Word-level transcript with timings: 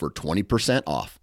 for 0.00 0.10
20% 0.10 0.82
off. 0.86 1.20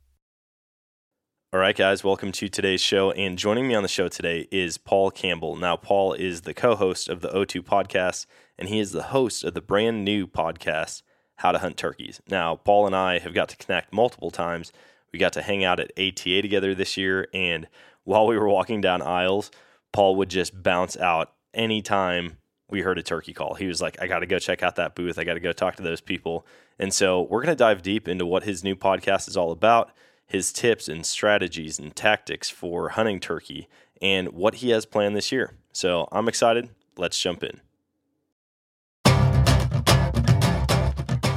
All 1.51 1.59
right, 1.59 1.75
guys, 1.75 2.03
welcome 2.03 2.31
to 2.33 2.47
today's 2.47 2.79
show. 2.79 3.09
And 3.11 3.35
joining 3.35 3.67
me 3.67 3.73
on 3.73 3.81
the 3.81 3.89
show 3.89 4.07
today 4.07 4.47
is 4.51 4.77
Paul 4.77 5.09
Campbell. 5.09 5.55
Now, 5.55 5.75
Paul 5.75 6.13
is 6.13 6.41
the 6.41 6.53
co 6.53 6.75
host 6.75 7.09
of 7.09 7.21
the 7.21 7.29
O2 7.29 7.63
podcast, 7.63 8.27
and 8.55 8.69
he 8.69 8.79
is 8.79 8.91
the 8.91 9.03
host 9.03 9.43
of 9.43 9.55
the 9.55 9.61
brand 9.61 10.05
new 10.05 10.27
podcast, 10.27 11.01
How 11.37 11.51
to 11.51 11.57
Hunt 11.57 11.75
Turkeys. 11.75 12.21
Now, 12.29 12.55
Paul 12.55 12.85
and 12.85 12.95
I 12.95 13.17
have 13.17 13.33
got 13.33 13.49
to 13.49 13.57
connect 13.57 13.91
multiple 13.91 14.29
times. 14.29 14.71
We 15.11 15.17
got 15.17 15.33
to 15.33 15.41
hang 15.41 15.63
out 15.63 15.79
at 15.79 15.91
ATA 15.97 16.43
together 16.43 16.75
this 16.75 16.97
year. 16.97 17.27
And 17.33 17.67
while 18.03 18.27
we 18.27 18.37
were 18.37 18.47
walking 18.47 18.79
down 18.79 19.01
aisles, 19.01 19.49
Paul 19.91 20.17
would 20.17 20.29
just 20.29 20.61
bounce 20.61 20.95
out 20.97 21.33
anytime 21.51 22.37
we 22.69 22.81
heard 22.81 22.97
a 22.97 23.03
turkey 23.03 23.33
call. 23.33 23.53
He 23.53 23.67
was 23.67 23.81
like, 23.81 24.01
I 24.01 24.07
got 24.07 24.19
to 24.19 24.25
go 24.25 24.39
check 24.39 24.61
out 24.61 24.75
that 24.75 24.95
booth. 24.95 25.17
I 25.17 25.23
got 25.23 25.35
to 25.35 25.39
go 25.39 25.53
talk 25.53 25.77
to 25.77 25.83
those 25.83 26.01
people. 26.01 26.45
And 26.77 26.93
so 26.93 27.21
we're 27.21 27.41
going 27.41 27.55
to 27.55 27.63
dive 27.63 27.81
deep 27.81 28.07
into 28.07 28.25
what 28.25 28.43
his 28.43 28.63
new 28.63 28.75
podcast 28.75 29.27
is 29.27 29.37
all 29.37 29.51
about, 29.51 29.91
his 30.25 30.51
tips 30.51 30.87
and 30.87 31.05
strategies 31.05 31.79
and 31.79 31.95
tactics 31.95 32.49
for 32.49 32.89
hunting 32.89 33.19
turkey, 33.19 33.67
and 34.01 34.29
what 34.29 34.55
he 34.55 34.69
has 34.71 34.85
planned 34.85 35.15
this 35.15 35.31
year. 35.31 35.53
So 35.71 36.07
I'm 36.11 36.27
excited. 36.27 36.69
Let's 36.97 37.17
jump 37.19 37.43
in. 37.43 37.61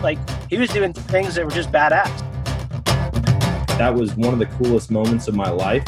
Like 0.03 0.19
he 0.48 0.59
was 0.59 0.70
doing 0.70 0.92
things 0.92 1.34
that 1.34 1.44
were 1.44 1.50
just 1.50 1.70
badass. 1.70 2.09
That 3.78 3.94
was 3.94 4.17
one 4.17 4.33
of 4.33 4.39
the 4.39 4.47
coolest 4.47 4.91
moments 4.91 5.28
of 5.28 5.34
my 5.34 5.48
life. 5.48 5.84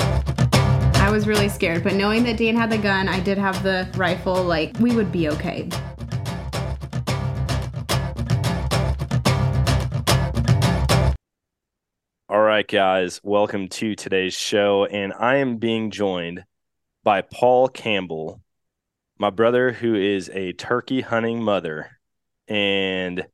Was 1.12 1.28
really 1.28 1.50
scared, 1.50 1.84
but 1.84 1.92
knowing 1.92 2.24
that 2.24 2.38
Dan 2.38 2.56
had 2.56 2.70
the 2.70 2.78
gun, 2.78 3.06
I 3.06 3.20
did 3.20 3.36
have 3.36 3.62
the 3.62 3.86
rifle, 3.96 4.42
like 4.42 4.74
we 4.80 4.96
would 4.96 5.12
be 5.12 5.28
okay. 5.28 5.68
All 12.30 12.40
right, 12.40 12.66
guys, 12.66 13.20
welcome 13.22 13.68
to 13.68 13.94
today's 13.94 14.32
show. 14.32 14.86
And 14.86 15.12
I 15.12 15.36
am 15.36 15.58
being 15.58 15.90
joined 15.90 16.44
by 17.04 17.20
Paul 17.20 17.68
Campbell, 17.68 18.40
my 19.18 19.28
brother, 19.28 19.70
who 19.70 19.94
is 19.94 20.30
a 20.30 20.54
turkey 20.54 21.02
hunting 21.02 21.42
mother. 21.42 21.90
And 22.48 23.26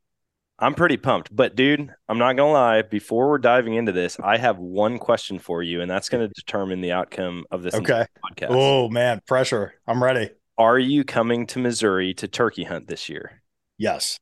I'm 0.59 0.75
pretty 0.75 0.97
pumped. 0.97 1.35
But, 1.35 1.55
dude, 1.55 1.89
I'm 2.07 2.17
not 2.17 2.35
going 2.35 2.49
to 2.49 2.53
lie. 2.53 2.81
Before 2.81 3.29
we're 3.29 3.37
diving 3.37 3.75
into 3.75 3.91
this, 3.91 4.17
I 4.23 4.37
have 4.37 4.57
one 4.57 4.99
question 4.99 5.39
for 5.39 5.63
you, 5.63 5.81
and 5.81 5.89
that's 5.89 6.09
going 6.09 6.27
to 6.27 6.33
determine 6.33 6.81
the 6.81 6.91
outcome 6.91 7.45
of 7.51 7.63
this 7.63 7.75
okay. 7.75 8.05
podcast. 8.23 8.47
Oh, 8.49 8.89
man, 8.89 9.21
pressure. 9.27 9.73
I'm 9.87 10.03
ready. 10.03 10.29
Are 10.57 10.77
you 10.77 11.03
coming 11.03 11.47
to 11.47 11.59
Missouri 11.59 12.13
to 12.15 12.27
turkey 12.27 12.65
hunt 12.65 12.87
this 12.87 13.07
year? 13.09 13.41
Yes. 13.77 14.19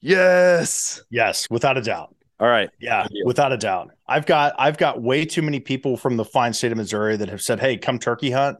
Yes. 0.00 1.02
Yes, 1.10 1.48
without 1.50 1.78
a 1.78 1.82
doubt. 1.82 2.14
All 2.38 2.48
right. 2.48 2.68
Yeah, 2.78 3.06
without 3.24 3.52
a 3.52 3.56
doubt. 3.56 3.92
I've 4.06 4.26
got 4.26 4.54
I've 4.58 4.76
got 4.76 5.00
way 5.00 5.24
too 5.24 5.40
many 5.40 5.58
people 5.58 5.96
from 5.96 6.18
the 6.18 6.24
fine 6.24 6.52
state 6.52 6.70
of 6.70 6.76
Missouri 6.76 7.16
that 7.16 7.30
have 7.30 7.40
said, 7.40 7.60
"Hey, 7.60 7.78
come 7.78 7.98
turkey 7.98 8.30
hunt," 8.30 8.58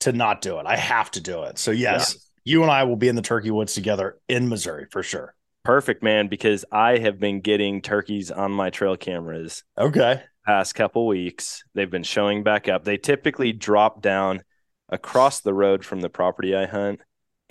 to 0.00 0.12
not 0.12 0.40
do 0.40 0.58
it. 0.58 0.66
I 0.66 0.76
have 0.76 1.10
to 1.12 1.20
do 1.20 1.44
it. 1.44 1.58
So 1.58 1.70
yes, 1.70 2.16
yeah. 2.44 2.52
you 2.52 2.62
and 2.62 2.70
I 2.70 2.82
will 2.82 2.96
be 2.96 3.06
in 3.06 3.14
the 3.14 3.22
turkey 3.22 3.52
woods 3.52 3.74
together 3.74 4.18
in 4.28 4.48
Missouri 4.48 4.86
for 4.90 5.04
sure. 5.04 5.36
Perfect, 5.64 6.02
man, 6.02 6.28
because 6.28 6.64
I 6.72 6.98
have 6.98 7.18
been 7.20 7.40
getting 7.40 7.82
turkeys 7.82 8.30
on 8.30 8.50
my 8.52 8.70
trail 8.70 8.96
cameras. 8.96 9.62
Okay. 9.78 10.22
Past 10.44 10.74
couple 10.74 11.06
weeks, 11.06 11.62
they've 11.74 11.90
been 11.90 12.02
showing 12.02 12.42
back 12.42 12.68
up. 12.68 12.84
They 12.84 12.96
typically 12.96 13.52
drop 13.52 14.02
down 14.02 14.42
across 14.88 15.40
the 15.40 15.54
road 15.54 15.84
from 15.84 16.00
the 16.00 16.10
property 16.10 16.56
I 16.56 16.66
hunt 16.66 17.00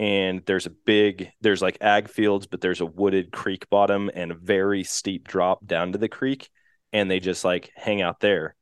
and 0.02 0.42
there's 0.48 0.66
a 0.66 0.72
big 0.72 1.32
there's 1.42 1.62
like 1.62 1.78
ag 1.80 2.10
fields 2.10 2.48
but 2.48 2.60
there's 2.60 2.82
a 2.82 2.86
wooded 2.86 3.32
creek 3.32 3.70
bottom 3.70 4.10
and 4.14 4.32
a 4.32 4.36
very 4.36 4.84
steep 4.84 5.28
drop 5.28 5.66
down 5.66 5.92
to 5.92 6.00
the 6.00 6.10
creek 6.10 6.50
and 6.92 7.10
they 7.10 7.20
just 7.20 7.46
like 7.46 7.72
hang 7.76 8.02
out 8.02 8.20
there 8.20 8.56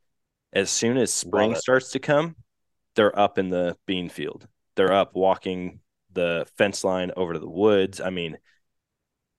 as 0.51 0.69
soon 0.69 0.97
as 0.97 1.13
spring 1.13 1.55
starts 1.55 1.91
to 1.91 1.99
come 1.99 2.35
they're 2.95 3.17
up 3.17 3.37
in 3.39 3.49
the 3.49 3.75
bean 3.85 4.09
field 4.09 4.47
they're 4.75 4.93
up 4.93 5.15
walking 5.15 5.79
the 6.11 6.45
fence 6.57 6.83
line 6.83 7.11
over 7.15 7.33
to 7.33 7.39
the 7.39 7.49
woods 7.49 8.01
i 8.01 8.09
mean 8.09 8.37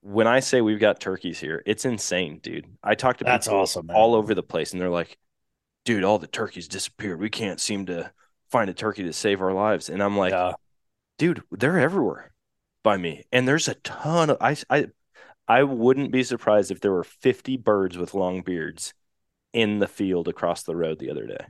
when 0.03 0.27
i 0.27 0.41
say 0.41 0.61
we've 0.61 0.81
got 0.81 1.01
turkeys 1.01 1.39
here 1.39 1.63
it's 1.67 1.85
insane 1.85 2.39
dude 2.43 2.67
i 2.83 2.95
talk 2.95 3.19
to 3.19 3.25
That's 3.25 3.47
people 3.47 3.61
awesome, 3.61 3.87
man. 3.87 3.97
all 3.97 4.15
over 4.15 4.35
the 4.35 4.43
place 4.43 4.73
and 4.73 4.81
they're 4.81 4.89
like 4.91 5.19
dude 5.85 6.05
all 6.05 6.19
the 6.19 6.27
turkeys 6.27 6.69
disappeared 6.69 7.21
we 7.21 7.31
can't 7.31 7.61
seem 7.61 7.87
to 7.87 8.11
find 8.51 8.71
a 8.71 8.75
turkey 8.75 9.03
to 9.05 9.13
save 9.13 9.41
our 9.43 9.53
lives 9.53 9.89
and 9.91 10.03
i'm 10.03 10.17
like 10.17 10.33
Yeah. 10.33 10.53
dude, 11.19 11.43
they're 11.51 11.79
everywhere 11.79 12.33
by 12.83 12.97
me. 12.97 13.25
And 13.31 13.47
there's 13.47 13.69
a 13.69 13.75
ton 13.75 14.31
of 14.31 14.39
I 14.41 14.57
I 14.71 14.87
I 15.47 15.65
wouldn't 15.65 16.13
be 16.13 16.23
surprised 16.23 16.71
if 16.71 16.81
there 16.81 16.93
were 16.93 17.05
50 17.05 17.57
birds 17.59 17.99
with 17.99 18.15
long 18.15 18.41
beards 18.43 18.95
in 19.53 19.81
the 19.81 19.87
field 19.89 20.29
across 20.29 20.63
the 20.63 20.75
road 20.77 20.99
the 20.99 21.11
other 21.11 21.27
day. 21.27 21.45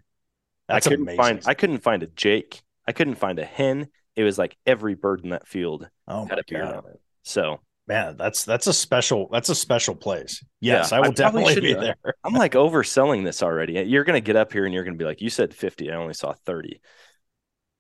That's 0.68 0.86
I 0.86 0.90
couldn't 0.90 1.04
amazing. 1.04 1.18
find 1.22 1.42
I 1.46 1.54
couldn't 1.54 1.78
find 1.84 2.02
a 2.02 2.06
jake. 2.08 2.62
I 2.88 2.92
couldn't 2.92 3.14
find 3.16 3.38
a 3.38 3.44
hen. 3.44 3.88
It 4.16 4.24
was 4.24 4.38
like 4.38 4.56
every 4.66 4.94
bird 4.94 5.22
in 5.22 5.30
that 5.30 5.46
field 5.46 5.88
oh 6.08 6.26
had 6.26 6.38
a 6.40 6.44
beard 6.48 6.64
on 6.64 6.84
it. 6.86 7.00
So 7.22 7.60
Man, 7.90 8.16
that's 8.16 8.44
that's 8.44 8.68
a 8.68 8.72
special 8.72 9.28
that's 9.32 9.48
a 9.48 9.54
special 9.54 9.96
place. 9.96 10.44
Yes, 10.60 10.92
Yeah, 10.92 10.98
I 10.98 11.00
I 11.00 11.08
will 11.08 11.12
probably 11.12 11.42
definitely 11.42 11.60
be 11.60 11.74
there. 11.74 11.96
I'm 12.22 12.34
like 12.34 12.52
overselling 12.52 13.24
this 13.24 13.42
already. 13.42 13.72
You're 13.82 14.04
gonna 14.04 14.20
get 14.20 14.36
up 14.36 14.52
here 14.52 14.64
and 14.64 14.72
you're 14.72 14.84
gonna 14.84 14.96
be 14.96 15.04
like, 15.04 15.20
you 15.20 15.28
said 15.28 15.52
50. 15.52 15.90
I 15.90 15.96
only 15.96 16.14
saw 16.14 16.32
30. 16.32 16.80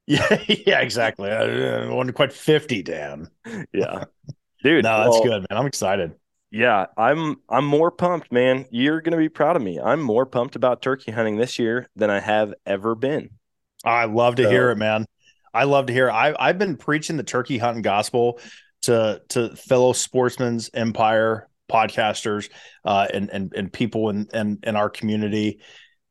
Yeah, 0.06 0.42
yeah, 0.48 0.80
exactly. 0.80 1.30
I 1.30 1.84
uh, 1.84 1.94
wasn't 1.94 2.16
quite 2.16 2.32
50, 2.32 2.82
Dan. 2.82 3.28
Yeah. 3.72 4.06
Dude, 4.64 4.82
No, 4.82 4.98
that's 5.04 5.10
well, 5.10 5.22
good, 5.22 5.46
man. 5.48 5.58
I'm 5.58 5.66
excited. 5.66 6.14
Yeah, 6.50 6.86
I'm 6.96 7.36
I'm 7.48 7.64
more 7.64 7.92
pumped, 7.92 8.32
man. 8.32 8.66
You're 8.72 9.00
gonna 9.02 9.16
be 9.16 9.28
proud 9.28 9.54
of 9.54 9.62
me. 9.62 9.78
I'm 9.78 10.00
more 10.02 10.26
pumped 10.26 10.56
about 10.56 10.82
turkey 10.82 11.12
hunting 11.12 11.36
this 11.36 11.60
year 11.60 11.88
than 11.94 12.10
I 12.10 12.18
have 12.18 12.52
ever 12.66 12.96
been. 12.96 13.30
I 13.84 14.06
love 14.06 14.34
to 14.36 14.42
So- 14.42 14.50
hear 14.50 14.70
it, 14.70 14.76
man. 14.76 15.06
I 15.54 15.64
love 15.64 15.86
to 15.86 15.92
hear. 15.92 16.08
It. 16.08 16.12
I 16.12 16.34
I've 16.36 16.58
been 16.58 16.76
preaching 16.76 17.16
the 17.16 17.22
turkey 17.22 17.58
hunting 17.58 17.82
gospel 17.82 18.40
to 18.82 19.22
to 19.28 19.54
fellow 19.56 19.92
sportsmen's 19.92 20.70
empire 20.74 21.48
podcasters 21.70 22.50
uh, 22.84 23.06
and 23.12 23.30
and 23.30 23.52
and 23.54 23.72
people 23.72 24.10
in, 24.10 24.28
in 24.32 24.58
in 24.62 24.76
our 24.76 24.90
community, 24.90 25.60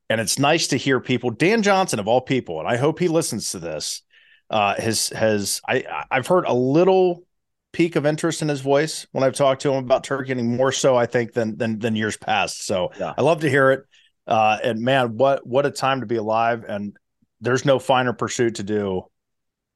and 0.09 0.21
it's 0.21 0.39
nice 0.39 0.67
to 0.67 0.77
hear 0.77 0.99
people. 0.99 1.29
Dan 1.31 1.61
Johnson 1.61 1.99
of 1.99 2.07
all 2.07 2.21
people, 2.21 2.59
and 2.59 2.67
I 2.67 2.77
hope 2.77 2.99
he 2.99 3.07
listens 3.07 3.51
to 3.51 3.59
this. 3.59 4.01
Uh, 4.49 4.75
has 4.81 5.09
has 5.09 5.61
I 5.67 6.05
I've 6.09 6.27
heard 6.27 6.45
a 6.45 6.53
little 6.53 7.23
peak 7.71 7.95
of 7.95 8.05
interest 8.05 8.41
in 8.41 8.47
his 8.47 8.61
voice 8.61 9.05
when 9.11 9.23
I've 9.23 9.35
talked 9.35 9.61
to 9.61 9.71
him 9.71 9.83
about 9.83 10.03
turkey 10.03 10.29
hunting, 10.29 10.55
more 10.55 10.71
so 10.71 10.95
I 10.95 11.05
think 11.05 11.33
than 11.33 11.57
than 11.57 11.79
than 11.79 11.95
years 11.95 12.17
past. 12.17 12.65
So 12.65 12.91
Yeah. 12.99 13.13
I 13.17 13.21
love 13.21 13.41
to 13.41 13.49
hear 13.49 13.71
it. 13.71 13.85
Uh, 14.25 14.57
and 14.63 14.81
man, 14.81 15.17
what 15.17 15.45
what 15.45 15.65
a 15.65 15.71
time 15.71 16.01
to 16.01 16.05
be 16.05 16.15
alive! 16.15 16.65
And 16.67 16.95
there's 17.41 17.65
no 17.65 17.79
finer 17.79 18.13
pursuit 18.13 18.55
to 18.55 18.63
do 18.63 19.03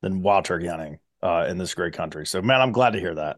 than 0.01 0.21
wild 0.21 0.45
turkey 0.45 0.67
hunting 0.67 0.99
uh, 1.23 1.47
in 1.49 1.57
this 1.57 1.73
great 1.73 1.93
country. 1.93 2.27
So, 2.27 2.41
man, 2.41 2.61
I'm 2.61 2.73
glad 2.73 2.91
to 2.91 2.99
hear 2.99 3.15
that. 3.15 3.37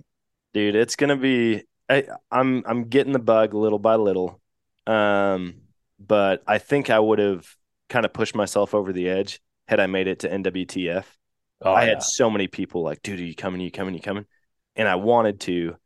Dude, 0.54 0.76
it's 0.76 0.96
gonna 0.96 1.16
be 1.16 1.64
I, 1.90 2.06
I'm 2.32 2.64
I'm 2.66 2.86
getting 2.86 3.14
the 3.14 3.20
bug 3.20 3.54
little 3.54 3.80
by 3.80 3.96
little. 3.96 4.42
Um, 4.88 5.62
but 6.00 6.44
I 6.48 6.58
think 6.58 6.90
I 6.90 7.00
would 7.00 7.20
have 7.20 7.48
kind 7.90 8.06
of 8.06 8.14
pushed 8.14 8.36
myself 8.36 8.74
over 8.74 8.92
the 8.92 9.10
edge 9.10 9.40
had 9.68 9.80
I 9.80 9.88
made 9.88 10.08
it 10.08 10.20
to 10.20 10.30
NWTF. 10.30 11.06
Oh, 11.62 11.72
I 11.72 11.84
yeah. 11.84 11.90
had 11.90 12.04
so 12.04 12.30
many 12.30 12.48
people 12.48 12.84
like, 12.84 13.02
dude, 13.02 13.20
are 13.20 13.24
you 13.24 13.36
coming? 13.36 13.62
Are 13.62 13.64
you 13.64 13.72
coming? 13.72 13.94
Are 13.94 13.98
you 13.98 14.04
coming? 14.04 14.26
And 14.76 14.88
I 14.88 14.96
wanted 14.96 15.40
to, 15.42 15.78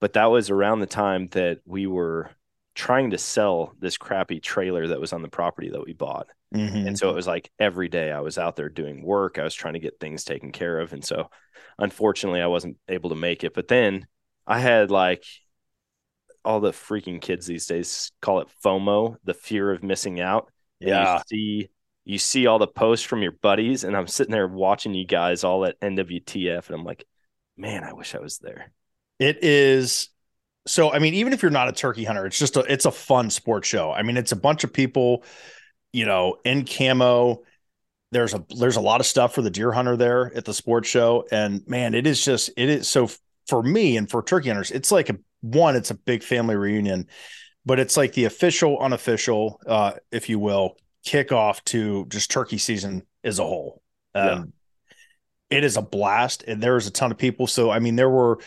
but 0.00 0.12
that 0.12 0.26
was 0.26 0.50
around 0.50 0.80
the 0.80 0.86
time 0.86 1.28
that 1.32 1.60
we 1.64 1.86
were 1.86 2.30
trying 2.74 3.10
to 3.10 3.18
sell 3.18 3.74
this 3.78 3.96
crappy 3.96 4.38
trailer 4.38 4.88
that 4.88 5.00
was 5.00 5.12
on 5.12 5.22
the 5.22 5.28
property 5.28 5.70
that 5.70 5.84
we 5.84 5.94
bought. 5.94 6.28
Mhm. 6.54 6.86
And 6.86 6.98
so 6.98 7.10
it 7.10 7.14
was 7.14 7.26
like 7.26 7.50
every 7.58 7.88
day 7.88 8.10
I 8.12 8.20
was 8.20 8.38
out 8.38 8.56
there 8.56 8.68
doing 8.68 9.02
work. 9.02 9.38
I 9.38 9.44
was 9.44 9.54
trying 9.54 9.74
to 9.74 9.80
get 9.80 9.98
things 10.00 10.24
taken 10.24 10.52
care 10.52 10.78
of. 10.80 10.92
And 10.92 11.04
so 11.04 11.30
unfortunately 11.78 12.40
I 12.40 12.46
wasn't 12.46 12.78
able 12.88 13.10
to 13.10 13.16
make 13.16 13.44
it. 13.44 13.52
But 13.54 13.68
then 13.68 14.06
I 14.46 14.60
had 14.60 14.90
like 14.90 15.24
all 16.44 16.60
the 16.60 16.70
freaking 16.70 17.20
kids 17.20 17.46
these 17.46 17.66
days 17.66 18.12
call 18.22 18.40
it 18.40 18.48
FOMO, 18.64 19.16
the 19.24 19.34
fear 19.34 19.72
of 19.72 19.82
missing 19.82 20.20
out. 20.20 20.50
And 20.80 20.90
yeah, 20.90 21.14
You 21.16 21.22
see 21.28 21.68
you 22.04 22.18
see 22.18 22.46
all 22.46 22.60
the 22.60 22.68
posts 22.68 23.04
from 23.04 23.20
your 23.22 23.32
buddies, 23.32 23.82
and 23.82 23.96
I'm 23.96 24.06
sitting 24.06 24.30
there 24.30 24.46
watching 24.46 24.94
you 24.94 25.04
guys 25.04 25.42
all 25.42 25.64
at 25.64 25.74
NWTF, 25.82 26.68
and 26.68 26.78
I'm 26.78 26.84
like, 26.84 27.04
man, 27.56 27.82
I 27.82 27.94
wish 27.94 28.14
I 28.14 28.20
was 28.20 28.38
there. 28.38 28.70
it 29.18 29.42
is 29.42 30.08
so 30.66 30.92
I 30.92 30.98
mean, 30.98 31.14
even 31.14 31.32
if 31.32 31.42
you're 31.42 31.50
not 31.50 31.68
a 31.68 31.72
turkey 31.72 32.04
hunter, 32.04 32.26
it's 32.26 32.38
just 32.38 32.56
a 32.56 32.60
it's 32.72 32.84
a 32.86 32.90
fun 32.92 33.30
sports 33.30 33.68
show. 33.68 33.92
I 33.92 34.02
mean, 34.02 34.16
it's 34.16 34.32
a 34.32 34.36
bunch 34.36 34.64
of 34.64 34.72
people, 34.72 35.24
you 35.96 36.04
know, 36.04 36.36
in 36.44 36.66
camo. 36.66 37.42
There's 38.12 38.34
a 38.34 38.44
there's 38.50 38.76
a 38.76 38.82
lot 38.82 39.00
of 39.00 39.06
stuff 39.06 39.34
for 39.34 39.40
the 39.40 39.50
deer 39.50 39.72
hunter 39.72 39.96
there 39.96 40.30
at 40.36 40.44
the 40.44 40.52
sports 40.52 40.88
show, 40.88 41.26
and 41.32 41.66
man, 41.66 41.94
it 41.94 42.06
is 42.06 42.22
just 42.22 42.50
it 42.56 42.68
is 42.68 42.86
so 42.88 43.08
for 43.48 43.62
me 43.62 43.96
and 43.96 44.08
for 44.08 44.22
turkey 44.22 44.50
hunters, 44.50 44.70
it's 44.70 44.92
like 44.92 45.08
a 45.08 45.16
one, 45.40 45.74
it's 45.74 45.90
a 45.90 45.94
big 45.94 46.22
family 46.22 46.54
reunion, 46.54 47.08
but 47.64 47.80
it's 47.80 47.96
like 47.96 48.12
the 48.12 48.24
official, 48.24 48.78
unofficial, 48.78 49.58
uh, 49.66 49.92
if 50.12 50.28
you 50.28 50.38
will, 50.38 50.76
kickoff 51.06 51.64
to 51.64 52.04
just 52.08 52.30
turkey 52.30 52.58
season 52.58 53.02
as 53.24 53.38
a 53.38 53.44
whole. 53.44 53.82
Um, 54.14 54.26
yeah. 54.28 55.58
It 55.58 55.64
is 55.64 55.78
a 55.78 55.82
blast, 55.82 56.44
and 56.46 56.62
there's 56.62 56.86
a 56.86 56.90
ton 56.90 57.10
of 57.10 57.16
people. 57.16 57.46
So 57.46 57.70
I 57.70 57.78
mean, 57.78 57.96
there 57.96 58.10
were 58.10 58.38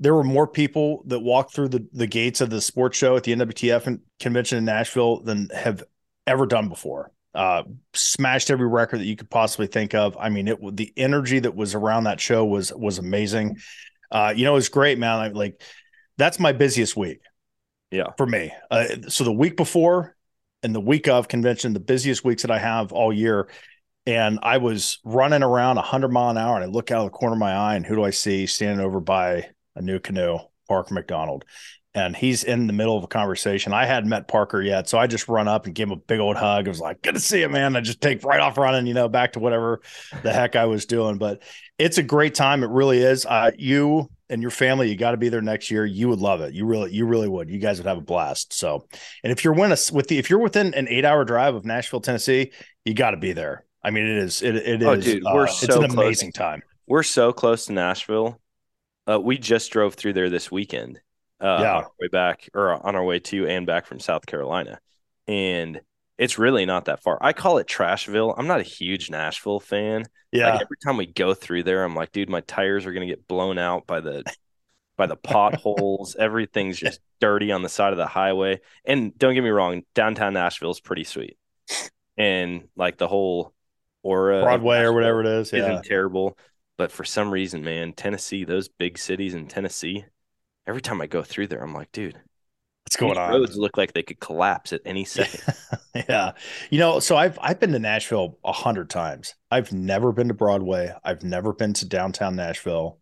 there 0.00 0.14
were 0.14 0.24
more 0.24 0.46
people 0.46 1.02
that 1.06 1.20
walked 1.20 1.54
through 1.54 1.68
the, 1.68 1.86
the 1.92 2.06
gates 2.06 2.42
of 2.42 2.50
the 2.50 2.60
sports 2.60 2.98
show 2.98 3.16
at 3.16 3.22
the 3.24 3.34
NWTF 3.34 4.00
convention 4.20 4.58
in 4.58 4.64
Nashville 4.66 5.20
than 5.20 5.48
have 5.54 5.82
ever 6.26 6.46
done 6.46 6.68
before. 6.68 7.10
Uh, 7.34 7.64
smashed 7.94 8.50
every 8.50 8.68
record 8.68 9.00
that 9.00 9.06
you 9.06 9.16
could 9.16 9.30
possibly 9.30 9.66
think 9.66 9.94
of. 9.94 10.16
I 10.18 10.28
mean, 10.28 10.46
it 10.46 10.76
the 10.76 10.92
energy 10.96 11.40
that 11.40 11.56
was 11.56 11.74
around 11.74 12.04
that 12.04 12.20
show 12.20 12.44
was 12.44 12.72
was 12.72 12.98
amazing. 12.98 13.58
Uh, 14.10 14.32
you 14.36 14.44
know, 14.44 14.52
it 14.52 14.56
was 14.56 14.68
great, 14.68 14.98
man. 14.98 15.18
I, 15.18 15.28
like 15.28 15.60
that's 16.16 16.38
my 16.38 16.52
busiest 16.52 16.96
week. 16.96 17.20
Yeah, 17.90 18.12
for 18.16 18.26
me. 18.26 18.52
Uh, 18.70 18.86
so 19.08 19.24
the 19.24 19.32
week 19.32 19.56
before 19.56 20.16
and 20.62 20.74
the 20.74 20.80
week 20.80 21.08
of 21.08 21.28
convention, 21.28 21.72
the 21.72 21.80
busiest 21.80 22.24
weeks 22.24 22.42
that 22.42 22.50
I 22.50 22.58
have 22.58 22.92
all 22.92 23.12
year. 23.12 23.48
And 24.06 24.38
I 24.42 24.58
was 24.58 24.98
running 25.04 25.42
around 25.42 25.76
100 25.76 26.08
mile 26.08 26.30
an 26.30 26.36
hour, 26.36 26.56
and 26.56 26.64
I 26.64 26.66
look 26.66 26.90
out 26.90 27.06
of 27.06 27.10
the 27.10 27.16
corner 27.16 27.34
of 27.34 27.38
my 27.38 27.54
eye, 27.54 27.74
and 27.74 27.86
who 27.86 27.94
do 27.94 28.04
I 28.04 28.10
see 28.10 28.46
standing 28.46 28.84
over 28.84 29.00
by 29.00 29.48
a 29.74 29.82
new 29.82 29.98
canoe, 29.98 30.38
Parker 30.68 30.92
McDonald. 30.92 31.44
And 31.96 32.16
he's 32.16 32.42
in 32.42 32.66
the 32.66 32.72
middle 32.72 32.96
of 32.96 33.04
a 33.04 33.06
conversation. 33.06 33.72
I 33.72 33.86
hadn't 33.86 34.08
met 34.08 34.26
Parker 34.26 34.60
yet. 34.60 34.88
So 34.88 34.98
I 34.98 35.06
just 35.06 35.28
run 35.28 35.46
up 35.46 35.66
and 35.66 35.74
give 35.74 35.88
him 35.88 35.92
a 35.92 35.96
big 35.96 36.18
old 36.18 36.36
hug. 36.36 36.66
I 36.66 36.68
was 36.68 36.80
like, 36.80 37.02
good 37.02 37.14
to 37.14 37.20
see 37.20 37.40
you, 37.40 37.48
man. 37.48 37.76
I 37.76 37.80
just 37.82 38.00
take 38.00 38.24
right 38.24 38.40
off 38.40 38.58
running, 38.58 38.86
you 38.86 38.94
know, 38.94 39.08
back 39.08 39.34
to 39.34 39.38
whatever 39.38 39.80
the 40.22 40.32
heck 40.32 40.56
I 40.56 40.66
was 40.66 40.86
doing. 40.86 41.18
But 41.18 41.42
it's 41.78 41.98
a 41.98 42.02
great 42.02 42.34
time. 42.34 42.64
It 42.64 42.70
really 42.70 42.98
is. 42.98 43.24
Uh, 43.24 43.52
you 43.56 44.10
and 44.28 44.42
your 44.42 44.50
family, 44.50 44.90
you 44.90 44.96
got 44.96 45.12
to 45.12 45.16
be 45.16 45.28
there 45.28 45.40
next 45.40 45.70
year. 45.70 45.86
You 45.86 46.08
would 46.08 46.18
love 46.18 46.40
it. 46.40 46.52
You 46.52 46.66
really, 46.66 46.92
you 46.92 47.06
really 47.06 47.28
would. 47.28 47.48
You 47.48 47.60
guys 47.60 47.78
would 47.78 47.86
have 47.86 47.98
a 47.98 48.02
blast. 48.02 48.52
So, 48.52 48.88
and 49.22 49.30
if 49.30 49.44
you're 49.44 49.54
within 49.54 49.76
with 49.94 50.08
the, 50.08 50.18
if 50.18 50.30
you're 50.30 50.40
within 50.40 50.74
an 50.74 50.88
eight 50.88 51.04
hour 51.04 51.24
drive 51.24 51.54
of 51.54 51.64
Nashville, 51.64 52.00
Tennessee, 52.00 52.50
you 52.84 52.94
got 52.94 53.12
to 53.12 53.18
be 53.18 53.32
there. 53.32 53.64
I 53.84 53.90
mean, 53.90 54.06
it 54.06 54.16
is, 54.16 54.42
it, 54.42 54.56
it 54.56 54.82
oh, 54.82 54.94
is, 54.94 55.04
dude, 55.04 55.22
we're 55.22 55.44
uh, 55.44 55.46
so 55.46 55.66
it's 55.66 55.76
an 55.76 55.90
close. 55.90 55.92
amazing 55.92 56.32
time. 56.32 56.62
We're 56.88 57.04
so 57.04 57.32
close 57.32 57.66
to 57.66 57.72
Nashville 57.72 58.40
uh, 59.06 59.20
we 59.20 59.38
just 59.38 59.70
drove 59.70 59.94
through 59.94 60.14
there 60.14 60.30
this 60.30 60.50
weekend. 60.50 61.00
Uh, 61.44 61.58
yeah. 61.60 61.76
on 61.76 61.84
our 61.84 61.90
way 62.00 62.08
back 62.08 62.48
or 62.54 62.86
on 62.86 62.96
our 62.96 63.04
way 63.04 63.18
to 63.18 63.46
and 63.46 63.66
back 63.66 63.86
from 63.86 64.00
South 64.00 64.24
Carolina, 64.24 64.80
and 65.28 65.80
it's 66.16 66.38
really 66.38 66.64
not 66.64 66.86
that 66.86 67.02
far. 67.02 67.18
I 67.20 67.32
call 67.32 67.58
it 67.58 67.66
Trashville. 67.66 68.34
I'm 68.36 68.46
not 68.46 68.60
a 68.60 68.64
huge 68.64 69.10
Nashville 69.10 69.60
fan. 69.60 70.04
Yeah. 70.32 70.50
Like 70.52 70.62
every 70.62 70.76
time 70.84 70.96
we 70.96 71.06
go 71.06 71.34
through 71.34 71.64
there, 71.64 71.84
I'm 71.84 71.94
like, 71.94 72.12
dude, 72.12 72.30
my 72.30 72.40
tires 72.40 72.86
are 72.86 72.92
gonna 72.92 73.06
get 73.06 73.28
blown 73.28 73.58
out 73.58 73.86
by 73.86 74.00
the 74.00 74.24
by 74.96 75.06
the 75.06 75.16
potholes. 75.16 76.16
Everything's 76.18 76.78
just 76.78 77.00
dirty 77.20 77.52
on 77.52 77.62
the 77.62 77.68
side 77.68 77.92
of 77.92 77.98
the 77.98 78.06
highway. 78.06 78.60
And 78.84 79.16
don't 79.18 79.34
get 79.34 79.42
me 79.44 79.50
wrong, 79.50 79.82
downtown 79.94 80.34
Nashville 80.34 80.70
is 80.70 80.80
pretty 80.80 81.04
sweet. 81.04 81.36
And 82.16 82.68
like 82.76 82.96
the 82.96 83.08
whole 83.08 83.52
aura 84.02 84.42
Broadway 84.42 84.80
or 84.80 84.92
whatever 84.92 85.20
it 85.20 85.26
is, 85.26 85.52
yeah. 85.52 85.60
isn't 85.60 85.84
terrible. 85.84 86.38
But 86.76 86.90
for 86.90 87.04
some 87.04 87.32
reason, 87.32 87.62
man, 87.62 87.92
Tennessee, 87.92 88.44
those 88.44 88.68
big 88.68 88.98
cities 88.98 89.34
in 89.34 89.46
Tennessee, 89.46 90.04
every 90.66 90.80
time 90.80 91.00
I 91.00 91.06
go 91.06 91.22
through 91.22 91.48
there, 91.48 91.62
I'm 91.62 91.74
like, 91.74 91.92
dude, 91.92 92.18
what's 92.84 92.96
going 92.96 93.18
on? 93.18 93.30
Roads 93.30 93.56
look 93.56 93.76
like 93.76 93.92
they 93.92 94.02
could 94.02 94.20
collapse 94.20 94.72
at 94.72 94.80
any 94.84 95.04
second. 95.04 95.42
yeah, 95.94 96.32
you 96.70 96.78
know, 96.78 97.00
so 97.00 97.16
I've 97.16 97.38
I've 97.40 97.60
been 97.60 97.72
to 97.72 97.78
Nashville 97.78 98.38
a 98.44 98.52
hundred 98.52 98.90
times. 98.90 99.34
I've 99.50 99.72
never 99.72 100.12
been 100.12 100.28
to 100.28 100.34
Broadway. 100.34 100.94
I've 101.04 101.22
never 101.22 101.52
been 101.52 101.72
to 101.74 101.88
downtown 101.88 102.36
Nashville, 102.36 102.98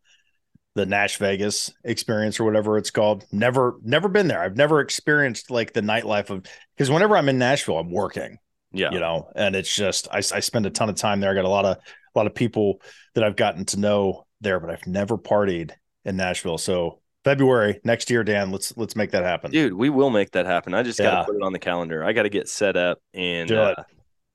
the 0.75 0.87
Nash 0.87 1.19
Vegas 1.19 1.73
experience 1.85 2.41
or 2.41 2.45
whatever 2.45 2.79
it's 2.79 2.91
called. 2.91 3.25
Never, 3.33 3.77
never 3.83 4.09
been 4.09 4.29
there. 4.29 4.43
I've 4.43 4.57
never 4.57 4.81
experienced 4.81 5.51
like 5.51 5.73
the 5.73 5.83
nightlife 5.83 6.31
of 6.31 6.47
because 6.77 6.91
whenever 6.91 7.17
I'm 7.17 7.29
in 7.29 7.39
Nashville, 7.39 7.79
I'm 7.79 7.91
working. 7.91 8.39
Yeah, 8.75 8.91
you 8.91 9.01
know, 9.01 9.31
and 9.37 9.55
it's 9.55 9.75
just 9.75 10.09
I, 10.11 10.19
I 10.19 10.41
spend 10.41 10.65
a 10.65 10.71
ton 10.71 10.89
of 10.89 10.97
time 10.97 11.21
there. 11.21 11.31
I 11.31 11.35
got 11.35 11.45
a 11.45 11.49
lot 11.49 11.67
of 11.67 11.77
a 11.77 12.19
lot 12.19 12.27
of 12.27 12.35
people 12.35 12.81
that 13.15 13.23
I've 13.25 13.37
gotten 13.37 13.67
to 13.67 13.79
know 13.79 14.27
there, 14.41 14.61
but 14.61 14.71
I've 14.71 14.87
never 14.87 15.19
partied 15.19 15.73
in 16.07 16.17
Nashville. 16.17 16.57
So 16.57 17.02
February 17.25 17.81
next 17.85 18.11
year, 18.11 18.25
Dan, 18.25 18.51
let's 18.51 18.77
let's 18.77 18.97
make 18.97 19.13
that 19.13 19.23
happen. 19.23 19.51
Dude, 19.51 19.75
we 19.75 19.91
will 19.91 20.11
make 20.11 20.33
that 20.33 20.47
happen. 20.47 20.75
I 20.75 20.83
just 20.83 20.99
yeah. 20.99 21.07
gotta 21.07 21.25
put 21.27 21.37
it 21.37 21.43
on 21.43 21.53
the 21.53 21.59
calendar. 21.59 22.05
I 22.05 22.13
gotta 22.13 22.29
get 22.29 22.49
set 22.49 22.77
up 22.77 22.99
and 23.15 23.51
uh, 23.53 23.75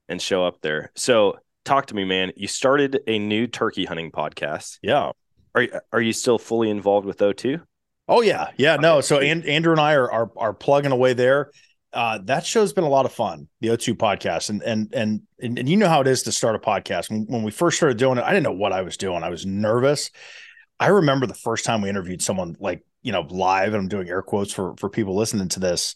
and 0.08 0.22
show 0.22 0.46
up 0.46 0.62
there. 0.62 0.92
So 0.96 1.38
talk 1.66 1.88
to 1.88 1.96
me, 1.96 2.06
man. 2.06 2.32
You 2.36 2.48
started 2.48 3.00
a 3.08 3.20
new 3.20 3.48
turkey 3.48 3.86
hunting 3.86 4.12
podcast. 4.12 4.80
Yeah. 4.82 5.12
Are 5.56 5.68
are 5.92 6.02
you 6.02 6.14
still 6.14 6.38
fully 6.38 6.70
involved 6.70 7.06
with 7.06 7.18
O2? 7.18 7.62
Oh 8.08 8.22
yeah, 8.22 8.52
yeah. 8.58 8.78
No, 8.78 9.02
so 9.02 9.20
and, 9.20 9.46
Andrew 9.46 9.74
and 9.74 9.82
I 9.82 9.96
are, 9.96 10.10
are 10.12 10.32
are 10.38 10.54
plugging 10.54 10.92
away 10.92 11.14
there 11.14 11.52
uh, 11.94 12.20
that 12.26 12.46
show's 12.46 12.74
been 12.74 12.84
a 12.84 12.90
lot 12.90 13.06
of 13.06 13.12
fun, 13.12 13.48
the 13.62 13.70
O2 13.70 13.96
podcast. 13.96 14.50
And, 14.50 14.62
and, 14.62 14.94
and, 14.94 15.22
and, 15.42 15.58
and 15.58 15.70
you 15.70 15.78
know 15.78 15.88
how 15.88 16.02
it 16.02 16.08
is 16.08 16.24
to 16.24 16.32
start 16.32 16.56
a 16.56 16.60
podcast. 16.60 17.10
When, 17.10 17.26
when 17.28 17.44
we 17.44 17.52
first 17.52 17.78
started 17.78 17.98
doing 17.98 18.18
it, 18.18 18.24
I 18.24 18.30
didn't 18.30 18.44
know 18.44 18.52
what 18.52 18.74
I 18.74 18.82
was 18.82 18.98
doing. 18.98 19.24
I 19.24 19.30
was 19.30 19.46
nervous. 19.46 20.12
I 20.80 20.88
remember 20.88 21.26
the 21.26 21.34
first 21.34 21.66
time 21.66 21.82
we 21.82 21.90
interviewed 21.90 22.22
someone 22.22 22.56
like, 22.60 22.86
you 23.02 23.12
know, 23.12 23.22
live, 23.30 23.74
and 23.74 23.78
I'm 23.78 23.88
doing 23.88 24.10
air 24.10 24.22
quotes 24.22 24.54
for, 24.54 24.76
for 24.78 24.90
people 24.90 25.16
listening 25.16 25.50
to 25.50 25.60
this. 25.60 25.96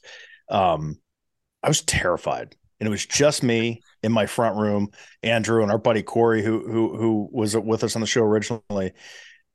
Um, 0.49 0.99
I 1.63 1.67
was 1.67 1.81
terrified. 1.81 2.55
And 2.79 2.87
it 2.87 2.89
was 2.89 3.05
just 3.05 3.43
me 3.43 3.81
in 4.01 4.11
my 4.11 4.25
front 4.25 4.57
room, 4.57 4.89
Andrew 5.21 5.61
and 5.61 5.71
our 5.71 5.77
buddy 5.77 6.01
Corey, 6.01 6.43
who, 6.43 6.65
who, 6.65 6.97
who 6.97 7.29
was 7.31 7.55
with 7.55 7.83
us 7.83 7.95
on 7.95 8.01
the 8.01 8.07
show 8.07 8.23
originally. 8.23 8.93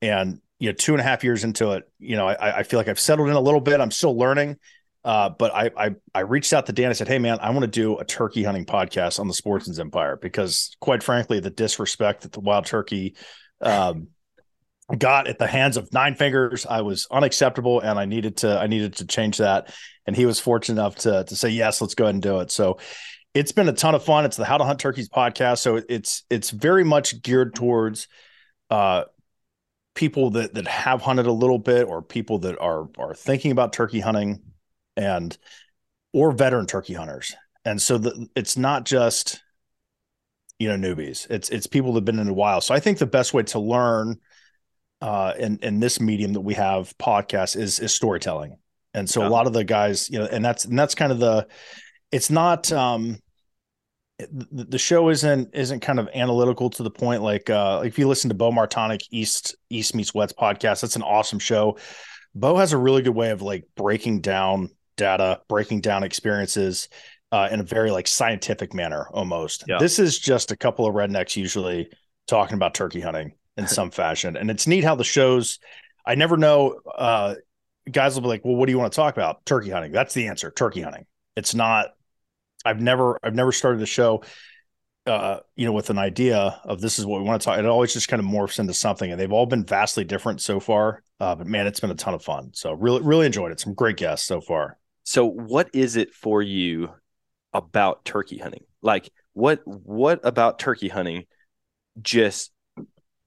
And, 0.00 0.40
you 0.60 0.68
know, 0.68 0.74
two 0.74 0.92
and 0.92 1.00
a 1.00 1.04
half 1.04 1.24
years 1.24 1.42
into 1.42 1.72
it, 1.72 1.90
you 1.98 2.14
know, 2.14 2.28
I, 2.28 2.58
I 2.58 2.62
feel 2.62 2.78
like 2.78 2.86
I've 2.86 3.00
settled 3.00 3.28
in 3.28 3.34
a 3.34 3.40
little 3.40 3.60
bit. 3.60 3.80
I'm 3.80 3.90
still 3.90 4.16
learning 4.16 4.58
uh, 5.06 5.28
but 5.28 5.54
I, 5.54 5.70
I, 5.76 5.90
I 6.12 6.20
reached 6.22 6.52
out 6.52 6.66
to 6.66 6.72
Dan. 6.72 6.90
I 6.90 6.92
said, 6.92 7.06
"Hey, 7.06 7.20
man, 7.20 7.38
I 7.40 7.50
want 7.50 7.62
to 7.62 7.68
do 7.68 7.96
a 7.96 8.04
turkey 8.04 8.42
hunting 8.42 8.66
podcast 8.66 9.20
on 9.20 9.28
the 9.28 9.34
Sportsmen's 9.34 9.78
Empire 9.78 10.18
because, 10.20 10.76
quite 10.80 11.00
frankly, 11.00 11.38
the 11.38 11.48
disrespect 11.48 12.22
that 12.22 12.32
the 12.32 12.40
wild 12.40 12.66
turkey 12.66 13.14
um, 13.60 14.08
got 14.94 15.26
at 15.26 15.38
the 15.38 15.46
hands 15.46 15.76
of 15.76 15.92
nine 15.92 16.14
fingers, 16.14 16.64
I 16.66 16.82
was 16.82 17.06
unacceptable, 17.10 17.80
and 17.80 17.98
I 17.98 18.04
needed 18.04 18.38
to 18.38 18.58
I 18.58 18.66
needed 18.66 18.94
to 18.96 19.06
change 19.06 19.38
that. 19.38 19.74
And 20.06 20.14
he 20.14 20.26
was 20.26 20.38
fortunate 20.38 20.80
enough 20.80 20.96
to 20.96 21.24
to 21.24 21.36
say 21.36 21.48
yes, 21.48 21.80
let's 21.80 21.94
go 21.94 22.04
ahead 22.04 22.14
and 22.14 22.22
do 22.22 22.40
it. 22.40 22.50
So 22.50 22.78
it's 23.34 23.52
been 23.52 23.68
a 23.68 23.72
ton 23.72 23.94
of 23.94 24.04
fun. 24.04 24.24
It's 24.24 24.36
the 24.36 24.44
How 24.44 24.56
to 24.56 24.64
Hunt 24.64 24.78
Turkeys 24.78 25.08
podcast. 25.08 25.58
So 25.58 25.82
it's 25.88 26.24
it's 26.30 26.50
very 26.50 26.84
much 26.84 27.22
geared 27.22 27.54
towards 27.54 28.08
uh, 28.70 29.04
people 29.94 30.30
that 30.30 30.54
that 30.54 30.68
have 30.68 31.02
hunted 31.02 31.26
a 31.26 31.32
little 31.32 31.58
bit 31.58 31.88
or 31.88 32.00
people 32.00 32.38
that 32.40 32.58
are 32.60 32.88
are 32.96 33.14
thinking 33.14 33.50
about 33.50 33.72
turkey 33.72 34.00
hunting 34.00 34.42
and 34.96 35.36
or 36.12 36.32
veteran 36.32 36.66
turkey 36.66 36.94
hunters. 36.94 37.34
And 37.64 37.82
so 37.82 37.98
the, 37.98 38.28
it's 38.36 38.56
not 38.56 38.84
just 38.84 39.42
you 40.58 40.68
know 40.68 40.76
newbies. 40.76 41.28
It's 41.28 41.50
it's 41.50 41.66
people 41.66 41.92
that've 41.92 42.04
been 42.04 42.20
in 42.20 42.28
a 42.28 42.32
while. 42.32 42.60
So 42.60 42.74
I 42.74 42.80
think 42.80 42.98
the 42.98 43.06
best 43.06 43.34
way 43.34 43.42
to 43.42 43.58
learn 43.58 44.18
uh 45.00 45.32
in 45.38 45.58
in 45.62 45.80
this 45.80 46.00
medium 46.00 46.32
that 46.32 46.40
we 46.40 46.54
have 46.54 46.96
podcast 46.98 47.56
is 47.56 47.78
is 47.80 47.92
storytelling. 47.92 48.56
And 48.94 49.08
so 49.08 49.20
yeah. 49.20 49.28
a 49.28 49.30
lot 49.30 49.46
of 49.46 49.52
the 49.52 49.64
guys, 49.64 50.08
you 50.08 50.18
know, 50.18 50.26
and 50.26 50.44
that's 50.44 50.64
and 50.64 50.78
that's 50.78 50.94
kind 50.94 51.12
of 51.12 51.18
the 51.18 51.46
it's 52.10 52.30
not 52.30 52.72
um 52.72 53.18
the, 54.18 54.64
the 54.64 54.78
show 54.78 55.10
isn't 55.10 55.54
isn't 55.54 55.80
kind 55.80 56.00
of 56.00 56.08
analytical 56.14 56.70
to 56.70 56.82
the 56.82 56.90
point 56.90 57.22
like 57.22 57.50
uh 57.50 57.82
if 57.84 57.98
you 57.98 58.08
listen 58.08 58.30
to 58.30 58.34
Bo 58.34 58.50
Martonic 58.50 59.02
East 59.10 59.54
East 59.68 59.94
Meets 59.94 60.14
West 60.14 60.36
podcast, 60.36 60.80
that's 60.80 60.96
an 60.96 61.02
awesome 61.02 61.38
show. 61.38 61.76
Bo 62.34 62.56
has 62.56 62.72
a 62.72 62.78
really 62.78 63.02
good 63.02 63.14
way 63.14 63.30
of 63.30 63.42
like 63.42 63.64
breaking 63.76 64.20
down 64.20 64.70
data, 64.96 65.40
breaking 65.48 65.82
down 65.82 66.02
experiences 66.02 66.88
uh, 67.32 67.48
in 67.50 67.60
a 67.60 67.64
very 67.64 67.90
like 67.90 68.06
scientific 68.06 68.72
manner 68.72 69.08
almost. 69.12 69.64
Yeah. 69.68 69.78
This 69.78 69.98
is 69.98 70.18
just 70.18 70.52
a 70.52 70.56
couple 70.56 70.86
of 70.86 70.94
rednecks 70.94 71.36
usually 71.36 71.90
talking 72.26 72.54
about 72.54 72.74
turkey 72.74 73.00
hunting 73.00 73.32
in 73.56 73.66
some 73.66 73.90
fashion. 73.90 74.36
And 74.36 74.50
it's 74.50 74.66
neat 74.66 74.84
how 74.84 74.94
the 74.94 75.04
shows, 75.04 75.58
I 76.04 76.14
never 76.14 76.36
know, 76.36 76.80
uh, 76.96 77.36
guys 77.90 78.14
will 78.14 78.22
be 78.22 78.28
like, 78.28 78.44
well, 78.44 78.56
what 78.56 78.66
do 78.66 78.72
you 78.72 78.78
want 78.78 78.92
to 78.92 78.96
talk 78.96 79.16
about? 79.16 79.44
Turkey 79.46 79.70
hunting. 79.70 79.92
That's 79.92 80.14
the 80.14 80.28
answer. 80.28 80.50
Turkey 80.50 80.82
hunting. 80.82 81.06
It's 81.36 81.54
not, 81.54 81.88
I've 82.64 82.80
never, 82.80 83.18
I've 83.22 83.34
never 83.34 83.52
started 83.52 83.80
a 83.82 83.86
show, 83.86 84.22
uh, 85.06 85.38
you 85.54 85.66
know, 85.66 85.72
with 85.72 85.90
an 85.90 85.98
idea 85.98 86.60
of 86.64 86.80
this 86.80 86.98
is 86.98 87.06
what 87.06 87.20
we 87.20 87.26
want 87.26 87.40
to 87.40 87.44
talk. 87.44 87.58
It 87.58 87.66
always 87.66 87.92
just 87.92 88.08
kind 88.08 88.20
of 88.20 88.26
morphs 88.26 88.58
into 88.58 88.74
something 88.74 89.10
and 89.10 89.20
they've 89.20 89.32
all 89.32 89.46
been 89.46 89.64
vastly 89.64 90.04
different 90.04 90.40
so 90.40 90.58
far. 90.58 91.02
Uh, 91.20 91.34
but 91.34 91.46
man, 91.46 91.66
it's 91.66 91.80
been 91.80 91.90
a 91.90 91.94
ton 91.94 92.14
of 92.14 92.22
fun. 92.22 92.50
So 92.52 92.72
really, 92.72 93.02
really 93.02 93.26
enjoyed 93.26 93.52
it. 93.52 93.60
Some 93.60 93.74
great 93.74 93.96
guests 93.96 94.26
so 94.26 94.40
far. 94.40 94.78
So 95.04 95.24
what 95.24 95.70
is 95.72 95.96
it 95.96 96.12
for 96.12 96.42
you 96.42 96.90
about 97.52 98.04
turkey 98.04 98.38
hunting? 98.38 98.64
Like 98.82 99.10
what 99.32 99.60
what 99.64 100.20
about 100.24 100.58
turkey 100.58 100.88
hunting 100.88 101.24
just 102.02 102.50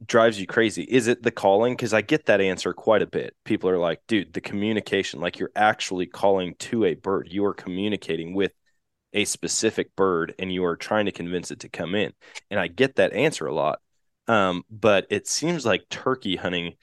drives 0.05 0.39
you 0.39 0.47
crazy? 0.47 0.83
Is 0.83 1.07
it 1.07 1.23
the 1.23 1.31
calling? 1.31 1.73
Because 1.73 1.93
I 1.93 2.01
get 2.01 2.25
that 2.27 2.41
answer 2.41 2.73
quite 2.73 3.01
a 3.01 3.07
bit. 3.07 3.35
People 3.43 3.69
are 3.69 3.77
like, 3.77 4.01
dude, 4.07 4.33
the 4.33 4.41
communication, 4.41 5.19
like 5.19 5.39
you're 5.39 5.51
actually 5.55 6.05
calling 6.05 6.55
to 6.59 6.85
a 6.85 6.95
bird. 6.95 7.27
You 7.31 7.45
are 7.45 7.53
communicating 7.53 8.33
with 8.33 8.53
a 9.13 9.25
specific 9.25 9.95
bird 9.95 10.35
and 10.39 10.51
you 10.53 10.63
are 10.65 10.75
trying 10.75 11.05
to 11.05 11.11
convince 11.11 11.51
it 11.51 11.61
to 11.61 11.69
come 11.69 11.95
in. 11.95 12.13
And 12.49 12.59
I 12.59 12.67
get 12.67 12.95
that 12.95 13.13
answer 13.13 13.47
a 13.47 13.53
lot. 13.53 13.79
Um, 14.27 14.63
but 14.69 15.07
it 15.09 15.27
seems 15.27 15.65
like 15.65 15.89
turkey 15.89 16.35
hunting 16.35 16.75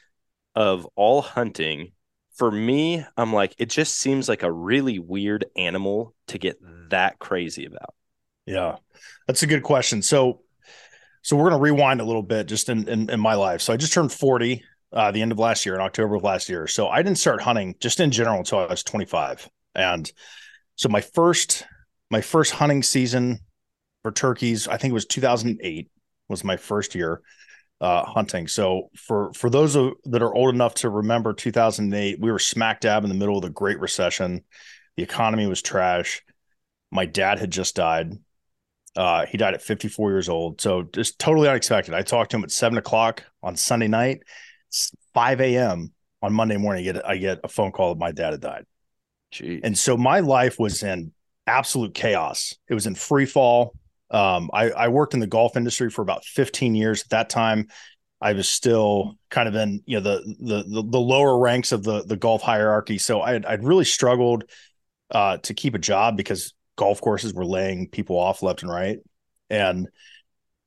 of 0.54 0.86
all 0.96 1.22
hunting, 1.22 1.92
for 2.34 2.50
me, 2.50 3.04
I'm 3.16 3.32
like, 3.32 3.54
it 3.58 3.70
just 3.70 3.96
seems 3.96 4.28
like 4.28 4.42
a 4.42 4.52
really 4.52 4.98
weird 4.98 5.46
animal 5.56 6.14
to 6.28 6.38
get 6.38 6.58
that 6.90 7.18
crazy 7.18 7.66
about. 7.66 7.94
Yeah, 8.46 8.76
that's 9.26 9.42
a 9.42 9.46
good 9.46 9.62
question. 9.62 10.02
So, 10.02 10.42
so 11.26 11.34
we're 11.34 11.50
going 11.50 11.60
to 11.60 11.62
rewind 11.64 12.00
a 12.00 12.04
little 12.04 12.22
bit 12.22 12.46
just 12.46 12.68
in, 12.68 12.88
in, 12.88 13.10
in 13.10 13.18
my 13.18 13.34
life. 13.34 13.60
So 13.60 13.72
I 13.72 13.76
just 13.76 13.92
turned 13.92 14.12
40 14.12 14.62
uh, 14.92 15.10
the 15.10 15.22
end 15.22 15.32
of 15.32 15.40
last 15.40 15.66
year 15.66 15.74
in 15.74 15.80
October 15.80 16.14
of 16.14 16.22
last 16.22 16.48
year. 16.48 16.68
So 16.68 16.86
I 16.86 17.02
didn't 17.02 17.18
start 17.18 17.42
hunting 17.42 17.74
just 17.80 17.98
in 17.98 18.12
general 18.12 18.38
until 18.38 18.60
I 18.60 18.66
was 18.66 18.84
25. 18.84 19.50
And 19.74 20.10
so 20.76 20.88
my 20.88 21.00
first 21.00 21.66
my 22.12 22.20
first 22.20 22.52
hunting 22.52 22.80
season 22.84 23.40
for 24.04 24.12
turkeys, 24.12 24.68
I 24.68 24.76
think 24.76 24.92
it 24.92 24.94
was 24.94 25.06
2008 25.06 25.90
was 26.28 26.44
my 26.44 26.56
first 26.56 26.94
year 26.94 27.22
uh, 27.80 28.04
hunting. 28.04 28.46
So 28.46 28.90
for 28.94 29.32
for 29.32 29.50
those 29.50 29.74
of, 29.74 29.94
that 30.04 30.22
are 30.22 30.32
old 30.32 30.54
enough 30.54 30.74
to 30.74 30.90
remember 30.90 31.32
2008, 31.32 32.20
we 32.20 32.30
were 32.30 32.38
smack 32.38 32.78
dab 32.78 33.02
in 33.02 33.08
the 33.08 33.16
middle 33.16 33.34
of 33.34 33.42
the 33.42 33.50
Great 33.50 33.80
Recession. 33.80 34.44
The 34.96 35.02
economy 35.02 35.48
was 35.48 35.60
trash. 35.60 36.22
My 36.92 37.04
dad 37.04 37.40
had 37.40 37.50
just 37.50 37.74
died. 37.74 38.12
Uh, 38.96 39.26
he 39.26 39.36
died 39.36 39.54
at 39.54 39.62
54 39.62 40.10
years 40.10 40.28
old. 40.28 40.60
So 40.60 40.82
just 40.82 41.18
totally 41.18 41.48
unexpected. 41.48 41.94
I 41.94 42.02
talked 42.02 42.30
to 42.30 42.38
him 42.38 42.44
at 42.44 42.50
seven 42.50 42.78
o'clock 42.78 43.24
on 43.42 43.56
Sunday 43.56 43.88
night. 43.88 44.22
5 45.14 45.40
a.m. 45.40 45.92
on 46.22 46.32
Monday 46.32 46.56
morning. 46.56 46.88
I 46.88 46.92
get, 46.92 47.06
I 47.06 47.16
get 47.16 47.40
a 47.44 47.48
phone 47.48 47.72
call 47.72 47.94
that 47.94 48.00
my 48.00 48.12
dad 48.12 48.32
had 48.32 48.40
died. 48.40 48.66
Jeez. 49.32 49.60
And 49.62 49.76
so 49.76 49.96
my 49.96 50.20
life 50.20 50.58
was 50.58 50.82
in 50.82 51.12
absolute 51.46 51.94
chaos. 51.94 52.54
It 52.68 52.74
was 52.74 52.86
in 52.86 52.94
free 52.94 53.26
fall. 53.26 53.74
Um, 54.10 54.50
I, 54.52 54.70
I 54.70 54.88
worked 54.88 55.14
in 55.14 55.20
the 55.20 55.26
golf 55.26 55.56
industry 55.56 55.90
for 55.90 56.02
about 56.02 56.24
15 56.24 56.74
years. 56.74 57.02
At 57.02 57.08
that 57.10 57.30
time, 57.30 57.68
I 58.20 58.32
was 58.32 58.48
still 58.48 59.16
kind 59.30 59.48
of 59.48 59.54
in 59.54 59.82
you 59.84 60.00
know 60.00 60.02
the 60.02 60.36
the 60.40 60.62
the, 60.62 60.82
the 60.82 60.98
lower 60.98 61.38
ranks 61.38 61.72
of 61.72 61.82
the 61.82 62.02
the 62.02 62.16
golf 62.16 62.40
hierarchy. 62.40 62.98
So 62.98 63.20
I 63.20 63.34
I'd 63.46 63.62
really 63.62 63.84
struggled 63.84 64.44
uh, 65.10 65.36
to 65.38 65.54
keep 65.54 65.74
a 65.74 65.78
job 65.78 66.16
because 66.16 66.54
golf 66.76 67.00
courses 67.00 67.34
were 67.34 67.46
laying 67.46 67.88
people 67.88 68.18
off 68.18 68.42
left 68.42 68.62
and 68.62 68.70
right, 68.70 68.98
and 69.50 69.88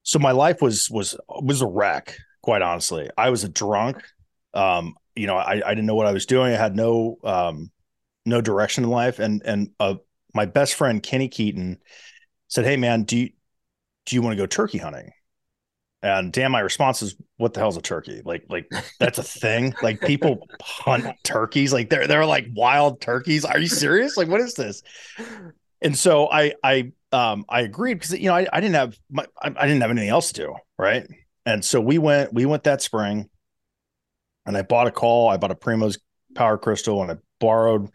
so 0.04 0.20
my 0.20 0.32
life 0.32 0.62
was 0.62 0.89
was 0.89 1.16
was 1.30 1.62
a 1.62 1.68
wreck. 1.68 2.18
Quite 2.42 2.62
honestly, 2.62 3.10
I 3.18 3.30
was 3.30 3.44
a 3.44 3.50
drunk. 3.50 4.04
Um, 4.54 4.96
you 5.16 5.28
know, 5.28 5.38
I 5.38 5.62
I 5.66 5.70
didn't 5.70 5.86
know 5.86 5.96
what 5.96 6.08
I 6.08 6.13
was 6.13 6.25
doing. 6.25 6.54
I 6.54 6.58
had 6.58 6.75
no 6.75 7.18
um 7.24 7.72
no 8.25 8.42
direction 8.42 8.84
in 8.84 8.89
life, 8.89 9.20
and 9.20 9.42
and 9.46 9.70
a 9.80 9.98
my 10.34 10.46
best 10.46 10.75
friend 10.75 11.01
Kenny 11.04 11.28
Keaton 11.28 11.80
said, 12.48 12.66
"Hey 12.66 12.78
man, 12.78 13.04
do 13.04 13.18
you 13.18 13.30
do 14.06 14.16
you 14.16 14.22
want 14.22 14.34
to 14.34 14.42
go 14.42 14.46
turkey 14.46 14.78
hunting?" 14.78 15.12
And 16.01 16.32
damn, 16.32 16.54
my 16.54 16.62
response 16.62 17.01
is, 17.01 17.16
"What 17.38 17.54
the 17.54 17.60
hell's 17.60 17.75
a 17.75 17.82
turkey? 17.82 18.22
Like, 18.24 18.46
like 18.50 18.72
that's 19.00 19.18
a 19.18 19.24
thing? 19.24 19.74
Like 19.82 20.00
people 20.00 20.48
hunt 20.62 21.08
turkeys? 21.24 21.74
Like 21.74 21.89
they're 21.89 22.08
they're 22.08 22.25
like 22.25 22.48
wild 22.56 23.01
turkeys? 23.01 23.44
Are 23.44 23.60
you 23.60 23.68
serious? 23.68 24.16
Like 24.16 24.30
what 24.30 24.42
is 24.42 24.54
this?" 24.54 24.82
And 25.81 25.98
so 25.98 26.29
I 26.29 26.53
I 26.63 26.91
um 27.12 27.45
I 27.50 27.62
agreed 27.62 27.95
because 27.95 28.12
you 28.13 28.27
know 28.27 28.36
I, 28.36 28.48
I 28.51 28.59
didn't 28.59 28.75
have 28.75 28.98
my, 29.09 29.25
I, 29.41 29.48
I 29.48 29.67
didn't 29.67 29.81
have 29.81 29.91
anything 29.91 30.09
else 30.09 30.31
to 30.31 30.41
do 30.41 30.55
right, 30.77 31.07
and 31.45 31.63
so 31.63 31.79
we 31.79 31.98
went 31.98 32.33
we 32.33 32.45
went 32.45 32.63
that 32.63 32.81
spring, 32.81 33.29
and 34.45 34.57
I 34.57 34.62
bought 34.62 34.88
a 34.88 34.91
call. 34.91 35.29
I 35.29 35.38
bought 35.38 35.51
a 35.51 35.55
Primos 35.55 36.00
Power 36.36 36.57
Crystal, 36.57 37.01
and 37.01 37.12
I 37.12 37.15
borrowed 37.39 37.89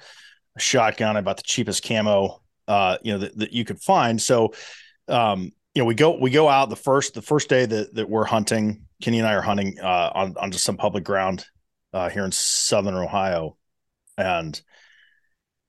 a 0.57 0.61
shotgun. 0.61 1.17
I 1.17 1.21
bought 1.21 1.37
the 1.37 1.43
cheapest 1.43 1.85
camo, 1.85 2.41
uh, 2.69 2.99
you 3.03 3.13
know, 3.13 3.19
that, 3.19 3.39
that 3.39 3.53
you 3.53 3.65
could 3.65 3.81
find. 3.81 4.21
So, 4.21 4.55
um, 5.09 5.53
you 5.75 5.83
know, 5.83 5.87
we 5.87 5.95
go 5.95 6.19
we 6.19 6.31
go 6.31 6.49
out 6.49 6.71
the 6.71 6.77
first 6.77 7.15
the 7.15 7.23
first 7.23 7.49
day 7.49 7.67
that 7.67 7.95
that 7.95 8.09
we're 8.09 8.25
hunting. 8.25 8.87
Kenny 9.03 9.19
and 9.19 9.29
I 9.29 9.35
are 9.35 9.43
hunting 9.43 9.79
uh, 9.81 10.11
on 10.15 10.35
on 10.39 10.51
just 10.51 10.65
some 10.65 10.77
public 10.77 11.05
ground 11.05 11.45
uh, 11.93 12.09
here 12.09 12.25
in 12.25 12.33
southern 12.33 12.95
Ohio, 12.95 13.57
and 14.17 14.61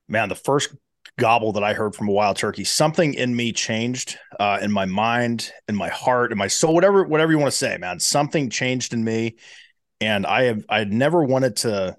man, 0.08 0.28
the 0.28 0.34
first 0.34 0.74
gobble 1.18 1.52
that 1.52 1.64
I 1.64 1.72
heard 1.72 1.94
from 1.94 2.08
a 2.08 2.12
wild 2.12 2.36
turkey, 2.36 2.64
something 2.64 3.14
in 3.14 3.34
me 3.34 3.52
changed 3.52 4.18
uh, 4.38 4.58
in 4.60 4.70
my 4.70 4.84
mind, 4.84 5.50
in 5.68 5.74
my 5.74 5.88
heart, 5.88 6.32
in 6.32 6.38
my 6.38 6.48
soul, 6.48 6.74
whatever 6.74 7.04
whatever 7.04 7.32
you 7.32 7.38
want 7.38 7.50
to 7.50 7.56
say, 7.56 7.76
man. 7.78 7.98
Something 8.00 8.50
changed 8.50 8.92
in 8.92 9.02
me, 9.02 9.36
and 10.00 10.26
I 10.26 10.44
have 10.44 10.64
I 10.68 10.78
had 10.78 10.92
never 10.92 11.24
wanted 11.24 11.56
to 11.56 11.96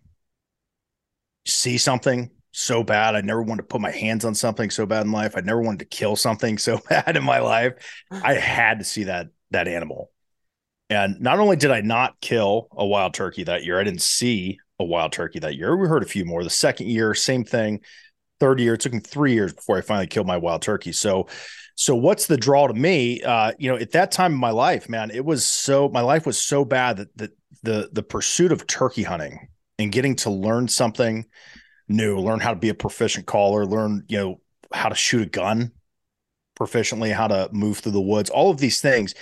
see 1.46 1.78
something 1.78 2.30
so 2.52 2.84
bad. 2.84 3.16
I 3.16 3.22
never 3.22 3.42
wanted 3.42 3.64
to 3.64 3.68
put 3.68 3.82
my 3.82 3.92
hands 3.92 4.26
on 4.26 4.36
something 4.36 4.70
so 4.70 4.86
bad 4.86 5.06
in 5.06 5.12
life. 5.12 5.34
I 5.36 5.42
never 5.42 5.62
wanted 5.62 5.80
to 5.80 5.98
kill 5.98 6.16
something 6.16 6.58
so 6.58 6.80
bad 6.90 7.18
in 7.18 7.24
my 7.24 7.40
life. 7.40 7.74
I 8.12 8.34
had 8.34 8.80
to 8.80 8.86
see 8.86 9.06
that 9.06 9.28
that 9.52 9.68
animal. 9.68 10.12
And 10.90 11.20
not 11.20 11.40
only 11.40 11.58
did 11.58 11.72
I 11.72 11.82
not 11.82 12.20
kill 12.22 12.70
a 12.72 12.86
wild 12.86 13.14
turkey 13.14 13.44
that 13.44 13.66
year, 13.66 13.80
I 13.80 13.84
didn't 13.84 14.02
see 14.02 14.60
a 14.80 14.86
wild 14.86 15.12
turkey 15.12 15.40
that 15.40 15.56
year. 15.56 15.76
We 15.76 15.88
heard 15.88 16.04
a 16.04 16.08
few 16.08 16.24
more. 16.24 16.44
The 16.44 16.50
second 16.50 16.88
year, 16.88 17.14
same 17.14 17.44
thing. 17.44 17.82
Third 18.40 18.60
year, 18.60 18.76
it 18.76 18.82
took 18.82 18.94
me 18.94 19.00
three 19.00 19.34
years 19.34 19.54
before 19.54 19.78
I 19.78 19.82
finally 19.82 20.08
killed 20.08 20.28
my 20.28 20.38
wild 20.38 20.62
turkey. 20.62 20.92
So, 20.92 21.28
so 21.76 21.96
what's 21.96 22.28
the 22.28 22.38
draw 22.38 22.68
to 22.68 22.74
me? 22.74 23.22
Uh, 23.22 23.52
you 23.58 23.70
know, 23.70 23.78
at 23.78 23.92
that 23.92 24.12
time 24.12 24.34
in 24.34 24.40
my 24.40 24.52
life, 24.52 24.90
man, 24.90 25.12
it 25.12 25.26
was 25.26 25.46
so 25.46 25.90
my 25.90 26.02
life 26.02 26.26
was 26.26 26.38
so 26.38 26.66
bad 26.66 26.98
that 26.98 27.18
that 27.18 27.32
the 27.64 27.90
the 27.92 28.04
pursuit 28.04 28.52
of 28.52 28.68
turkey 28.68 29.04
hunting 29.04 29.48
and 29.80 29.92
getting 29.92 30.16
to 30.18 30.30
learn 30.30 30.68
something 30.68 31.26
new, 31.88 32.20
learn 32.20 32.40
how 32.40 32.54
to 32.54 32.60
be 32.60 32.70
a 32.70 32.74
proficient 32.74 33.26
caller, 33.26 33.66
learn, 33.66 34.04
you 34.08 34.18
know, 34.18 34.42
how 34.74 34.90
to 34.90 34.96
shoot 34.96 35.22
a 35.22 35.26
gun 35.26 35.72
proficiently, 36.60 37.14
how 37.14 37.28
to 37.28 37.50
move 37.52 37.80
through 37.80 37.92
the 37.92 38.02
woods, 38.02 38.30
all 38.30 38.50
of 38.50 38.58
these 38.58 38.82
things. 38.82 39.14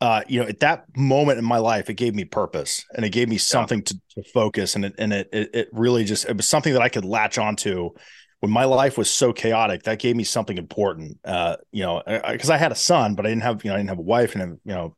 Uh, 0.00 0.22
you 0.26 0.40
know, 0.40 0.48
at 0.48 0.60
that 0.60 0.86
moment 0.96 1.38
in 1.38 1.44
my 1.44 1.58
life, 1.58 1.90
it 1.90 1.94
gave 1.94 2.14
me 2.14 2.24
purpose 2.24 2.86
and 2.94 3.04
it 3.04 3.10
gave 3.10 3.28
me 3.28 3.36
something 3.36 3.80
yeah. 3.80 3.84
to, 3.84 4.00
to, 4.14 4.30
focus. 4.30 4.74
And 4.74 4.86
it, 4.86 4.94
and 4.96 5.12
it, 5.12 5.28
it, 5.30 5.50
it 5.52 5.68
really 5.72 6.04
just, 6.04 6.26
it 6.26 6.38
was 6.38 6.48
something 6.48 6.72
that 6.72 6.80
I 6.80 6.88
could 6.88 7.04
latch 7.04 7.36
onto 7.36 7.90
when 8.40 8.50
my 8.50 8.64
life 8.64 8.98
was 8.98 9.10
so 9.10 9.32
chaotic. 9.32 9.84
That 9.84 9.98
gave 9.98 10.16
me 10.16 10.24
something 10.24 10.58
important. 10.58 11.18
Uh, 11.24 11.56
you 11.70 11.82
know, 11.82 12.02
because 12.30 12.50
I, 12.50 12.54
I, 12.56 12.58
had 12.58 12.72
a 12.72 12.76
son, 12.76 13.14
but 13.14 13.26
I 13.26 13.28
didn't 13.28 13.42
have, 13.42 13.64
you 13.64 13.70
know, 13.70 13.74
I 13.74 13.78
didn't 13.78 13.90
have 13.90 13.98
a 13.98 14.02
wife 14.02 14.34
and, 14.34 14.58
you 14.64 14.74
know, 14.74 14.96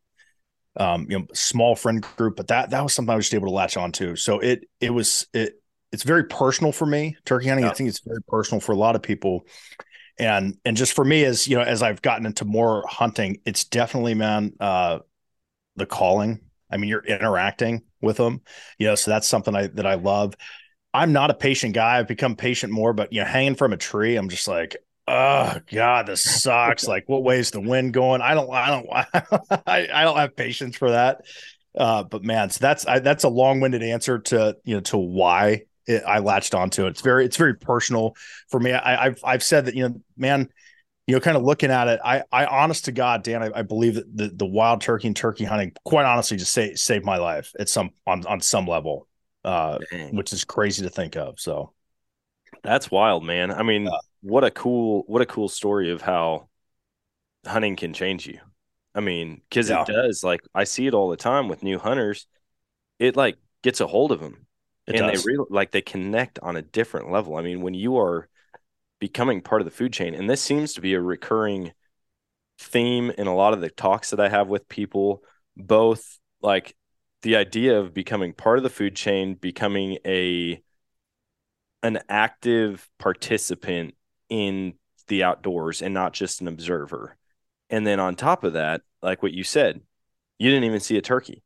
um, 0.76 1.06
you 1.10 1.18
know, 1.18 1.26
small 1.34 1.76
friend 1.76 2.00
group, 2.16 2.36
but 2.36 2.48
that, 2.48 2.70
that 2.70 2.82
was 2.82 2.94
something 2.94 3.12
I 3.12 3.16
was 3.16 3.26
just 3.26 3.34
able 3.34 3.48
to 3.48 3.54
latch 3.54 3.76
onto. 3.76 4.16
So 4.16 4.38
it, 4.38 4.64
it 4.80 4.90
was, 4.90 5.26
it, 5.34 5.54
it's 5.92 6.04
very 6.04 6.24
personal 6.24 6.72
for 6.72 6.86
me. 6.86 7.16
Turkey 7.24 7.48
hunting, 7.48 7.66
yeah. 7.66 7.70
I 7.70 7.74
think 7.74 7.90
it's 7.90 8.00
very 8.00 8.22
personal 8.26 8.60
for 8.60 8.72
a 8.72 8.76
lot 8.76 8.96
of 8.96 9.02
people. 9.02 9.46
And 10.18 10.58
and 10.64 10.76
just 10.76 10.92
for 10.92 11.04
me, 11.04 11.24
as 11.24 11.48
you 11.48 11.56
know, 11.56 11.62
as 11.62 11.82
I've 11.82 12.02
gotten 12.02 12.26
into 12.26 12.44
more 12.44 12.84
hunting, 12.86 13.40
it's 13.44 13.64
definitely 13.64 14.14
man, 14.14 14.52
uh, 14.60 15.00
the 15.76 15.86
calling. 15.86 16.40
I 16.70 16.76
mean, 16.76 16.88
you're 16.88 17.04
interacting 17.04 17.82
with 18.00 18.16
them, 18.16 18.40
you 18.78 18.86
know, 18.86 18.94
so 18.94 19.10
that's 19.10 19.26
something 19.26 19.54
I 19.54 19.66
that 19.68 19.86
I 19.86 19.94
love. 19.94 20.34
I'm 20.94 21.12
not 21.12 21.30
a 21.30 21.34
patient 21.34 21.74
guy. 21.74 21.98
I've 21.98 22.08
become 22.08 22.36
patient 22.36 22.72
more, 22.72 22.92
but 22.92 23.12
you 23.12 23.20
know, 23.20 23.26
hanging 23.26 23.54
from 23.54 23.72
a 23.72 23.76
tree, 23.76 24.16
I'm 24.16 24.28
just 24.28 24.46
like, 24.46 24.76
oh 25.08 25.58
god, 25.70 26.06
this 26.06 26.22
sucks. 26.22 26.86
like, 26.86 27.08
what 27.08 27.22
way 27.22 27.38
is 27.38 27.50
the 27.50 27.60
wind 27.60 27.94
going? 27.94 28.20
I 28.20 28.34
don't, 28.34 28.50
I 28.50 28.70
don't, 28.70 28.88
I, 29.66 29.88
I 29.92 30.04
don't 30.04 30.16
have 30.18 30.36
patience 30.36 30.76
for 30.76 30.90
that. 30.90 31.22
Uh, 31.76 32.02
but 32.02 32.22
man, 32.22 32.50
so 32.50 32.58
that's 32.60 32.86
I, 32.86 32.98
that's 32.98 33.24
a 33.24 33.28
long-winded 33.28 33.82
answer 33.82 34.18
to 34.18 34.56
you 34.64 34.74
know 34.74 34.80
to 34.80 34.98
why 34.98 35.62
it, 35.86 36.02
I 36.06 36.18
latched 36.18 36.54
onto 36.54 36.86
it. 36.86 36.90
It's 36.90 37.00
very 37.00 37.24
it's 37.24 37.36
very 37.36 37.54
personal 37.54 38.14
for 38.48 38.60
me. 38.60 38.72
I, 38.72 39.04
have 39.04 39.20
I've 39.24 39.42
said 39.42 39.66
that 39.66 39.74
you 39.74 39.88
know, 39.88 40.00
man, 40.16 40.50
you 41.06 41.14
know, 41.14 41.20
kind 41.20 41.36
of 41.36 41.42
looking 41.42 41.70
at 41.70 41.88
it, 41.88 42.00
I 42.04 42.24
I 42.30 42.44
honest 42.44 42.84
to 42.86 42.92
God, 42.92 43.22
Dan, 43.22 43.42
I, 43.42 43.60
I 43.60 43.62
believe 43.62 43.94
that 43.94 44.14
the 44.14 44.28
the 44.28 44.46
wild 44.46 44.82
turkey 44.82 45.06
and 45.08 45.16
turkey 45.16 45.44
hunting, 45.44 45.72
quite 45.84 46.04
honestly, 46.04 46.36
just 46.36 46.52
say, 46.52 46.74
saved 46.74 47.06
my 47.06 47.16
life 47.16 47.52
at 47.58 47.68
some 47.68 47.90
on 48.06 48.26
on 48.26 48.40
some 48.40 48.66
level, 48.66 49.08
uh, 49.44 49.78
which 50.10 50.32
is 50.32 50.44
crazy 50.44 50.82
to 50.82 50.90
think 50.90 51.16
of. 51.16 51.40
So 51.40 51.72
that's 52.62 52.90
wild, 52.90 53.24
man. 53.24 53.50
I 53.50 53.62
mean, 53.62 53.88
uh, 53.88 53.98
what 54.20 54.44
a 54.44 54.50
cool 54.50 55.04
what 55.06 55.22
a 55.22 55.26
cool 55.26 55.48
story 55.48 55.90
of 55.90 56.00
how 56.00 56.48
hunting 57.46 57.76
can 57.76 57.92
change 57.92 58.26
you. 58.26 58.38
I 58.94 59.00
mean, 59.00 59.40
because 59.48 59.70
yeah. 59.70 59.82
it 59.82 59.88
does. 59.88 60.22
Like 60.22 60.42
I 60.54 60.64
see 60.64 60.86
it 60.86 60.94
all 60.94 61.08
the 61.08 61.16
time 61.16 61.48
with 61.48 61.62
new 61.62 61.78
hunters. 61.78 62.26
It 62.98 63.16
like 63.16 63.36
gets 63.62 63.80
a 63.80 63.86
hold 63.86 64.12
of 64.12 64.20
them 64.20 64.46
it 64.86 64.96
and 64.96 65.10
does. 65.10 65.22
they 65.22 65.32
really 65.32 65.46
like 65.50 65.70
they 65.70 65.82
connect 65.82 66.38
on 66.40 66.56
a 66.56 66.62
different 66.62 67.10
level. 67.10 67.36
I 67.36 67.42
mean, 67.42 67.62
when 67.62 67.74
you 67.74 67.98
are 67.98 68.28
becoming 68.98 69.40
part 69.40 69.60
of 69.60 69.64
the 69.64 69.70
food 69.70 69.92
chain, 69.92 70.14
and 70.14 70.28
this 70.28 70.40
seems 70.40 70.74
to 70.74 70.80
be 70.80 70.94
a 70.94 71.00
recurring 71.00 71.72
theme 72.58 73.10
in 73.10 73.26
a 73.26 73.34
lot 73.34 73.52
of 73.52 73.60
the 73.60 73.70
talks 73.70 74.10
that 74.10 74.20
I 74.20 74.28
have 74.28 74.48
with 74.48 74.68
people, 74.68 75.22
both 75.56 76.18
like 76.40 76.76
the 77.22 77.36
idea 77.36 77.78
of 77.78 77.94
becoming 77.94 78.32
part 78.32 78.58
of 78.58 78.64
the 78.64 78.70
food 78.70 78.96
chain, 78.96 79.34
becoming 79.34 79.98
a 80.04 80.62
an 81.82 82.00
active 82.08 82.88
participant 82.98 83.94
in 84.28 84.74
the 85.08 85.24
outdoors 85.24 85.82
and 85.82 85.92
not 85.92 86.12
just 86.12 86.40
an 86.40 86.48
observer. 86.48 87.16
And 87.70 87.86
then 87.86 87.98
on 88.00 88.14
top 88.14 88.44
of 88.44 88.52
that, 88.52 88.82
like 89.02 89.22
what 89.22 89.32
you 89.32 89.42
said, 89.44 89.80
you 90.38 90.50
didn't 90.50 90.64
even 90.64 90.80
see 90.80 90.96
a 90.96 91.02
turkey. 91.02 91.42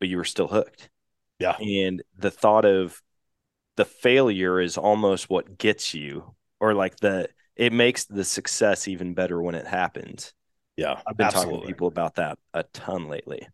but 0.00 0.08
you 0.08 0.16
were 0.16 0.24
still 0.24 0.48
hooked. 0.48 0.90
Yeah. 1.38 1.56
And 1.58 2.02
the 2.18 2.30
thought 2.30 2.64
of 2.64 3.00
the 3.76 3.84
failure 3.84 4.60
is 4.60 4.76
almost 4.76 5.30
what 5.30 5.58
gets 5.58 5.94
you, 5.94 6.34
or 6.58 6.74
like 6.74 6.96
the 6.96 7.28
it 7.56 7.72
makes 7.72 8.04
the 8.04 8.24
success 8.24 8.88
even 8.88 9.14
better 9.14 9.40
when 9.40 9.54
it 9.54 9.66
happens. 9.66 10.32
Yeah. 10.76 11.00
I've 11.06 11.16
been 11.16 11.26
absolutely. 11.26 11.52
talking 11.54 11.66
to 11.68 11.74
people 11.74 11.88
about 11.88 12.16
that 12.16 12.38
a 12.54 12.62
ton 12.64 13.08
lately. 13.08 13.46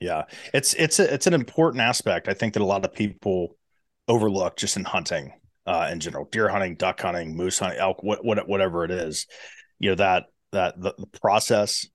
Yeah, 0.00 0.24
it's 0.54 0.74
it's 0.74 0.98
a, 0.98 1.12
it's 1.12 1.26
an 1.26 1.34
important 1.34 1.82
aspect. 1.82 2.28
I 2.28 2.34
think 2.34 2.54
that 2.54 2.62
a 2.62 2.64
lot 2.64 2.84
of 2.84 2.94
people 2.94 3.56
overlook 4.08 4.56
just 4.56 4.76
in 4.76 4.84
hunting 4.84 5.32
uh, 5.66 5.88
in 5.92 6.00
general, 6.00 6.26
deer 6.32 6.48
hunting, 6.48 6.74
duck 6.74 7.00
hunting, 7.00 7.36
moose 7.36 7.58
hunting, 7.58 7.78
elk, 7.78 8.02
what, 8.02 8.24
what 8.24 8.48
whatever 8.48 8.84
it 8.84 8.90
is. 8.90 9.26
You 9.78 9.90
know 9.90 9.96
that 9.96 10.24
that 10.52 10.80
the, 10.80 10.94
the 10.98 11.06
process 11.20 11.86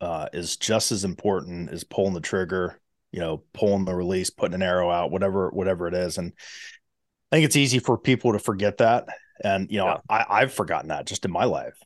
uh, 0.00 0.26
is 0.32 0.56
just 0.56 0.92
as 0.92 1.04
important 1.04 1.70
as 1.70 1.84
pulling 1.84 2.14
the 2.14 2.20
trigger. 2.20 2.80
You 3.12 3.20
know, 3.20 3.44
pulling 3.54 3.86
the 3.86 3.94
release, 3.94 4.28
putting 4.28 4.54
an 4.54 4.62
arrow 4.62 4.90
out, 4.90 5.10
whatever 5.10 5.48
whatever 5.50 5.88
it 5.88 5.94
is, 5.94 6.18
and 6.18 6.32
I 7.32 7.36
think 7.36 7.46
it's 7.46 7.56
easy 7.56 7.78
for 7.78 7.96
people 7.96 8.32
to 8.32 8.38
forget 8.38 8.78
that. 8.78 9.06
And 9.42 9.70
you 9.70 9.78
know, 9.78 9.86
Yeah. 9.86 9.98
I, 10.10 10.26
I've 10.28 10.52
forgotten 10.52 10.88
that 10.88 11.06
just 11.06 11.24
in 11.24 11.30
my 11.30 11.44
life. 11.44 11.78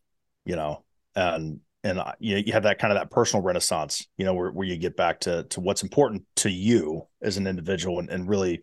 You 0.45 0.57
know, 0.57 0.83
and 1.15 1.61
and 1.85 1.99
uh, 1.99 2.13
you 2.19 2.37
you 2.39 2.53
have 2.53 2.65
that 2.65 2.79
kind 2.79 2.93
of 2.93 2.99
that 2.99 3.11
personal 3.11 3.43
renaissance, 3.43 4.07
you 4.17 4.25
know, 4.25 4.35
where, 4.35 4.51
where 4.51 4.67
you 4.67 4.77
get 4.77 4.97
back 4.97 5.21
to 5.21 5.45
to 5.45 5.61
what's 5.61 5.83
important 5.83 6.25
to 6.37 6.51
you 6.51 7.07
as 7.23 7.37
an 7.37 7.47
individual 7.47 7.99
and, 7.99 8.11
and 8.11 8.29
really 8.29 8.63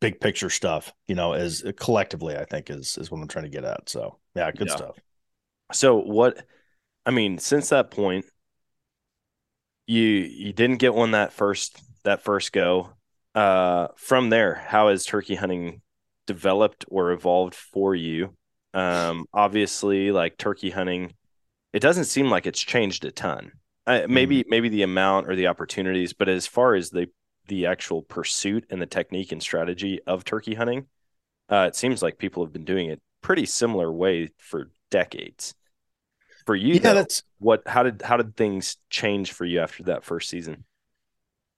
big 0.00 0.20
picture 0.20 0.50
stuff, 0.50 0.92
you 1.08 1.14
know, 1.14 1.32
as 1.32 1.64
collectively, 1.78 2.36
I 2.36 2.44
think 2.44 2.70
is 2.70 2.98
is 2.98 3.10
what 3.10 3.20
I'm 3.20 3.28
trying 3.28 3.44
to 3.46 3.50
get 3.50 3.64
at. 3.64 3.88
So 3.88 4.18
yeah, 4.34 4.50
good 4.52 4.70
Yeah. 4.70 4.76
stuff. 4.76 4.96
So 5.72 5.96
what 5.96 6.46
I 7.06 7.12
mean, 7.12 7.38
since 7.38 7.70
that 7.70 7.90
point, 7.90 8.26
you 9.86 10.02
you 10.02 10.52
didn't 10.52 10.78
get 10.78 10.94
one 10.94 11.12
that 11.12 11.32
first 11.32 11.80
that 12.04 12.22
first 12.22 12.52
go. 12.52 12.90
Uh 13.34 13.88
from 13.96 14.30
there, 14.30 14.54
how 14.54 14.88
has 14.88 15.04
turkey 15.04 15.34
hunting 15.34 15.82
developed 16.26 16.84
or 16.88 17.12
evolved 17.12 17.54
for 17.54 17.94
you? 17.94 18.34
Um 18.74 19.26
obviously 19.32 20.10
like 20.12 20.36
turkey 20.38 20.70
hunting, 20.70 21.14
it 21.76 21.80
doesn't 21.82 22.06
seem 22.06 22.30
like 22.30 22.46
it's 22.46 22.60
changed 22.60 23.04
a 23.04 23.12
ton. 23.12 23.52
Uh, 23.86 24.06
maybe 24.08 24.44
maybe 24.48 24.68
the 24.68 24.82
amount 24.82 25.28
or 25.28 25.36
the 25.36 25.46
opportunities, 25.46 26.14
but 26.14 26.28
as 26.28 26.46
far 26.46 26.74
as 26.74 26.90
the 26.90 27.08
the 27.48 27.66
actual 27.66 28.02
pursuit 28.02 28.66
and 28.70 28.82
the 28.82 28.86
technique 28.86 29.30
and 29.30 29.42
strategy 29.42 30.00
of 30.06 30.24
turkey 30.24 30.54
hunting, 30.54 30.86
uh, 31.50 31.66
it 31.68 31.76
seems 31.76 32.02
like 32.02 32.18
people 32.18 32.44
have 32.44 32.52
been 32.52 32.64
doing 32.64 32.90
it 32.90 33.02
pretty 33.22 33.46
similar 33.46 33.92
way 33.92 34.30
for 34.38 34.70
decades. 34.90 35.54
For 36.46 36.56
you, 36.56 36.80
Yeah, 36.82 36.92
though, 36.92 36.94
that's 36.94 37.22
what 37.38 37.62
how 37.66 37.82
did 37.84 38.02
how 38.02 38.16
did 38.16 38.36
things 38.36 38.78
change 38.90 39.32
for 39.32 39.44
you 39.44 39.60
after 39.60 39.84
that 39.84 40.04
first 40.04 40.30
season? 40.30 40.64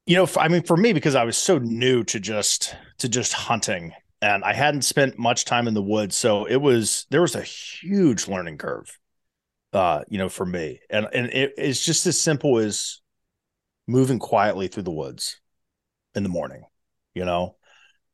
you 0.07 0.17
know, 0.17 0.27
I 0.39 0.49
mean, 0.49 0.63
for 0.63 0.77
me, 0.77 0.93
because 0.93 1.15
I 1.15 1.25
was 1.25 1.37
so 1.37 1.59
new 1.59 2.03
to 2.05 2.19
just 2.21 2.75
to 2.99 3.09
just 3.09 3.33
hunting, 3.35 3.93
and 4.23 4.43
I 4.43 4.55
hadn't 4.55 4.83
spent 4.83 5.19
much 5.19 5.45
time 5.45 5.69
in 5.69 5.75
the 5.75 5.83
woods, 5.83 6.17
so 6.17 6.47
it 6.47 6.57
was 6.57 7.07
there 7.11 7.21
was 7.21 7.35
a 7.35 7.43
huge 7.43 8.27
learning 8.27 8.59
curve, 8.59 8.99
uh, 9.73 10.03
you 10.09 10.19
know, 10.19 10.29
for 10.29 10.47
me, 10.47 10.81
and 10.91 11.07
and 11.13 11.27
it, 11.29 11.55
it's 11.59 11.85
just 11.85 12.07
as 12.07 12.21
simple 12.21 12.59
as 12.59 13.01
moving 13.87 14.19
quietly 14.19 14.69
through 14.69 14.85
the 14.85 14.91
woods 14.93 15.41
in 16.15 16.23
the 16.23 16.29
morning, 16.29 16.65
you 17.15 17.25
know. 17.25 17.57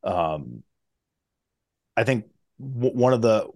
Um, 0.04 0.64
I 1.96 2.04
think 2.04 2.26
w- 2.60 2.94
one 2.96 3.12
of 3.12 3.22
the 3.22 3.48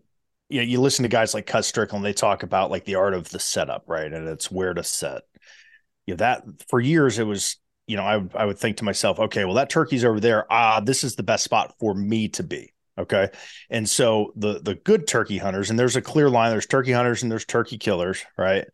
you 0.50 0.61
know, 0.61 0.64
you 0.67 0.81
listen 0.81 1.02
to 1.02 1.09
guys 1.11 1.35
like 1.35 1.47
Cuz 1.47 1.67
Strickland, 1.67 2.05
they 2.05 2.14
talk 2.14 2.43
about 2.43 2.71
like 2.71 2.85
the 2.87 2.95
art 2.95 3.12
of 3.12 3.28
the 3.28 3.38
setup, 3.38 3.85
right? 3.87 4.11
And 4.11 4.26
it's 4.28 4.50
where 4.50 4.73
to 4.73 4.83
set. 4.83 5.23
You 6.07 6.14
know, 6.14 6.19
that 6.19 6.45
for 6.69 6.81
years 6.81 7.19
it 7.19 7.25
was, 7.25 7.57
you 7.87 7.97
know, 7.97 8.05
I 8.05 8.43
I 8.43 8.47
would 8.47 8.59
think 8.59 8.78
to 8.78 8.85
myself, 8.85 9.19
okay, 9.21 9.45
well, 9.45 9.55
that 9.57 9.71
turkey's 9.71 10.05
over 10.05 10.21
there. 10.21 10.47
Ah, 10.52 10.81
this 10.81 11.05
is 11.05 11.17
the 11.17 11.23
best 11.25 11.45
spot 11.45 11.75
for 11.81 11.95
me 11.95 12.28
to 12.31 12.43
be. 12.45 12.73
Okay. 12.99 13.31
And 13.71 13.88
so 13.88 14.33
the 14.35 14.61
the 14.61 14.75
good 14.75 15.07
turkey 15.07 15.38
hunters, 15.38 15.71
and 15.71 15.78
there's 15.78 15.97
a 15.97 16.02
clear 16.02 16.28
line, 16.28 16.50
there's 16.50 16.67
turkey 16.67 16.93
hunters 16.93 17.23
and 17.23 17.31
there's 17.31 17.45
turkey 17.45 17.78
killers, 17.78 18.25
right? 18.37 18.67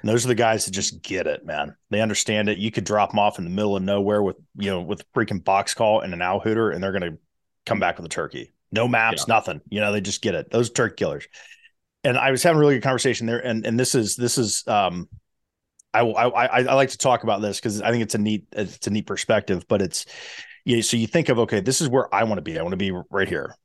And 0.00 0.08
those 0.08 0.24
are 0.24 0.28
the 0.28 0.34
guys 0.34 0.64
that 0.64 0.70
just 0.70 1.02
get 1.02 1.26
it, 1.26 1.44
man. 1.44 1.76
They 1.90 2.00
understand 2.00 2.48
it. 2.48 2.58
You 2.58 2.70
could 2.70 2.84
drop 2.84 3.10
them 3.10 3.18
off 3.18 3.38
in 3.38 3.44
the 3.44 3.50
middle 3.50 3.76
of 3.76 3.82
nowhere 3.82 4.22
with, 4.22 4.36
you 4.56 4.70
know, 4.70 4.80
with 4.80 5.02
a 5.02 5.18
freaking 5.18 5.42
box 5.42 5.74
call 5.74 6.00
and 6.00 6.12
an 6.14 6.22
owl 6.22 6.40
hooter, 6.40 6.70
and 6.70 6.82
they're 6.82 6.92
gonna 6.92 7.18
come 7.66 7.80
back 7.80 7.96
with 7.96 8.06
a 8.06 8.10
turkey. 8.10 8.52
No 8.70 8.88
maps, 8.88 9.28
nothing. 9.28 9.60
You 9.68 9.80
know, 9.80 9.92
they 9.92 10.00
just 10.00 10.22
get 10.22 10.34
it. 10.34 10.50
Those 10.50 10.70
are 10.70 10.72
turkey 10.72 10.96
killers. 10.96 11.26
And 12.02 12.18
I 12.18 12.30
was 12.30 12.42
having 12.42 12.56
a 12.56 12.60
really 12.60 12.74
good 12.74 12.82
conversation 12.82 13.26
there, 13.26 13.44
and 13.44 13.66
and 13.66 13.78
this 13.78 13.94
is 13.94 14.14
this 14.14 14.38
is 14.38 14.66
um, 14.68 15.08
I 15.92 16.00
I 16.00 16.28
I, 16.28 16.46
I 16.62 16.74
like 16.74 16.90
to 16.90 16.98
talk 16.98 17.22
about 17.24 17.40
this 17.40 17.58
because 17.58 17.80
I 17.82 17.90
think 17.90 18.02
it's 18.02 18.14
a 18.14 18.18
neat 18.18 18.46
it's 18.52 18.86
a 18.86 18.90
neat 18.90 19.06
perspective, 19.06 19.66
but 19.68 19.80
it's 19.80 20.06
you 20.64 20.76
know, 20.76 20.82
so 20.82 20.96
you 20.96 21.06
think 21.06 21.28
of 21.28 21.38
okay, 21.40 21.60
this 21.60 21.80
is 21.80 21.88
where 21.88 22.12
I 22.14 22.24
want 22.24 22.38
to 22.38 22.42
be. 22.42 22.58
I 22.58 22.62
want 22.62 22.72
to 22.72 22.76
be 22.76 22.92
right 23.10 23.28
here 23.28 23.56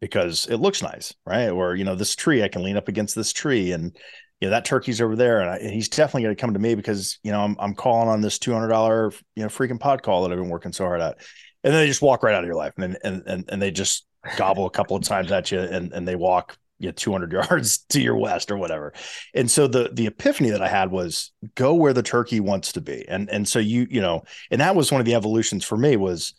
because 0.00 0.46
it 0.46 0.56
looks 0.56 0.82
nice, 0.82 1.14
right? 1.24 1.48
Or 1.48 1.74
you 1.74 1.84
know, 1.84 1.94
this 1.94 2.14
tree 2.14 2.42
I 2.42 2.48
can 2.48 2.62
lean 2.62 2.76
up 2.76 2.88
against 2.88 3.14
this 3.14 3.32
tree, 3.32 3.72
and 3.72 3.96
you 4.40 4.48
know 4.48 4.50
that 4.50 4.64
turkey's 4.64 5.00
over 5.00 5.16
there, 5.16 5.40
and, 5.40 5.50
I, 5.50 5.58
he's 5.72 5.88
definitely 5.88 6.22
going 6.22 6.36
to 6.36 6.40
come 6.40 6.52
to 6.54 6.60
me 6.60 6.74
because 6.74 7.18
you 7.22 7.32
know 7.32 7.40
I'm 7.40 7.56
I'm 7.58 7.74
calling 7.74 8.08
on 8.08 8.20
this 8.20 8.38
two 8.38 8.52
hundred 8.52 8.68
dollar 8.68 9.12
you 9.34 9.42
know 9.42 9.48
freaking 9.48 9.80
pot 9.80 10.02
call 10.02 10.22
that 10.22 10.32
I've 10.32 10.38
been 10.38 10.48
working 10.48 10.72
so 10.72 10.84
hard 10.84 11.00
at, 11.00 11.18
and 11.64 11.72
then 11.72 11.80
they 11.80 11.86
just 11.86 12.02
walk 12.02 12.22
right 12.22 12.34
out 12.34 12.42
of 12.42 12.46
your 12.46 12.56
life, 12.56 12.74
and 12.76 12.98
and 13.02 13.22
and 13.26 13.44
and 13.48 13.62
they 13.62 13.70
just 13.70 14.06
gobble 14.36 14.66
a 14.66 14.70
couple 14.70 14.96
of 14.96 15.02
times 15.02 15.32
at 15.32 15.50
you, 15.50 15.60
and 15.60 15.92
and 15.92 16.06
they 16.06 16.16
walk 16.16 16.58
you 16.78 16.88
know, 16.88 16.92
200 16.92 17.32
yards 17.50 17.78
to 17.88 18.00
your 18.00 18.16
west 18.16 18.50
or 18.50 18.58
whatever. 18.58 18.92
And 19.34 19.50
so 19.50 19.66
the 19.66 19.90
the 19.92 20.06
epiphany 20.06 20.50
that 20.50 20.62
I 20.62 20.68
had 20.68 20.90
was 20.90 21.32
go 21.54 21.74
where 21.74 21.92
the 21.92 22.02
turkey 22.02 22.40
wants 22.40 22.72
to 22.72 22.80
be. 22.80 23.06
And 23.08 23.30
and 23.30 23.48
so 23.48 23.58
you 23.58 23.86
you 23.90 24.00
know, 24.00 24.24
and 24.50 24.60
that 24.60 24.76
was 24.76 24.92
one 24.92 25.00
of 25.00 25.06
the 25.06 25.14
evolutions 25.14 25.64
for 25.64 25.78
me 25.78 25.96
was 25.96 26.34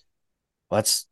let's 0.70 1.07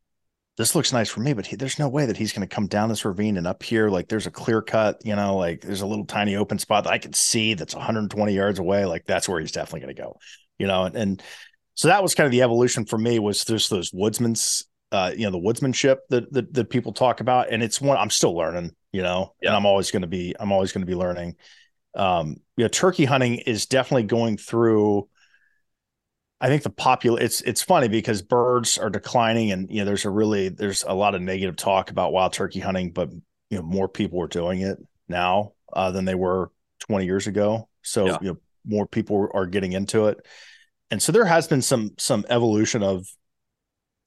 this 0.57 0.73
looks 0.75 0.93
nice 0.93 1.09
for 1.09 1.19
me, 1.19 1.33
but 1.33 1.45
he, 1.45 1.55
there's 1.57 1.79
no 1.79 1.89
way 1.89 2.05
that 2.05 2.15
he's 2.17 2.31
going 2.31 2.47
to 2.47 2.53
come 2.55 2.67
down 2.67 2.87
this 2.89 3.03
ravine 3.03 3.37
and 3.37 3.45
up 3.47 3.61
here. 3.61 3.89
Like 3.89 4.07
there's 4.07 4.27
a 4.27 4.31
clear 4.31 4.61
cut, 4.61 5.01
you 5.05 5.15
know, 5.15 5.35
like 5.35 5.61
there's 5.61 5.81
a 5.81 5.85
little 5.87 6.05
tiny 6.05 6.35
open 6.37 6.59
spot 6.59 6.85
that 6.85 6.93
I 6.93 6.97
can 6.97 7.13
see 7.13 7.55
that's 7.55 7.75
120 7.75 8.33
yards 8.33 8.59
away. 8.59 8.85
Like 8.85 9.05
that's 9.05 9.27
where 9.27 9.39
he's 9.39 9.51
definitely 9.51 9.81
going 9.81 9.95
to 9.95 10.01
go, 10.01 10.17
you 10.57 10.67
know. 10.67 10.83
And, 10.85 10.95
and 10.95 11.23
so 11.73 11.89
that 11.89 12.01
was 12.01 12.15
kind 12.15 12.25
of 12.25 12.31
the 12.31 12.41
evolution 12.41 12.85
for 12.85 12.97
me 12.97 13.19
was 13.19 13.43
just 13.43 13.69
those 13.69 13.91
woodsman's, 13.91 14.65
uh, 14.93 15.11
you 15.15 15.25
know, 15.25 15.31
the 15.31 15.37
woodsmanship 15.39 15.97
that, 16.09 16.31
that 16.31 16.53
that 16.53 16.69
people 16.69 16.93
talk 16.93 17.19
about, 17.19 17.51
and 17.51 17.61
it's 17.61 17.81
one 17.81 17.97
I'm 17.97 18.09
still 18.09 18.33
learning, 18.35 18.71
you 18.93 19.01
know, 19.01 19.33
Yeah. 19.41 19.49
and 19.49 19.57
I'm 19.57 19.65
always 19.65 19.91
going 19.91 20.03
to 20.03 20.07
be 20.07 20.35
I'm 20.39 20.53
always 20.53 20.71
going 20.71 20.83
to 20.83 20.87
be 20.89 20.95
learning. 20.95 21.35
Um, 21.95 22.37
you 22.55 22.63
know, 22.63 22.69
turkey 22.69 23.03
hunting 23.05 23.35
is 23.35 23.65
definitely 23.65 24.03
going 24.03 24.37
through. 24.37 25.09
I 26.45 26.47
think 26.47 26.61
the 26.61 26.69
popular 26.69 27.19
it's 27.19 27.41
it's 27.41 27.63
funny 27.63 27.87
because 27.87 28.21
birds 28.21 28.77
are 28.77 28.91
declining 28.91 29.51
and 29.51 29.67
you 29.67 29.79
know 29.79 29.85
there's 29.85 30.05
a 30.05 30.11
really 30.11 30.49
there's 30.49 30.83
a 30.83 30.93
lot 30.93 31.15
of 31.15 31.23
negative 31.23 31.55
talk 31.55 31.89
about 31.89 32.13
wild 32.13 32.33
turkey 32.33 32.59
hunting, 32.59 32.91
but 32.91 33.09
you 33.49 33.57
know 33.57 33.63
more 33.63 33.89
people 33.89 34.21
are 34.21 34.27
doing 34.27 34.61
it 34.61 34.77
now 35.07 35.53
uh, 35.73 35.89
than 35.89 36.05
they 36.05 36.13
were 36.13 36.51
20 36.81 37.03
years 37.03 37.25
ago. 37.25 37.67
So 37.81 38.05
Yeah. 38.05 38.17
you 38.21 38.27
know 38.27 38.37
more 38.63 38.85
people 38.85 39.27
are 39.33 39.47
getting 39.47 39.71
into 39.71 40.05
it, 40.05 40.23
and 40.91 41.01
so 41.01 41.11
there 41.11 41.25
has 41.25 41.47
been 41.47 41.63
some 41.63 41.95
some 41.97 42.27
evolution 42.29 42.83
of 42.83 43.07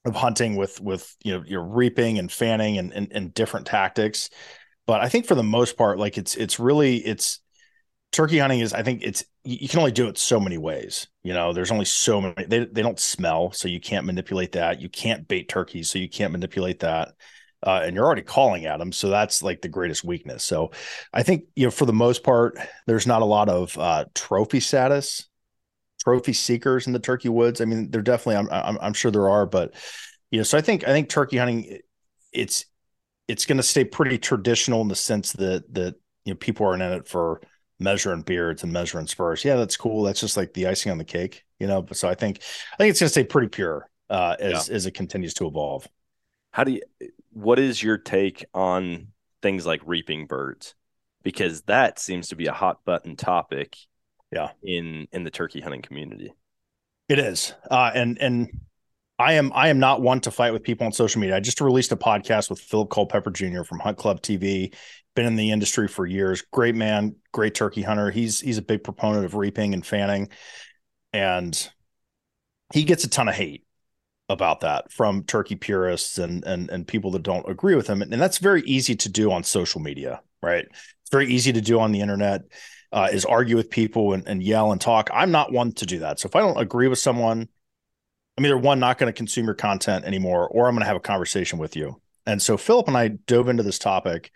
of 0.05 0.14
hunting 0.14 0.55
with 0.55 0.81
with 0.81 1.16
you 1.24 1.37
know 1.37 1.44
your 1.44 1.64
reaping 1.64 2.20
and 2.20 2.31
fanning 2.31 2.79
and, 2.79 2.92
and 2.92 3.09
and 3.11 3.35
different 3.35 3.66
tactics. 3.66 4.31
But 4.87 5.01
I 5.01 5.09
think 5.09 5.27
for 5.27 5.35
the 5.35 5.42
most 5.42 5.77
part, 5.77 5.98
like 5.98 6.16
it's 6.16 6.37
it's 6.37 6.61
really 6.61 6.98
it's 6.98 7.40
turkey 8.12 8.38
hunting 8.38 8.61
is 8.61 8.73
I 8.73 8.83
think 8.83 9.03
it's 9.03 9.25
you 9.44 9.68
can 9.68 9.79
only 9.79 9.92
do 9.92 10.09
it 10.09 10.18
so 10.18 10.40
many 10.40 10.59
ways. 10.59 11.07
You 11.23 11.33
know, 11.33 11.53
there's 11.53 11.71
only 11.71 11.85
so 11.85 12.21
many 12.21 12.35
they 12.47 12.64
they 12.64 12.83
don't 12.83 12.99
smell, 12.99 13.53
so 13.53 13.68
you 13.68 13.81
can't 13.81 14.07
manipulate 14.07 14.53
that. 14.53 14.81
You 14.81 14.88
can't 14.88 15.27
bait 15.29 15.49
turkeys, 15.49 15.90
so 15.90 15.99
you 15.99 16.09
can't 16.09 16.33
manipulate 16.33 16.81
that. 16.81 17.14
Uh, 17.66 17.81
and 17.85 17.97
you're 17.97 18.05
already 18.05 18.23
calling 18.23 18.66
at 18.66 18.79
them, 18.79 18.92
so 18.92 19.09
that's 19.09 19.42
like 19.42 19.61
the 19.61 19.68
greatest 19.68 20.05
weakness. 20.05 20.44
So, 20.44 20.71
I 21.12 21.25
think 21.25 21.44
you 21.57 21.64
know 21.66 21.71
for 21.71 21.87
the 21.87 21.92
most 21.92 22.23
part, 22.23 22.57
there's 22.87 23.07
not 23.07 23.23
a 23.23 23.27
lot 23.27 23.49
of 23.49 23.77
uh, 23.77 24.05
trophy 24.14 24.61
status, 24.61 25.27
trophy 26.03 26.33
seekers 26.33 26.87
in 26.87 26.92
the 26.92 27.01
turkey 27.01 27.29
woods. 27.29 27.61
I 27.61 27.64
mean, 27.64 27.90
there 27.90 28.03
definitely, 28.03 28.37
I'm, 28.37 28.49
I'm 28.51 28.79
I'm 28.81 28.92
sure 28.92 29.11
there 29.11 29.29
are, 29.29 29.44
but 29.44 29.75
you 30.31 30.38
know, 30.38 30.44
so 30.44 30.57
I 30.57 30.61
think 30.61 30.85
I 30.85 30.88
think 30.88 31.09
turkey 31.09 31.37
hunting, 31.37 31.79
it's 32.33 32.64
it's 33.27 33.44
going 33.44 33.59
to 33.59 33.62
stay 33.62 33.85
pretty 33.85 34.18
traditional 34.18 34.81
in 34.83 34.88
the 34.88 34.94
sense 34.94 35.33
that 35.33 35.73
that 35.75 35.97
you 36.25 36.33
know 36.33 36.37
people 36.37 36.66
aren't 36.66 36.83
in 36.83 36.92
it 36.92 37.09
for 37.09 37.40
measuring 37.81 38.23
beards 38.23 38.62
and 38.62 38.73
measuring 38.73 39.07
spurs. 39.07 39.45
Yeah, 39.45 39.57
that's 39.57 39.77
cool. 39.77 40.03
That's 40.03 40.21
just 40.21 40.37
like 40.37 40.53
the 40.55 40.67
icing 40.67 40.93
on 40.93 40.99
the 40.99 41.05
cake, 41.05 41.45
you 41.59 41.67
know. 41.67 41.83
But 41.83 41.97
so 41.97 42.09
I 42.09 42.14
think 42.14 42.41
I 42.73 42.77
think 42.77 42.91
it's 42.91 43.01
going 43.01 43.07
to 43.09 43.12
stay 43.12 43.25
pretty 43.25 43.49
pure 43.49 43.88
uh, 44.11 44.37
as 44.38 44.69
as 44.69 44.87
it 44.87 44.93
continues 44.95 45.35
to 45.35 45.47
evolve. 45.47 45.87
How 46.51 46.64
do 46.64 46.73
you 46.73 46.83
what 47.33 47.59
is 47.59 47.83
your 47.83 47.99
take 47.99 48.45
on 48.55 49.09
things 49.43 49.64
like 49.67 49.81
reaping 49.87 50.27
birds? 50.27 50.75
Because 51.23 51.62
that 51.62 51.99
seems 51.99 52.29
to 52.29 52.37
be 52.37 52.47
a 52.47 52.53
hot 52.53 52.85
button 52.85 53.17
topic 53.17 53.77
Yeah. 54.33 54.51
in 54.62 55.09
in 55.12 55.25
the 55.25 55.31
turkey 55.31 55.61
hunting 55.61 55.83
community. 55.83 56.33
It 57.09 57.19
is, 57.19 57.55
uh, 57.71 57.91
and 57.95 58.19
and 58.21 58.49
I 59.19 59.35
am 59.35 59.53
I 59.55 59.69
am 59.69 59.79
not 59.79 60.01
one 60.01 60.21
to 60.23 60.31
fight 60.31 60.53
with 60.53 60.62
people 60.62 60.87
on 60.87 60.93
social 60.93 61.21
media. 61.21 61.37
I 61.37 61.41
just 61.41 61.61
released 61.61 61.91
a 61.93 61.97
podcast 61.97 62.51
with 62.51 62.61
Philip 62.61 62.91
Culpepper 62.91 63.31
Jr. 63.31 63.62
from 63.62 63.79
Hunt 63.81 63.99
Club 63.99 64.21
TV. 64.21 64.75
Been 65.18 65.26
in 65.26 65.35
the 65.35 65.50
industry 65.50 65.88
for 65.88 66.07
years. 66.07 66.42
Great 66.52 66.76
man, 66.76 67.16
great 67.33 67.52
turkey 67.52 67.83
hunter. 67.83 68.09
He's 68.09 68.38
he's 68.38 68.57
a 68.57 68.62
big 68.62 68.85
proponent 68.85 69.24
of 69.24 69.35
reaping 69.35 69.74
and 69.74 69.85
fanning, 69.85 70.28
and 71.12 71.70
he 72.72 72.85
gets 72.85 73.02
a 73.02 73.09
ton 73.09 73.28
of 73.28 73.35
hate. 73.35 73.64
about 74.28 74.61
that 74.61 74.92
from 74.92 75.24
turkey 75.24 75.57
purists 75.57 76.18
and 76.18 76.44
and 76.44 76.70
and 76.70 76.87
people 76.87 77.11
that 77.11 77.24
don't 77.24 77.48
agree 77.48 77.74
with 77.74 77.88
him 77.88 78.00
and 78.00 78.12
that's 78.12 78.38
very 78.38 78.62
easy 78.62 78.94
to 78.94 79.09
do 79.09 79.33
on 79.33 79.42
social 79.42 79.81
media 79.81 80.20
right 80.40 80.66
it's 80.70 81.11
very 81.11 81.26
easy 81.26 81.52
to 81.52 81.61
do 81.61 81.81
on 81.81 81.90
the 81.90 82.00
internet 82.00 82.42
uh, 82.92 83.09
is 83.11 83.24
argue 83.24 83.57
with 83.57 83.70
people 83.70 84.12
and, 84.12 84.28
and 84.28 84.40
yell 84.40 84.70
and 84.70 84.81
talk 84.81 85.11
i'm 85.12 85.33
not 85.33 85.50
one 85.50 85.72
to 85.72 85.85
do 85.85 85.98
that 85.98 86.20
so 86.20 86.28
if 86.28 86.37
i 86.37 86.40
don't 86.40 86.61
agree 86.61 86.87
with 86.87 87.00
someone 87.00 87.48
i'm 88.37 88.46
either 88.46 88.57
one 88.57 88.78
not 88.78 88.98
going 88.98 89.12
to 89.12 89.16
consume 89.16 89.46
your 89.46 89.54
content 89.54 90.04
anymore 90.04 90.46
or 90.48 90.68
i'm 90.68 90.76
going 90.76 90.83
to 90.83 90.87
have 90.87 90.94
a 90.94 91.00
conversation 91.00 91.59
with 91.59 91.74
you 91.74 92.00
and 92.24 92.40
so 92.40 92.57
philip 92.57 92.87
and 92.87 92.96
i 92.96 93.09
dove 93.09 93.48
into 93.48 93.64
this 93.64 93.81
topic 93.81 94.31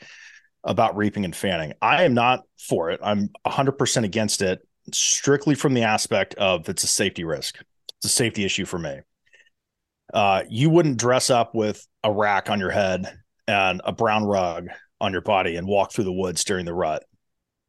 about 0.65 0.97
reaping 0.97 1.25
and 1.25 1.35
fanning 1.35 1.73
i 1.83 2.05
am 2.05 2.15
not 2.15 2.45
for 2.59 2.91
it 2.91 3.01
i'm 3.03 3.31
100% 3.47 4.05
against 4.05 4.43
it 4.43 4.67
strictly 4.93 5.55
from 5.55 5.75
the 5.75 5.83
aspect 5.83 6.35
of 6.35 6.69
it's 6.69 6.85
a 6.85 6.89
safety 6.89 7.25
risk 7.25 7.59
it's 7.99 8.07
a 8.07 8.09
safety 8.09 8.45
issue 8.45 8.65
for 8.65 8.79
me 8.79 9.01
uh, 10.13 10.43
you 10.51 10.69
wouldn't 10.69 10.99
dress 10.99 11.31
up 11.31 11.55
with 11.55 11.87
a 12.05 12.13
rack 12.13 12.51
on 12.51 12.61
your 12.61 12.71
head 12.71 13.19
and 13.49 13.81
a 13.85 13.93
brown 13.93 14.25
rug 14.25 14.69
on 15.01 15.13
your 15.13 15.23
body 15.23 15.57
and 15.57 15.67
walk 15.67 15.91
through 15.91 16.05
the 16.05 16.13
woods 16.13 16.45
during 16.45 16.67
the 16.67 16.75
rut 16.75 17.03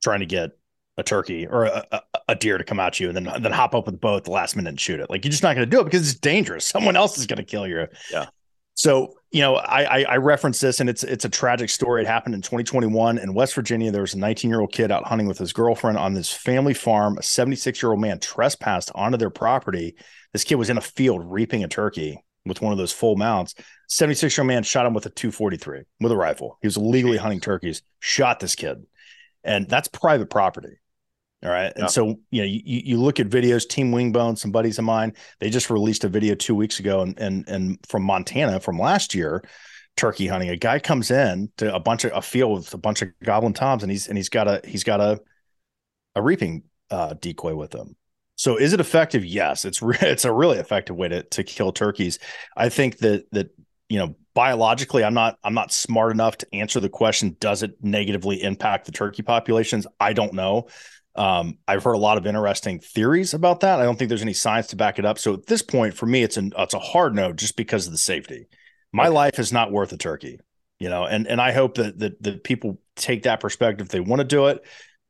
trying 0.03 0.19
to 0.19 0.25
get 0.25 0.51
a 0.97 1.03
turkey 1.03 1.47
or 1.47 1.65
a, 1.65 1.85
a, 1.91 2.01
a 2.29 2.35
deer 2.35 2.57
to 2.57 2.63
come 2.63 2.79
at 2.79 2.99
you 2.99 3.07
and 3.09 3.17
then 3.17 3.41
then 3.41 3.51
hop 3.51 3.73
up 3.73 3.85
with 3.85 3.95
the 3.95 3.99
boat 3.99 4.17
at 4.17 4.23
the 4.25 4.31
last 4.31 4.55
minute 4.55 4.69
and 4.69 4.79
shoot 4.79 4.99
it. 4.99 5.09
Like 5.09 5.25
you're 5.25 5.31
just 5.31 5.43
not 5.43 5.55
going 5.55 5.67
to 5.67 5.75
do 5.75 5.81
it 5.81 5.85
because 5.85 6.07
it's 6.09 6.19
dangerous. 6.19 6.67
Someone 6.67 6.95
else 6.95 7.17
is 7.17 7.25
going 7.25 7.37
to 7.37 7.43
kill 7.43 7.67
you. 7.67 7.87
Yeah. 8.11 8.27
So 8.75 9.15
you 9.33 9.41
know, 9.41 9.55
I, 9.55 9.83
I 9.83 10.03
I 10.03 10.17
reference 10.17 10.59
this 10.59 10.79
and 10.79 10.87
it's 10.87 11.03
it's 11.03 11.25
a 11.25 11.29
tragic 11.29 11.71
story. 11.71 12.03
It 12.03 12.07
happened 12.07 12.35
in 12.35 12.41
2021 12.41 13.17
in 13.17 13.33
West 13.33 13.55
Virginia. 13.55 13.91
There 13.91 14.01
was 14.01 14.13
a 14.13 14.19
19 14.19 14.49
year 14.49 14.61
old 14.61 14.71
kid 14.71 14.91
out 14.91 15.05
hunting 15.05 15.27
with 15.27 15.39
his 15.39 15.53
girlfriend 15.53 15.97
on 15.97 16.13
this 16.13 16.31
family 16.31 16.75
farm. 16.75 17.17
A 17.17 17.23
76 17.23 17.81
year 17.81 17.91
old 17.91 17.99
man 17.99 18.19
trespassed 18.19 18.91
onto 18.93 19.17
their 19.17 19.31
property. 19.31 19.95
This 20.33 20.43
kid 20.43 20.55
was 20.55 20.69
in 20.69 20.77
a 20.77 20.81
field 20.81 21.23
reaping 21.25 21.63
a 21.63 21.67
turkey 21.67 22.23
with 22.45 22.61
one 22.61 22.71
of 22.71 22.77
those 22.77 22.91
full 22.91 23.15
mounts. 23.15 23.55
76 23.89 24.37
year 24.37 24.43
old 24.43 24.47
man 24.47 24.61
shot 24.61 24.85
him 24.85 24.93
with 24.93 25.07
a 25.07 25.09
243 25.09 25.81
with 25.99 26.11
a 26.11 26.15
rifle. 26.15 26.59
He 26.61 26.67
was 26.67 26.77
illegally 26.77 27.17
hunting 27.17 27.39
turkeys, 27.39 27.81
shot 27.99 28.39
this 28.39 28.53
kid. 28.53 28.85
And 29.43 29.67
that's 29.67 29.87
private 29.87 30.29
property. 30.29 30.77
All 31.43 31.51
right. 31.51 31.73
And 31.75 31.83
yeah. 31.83 31.87
so, 31.87 32.19
you 32.31 32.41
know, 32.41 32.47
you, 32.47 32.61
you 32.63 32.97
look 32.97 33.19
at 33.19 33.27
videos, 33.27 33.67
Team 33.67 33.91
Wingbone, 33.91 34.37
some 34.37 34.51
buddies 34.51 34.79
of 34.79 34.85
mine, 34.85 35.13
they 35.39 35.49
just 35.49 35.69
released 35.69 36.03
a 36.05 36.09
video 36.09 36.35
two 36.35 36.55
weeks 36.55 36.79
ago 36.79 37.01
and 37.01 37.19
and 37.19 37.47
and 37.49 37.79
from 37.87 38.03
Montana 38.03 38.59
from 38.61 38.79
last 38.79 39.13
year, 39.13 39.43
turkey 39.97 40.27
hunting. 40.27 40.49
A 40.49 40.55
guy 40.55 40.79
comes 40.79 41.11
in 41.11 41.51
to 41.57 41.73
a 41.73 41.79
bunch 41.79 42.05
of 42.05 42.13
a 42.15 42.21
field 42.21 42.59
with 42.59 42.73
a 42.73 42.77
bunch 42.77 43.01
of 43.01 43.09
goblin 43.23 43.53
toms 43.53 43.83
and 43.83 43.91
he's 43.91 44.07
and 44.07 44.17
he's 44.17 44.29
got 44.29 44.47
a 44.47 44.61
he's 44.65 44.85
got 44.85 45.01
a 45.01 45.19
a 46.15 46.21
reaping 46.21 46.63
uh, 46.89 47.13
decoy 47.15 47.55
with 47.55 47.73
him. 47.73 47.95
So 48.35 48.57
is 48.57 48.73
it 48.73 48.79
effective? 48.79 49.25
Yes, 49.25 49.65
it's 49.65 49.81
re- 49.81 49.97
it's 50.01 50.25
a 50.25 50.31
really 50.31 50.59
effective 50.59 50.95
way 50.95 51.09
to 51.09 51.23
to 51.23 51.43
kill 51.43 51.73
turkeys. 51.73 52.19
I 52.55 52.69
think 52.69 52.99
that 52.99 53.25
that 53.33 53.49
you 53.89 53.99
know 53.99 54.15
biologically 54.33 55.03
I'm 55.03 55.13
not 55.13 55.37
I'm 55.43 55.53
not 55.53 55.71
smart 55.71 56.11
enough 56.11 56.37
to 56.37 56.55
answer 56.55 56.79
the 56.79 56.89
question 56.89 57.35
does 57.39 57.63
it 57.63 57.75
negatively 57.81 58.41
impact 58.41 58.85
the 58.85 58.91
turkey 58.91 59.23
populations? 59.23 59.85
I 59.99 60.13
don't 60.13 60.33
know. 60.33 60.67
Um, 61.15 61.57
I've 61.67 61.83
heard 61.83 61.93
a 61.93 61.99
lot 61.99 62.17
of 62.17 62.25
interesting 62.25 62.79
theories 62.79 63.33
about 63.33 63.59
that. 63.59 63.79
I 63.79 63.83
don't 63.83 63.97
think 63.97 64.09
there's 64.09 64.21
any 64.21 64.33
science 64.33 64.67
to 64.67 64.75
back 64.75 64.97
it 64.97 65.05
up. 65.05 65.19
So 65.19 65.33
at 65.33 65.45
this 65.45 65.61
point, 65.61 65.93
for 65.93 66.05
me, 66.05 66.23
it's 66.23 66.37
an 66.37 66.53
it's 66.57 66.73
a 66.73 66.79
hard 66.79 67.15
no 67.15 67.33
just 67.33 67.55
because 67.55 67.85
of 67.85 67.91
the 67.91 67.99
safety. 67.99 68.47
My 68.91 69.07
okay. 69.07 69.15
life 69.15 69.39
is 69.39 69.51
not 69.51 69.71
worth 69.71 69.91
a 69.93 69.97
turkey, 69.97 70.39
you 70.79 70.89
know, 70.89 71.05
and 71.05 71.27
and 71.27 71.39
I 71.39 71.51
hope 71.51 71.75
that 71.75 71.99
that 71.99 72.21
that 72.23 72.43
people 72.43 72.79
take 72.95 73.23
that 73.23 73.39
perspective. 73.39 73.87
If 73.87 73.91
they 73.91 73.99
want 73.99 74.21
to 74.21 74.25
do 74.25 74.47
it, 74.47 74.63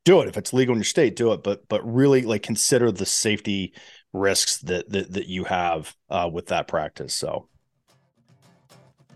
do 0.05 0.21
it 0.21 0.27
if 0.27 0.37
it's 0.37 0.53
legal 0.53 0.73
in 0.73 0.79
your 0.79 0.85
state 0.85 1.15
do 1.15 1.33
it 1.33 1.43
but 1.43 1.67
but 1.67 1.81
really 1.81 2.23
like 2.23 2.43
consider 2.43 2.91
the 2.91 3.05
safety 3.05 3.73
risks 4.11 4.57
that 4.59 4.89
that, 4.89 5.13
that 5.13 5.27
you 5.27 5.43
have 5.43 5.95
uh, 6.09 6.29
with 6.31 6.47
that 6.47 6.67
practice 6.67 7.13
so 7.13 7.47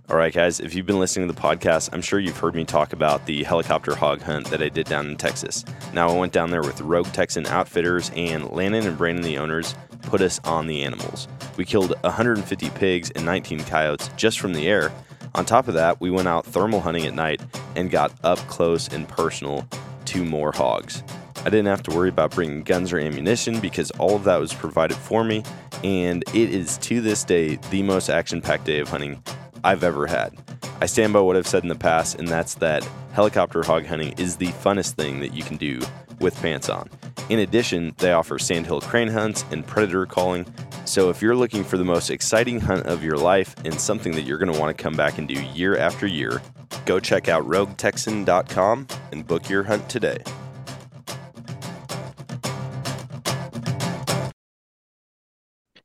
all 0.09 0.15
right 0.15 0.33
guys 0.33 0.61
if 0.61 0.73
you've 0.73 0.85
been 0.85 0.99
listening 0.99 1.27
to 1.27 1.33
the 1.33 1.41
podcast 1.41 1.89
i'm 1.91 2.01
sure 2.01 2.17
you've 2.17 2.37
heard 2.37 2.55
me 2.55 2.63
talk 2.63 2.93
about 2.93 3.25
the 3.25 3.43
helicopter 3.43 3.93
hog 3.93 4.21
hunt 4.21 4.47
that 4.47 4.61
i 4.61 4.69
did 4.69 4.87
down 4.87 5.07
in 5.07 5.17
texas. 5.17 5.65
Now 5.93 6.07
i 6.07 6.17
went 6.17 6.31
down 6.31 6.49
there 6.49 6.61
with 6.61 6.79
rogue 6.79 7.07
texan 7.07 7.45
outfitters 7.47 8.09
and 8.15 8.49
landon 8.51 8.87
and 8.87 8.97
brandon 8.97 9.21
the 9.21 9.37
owners 9.37 9.75
put 10.03 10.21
us 10.21 10.39
on 10.45 10.67
the 10.67 10.83
animals. 10.83 11.27
We 11.57 11.65
killed 11.65 11.93
150 12.01 12.69
pigs 12.69 13.11
and 13.11 13.25
19 13.25 13.65
coyotes 13.65 14.09
just 14.15 14.39
from 14.39 14.53
the 14.53 14.69
air. 14.69 14.93
On 15.35 15.43
top 15.43 15.67
of 15.67 15.73
that 15.73 15.99
we 15.99 16.09
went 16.09 16.29
out 16.29 16.45
thermal 16.45 16.79
hunting 16.79 17.05
at 17.05 17.13
night 17.13 17.41
and 17.75 17.91
got 17.91 18.13
up 18.23 18.37
close 18.47 18.87
and 18.87 19.09
personal 19.09 19.67
two 20.05 20.23
more 20.23 20.53
hogs. 20.53 21.03
I 21.39 21.49
didn't 21.49 21.65
have 21.65 21.83
to 21.83 21.95
worry 21.95 22.09
about 22.09 22.31
bringing 22.31 22.63
guns 22.63 22.93
or 22.93 22.99
ammunition 22.99 23.59
because 23.59 23.91
all 23.91 24.15
of 24.15 24.23
that 24.23 24.37
was 24.37 24.53
provided 24.53 24.97
for 24.97 25.23
me, 25.23 25.43
and 25.83 26.23
it 26.33 26.49
is 26.49 26.77
to 26.79 26.99
this 26.99 27.23
day 27.23 27.57
the 27.69 27.83
most 27.83 28.09
action 28.09 28.41
packed 28.41 28.65
day 28.65 28.79
of 28.79 28.89
hunting 28.89 29.21
I've 29.63 29.83
ever 29.83 30.07
had. 30.07 30.37
I 30.79 30.85
stand 30.85 31.13
by 31.13 31.21
what 31.21 31.35
I've 31.35 31.47
said 31.47 31.63
in 31.63 31.69
the 31.69 31.75
past, 31.75 32.19
and 32.19 32.27
that's 32.27 32.55
that 32.55 32.87
helicopter 33.13 33.63
hog 33.63 33.85
hunting 33.85 34.13
is 34.17 34.35
the 34.35 34.47
funnest 34.47 34.93
thing 34.93 35.19
that 35.21 35.33
you 35.33 35.43
can 35.43 35.57
do 35.57 35.79
with 36.19 36.35
pants 36.41 36.69
on. 36.69 36.89
In 37.29 37.39
addition, 37.39 37.93
they 37.97 38.11
offer 38.11 38.39
sandhill 38.39 38.81
crane 38.81 39.07
hunts 39.07 39.43
and 39.51 39.65
predator 39.65 40.05
calling. 40.05 40.45
So 40.85 41.09
if 41.09 41.21
you're 41.21 41.35
looking 41.35 41.63
for 41.63 41.77
the 41.77 41.83
most 41.83 42.09
exciting 42.09 42.59
hunt 42.59 42.85
of 42.85 43.03
your 43.03 43.17
life 43.17 43.55
and 43.65 43.73
something 43.73 44.13
that 44.13 44.21
you're 44.21 44.37
going 44.37 44.53
to 44.53 44.59
want 44.59 44.75
to 44.75 44.81
come 44.81 44.95
back 44.95 45.17
and 45.17 45.27
do 45.27 45.33
year 45.33 45.77
after 45.77 46.07
year, 46.07 46.41
go 46.85 46.99
check 46.99 47.27
out 47.27 47.43
roguetexan.com 47.47 48.87
and 49.11 49.27
book 49.27 49.49
your 49.49 49.63
hunt 49.63 49.89
today. 49.89 50.19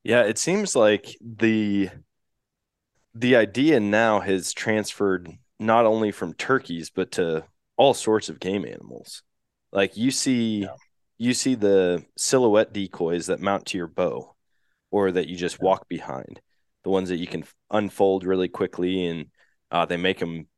Yeah, 0.04 0.22
it 0.24 0.38
seems 0.38 0.74
like 0.74 1.16
the 1.20 1.88
the 3.14 3.36
idea 3.36 3.80
now 3.80 4.20
has 4.20 4.52
transferred 4.52 5.30
not 5.58 5.86
only 5.86 6.10
from 6.10 6.34
turkeys 6.34 6.90
but 6.90 7.12
to 7.12 7.44
all 7.76 7.94
sorts 7.94 8.28
of 8.28 8.40
game 8.40 8.64
animals. 8.64 9.22
Like 9.72 9.96
you 9.96 10.10
see 10.10 10.60
yeah. 10.60 10.74
you 11.18 11.34
see 11.34 11.54
the 11.54 12.04
silhouette 12.16 12.72
decoys 12.72 13.26
that 13.26 13.40
mount 13.40 13.66
to 13.66 13.78
your 13.78 13.86
bow 13.86 14.34
or 14.90 15.12
that 15.12 15.28
you 15.28 15.36
just 15.36 15.60
walk 15.60 15.88
behind. 15.88 16.40
The 16.84 16.90
ones 16.90 17.08
that 17.08 17.18
you 17.18 17.26
can 17.26 17.44
unfold 17.70 18.24
really 18.24 18.48
quickly 18.48 19.06
and 19.06 19.26
uh, 19.70 19.86
they 19.86 19.96
make 19.96 20.18
them 20.18 20.48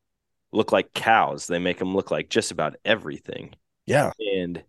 look 0.52 0.72
like 0.72 0.92
cows. 0.92 1.46
They 1.46 1.58
make 1.58 1.78
them 1.78 1.94
look 1.94 2.10
like 2.10 2.30
just 2.30 2.50
about 2.50 2.76
everything. 2.84 3.54
Yeah. 3.86 4.12
And 4.18 4.64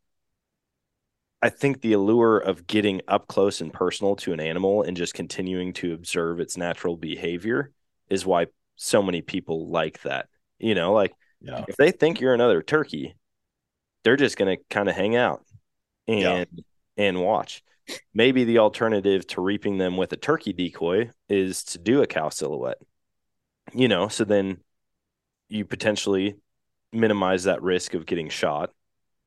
I 1.45 1.49
think 1.49 1.81
the 1.81 1.93
allure 1.93 2.39
of 2.39 2.65
getting 2.65 3.01
up 3.07 3.27
close 3.27 3.61
and 3.61 3.71
personal 3.71 4.15
to 4.15 4.33
an 4.33 4.39
animal 4.39 4.81
and 4.81 4.97
just 4.97 5.13
continuing 5.13 5.73
to 5.73 5.93
observe 5.93 6.39
its 6.39 6.57
natural 6.57 6.97
behavior 6.97 7.71
is 8.09 8.25
why 8.25 8.47
so 8.77 9.03
many 9.03 9.21
people 9.21 9.69
like 9.69 10.01
that. 10.01 10.27
You 10.57 10.73
know, 10.73 10.91
like 10.93 11.13
yeah. 11.41 11.63
if 11.67 11.75
they 11.75 11.91
think 11.91 12.19
you're 12.19 12.33
another 12.33 12.63
turkey, 12.63 13.15
they're 14.03 14.15
just 14.15 14.37
going 14.37 14.57
to 14.57 14.63
kind 14.71 14.89
of 14.89 14.95
hang 14.95 15.15
out 15.15 15.45
and 16.07 16.47
yeah. 16.51 16.63
and 16.97 17.21
watch. 17.21 17.61
Maybe 18.11 18.43
the 18.43 18.57
alternative 18.57 19.27
to 19.27 19.41
reaping 19.41 19.77
them 19.77 19.97
with 19.97 20.11
a 20.13 20.17
turkey 20.17 20.51
decoy 20.51 21.11
is 21.29 21.63
to 21.65 21.77
do 21.77 22.01
a 22.01 22.07
cow 22.07 22.29
silhouette. 22.29 22.79
You 23.71 23.87
know, 23.87 24.07
so 24.07 24.23
then 24.23 24.61
you 25.47 25.63
potentially 25.63 26.37
minimize 26.91 27.43
that 27.43 27.61
risk 27.61 27.93
of 27.93 28.07
getting 28.07 28.29
shot 28.29 28.71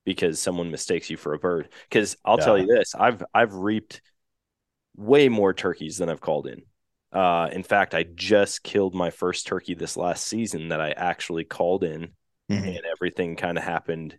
because 0.09 0.41
someone 0.41 0.71
mistakes 0.71 1.11
you 1.11 1.19
for 1.19 1.35
a 1.35 1.39
bird. 1.39 1.69
Because 1.87 2.17
I'll 2.25 2.39
yeah. 2.39 2.45
tell 2.47 2.59
you 2.59 2.67
this, 2.67 2.95
I've 2.95 3.23
I've 3.35 3.53
reaped 3.53 4.01
way 4.97 5.29
more 5.29 5.53
turkeys 5.53 5.99
than 5.99 6.09
I've 6.09 6.23
called 6.23 6.47
in. 6.47 6.63
Uh, 7.13 7.51
in 7.53 7.63
fact, 7.63 7.95
I 7.95 8.05
just 8.15 8.63
killed 8.63 8.95
my 8.95 9.11
first 9.11 9.47
turkey 9.47 9.75
this 9.75 9.99
last 9.99 10.27
season 10.27 10.69
that 10.69 10.81
I 10.81 10.93
actually 10.93 11.45
called 11.45 11.85
in, 11.85 12.15
mm-hmm. 12.51 12.65
and 12.65 12.81
everything 12.91 13.37
kind 13.37 13.59
of 13.59 13.65
happened 13.65 14.17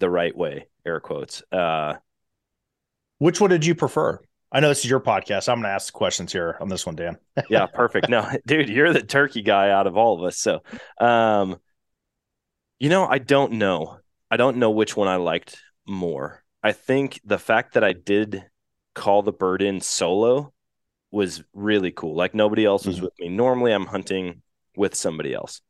the 0.00 0.08
right 0.08 0.34
way, 0.34 0.68
air 0.86 1.00
quotes. 1.00 1.42
Uh, 1.52 1.96
Which 3.18 3.38
one 3.38 3.50
did 3.50 3.66
you 3.66 3.74
prefer? 3.74 4.20
I 4.50 4.60
know 4.60 4.70
this 4.70 4.84
is 4.86 4.90
your 4.90 5.00
podcast. 5.00 5.50
I'm 5.50 5.56
going 5.56 5.64
to 5.64 5.74
ask 5.74 5.92
questions 5.92 6.32
here 6.32 6.56
on 6.62 6.68
this 6.68 6.86
one, 6.86 6.96
Dan. 6.96 7.18
yeah, 7.50 7.66
perfect. 7.66 8.08
No, 8.08 8.26
dude, 8.46 8.70
you're 8.70 8.94
the 8.94 9.02
turkey 9.02 9.42
guy 9.42 9.68
out 9.68 9.86
of 9.86 9.98
all 9.98 10.18
of 10.18 10.24
us. 10.24 10.38
So, 10.38 10.62
um, 10.98 11.58
you 12.78 12.88
know, 12.88 13.06
I 13.06 13.18
don't 13.18 13.52
know. 13.52 13.98
I 14.30 14.36
don't 14.36 14.56
know 14.56 14.70
which 14.70 14.96
one 14.96 15.08
I 15.08 15.16
liked 15.16 15.58
more. 15.86 16.42
I 16.62 16.72
think 16.72 17.20
the 17.24 17.38
fact 17.38 17.74
that 17.74 17.84
I 17.84 17.92
did 17.92 18.44
call 18.94 19.22
the 19.22 19.32
bird 19.32 19.62
in 19.62 19.80
solo 19.80 20.52
was 21.10 21.44
really 21.54 21.92
cool. 21.92 22.14
Like 22.14 22.34
nobody 22.34 22.64
else 22.64 22.86
was 22.86 22.96
mm-hmm. 22.96 23.04
with 23.04 23.14
me. 23.18 23.28
Normally, 23.28 23.72
I'm 23.72 23.86
hunting 23.86 24.42
with 24.76 24.94
somebody 24.94 25.32
else. 25.32 25.60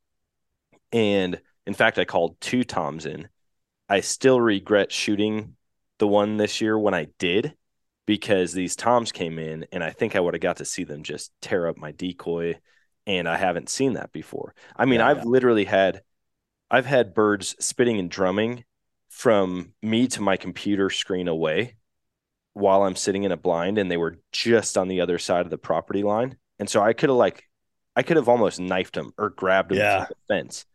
And 0.92 1.40
in 1.66 1.74
fact, 1.74 1.98
I 1.98 2.04
called 2.04 2.40
two 2.40 2.64
toms 2.64 3.06
in 3.06 3.28
I 3.88 4.00
still 4.00 4.40
regret 4.40 4.90
shooting 4.90 5.56
the 5.98 6.08
one 6.08 6.36
this 6.36 6.60
year 6.60 6.78
when 6.78 6.94
I 6.94 7.06
did 7.18 7.54
because 8.04 8.52
these 8.52 8.76
toms 8.76 9.12
came 9.12 9.38
in 9.38 9.66
and 9.72 9.82
I 9.82 9.90
think 9.90 10.14
I 10.16 10.20
would 10.20 10.34
have 10.34 10.40
got 10.40 10.58
to 10.58 10.64
see 10.64 10.84
them 10.84 11.02
just 11.02 11.32
tear 11.40 11.68
up 11.68 11.76
my 11.76 11.92
decoy 11.92 12.58
and 13.06 13.28
I 13.28 13.36
haven't 13.36 13.68
seen 13.68 13.94
that 13.94 14.12
before. 14.12 14.54
I 14.76 14.84
mean, 14.84 15.00
yeah, 15.00 15.08
I've 15.08 15.18
yeah. 15.18 15.24
literally 15.24 15.64
had 15.64 16.02
I've 16.70 16.86
had 16.86 17.14
birds 17.14 17.54
spitting 17.60 17.98
and 17.98 18.10
drumming 18.10 18.64
from 19.08 19.72
me 19.82 20.08
to 20.08 20.20
my 20.20 20.36
computer 20.36 20.90
screen 20.90 21.28
away 21.28 21.76
while 22.52 22.82
I'm 22.82 22.96
sitting 22.96 23.24
in 23.24 23.32
a 23.32 23.36
blind 23.36 23.78
and 23.78 23.90
they 23.90 23.96
were 23.96 24.18
just 24.32 24.76
on 24.78 24.88
the 24.88 25.00
other 25.00 25.18
side 25.18 25.44
of 25.44 25.50
the 25.50 25.58
property 25.58 26.02
line 26.02 26.36
and 26.58 26.68
so 26.68 26.82
I 26.82 26.92
could 26.92 27.08
have 27.10 27.16
like 27.18 27.44
I 27.94 28.02
could 28.02 28.16
have 28.16 28.28
almost 28.28 28.60
knifed 28.60 28.94
them 28.94 29.12
or 29.16 29.30
grabbed 29.30 29.70
them 29.70 29.78
Yeah. 29.78 30.06
the 30.08 30.16
fence. 30.28 30.66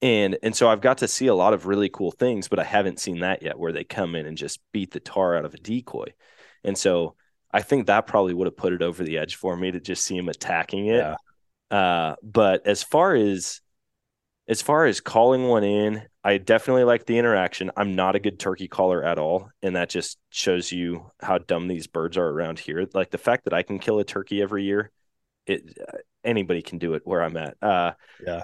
And 0.00 0.36
and 0.42 0.54
so 0.54 0.68
I've 0.68 0.80
got 0.80 0.98
to 0.98 1.08
see 1.08 1.28
a 1.28 1.34
lot 1.34 1.54
of 1.54 1.66
really 1.66 1.88
cool 1.88 2.10
things, 2.12 2.48
but 2.48 2.58
I 2.58 2.64
haven't 2.64 3.00
seen 3.00 3.20
that 3.20 3.42
yet 3.42 3.58
where 3.58 3.72
they 3.72 3.84
come 3.84 4.14
in 4.16 4.26
and 4.26 4.36
just 4.36 4.60
beat 4.72 4.90
the 4.92 5.00
tar 5.00 5.36
out 5.36 5.44
of 5.44 5.54
a 5.54 5.58
decoy. 5.58 6.06
And 6.64 6.76
so 6.76 7.14
I 7.52 7.62
think 7.62 7.86
that 7.86 8.06
probably 8.06 8.34
would 8.34 8.46
have 8.46 8.56
put 8.56 8.72
it 8.72 8.82
over 8.82 9.02
the 9.04 9.18
edge 9.18 9.36
for 9.36 9.56
me 9.56 9.70
to 9.70 9.80
just 9.80 10.04
see 10.04 10.16
him 10.16 10.28
attacking 10.28 10.86
it. 10.86 10.96
Yeah. 10.98 11.16
Uh, 11.76 12.16
but 12.22 12.66
as 12.66 12.82
far 12.82 13.14
as 13.14 13.60
as 14.48 14.60
far 14.60 14.86
as 14.86 15.00
calling 15.00 15.44
one 15.44 15.64
in, 15.64 16.02
I 16.24 16.38
definitely 16.38 16.84
like 16.84 17.06
the 17.06 17.18
interaction. 17.18 17.70
I'm 17.76 17.94
not 17.94 18.16
a 18.16 18.20
good 18.20 18.38
turkey 18.38 18.68
caller 18.68 19.02
at 19.02 19.18
all, 19.18 19.50
and 19.62 19.76
that 19.76 19.88
just 19.88 20.18
shows 20.30 20.72
you 20.72 21.10
how 21.20 21.38
dumb 21.38 21.68
these 21.68 21.86
birds 21.86 22.16
are 22.16 22.28
around 22.28 22.58
here. 22.58 22.86
Like 22.92 23.10
the 23.10 23.18
fact 23.18 23.44
that 23.44 23.52
I 23.54 23.62
can 23.62 23.78
kill 23.78 23.98
a 23.98 24.04
turkey 24.04 24.42
every 24.42 24.64
year, 24.64 24.90
it 25.46 25.62
uh, 25.88 25.98
anybody 26.24 26.62
can 26.62 26.78
do 26.78 26.94
it 26.94 27.02
where 27.04 27.22
I'm 27.22 27.36
at. 27.36 27.56
Uh, 27.62 27.92
Yeah. 28.24 28.42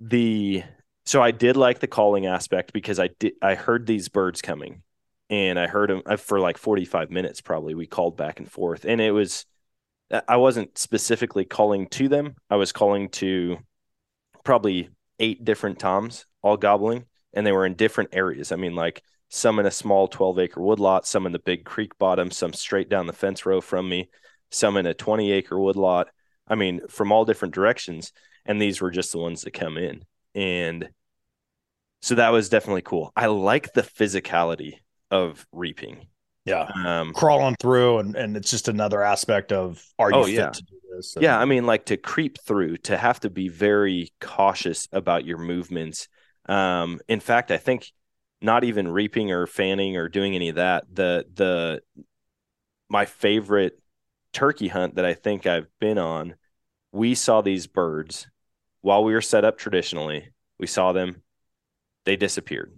The 0.00 0.62
so 1.06 1.22
I 1.22 1.30
did 1.30 1.56
like 1.56 1.80
the 1.80 1.86
calling 1.86 2.26
aspect 2.26 2.72
because 2.72 3.00
I 3.00 3.08
did 3.18 3.34
I 3.42 3.54
heard 3.54 3.86
these 3.86 4.08
birds 4.08 4.42
coming, 4.42 4.82
and 5.30 5.58
I 5.58 5.66
heard 5.66 5.90
them 5.90 6.02
for 6.18 6.38
like 6.40 6.58
45 6.58 7.10
minutes 7.10 7.40
probably. 7.40 7.74
We 7.74 7.86
called 7.86 8.16
back 8.16 8.38
and 8.38 8.50
forth, 8.50 8.84
and 8.84 9.00
it 9.00 9.12
was 9.12 9.44
I 10.26 10.36
wasn't 10.36 10.78
specifically 10.78 11.44
calling 11.44 11.86
to 11.88 12.08
them. 12.08 12.36
I 12.48 12.56
was 12.56 12.72
calling 12.72 13.08
to 13.10 13.58
probably 14.44 14.88
eight 15.18 15.44
different 15.44 15.78
toms 15.78 16.26
all 16.42 16.56
gobbling 16.56 17.04
and 17.34 17.46
they 17.46 17.52
were 17.52 17.66
in 17.66 17.74
different 17.74 18.10
areas. 18.12 18.52
I 18.52 18.56
mean 18.56 18.74
like 18.74 19.02
some 19.28 19.58
in 19.58 19.66
a 19.66 19.70
small 19.70 20.08
12 20.08 20.38
acre 20.38 20.62
woodlot 20.62 21.06
some 21.06 21.26
in 21.26 21.32
the 21.32 21.38
big 21.38 21.64
creek 21.64 21.98
bottom 21.98 22.30
some 22.30 22.52
straight 22.52 22.88
down 22.88 23.06
the 23.06 23.12
fence 23.12 23.44
row 23.44 23.60
from 23.60 23.88
me 23.88 24.08
some 24.50 24.76
in 24.78 24.86
a 24.86 24.94
20 24.94 25.30
acre 25.32 25.58
woodlot. 25.58 26.08
I 26.46 26.54
mean 26.54 26.80
from 26.88 27.12
all 27.12 27.24
different 27.24 27.54
directions 27.54 28.12
and 28.46 28.60
these 28.60 28.80
were 28.80 28.90
just 28.90 29.12
the 29.12 29.18
ones 29.18 29.42
that 29.42 29.52
come 29.52 29.76
in. 29.76 30.04
And 30.34 30.88
so 32.00 32.14
that 32.14 32.30
was 32.30 32.48
definitely 32.48 32.82
cool. 32.82 33.12
I 33.16 33.26
like 33.26 33.72
the 33.72 33.82
physicality 33.82 34.74
of 35.10 35.46
reaping. 35.52 36.06
Yeah. 36.44 36.66
um 36.86 37.12
Crawling 37.12 37.56
through 37.60 37.98
and, 37.98 38.16
and 38.16 38.36
it's 38.36 38.50
just 38.50 38.68
another 38.68 39.02
aspect 39.02 39.52
of 39.52 39.84
are 39.98 40.10
you 40.10 40.16
Oh, 40.16 40.24
fit 40.24 40.34
yeah. 40.34 40.50
to 40.50 40.62
do 40.62 40.76
this? 40.98 41.16
Yeah, 41.20 41.38
I 41.38 41.44
mean, 41.44 41.66
like 41.66 41.86
to 41.86 41.96
creep 41.96 42.38
through, 42.46 42.78
to 42.78 42.96
have 42.96 43.20
to 43.20 43.30
be 43.30 43.48
very 43.48 44.12
cautious 44.20 44.88
about 44.92 45.24
your 45.24 45.38
movements. 45.38 46.08
Um, 46.46 47.00
in 47.08 47.20
fact, 47.20 47.50
I 47.50 47.58
think 47.58 47.90
not 48.40 48.64
even 48.64 48.88
reaping 48.88 49.32
or 49.32 49.46
fanning 49.46 49.96
or 49.96 50.08
doing 50.08 50.34
any 50.34 50.48
of 50.50 50.56
that. 50.56 50.84
The 50.92 51.24
the 51.34 51.82
my 52.88 53.04
favorite 53.04 53.80
turkey 54.32 54.68
hunt 54.68 54.94
that 54.96 55.04
I 55.04 55.14
think 55.14 55.46
I've 55.46 55.68
been 55.80 55.98
on, 55.98 56.36
we 56.92 57.14
saw 57.14 57.40
these 57.40 57.66
birds 57.66 58.28
while 58.80 59.04
we 59.04 59.12
were 59.12 59.20
set 59.20 59.44
up 59.44 59.58
traditionally. 59.58 60.28
We 60.58 60.66
saw 60.66 60.92
them, 60.92 61.22
they 62.04 62.16
disappeared. 62.16 62.72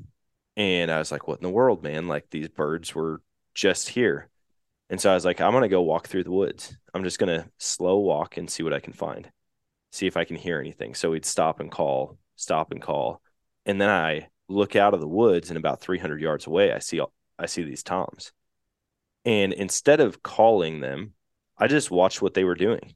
And 0.57 0.91
I 0.91 0.99
was 0.99 1.13
like, 1.13 1.29
what 1.29 1.39
in 1.39 1.45
the 1.45 1.51
world, 1.51 1.83
man? 1.83 2.09
Like 2.09 2.31
these 2.31 2.49
birds 2.49 2.95
were 2.95 3.23
just 3.55 3.91
here. 3.91 4.30
And 4.90 5.00
so 5.00 5.11
I 5.11 5.14
was 5.14 5.24
like, 5.24 5.40
I'm 5.40 5.53
going 5.53 5.62
to 5.62 5.68
go 5.68 5.83
walk 5.83 6.09
through 6.09 6.24
the 6.24 6.33
woods. 6.33 6.76
I'm 6.92 7.05
just 7.05 7.20
going 7.20 7.40
to 7.40 7.48
slow 7.59 8.00
walk 8.00 8.37
and 8.37 8.50
see 8.50 8.64
what 8.64 8.74
I 8.74 8.81
can 8.81 8.92
find, 8.92 9.31
see 9.92 10.09
if 10.09 10.16
I 10.16 10.24
can 10.24 10.35
hear 10.35 10.59
anything. 10.59 10.94
So 10.94 11.12
we'd 11.12 11.24
stop 11.24 11.61
and 11.61 11.70
call, 11.70 12.18
stop 12.35 12.72
and 12.72 12.83
call. 12.83 13.22
And 13.64 13.81
then 13.81 13.88
I 13.88 14.26
look 14.48 14.74
out 14.74 14.92
of 14.92 15.00
the 15.00 15.07
woods 15.07 15.48
and 15.48 15.57
about 15.57 15.81
300 15.81 16.20
yards 16.20 16.48
away, 16.48 16.72
I 16.72 16.81
see, 16.81 17.00
I 17.38 17.46
see 17.46 17.62
these 17.62 17.85
toms. 17.85 18.33
And 19.24 19.53
instead 19.53 20.00
of 20.00 20.24
calling 20.24 20.81
them, 20.81 21.12
I 21.57 21.68
just 21.68 21.92
watched 21.92 22.20
what 22.20 22.35
they 22.35 22.42
were 22.42 22.57
doing. 22.57 22.94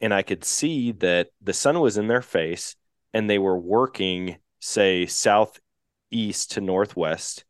And 0.00 0.12
I 0.12 0.22
could 0.22 0.44
see 0.44 0.90
that 0.92 1.28
the 1.40 1.52
sun 1.52 1.78
was 1.78 1.96
in 1.96 2.08
their 2.08 2.22
face 2.22 2.74
and 3.12 3.30
they 3.30 3.38
were 3.38 3.56
working, 3.56 4.38
say, 4.58 5.06
southeast 5.06 6.50
to 6.52 6.60
northwest 6.60 7.44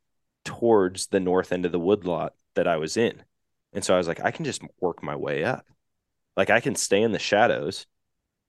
towards 0.45 1.07
the 1.07 1.21
north 1.21 1.51
end 1.51 1.65
of 1.65 1.73
the 1.73 1.81
woodlot 1.81 2.35
that 2.57 2.69
I 2.69 2.77
was 2.77 2.99
in. 2.99 3.23
And 3.75 3.85
so 3.85 3.95
I 3.95 3.99
was 3.99 4.09
like, 4.09 4.21
I 4.21 4.31
can 4.31 4.45
just 4.45 4.63
work 4.81 5.03
my 5.03 5.17
way 5.17 5.45
up. 5.45 5.67
Like 6.37 6.51
I 6.51 6.61
can 6.61 6.75
stay 6.75 7.03
in 7.03 7.13
the 7.13 7.19
shadows 7.19 7.87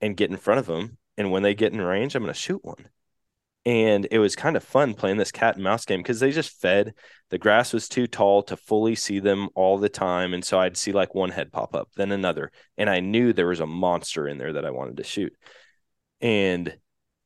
and 0.02 0.18
get 0.18 0.30
in 0.30 0.38
front 0.38 0.60
of 0.60 0.66
them. 0.66 0.98
And 1.18 1.32
when 1.32 1.44
they 1.44 1.56
get 1.56 1.74
in 1.74 1.82
range, 1.82 2.16
I'm 2.16 2.24
going 2.24 2.34
to 2.34 2.40
shoot 2.40 2.64
one. 2.64 2.90
And 3.66 4.08
it 4.12 4.20
was 4.20 4.36
kind 4.36 4.56
of 4.56 4.64
fun 4.64 4.94
playing 4.94 5.18
this 5.18 5.32
cat 5.32 5.56
and 5.56 5.64
mouse 5.64 5.86
game 5.86 6.00
because 6.00 6.20
they 6.20 6.32
just 6.32 6.62
fed. 6.62 6.94
The 7.32 7.40
grass 7.40 7.74
was 7.74 7.90
too 7.90 8.06
tall 8.06 8.44
to 8.44 8.58
fully 8.58 8.94
see 8.94 9.20
them 9.20 9.50
all 9.56 9.80
the 9.80 9.90
time. 9.90 10.36
And 10.36 10.46
so 10.46 10.60
I'd 10.60 10.78
see 10.78 10.92
like 10.92 11.16
one 11.16 11.32
head 11.32 11.52
pop 11.52 11.74
up, 11.74 11.90
then 11.96 12.12
another. 12.12 12.52
And 12.78 12.90
I 12.90 13.00
knew 13.00 13.34
there 13.34 13.48
was 13.48 13.62
a 13.62 13.66
monster 13.66 14.28
in 14.28 14.38
there 14.38 14.54
that 14.54 14.66
I 14.66 14.70
wanted 14.70 14.98
to 14.98 15.04
shoot. 15.04 15.34
And 16.22 16.78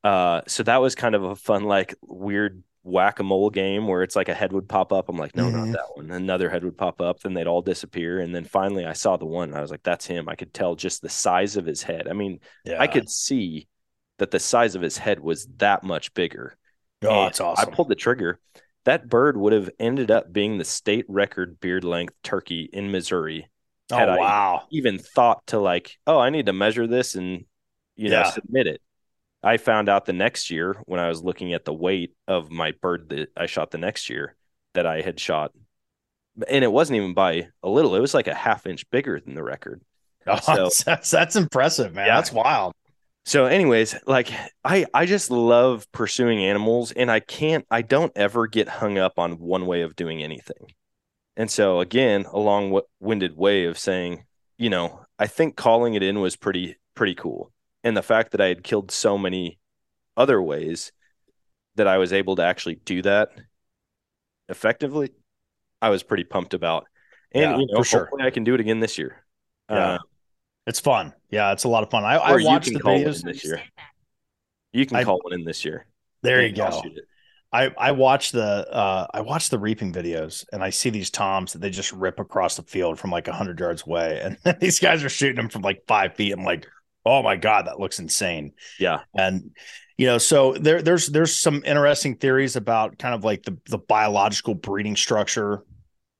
uh, 0.02 0.40
so 0.46 0.62
that 0.62 0.80
was 0.80 0.94
kind 0.94 1.14
of 1.14 1.24
a 1.24 1.36
fun, 1.36 1.64
like 1.64 1.94
weird 2.00 2.62
whack 2.82 3.20
a 3.20 3.22
mole 3.22 3.50
game 3.50 3.86
where 3.86 4.02
it's 4.02 4.16
like 4.16 4.28
a 4.28 4.34
head 4.34 4.52
would 4.52 4.68
pop 4.68 4.92
up. 4.92 5.08
I'm 5.08 5.16
like, 5.18 5.36
no, 5.36 5.44
Mhm. 5.44 5.52
not 5.66 5.72
that 5.72 5.96
one. 5.96 6.10
Another 6.10 6.48
head 6.48 6.64
would 6.64 6.78
pop 6.78 7.00
up, 7.00 7.20
then 7.20 7.34
they'd 7.34 7.46
all 7.46 7.60
disappear. 7.62 8.20
And 8.20 8.34
then 8.34 8.44
finally 8.44 8.86
I 8.86 8.94
saw 8.94 9.16
the 9.16 9.26
one 9.26 9.50
and 9.50 9.58
I 9.58 9.60
was 9.60 9.70
like, 9.70 9.82
that's 9.82 10.06
him. 10.06 10.28
I 10.28 10.34
could 10.34 10.54
tell 10.54 10.74
just 10.76 11.02
the 11.02 11.08
size 11.10 11.56
of 11.56 11.66
his 11.66 11.82
head. 11.82 12.08
I 12.08 12.14
mean, 12.14 12.40
Yeah. 12.64 12.80
I 12.80 12.86
could 12.86 13.10
see 13.10 13.68
that 14.18 14.30
the 14.30 14.38
size 14.40 14.74
of 14.74 14.82
his 14.82 14.96
head 14.98 15.20
was 15.20 15.46
that 15.58 15.82
much 15.82 16.14
bigger. 16.14 16.56
Oh, 17.02 17.20
And 17.22 17.30
it's 17.30 17.40
awesome. 17.40 17.68
I 17.70 17.74
pulled 17.74 17.88
the 17.88 17.94
trigger. 17.94 18.38
That 18.84 19.08
bird 19.08 19.36
would 19.36 19.52
have 19.52 19.68
ended 19.78 20.10
up 20.10 20.32
being 20.32 20.56
the 20.56 20.64
state 20.64 21.04
record 21.08 21.60
beard 21.60 21.84
length 21.84 22.14
turkey 22.22 22.68
in 22.72 22.90
Missouri. 22.90 23.48
oh, 23.92 23.96
had 23.96 24.08
I- 24.08 24.18
wow. 24.18 24.62
Even 24.70 24.98
thought 24.98 25.46
to 25.48 25.58
like, 25.58 25.98
oh, 26.06 26.18
I 26.18 26.30
need 26.30 26.46
to 26.46 26.52
measure 26.54 26.86
this 26.86 27.14
and 27.14 27.44
you 27.96 28.08
know 28.08 28.20
Yeah. 28.20 28.30
submit 28.30 28.66
it. 28.68 28.80
I 29.42 29.56
found 29.56 29.88
out 29.88 30.04
the 30.04 30.12
next 30.12 30.50
year 30.50 30.76
when 30.84 31.00
I 31.00 31.08
was 31.08 31.22
looking 31.22 31.54
at 31.54 31.64
the 31.64 31.72
weight 31.72 32.14
of 32.28 32.50
my 32.50 32.72
bird 32.82 33.08
that 33.10 33.30
I 33.36 33.46
shot 33.46 33.70
the 33.70 33.78
next 33.78 34.10
year 34.10 34.36
that 34.74 34.86
I 34.86 35.00
had 35.00 35.18
shot, 35.18 35.52
and 36.48 36.62
it 36.64 36.70
wasn't 36.72 36.98
even 36.98 37.14
by 37.14 37.48
a 37.62 37.68
little. 37.68 37.94
It 37.94 38.00
was 38.00 38.14
like 38.14 38.28
a 38.28 38.34
half 38.34 38.66
inch 38.66 38.88
bigger 38.90 39.18
than 39.20 39.34
the 39.34 39.42
record. 39.42 39.80
So- 40.42 40.70
that's, 40.84 41.10
that's 41.10 41.36
impressive, 41.36 41.94
man. 41.94 42.06
Yeah. 42.06 42.16
That's 42.16 42.32
wild. 42.32 42.74
So, 43.26 43.46
anyways, 43.46 43.94
like 44.06 44.30
I, 44.64 44.86
I 44.94 45.06
just 45.06 45.30
love 45.30 45.90
pursuing 45.92 46.44
animals, 46.44 46.92
and 46.92 47.10
I 47.10 47.20
can't, 47.20 47.66
I 47.70 47.82
don't 47.82 48.12
ever 48.16 48.46
get 48.46 48.68
hung 48.68 48.98
up 48.98 49.18
on 49.18 49.38
one 49.38 49.66
way 49.66 49.82
of 49.82 49.94
doing 49.96 50.22
anything. 50.22 50.72
And 51.36 51.50
so, 51.50 51.80
again, 51.80 52.26
a 52.30 52.38
long-winded 52.38 53.36
way 53.36 53.64
of 53.64 53.78
saying, 53.78 54.24
you 54.58 54.68
know, 54.70 55.04
I 55.18 55.26
think 55.26 55.56
calling 55.56 55.94
it 55.94 56.02
in 56.02 56.20
was 56.20 56.36
pretty, 56.36 56.76
pretty 56.94 57.14
cool, 57.14 57.52
and 57.84 57.96
the 57.96 58.02
fact 58.02 58.32
that 58.32 58.40
I 58.40 58.46
had 58.46 58.62
killed 58.64 58.90
so 58.90 59.16
many 59.18 59.58
other 60.16 60.40
ways 60.42 60.92
that 61.76 61.86
I 61.86 61.98
was 61.98 62.12
able 62.12 62.36
to 62.36 62.42
actually 62.42 62.76
do 62.84 63.02
that 63.02 63.30
effectively, 64.48 65.10
I 65.80 65.90
was 65.90 66.02
pretty 66.02 66.24
pumped 66.24 66.54
about. 66.54 66.86
And 67.32 67.42
Yeah, 67.42 67.58
you 67.58 67.66
know, 67.70 67.78
for 67.78 67.84
sure. 67.84 68.10
I 68.20 68.30
can 68.30 68.44
do 68.44 68.54
it 68.54 68.60
again 68.60 68.80
this 68.80 68.98
year. 68.98 69.24
Yeah. 69.70 69.92
Uh, 69.94 69.98
It's 70.66 70.80
fun. 70.80 71.12
Yeah, 71.30 71.52
it's 71.52 71.64
a 71.64 71.68
lot 71.68 71.82
of 71.82 71.90
fun. 71.90 72.04
I, 72.04 72.16
I 72.16 72.36
watched 72.42 72.72
the 72.72 72.80
call 72.80 72.94
one 72.94 73.04
videos. 73.04 73.22
this 73.22 73.44
year. 73.44 73.62
You 74.72 74.86
can 74.86 74.98
I- 74.98 75.04
call 75.04 75.20
one 75.22 75.32
in 75.32 75.44
this 75.44 75.64
year. 75.64 75.86
There 76.22 76.42
you 76.42 76.48
and 76.48 76.60
I'll 76.60 76.82
go. 76.82 76.88
I 77.52 77.70
I 77.78 77.92
watch 77.92 78.30
the 78.30 78.42
uh 78.70 79.06
I 79.12 79.22
watch 79.22 79.48
the 79.48 79.58
reaping 79.58 79.92
videos 79.92 80.44
and 80.52 80.62
I 80.62 80.70
see 80.70 80.90
these 80.90 81.10
toms 81.10 81.52
that 81.54 81.60
they 81.60 81.70
just 81.70 81.92
rip 81.92 82.20
across 82.20 82.56
the 82.56 82.62
field 82.62 82.98
from 82.98 83.10
like 83.10 83.26
hundred 83.26 83.58
yards 83.58 83.84
away, 83.86 84.20
and 84.22 84.36
these 84.60 84.78
guys 84.78 85.02
are 85.02 85.08
shooting 85.08 85.36
them 85.36 85.48
from 85.48 85.62
like 85.62 85.82
five 85.88 86.14
feet. 86.14 86.32
I'm 86.32 86.44
like, 86.44 86.68
oh 87.04 87.22
my 87.22 87.36
god, 87.36 87.66
that 87.66 87.80
looks 87.80 87.98
insane. 87.98 88.52
Yeah. 88.78 89.00
And 89.14 89.50
you 89.96 90.06
know, 90.06 90.18
so 90.18 90.54
there 90.54 90.82
there's 90.82 91.08
there's 91.08 91.36
some 91.36 91.62
interesting 91.64 92.16
theories 92.16 92.56
about 92.56 92.98
kind 92.98 93.14
of 93.14 93.24
like 93.24 93.42
the 93.42 93.58
the 93.68 93.78
biological 93.78 94.54
breeding 94.54 94.96
structure 94.96 95.64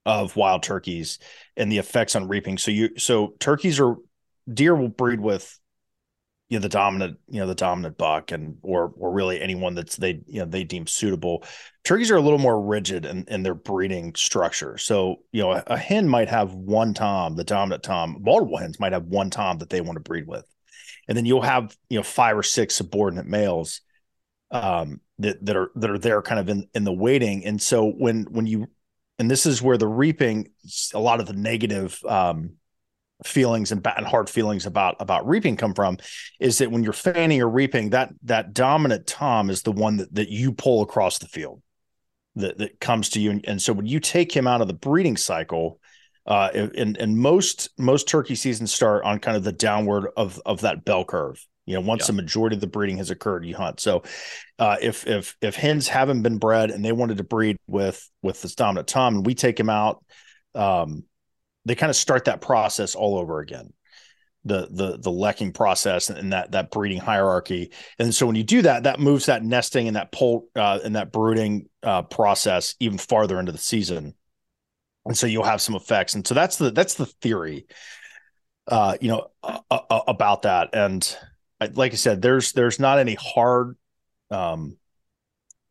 of 0.05 0.35
wild 0.35 0.63
turkeys 0.63 1.19
and 1.57 1.71
the 1.71 1.77
effects 1.77 2.15
on 2.15 2.27
reaping. 2.27 2.57
So 2.57 2.71
you 2.71 2.97
so 2.97 3.35
turkeys 3.39 3.79
are 3.79 3.95
deer 4.51 4.75
will 4.75 4.89
breed 4.89 5.19
with 5.19 5.59
you 6.51 6.57
know 6.57 6.61
the 6.61 6.69
dominant 6.69 7.17
you 7.29 7.39
know 7.39 7.47
the 7.47 7.55
dominant 7.55 7.97
buck 7.97 8.31
and 8.31 8.57
or 8.61 8.93
or 8.97 9.11
really 9.11 9.41
anyone 9.41 9.73
that's 9.73 9.95
they 9.95 10.21
you 10.27 10.39
know 10.39 10.45
they 10.45 10.65
deem 10.65 10.85
suitable 10.85 11.43
turkeys 11.85 12.11
are 12.11 12.17
a 12.17 12.21
little 12.21 12.37
more 12.37 12.61
rigid 12.61 13.05
in, 13.05 13.23
in 13.29 13.41
their 13.41 13.55
breeding 13.55 14.13
structure 14.15 14.77
so 14.77 15.21
you 15.31 15.41
know 15.41 15.53
a, 15.53 15.63
a 15.67 15.77
hen 15.77 16.07
might 16.09 16.27
have 16.27 16.53
one 16.53 16.93
tom 16.93 17.35
the 17.35 17.43
dominant 17.45 17.83
tom 17.83 18.17
multiple 18.19 18.57
hens 18.57 18.81
might 18.81 18.91
have 18.91 19.05
one 19.05 19.29
tom 19.29 19.59
that 19.59 19.69
they 19.69 19.79
want 19.79 19.95
to 19.95 20.01
breed 20.01 20.27
with 20.27 20.45
and 21.11 21.17
then 21.17 21.25
you'll 21.25 21.41
have 21.41 21.75
you 21.89 21.97
know 21.97 22.03
five 22.03 22.37
or 22.37 22.43
six 22.43 22.73
subordinate 22.73 23.25
males 23.25 23.81
um 24.51 25.01
that 25.19 25.45
that 25.45 25.57
are 25.57 25.69
that 25.75 25.89
are 25.89 25.97
there 25.97 26.21
kind 26.21 26.39
of 26.39 26.47
in 26.47 26.69
in 26.73 26.85
the 26.85 26.93
waiting. 26.93 27.45
And 27.45 27.61
so 27.61 27.91
when 27.91 28.23
when 28.29 28.47
you 28.47 28.67
and 29.19 29.29
this 29.29 29.45
is 29.45 29.61
where 29.61 29.77
the 29.77 29.89
reaping 29.89 30.51
a 30.93 30.99
lot 30.99 31.19
of 31.19 31.25
the 31.25 31.33
negative 31.33 32.01
um 32.07 32.51
feelings 33.25 33.73
and 33.73 33.85
and 33.85 34.07
hard 34.07 34.29
feelings 34.29 34.65
about 34.65 34.95
about 35.01 35.27
reaping 35.27 35.57
come 35.57 35.73
from 35.73 35.97
is 36.39 36.59
that 36.59 36.71
when 36.71 36.81
you're 36.81 36.93
fanning 36.93 37.41
or 37.41 37.49
reaping 37.49 37.89
that 37.89 38.13
that 38.23 38.53
dominant 38.53 39.05
tom 39.05 39.49
is 39.49 39.63
the 39.63 39.73
one 39.73 39.97
that, 39.97 40.15
that 40.15 40.29
you 40.29 40.53
pull 40.53 40.81
across 40.81 41.19
the 41.19 41.27
field 41.27 41.61
that, 42.35 42.57
that 42.59 42.79
comes 42.79 43.09
to 43.09 43.19
you. 43.19 43.31
And, 43.31 43.45
and 43.45 43.61
so 43.61 43.73
when 43.73 43.85
you 43.85 43.99
take 43.99 44.31
him 44.31 44.47
out 44.47 44.61
of 44.61 44.67
the 44.67 44.73
breeding 44.73 45.17
cycle 45.17 45.80
Uh, 46.25 46.49
and 46.53 46.97
and 46.97 47.17
most 47.17 47.69
most 47.77 48.07
turkey 48.07 48.35
seasons 48.35 48.73
start 48.73 49.03
on 49.03 49.19
kind 49.19 49.35
of 49.35 49.43
the 49.43 49.51
downward 49.51 50.07
of 50.15 50.39
of 50.45 50.61
that 50.61 50.85
bell 50.85 51.03
curve. 51.03 51.43
You 51.65 51.75
know, 51.75 51.81
once 51.81 52.03
Yeah. 52.03 52.07
the 52.07 52.21
majority 52.21 52.55
of 52.55 52.61
the 52.61 52.67
breeding 52.67 52.97
has 52.97 53.09
occurred, 53.09 53.45
you 53.45 53.55
hunt. 53.55 53.79
So, 53.79 54.03
uh, 54.59 54.77
if 54.81 55.07
if 55.07 55.35
if 55.41 55.55
hens 55.55 55.87
haven't 55.87 56.21
been 56.21 56.37
bred 56.37 56.69
and 56.69 56.83
they 56.85 56.91
wanted 56.91 57.17
to 57.17 57.23
breed 57.23 57.57
with 57.67 58.07
with 58.21 58.41
this 58.41 58.55
dominant 58.55 58.87
tom, 58.87 59.15
and 59.15 59.25
we 59.25 59.33
take 59.33 59.57
them 59.57 59.69
out, 59.69 60.03
um, 60.53 61.05
they 61.65 61.75
kind 61.75 61.89
of 61.89 61.95
start 61.95 62.25
that 62.25 62.41
process 62.41 62.95
all 62.95 63.17
over 63.17 63.39
again 63.39 63.73
the 64.43 64.67
the 64.71 64.97
the 64.97 65.11
lecking 65.11 65.51
process 65.51 66.09
and 66.09 66.33
that 66.33 66.51
that 66.51 66.71
breeding 66.71 66.99
hierarchy 66.99 67.71
and 67.99 68.13
so 68.13 68.25
when 68.25 68.35
you 68.35 68.43
do 68.43 68.63
that 68.63 68.83
that 68.83 68.99
moves 68.99 69.27
that 69.27 69.43
nesting 69.43 69.87
and 69.87 69.95
that 69.95 70.11
pole 70.11 70.47
uh, 70.55 70.79
and 70.83 70.95
that 70.95 71.11
brooding 71.11 71.69
uh, 71.83 72.01
process 72.01 72.73
even 72.79 72.97
farther 72.97 73.39
into 73.39 73.51
the 73.51 73.57
season 73.59 74.15
and 75.05 75.17
so 75.17 75.27
you'll 75.27 75.43
have 75.43 75.61
some 75.61 75.75
effects 75.75 76.13
and 76.13 76.25
so 76.27 76.33
that's 76.33 76.57
the 76.57 76.71
that's 76.71 76.95
the 76.95 77.05
theory 77.05 77.65
uh 78.67 78.95
you 79.01 79.07
know 79.07 79.27
uh, 79.43 79.59
uh, 79.69 80.01
about 80.07 80.43
that 80.43 80.69
and 80.73 81.17
I, 81.59 81.67
like 81.67 81.93
i 81.93 81.95
said 81.95 82.21
there's 82.21 82.51
there's 82.53 82.79
not 82.79 82.99
any 82.99 83.15
hard 83.15 83.75
um 84.29 84.77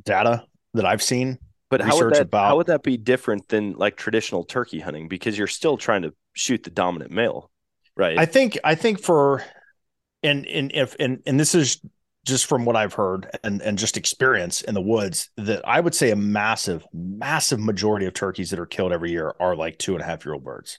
data 0.04 0.44
that 0.74 0.84
i've 0.84 1.02
seen 1.02 1.38
But 1.70 1.80
how 1.80 1.96
would 1.96 2.14
that 2.14 2.22
about- 2.22 2.48
how 2.48 2.56
would 2.56 2.66
that 2.66 2.82
be 2.82 2.96
different 2.96 3.48
than 3.48 3.72
like 3.74 3.96
traditional 3.96 4.44
turkey 4.44 4.80
hunting? 4.80 5.08
Because 5.08 5.38
you're 5.38 5.46
still 5.46 5.76
trying 5.76 6.02
to 6.02 6.12
shoot 6.32 6.64
the 6.64 6.70
dominant 6.70 7.12
male, 7.12 7.50
right? 7.96 8.18
I 8.18 8.26
think 8.26 8.58
I 8.64 8.74
think 8.74 9.00
for 9.00 9.44
and 10.22 10.46
and 10.46 10.72
if 10.74 10.96
and 10.98 11.22
and 11.26 11.38
this 11.38 11.54
is 11.54 11.80
just 12.24 12.46
from 12.46 12.64
what 12.64 12.76
I've 12.76 12.94
heard 12.94 13.30
and 13.42 13.62
and 13.62 13.78
just 13.78 13.96
experience 13.96 14.60
in 14.62 14.74
the 14.74 14.82
woods 14.82 15.30
that 15.36 15.66
I 15.66 15.80
would 15.80 15.94
say 15.94 16.10
a 16.10 16.16
massive 16.16 16.84
massive 16.92 17.60
majority 17.60 18.06
of 18.06 18.14
turkeys 18.14 18.50
that 18.50 18.58
are 18.58 18.66
killed 18.66 18.92
every 18.92 19.10
year 19.10 19.34
are 19.40 19.56
like 19.56 19.78
two 19.78 19.94
and 19.94 20.02
a 20.02 20.06
half 20.06 20.24
year 20.24 20.34
old 20.34 20.44
birds. 20.44 20.78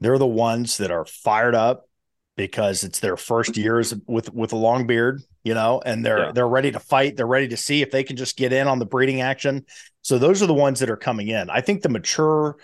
They're 0.00 0.18
the 0.18 0.26
ones 0.26 0.76
that 0.78 0.90
are 0.90 1.04
fired 1.04 1.54
up 1.54 1.88
because 2.36 2.84
it's 2.84 3.00
their 3.00 3.16
first 3.16 3.56
years 3.56 3.94
with 4.06 4.32
with 4.32 4.52
a 4.52 4.56
long 4.56 4.86
beard, 4.86 5.22
you 5.44 5.54
know, 5.54 5.82
and 5.84 6.04
they're 6.04 6.26
Yeah. 6.26 6.32
they're 6.32 6.48
ready 6.48 6.70
to 6.72 6.80
fight. 6.80 7.16
They're 7.16 7.26
ready 7.26 7.48
to 7.48 7.56
see 7.56 7.82
if 7.82 7.90
they 7.90 8.04
can 8.04 8.16
just 8.16 8.36
get 8.36 8.52
in 8.52 8.68
on 8.68 8.78
the 8.78 8.86
breeding 8.86 9.20
action. 9.20 9.66
So 10.02 10.18
those 10.18 10.42
are 10.42 10.46
the 10.46 10.54
ones 10.54 10.80
that 10.80 10.90
are 10.90 10.96
coming 10.96 11.28
in. 11.28 11.50
I 11.50 11.60
think 11.60 11.82
the 11.82 11.88
mature 11.88 12.56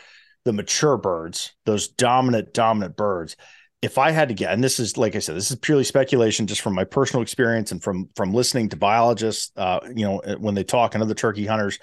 the 0.44 0.52
mature 0.52 0.96
birds, 0.96 1.52
those 1.66 1.88
dominant 1.88 2.54
dominant 2.54 2.96
birds, 2.96 3.36
if 3.80 3.96
I 3.96 4.10
had 4.10 4.28
to 4.28 4.34
get, 4.34 4.52
and 4.52 4.62
this 4.62 4.80
is 4.80 4.96
like 4.96 5.14
I 5.14 5.20
said, 5.20 5.36
this 5.36 5.50
is 5.50 5.56
purely 5.56 5.84
speculation, 5.84 6.46
just 6.46 6.62
from 6.62 6.74
my 6.74 6.84
personal 6.84 7.22
experience 7.22 7.70
and 7.70 7.82
from 7.82 8.08
from 8.16 8.32
listening 8.32 8.68
to 8.70 8.76
biologists, 8.76 9.52
uh, 9.56 9.80
you 9.94 10.04
know, 10.04 10.20
when 10.38 10.54
they 10.54 10.64
talk 10.64 10.94
and 10.94 11.02
other 11.02 11.14
turkey 11.14 11.46
hunters, 11.46 11.78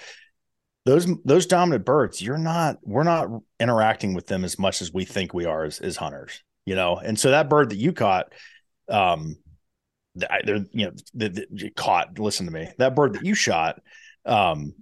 those 0.86 1.08
those 1.24 1.46
dominant 1.46 1.86
birds, 1.86 2.22
you're 2.22 2.38
not, 2.38 2.78
we're 2.84 3.04
not 3.04 3.30
interacting 3.60 4.14
with 4.14 4.28
them 4.28 4.44
as 4.44 4.60
much 4.60 4.82
as 4.82 4.94
we 4.94 5.06
think 5.06 5.34
we 5.34 5.46
are 5.46 5.64
as, 5.64 5.80
as 5.80 5.96
hunters, 5.96 6.44
you 6.66 6.76
know. 6.76 6.98
And 6.98 7.18
so 7.18 7.32
that 7.32 7.50
bird 7.50 7.70
that 7.70 7.78
you 7.78 7.94
caught, 7.94 8.34
um, 8.90 9.38
they're 10.16 10.66
you 10.72 10.88
know 10.88 10.92
the, 11.14 11.48
the, 11.50 11.70
caught. 11.72 12.20
Listen 12.20 12.46
to 12.46 12.52
me, 12.52 12.70
that 12.78 12.96
bird 12.96 13.14
that 13.14 13.26
you 13.26 13.36
shot, 13.36 13.82
um, 14.26 14.74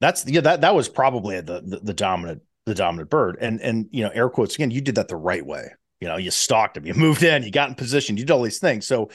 that's 0.00 0.24
yeah 0.24 0.42
that 0.42 0.60
that 0.60 0.74
was 0.76 0.88
probably 0.88 1.40
the, 1.40 1.62
the 1.62 1.80
the 1.82 1.94
dominant 1.94 2.42
the 2.64 2.76
dominant 2.76 3.10
bird, 3.10 3.38
and 3.40 3.60
and 3.60 3.88
you 3.90 4.04
know 4.04 4.10
air 4.10 4.28
quotes 4.28 4.54
again, 4.54 4.70
you 4.70 4.80
did 4.80 4.94
that 4.94 5.08
the 5.08 5.16
right 5.16 5.44
way 5.44 5.70
you 6.00 6.08
know 6.08 6.16
you 6.16 6.30
stalked 6.30 6.76
him 6.76 6.86
you 6.86 6.94
moved 6.94 7.22
in 7.22 7.42
you 7.42 7.50
got 7.50 7.68
in 7.68 7.74
position 7.74 8.16
you 8.16 8.24
did 8.24 8.32
all 8.32 8.42
these 8.42 8.58
things. 8.58 8.86
So 8.86 9.10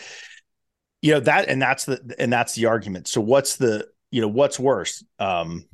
you 1.01 1.13
know 1.13 1.19
that 1.21 1.49
and 1.49 1.61
that's 1.61 1.85
the 1.85 2.15
and 2.17 2.31
that's 2.31 2.55
the 2.55 2.67
argument. 2.67 3.07
So 3.07 3.21
what's 3.21 3.57
the 3.57 3.87
you 4.11 4.21
know 4.21 4.27
what's 4.27 4.59
worse 4.59 5.03
um 5.19 5.65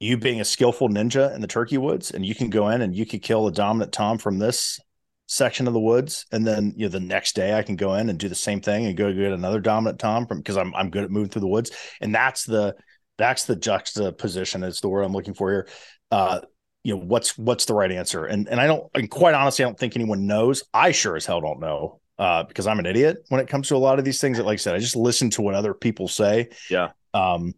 you 0.00 0.16
being 0.16 0.40
a 0.40 0.44
skillful 0.44 0.88
ninja 0.88 1.34
in 1.34 1.40
the 1.40 1.46
turkey 1.46 1.76
woods 1.76 2.10
and 2.10 2.24
you 2.24 2.34
can 2.34 2.50
go 2.50 2.68
in 2.68 2.82
and 2.82 2.94
you 2.94 3.04
could 3.04 3.22
kill 3.22 3.46
a 3.46 3.52
dominant 3.52 3.92
tom 3.92 4.16
from 4.16 4.38
this 4.38 4.80
section 5.26 5.66
of 5.66 5.74
the 5.74 5.80
woods 5.80 6.24
and 6.32 6.46
then 6.46 6.72
you 6.76 6.86
know 6.86 6.88
the 6.88 6.98
next 6.98 7.34
day 7.34 7.52
i 7.52 7.62
can 7.62 7.76
go 7.76 7.94
in 7.94 8.08
and 8.08 8.18
do 8.18 8.28
the 8.28 8.34
same 8.34 8.62
thing 8.62 8.86
and 8.86 8.96
go 8.96 9.12
get 9.12 9.32
another 9.32 9.60
dominant 9.60 9.98
tom 9.98 10.26
from 10.26 10.38
because 10.38 10.56
i'm 10.56 10.74
i'm 10.74 10.88
good 10.88 11.04
at 11.04 11.10
moving 11.10 11.28
through 11.28 11.40
the 11.40 11.46
woods. 11.46 11.70
And 12.00 12.14
that's 12.14 12.44
the 12.44 12.74
that's 13.18 13.44
the 13.44 13.56
juxtaposition 13.56 14.62
is 14.62 14.80
the 14.80 14.88
word 14.88 15.02
i'm 15.02 15.12
looking 15.12 15.34
for 15.34 15.50
here. 15.50 15.68
Uh 16.10 16.40
you 16.88 16.94
know 16.94 17.02
what's 17.02 17.36
what's 17.36 17.66
the 17.66 17.74
right 17.74 17.92
answer? 17.92 18.24
And 18.24 18.48
and 18.48 18.58
i 18.58 18.66
don't 18.66 18.90
and 18.94 19.10
quite 19.10 19.34
honestly 19.34 19.62
i 19.62 19.68
don't 19.68 19.78
think 19.78 19.94
anyone 19.94 20.26
knows. 20.26 20.64
I 20.72 20.92
sure 20.92 21.16
as 21.16 21.26
hell 21.26 21.42
don't 21.42 21.60
know 21.60 22.00
uh 22.18 22.44
because 22.44 22.66
i'm 22.66 22.78
an 22.78 22.86
idiot 22.86 23.18
when 23.28 23.42
it 23.42 23.46
comes 23.46 23.68
to 23.68 23.76
a 23.76 23.78
lot 23.78 23.98
of 23.98 24.06
these 24.06 24.22
things 24.22 24.38
that 24.38 24.46
like 24.46 24.54
i 24.54 24.56
said 24.56 24.74
i 24.74 24.78
just 24.78 24.96
listen 24.96 25.28
to 25.30 25.42
what 25.42 25.54
other 25.54 25.74
people 25.74 26.08
say. 26.08 26.48
Yeah. 26.70 26.92
um 27.12 27.52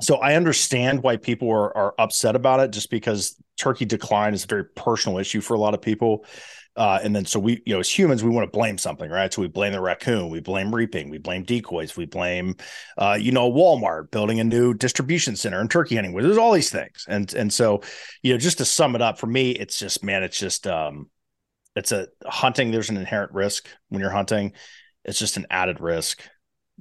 so 0.00 0.14
i 0.18 0.36
understand 0.36 1.02
why 1.02 1.16
people 1.16 1.50
are 1.50 1.76
are 1.76 1.94
upset 1.98 2.36
about 2.36 2.60
it 2.60 2.70
just 2.70 2.88
because 2.88 3.34
turkey 3.58 3.84
decline 3.84 4.32
is 4.32 4.44
a 4.44 4.46
very 4.46 4.64
personal 4.76 5.18
issue 5.18 5.40
for 5.40 5.54
a 5.54 5.58
lot 5.58 5.74
of 5.74 5.82
people 5.82 6.24
uh, 6.76 7.00
and 7.02 7.14
then 7.14 7.24
so 7.24 7.40
we, 7.40 7.62
you 7.66 7.74
know, 7.74 7.80
as 7.80 7.90
humans, 7.90 8.22
we 8.22 8.30
want 8.30 8.50
to 8.50 8.56
blame 8.56 8.78
something, 8.78 9.10
right? 9.10 9.32
So 9.32 9.42
we 9.42 9.48
blame 9.48 9.72
the 9.72 9.80
raccoon, 9.80 10.30
we 10.30 10.40
blame 10.40 10.74
reaping, 10.74 11.10
we 11.10 11.18
blame 11.18 11.42
decoys, 11.42 11.96
we 11.96 12.06
blame, 12.06 12.56
uh, 12.96 13.18
you 13.20 13.32
know, 13.32 13.50
Walmart 13.50 14.10
building 14.10 14.40
a 14.40 14.44
new 14.44 14.74
distribution 14.74 15.36
center 15.36 15.60
in 15.60 15.68
turkey 15.68 15.96
hunting. 15.96 16.14
There's 16.14 16.38
all 16.38 16.52
these 16.52 16.70
things, 16.70 17.04
and 17.08 17.32
and 17.34 17.52
so, 17.52 17.82
you 18.22 18.32
know, 18.32 18.38
just 18.38 18.58
to 18.58 18.64
sum 18.64 18.94
it 18.94 19.02
up 19.02 19.18
for 19.18 19.26
me, 19.26 19.50
it's 19.50 19.78
just 19.78 20.04
man, 20.04 20.22
it's 20.22 20.38
just 20.38 20.66
um, 20.66 21.10
it's 21.74 21.92
a 21.92 22.08
hunting. 22.24 22.70
There's 22.70 22.90
an 22.90 22.96
inherent 22.96 23.32
risk 23.32 23.68
when 23.88 24.00
you're 24.00 24.10
hunting. 24.10 24.52
It's 25.04 25.18
just 25.18 25.36
an 25.36 25.46
added 25.50 25.80
risk 25.80 26.22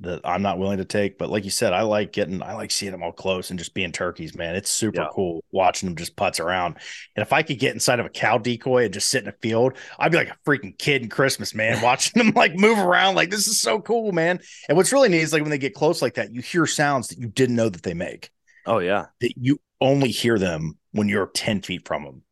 that 0.02 0.22
I'm 0.24 0.42
not 0.42 0.58
willing 0.60 0.78
to 0.78 0.86
take. 0.86 1.18
But 1.18 1.30
like 1.30 1.44
you 1.44 1.50
said, 1.50 1.74
I 1.74 1.82
like 1.82 2.14
getting, 2.14 2.42
I 2.42 2.54
like 2.54 2.72
seeing 2.72 2.92
them 2.92 3.04
all 3.04 3.12
close 3.12 3.50
and 3.50 3.60
just 3.60 3.74
being 3.74 3.92
turkeys, 3.92 4.36
man. 4.36 4.56
It's 4.56 4.70
super 4.70 5.02
Yeah. 5.02 5.08
cool 5.12 5.44
watching 5.52 5.88
them 5.90 5.96
just 5.96 6.16
putz 6.16 6.40
around. 6.40 6.78
And 7.16 7.22
if 7.22 7.34
I 7.34 7.44
could 7.44 7.60
get 7.60 7.74
inside 7.74 8.00
of 8.00 8.06
a 8.06 8.10
cow 8.10 8.38
decoy 8.38 8.86
and 8.86 8.94
just 8.94 9.10
sit 9.10 9.24
in 9.24 9.30
a 9.30 9.34
field, 9.42 9.74
I'd 9.98 10.12
be 10.12 10.18
like 10.18 10.30
a 10.30 10.38
freaking 10.50 10.78
kid 10.78 11.02
in 11.04 11.10
Christmas, 11.10 11.54
man, 11.54 11.82
watching 11.84 12.24
them 12.24 12.34
like 12.36 12.56
move 12.56 12.80
around. 12.80 13.16
Like, 13.16 13.30
this 13.30 13.48
is 13.48 13.60
so 13.60 13.80
cool, 13.82 14.12
man. 14.12 14.40
And 14.68 14.78
what's 14.78 14.94
really 14.94 15.10
neat 15.10 15.22
is 15.22 15.34
like 15.34 15.42
when 15.42 15.52
they 15.52 15.58
get 15.58 15.74
close 15.76 16.02
like 16.02 16.16
that, 16.16 16.34
you 16.34 16.42
hear 16.42 16.66
sounds 16.66 17.10
that 17.10 17.20
you 17.20 17.28
didn't 17.28 17.56
know 17.56 17.70
that 17.70 17.84
they 17.84 17.94
make, 17.94 18.32
oh 18.66 18.80
yeah. 18.80 19.08
that 19.22 19.34
you 19.38 19.60
only 19.82 20.10
hear 20.10 20.38
them 20.40 20.78
when 20.92 21.08
you're 21.10 21.28
10 21.28 21.62
feet 21.62 21.88
from 21.88 22.04
them. 22.04 22.24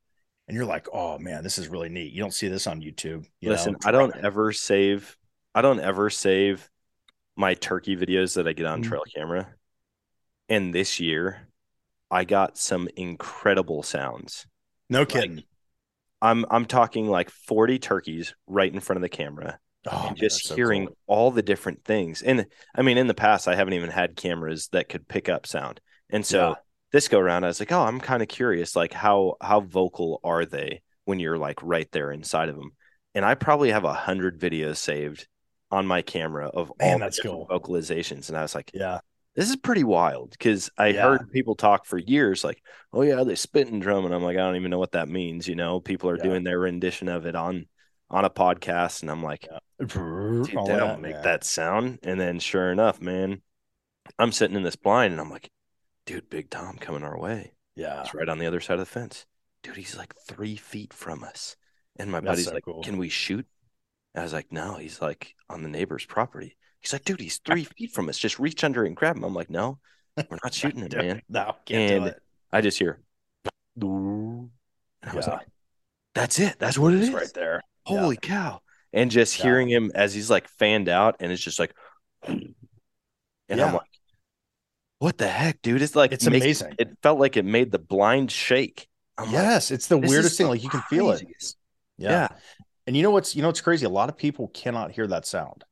And 0.48 0.56
you're 0.56 0.66
like, 0.66 0.88
oh 0.94 1.20
man, 1.20 1.44
this 1.44 1.58
is 1.58 1.68
really 1.68 1.90
neat. 1.90 2.14
You 2.14 2.22
don't 2.22 2.34
see 2.34 2.48
this 2.48 2.68
on 2.68 2.82
YouTube. 2.82 3.26
You 3.42 3.50
Listen, 3.50 3.74
know? 3.74 3.80
I 3.86 3.92
don't 3.92 4.16
ever 4.16 4.54
save 4.54 5.18
I 5.54 5.62
don't 5.62 5.80
ever 5.80 6.10
save 6.10 6.70
my 7.38 7.54
turkey 7.56 7.96
videos 7.98 8.36
that 8.36 8.48
I 8.48 8.54
get 8.54 8.66
on 8.68 8.82
Mhm. 8.82 8.84
trail 8.84 9.04
camera. 9.16 9.56
And 10.50 10.74
this 10.74 11.00
year 11.00 11.48
I 12.12 12.26
got 12.26 12.58
some 12.58 12.90
incredible 12.98 13.84
sounds. 13.84 14.48
No 14.90 15.06
kidding. 15.06 15.44
I'm 16.22 16.46
I'm 16.50 16.66
talking 16.66 17.08
like 17.08 17.30
40 17.30 17.80
turkeys 17.80 18.34
right 18.48 18.74
in 18.74 18.80
front 18.80 18.98
of 18.98 19.02
the 19.02 19.10
camera. 19.10 19.60
oh, 19.90 20.08
and 20.08 20.18
man, 20.18 20.18
just 20.18 20.46
so 20.46 20.56
hearing 20.56 20.88
cool. 20.88 20.98
all 21.08 21.32
the 21.32 21.42
different 21.44 21.84
things. 21.86 22.22
And 22.22 22.48
I 22.76 22.82
mean, 22.82 22.98
in 22.98 23.08
the 23.08 23.14
past, 23.14 23.48
I 23.48 23.56
haven't 23.56 23.74
even 23.74 23.90
had 23.90 24.16
cameras 24.18 24.68
that 24.70 24.90
could 24.90 25.08
pick 25.08 25.30
up 25.30 25.48
sound. 25.48 25.80
And 26.10 26.26
so 26.26 26.50
Yeah. 26.50 26.56
this 26.92 27.08
go 27.08 27.20
around, 27.20 27.44
I 27.46 27.48
was 27.48 27.60
like, 27.60 27.72
oh, 27.72 27.84
I'm 27.84 28.00
kind 28.02 28.22
of 28.22 28.28
curious, 28.30 28.76
like 28.76 28.94
how 28.94 29.36
how 29.42 29.62
vocal 29.62 30.20
are 30.24 30.46
they 30.46 30.82
when 31.06 31.20
you're 31.20 31.38
like 31.38 31.62
right 31.64 31.90
there 31.92 32.12
inside 32.12 32.50
of 32.50 32.56
them? 32.58 32.72
And 33.16 33.24
I 33.26 33.36
probably 33.36 33.72
have 33.72 33.86
a 33.86 33.94
hundred 33.94 34.40
videos 34.40 34.78
saved 34.78 35.28
on 35.72 35.86
my 35.86 36.02
camera 36.02 36.48
of 36.48 36.72
Man, 36.80 36.94
all 36.94 37.00
that's 37.00 37.20
cool. 37.20 37.48
vocalizations. 37.50 38.30
And 38.30 38.38
I 38.38 38.42
was 38.42 38.56
like, 38.56 38.72
Yeah. 38.74 39.00
this 39.36 39.50
is 39.50 39.56
pretty 39.56 39.84
wild 39.84 40.32
because 40.32 40.70
I 40.78 40.88
Yeah. 40.88 41.04
heard 41.04 41.30
people 41.32 41.56
talk 41.56 41.86
for 41.86 41.98
years, 41.98 42.44
like, 42.44 42.62
oh 42.94 43.02
yeah, 43.02 43.24
they 43.24 43.36
spit 43.36 43.68
and 43.68 43.82
drum, 43.82 44.06
and 44.06 44.14
I'm 44.16 44.24
like, 44.24 44.36
I 44.38 44.42
don't 44.42 44.56
even 44.56 44.72
know 44.72 44.80
what 44.80 44.94
that 44.94 45.10
means. 45.10 45.48
You 45.48 45.56
know, 45.56 45.80
people 45.80 46.10
are 46.10 46.18
Yeah. 46.18 46.24
doing 46.24 46.44
their 46.44 46.60
rendition 46.60 47.08
of 47.10 47.26
it 47.26 47.36
on 47.36 47.66
on 48.10 48.24
a 48.24 48.30
podcast, 48.30 49.02
and 49.02 49.12
I'm 49.12 49.22
like, 49.22 49.46
All 49.52 49.60
dude, 49.86 50.46
that 50.48 50.78
don't 50.80 51.02
make 51.02 51.16
man. 51.16 51.24
that 51.24 51.44
sound. 51.44 52.00
And 52.04 52.18
then 52.20 52.40
sure 52.40 52.72
enough, 52.72 53.02
man, 53.02 53.42
I'm 54.18 54.32
sitting 54.32 54.56
in 54.56 54.64
this 54.64 54.78
blind 54.78 55.12
and 55.12 55.20
I'm 55.20 55.30
like, 55.30 55.50
dude, 56.06 56.30
Big 56.30 56.50
Tom 56.50 56.78
coming 56.78 57.04
our 57.04 57.20
way. 57.20 57.52
Yeah. 57.76 58.04
He's 58.04 58.14
right 58.14 58.30
on 58.30 58.40
the 58.40 58.46
other 58.48 58.62
side 58.62 58.76
of 58.76 58.80
the 58.80 58.86
fence. 58.86 59.26
Dude, 59.62 59.76
he's 59.76 59.98
like 59.98 60.14
three 60.26 60.56
feet 60.56 60.94
from 60.94 61.26
us. 61.26 61.58
And 61.98 62.10
my 62.10 62.22
That's 62.22 62.32
buddy's 62.32 62.46
so 62.46 62.54
like, 62.54 62.64
cool. 62.64 62.82
Can 62.82 62.98
we 62.98 63.10
shoot? 63.10 63.46
I 64.18 64.24
was 64.24 64.34
like, 64.34 64.52
No, 64.52 64.76
he's 64.76 65.02
like 65.02 65.36
on 65.50 65.64
the 65.64 65.70
neighbor's 65.70 66.06
property. 66.06 66.58
He's 66.80 66.94
like, 66.94 67.04
dude, 67.06 67.20
he's 67.22 67.38
three 67.40 67.64
feet 67.78 67.92
from 67.92 68.10
us. 68.10 68.18
Just 68.18 68.40
reach 68.40 68.64
under 68.64 68.84
and 68.84 68.96
grab 68.96 69.16
him. 69.18 69.24
I'm 69.24 69.34
like, 69.34 69.50
No, 69.50 69.80
we're 70.18 70.40
not 70.44 70.54
shooting 70.54 70.82
him, 70.82 70.90
man. 70.98 71.22
No, 71.30 71.56
can't 71.66 71.92
And 71.92 72.04
do 72.06 72.10
it. 72.12 72.22
I 72.52 72.62
just 72.62 72.78
hear 72.80 73.00
and 73.80 74.50
I 75.04 75.16
was 75.16 75.28
Yeah. 75.28 75.34
like, 75.36 75.48
That's 76.16 76.40
it. 76.40 76.56
That's 76.60 76.78
what 76.78 76.94
it 76.94 77.00
It's 77.00 77.10
is. 77.10 77.14
right 77.14 77.34
there. 77.34 77.62
Yeah. 77.88 78.00
Holy 78.00 78.18
cow. 78.18 78.62
And 78.94 79.12
just 79.12 79.38
Yeah. 79.38 79.44
hearing 79.46 79.70
him 79.70 79.92
as 79.94 80.14
he's 80.14 80.30
like 80.30 80.48
fanned 80.48 80.90
out 80.90 81.18
and 81.20 81.32
it's 81.32 81.42
just 81.44 81.60
like 81.60 81.74
and 82.28 82.56
I'm 83.50 83.74
like, 83.74 83.82
what 85.00 85.18
the 85.18 85.28
heck, 85.28 85.62
dude? 85.62 85.82
It's 85.82 85.96
like 85.96 86.12
It's 86.12 86.28
makes- 86.28 86.44
amazing. 86.62 86.74
It 86.80 86.98
felt 87.04 87.20
like 87.20 87.38
it 87.38 87.46
made 87.46 87.72
the 87.72 87.80
blind 87.80 88.32
shake. 88.32 88.88
I'm 89.18 89.26
like, 89.26 89.34
yes, 89.34 89.72
it's 89.72 89.88
the 89.88 89.98
weirdest 89.98 90.38
thing. 90.38 90.48
Like 90.48 90.64
you 90.64 90.70
can 90.70 90.82
feel 90.90 91.12
it. 91.12 91.24
Yeah. 91.98 92.10
Yeah. 92.10 92.28
And 92.88 92.96
you 92.96 93.04
know 93.04 93.12
what's 93.12 93.36
you 93.36 93.42
know 93.42 93.50
what's 93.50 93.62
crazy? 93.62 93.86
A 93.86 93.90
lot 93.90 94.10
of 94.10 94.18
people 94.18 94.48
cannot 94.48 94.92
hear 94.92 95.06
that 95.08 95.26
sound. 95.26 95.66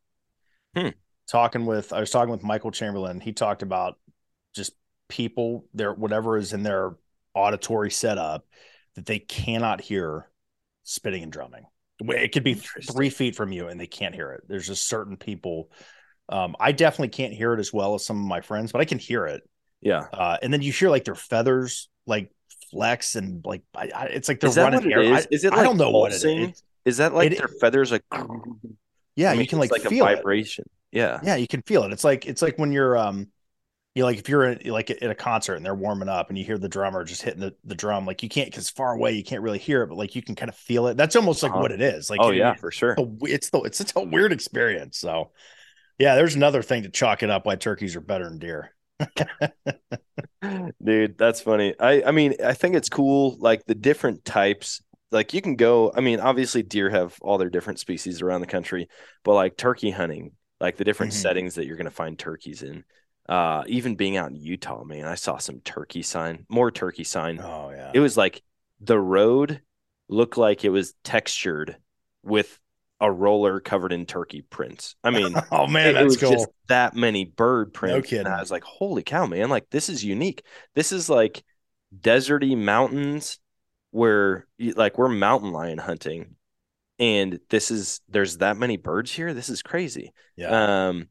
Hmm. 0.76 0.90
Talking 1.32 1.66
with 1.66 1.94
I 1.94 2.02
was 2.02 2.12
talking 2.12 2.32
with 2.32 2.44
Michael 2.44 2.72
Chamberlain. 2.72 3.22
He 3.22 3.32
talked 3.32 3.64
about 3.64 3.98
just 4.54 4.74
people 5.08 5.66
their 5.74 5.94
whatever 5.94 6.38
is 6.38 6.54
in 6.54 6.62
their 6.62 6.96
auditory 7.34 7.90
setup 7.90 8.46
that 8.96 9.06
they 9.06 9.20
cannot 9.20 9.82
hear 9.82 10.30
spitting 10.84 11.24
and 11.24 11.32
drumming. 11.32 11.66
It 12.02 12.34
could 12.34 12.44
be 12.44 12.56
three 12.56 13.10
feet 13.10 13.36
from 13.36 13.54
you 13.54 13.70
and 13.70 13.80
they 13.80 13.88
can't 13.88 14.14
hear 14.14 14.32
it. 14.34 14.44
There's 14.48 14.68
just 14.68 14.88
certain 14.88 15.16
people. 15.16 15.72
Um, 16.28 16.56
I 16.60 16.74
definitely 16.74 17.10
can't 17.10 17.34
hear 17.34 17.54
it 17.54 17.60
as 17.60 17.72
well 17.72 17.96
as 17.96 18.06
some 18.06 18.20
of 18.20 18.26
my 18.28 18.42
friends, 18.42 18.72
but 18.74 18.82
I 18.82 18.86
can 18.86 19.00
hear 19.00 19.26
it. 19.26 19.48
Yeah. 19.82 20.08
Uh, 20.12 20.38
and 20.42 20.52
then 20.52 20.62
you 20.62 20.74
hear 20.74 20.90
like 20.90 21.06
their 21.06 21.16
feathers 21.16 21.88
like 22.06 22.32
flex 22.72 23.16
and 23.16 23.46
like 23.46 23.62
I, 23.74 23.90
I, 23.96 24.06
it's 24.06 24.28
like 24.28 24.42
they're 24.42 24.52
running 24.52 24.92
air. 24.92 25.02
is? 25.02 25.26
I, 25.26 25.28
Is 25.32 25.46
it 25.46 25.54
I 25.54 25.64
don't 25.64 25.78
know 25.78 25.92
what 25.92 26.12
it 26.12 26.22
pulsing? 26.22 26.50
is. 26.50 26.64
Is 26.86 26.98
that 26.98 27.14
like 27.14 27.32
It- 27.32 27.38
their 27.40 27.48
feathers 27.48 27.92
like 27.92 28.04
Yeah, 29.16 29.30
I 29.30 29.34
mean, 29.34 29.42
you 29.42 29.48
can 29.48 29.60
like, 29.60 29.72
like 29.72 29.82
feel 29.84 30.06
a 30.06 30.12
it. 30.12 30.16
vibration. 30.18 30.66
Yeah. 30.92 31.20
Yeah, 31.24 31.36
you 31.36 31.48
can 31.48 31.62
feel 31.62 31.84
it. 31.84 31.92
It's 31.94 32.04
like 32.04 32.26
it's 32.26 32.42
like 32.42 32.58
when 32.58 32.72
you're 32.72 32.98
um 32.98 33.28
you 33.94 34.02
know, 34.02 34.08
like 34.08 34.18
if 34.20 34.28
you're 34.28 34.44
in, 34.44 34.70
like 34.70 34.90
at 34.90 35.04
a 35.04 35.16
concert 35.16 35.56
and 35.56 35.66
they're 35.66 35.74
warming 35.74 36.10
up 36.10 36.28
and 36.28 36.38
you 36.38 36.44
hear 36.44 36.58
the 36.58 36.68
drummer 36.68 37.06
just 37.06 37.22
hitting 37.22 37.40
the, 37.40 37.56
the 37.64 37.76
drum, 37.76 38.06
like 38.06 38.24
you 38.24 38.28
can't 38.30 38.52
because 38.52 38.70
far 38.70 38.92
away 38.94 39.14
you 39.14 39.24
can't 39.24 39.42
really 39.42 39.58
hear 39.58 39.84
it, 39.84 39.88
but 39.88 39.98
like 39.98 40.16
you 40.16 40.22
can 40.22 40.36
kind 40.36 40.50
of 40.50 40.56
feel 40.56 40.88
it. 40.88 40.98
That's 40.98 41.16
almost 41.16 41.42
like 41.44 41.54
Uh-huh. 41.54 41.62
what 41.62 41.72
it 41.72 41.82
is. 41.82 42.10
Like 42.10 42.20
oh 42.22 42.32
it- 42.32 42.36
yeah, 42.38 42.56
for 42.56 42.72
sure. 42.72 42.96
it's 43.22 43.50
the 43.52 43.62
it's 43.62 43.80
it's 43.80 43.94
a 43.96 44.02
weird 44.04 44.34
experience. 44.34 44.98
So 44.98 45.32
yeah, 45.98 46.16
there's 46.16 46.36
another 46.36 46.62
thing 46.62 46.84
to 46.84 46.90
chalk 46.90 47.24
it 47.24 47.30
up 47.30 47.46
why 47.46 47.56
turkeys 47.56 47.96
are 47.96 48.02
better 48.02 48.26
than 48.26 48.38
deer. 48.40 48.72
Dude, 50.84 51.18
that's 51.18 51.42
funny. 51.42 51.74
I 51.80 52.04
I 52.04 52.12
mean, 52.12 52.36
I 52.44 52.54
think 52.54 52.76
it's 52.76 52.90
cool 52.90 53.38
like 53.40 53.66
the 53.66 53.76
different 53.76 54.26
types. 54.26 54.82
Like 55.16 55.34
you 55.34 55.42
can 55.42 55.56
go, 55.56 55.92
I 55.96 56.02
mean, 56.02 56.20
obviously 56.20 56.64
deer 56.64 56.90
have 56.90 57.18
all 57.22 57.38
their 57.38 57.50
different 57.50 57.80
species 57.80 58.22
around 58.22 58.42
the 58.42 58.48
country, 58.48 58.90
but 59.24 59.34
like 59.34 59.58
turkey 59.58 59.92
hunting, 59.92 60.34
like 60.60 60.78
the 60.78 60.84
different 60.84 61.14
Mhm. 61.14 61.22
settings 61.22 61.56
that 61.56 61.66
you're 61.66 61.78
going 61.78 61.86
to 61.86 61.92
find 61.92 62.18
turkeys 62.20 62.62
in. 62.64 62.84
Uh 63.28 63.64
even 63.68 63.96
being 63.96 64.18
out 64.18 64.30
in 64.30 64.36
Utah, 64.36 64.84
man, 64.84 65.06
I 65.06 65.16
saw 65.16 65.38
some 65.38 65.60
turkey 65.62 66.04
sign, 66.04 66.46
more 66.48 66.70
turkey 66.72 67.04
sign. 67.04 67.40
Oh 67.42 67.72
yeah. 67.72 67.92
It 67.94 68.00
was 68.00 68.16
like 68.16 68.44
the 68.82 69.00
road 69.00 69.62
looked 70.08 70.38
like 70.38 70.64
it 70.64 70.70
was 70.70 70.94
textured 71.04 71.78
with 72.22 72.60
a 73.02 73.12
roller 73.12 73.60
covered 73.60 73.92
in 73.94 74.06
turkey 74.06 74.44
prints. 74.44 74.96
I 75.04 75.10
mean, 75.10 75.36
oh 75.52 75.66
man, 75.68 75.88
it, 75.88 75.90
it 75.92 75.94
that's 75.96 76.06
was 76.06 76.18
cool. 76.18 76.32
just 76.32 76.48
that 76.68 76.96
many 76.96 77.26
bird 77.26 77.74
prints. 77.74 77.96
No 77.96 78.02
kidding. 78.04 78.26
And 78.28 78.36
I 78.36 78.40
was 78.40 78.52
like, 78.52 78.64
holy 78.64 79.04
cow, 79.04 79.26
man. 79.26 79.50
Like, 79.50 79.70
this 79.72 79.90
is 79.90 80.04
unique. 80.04 80.44
This 80.76 80.92
is 80.92 81.10
like 81.10 81.44
deserty 82.00 82.58
mountains 82.58 83.40
where, 83.96 84.46
like, 84.60 84.98
we're 84.98 85.08
mountain 85.08 85.52
lion 85.54 85.78
hunting. 85.78 86.36
And 87.00 87.40
this 87.50 87.72
is, 87.72 88.02
there's 88.10 88.38
that 88.38 88.58
many 88.58 88.78
birds 88.78 89.12
here. 89.12 89.34
This 89.34 89.50
is 89.50 89.62
crazy. 89.62 90.14
yeah. 90.36 90.88
Um, 90.90 91.08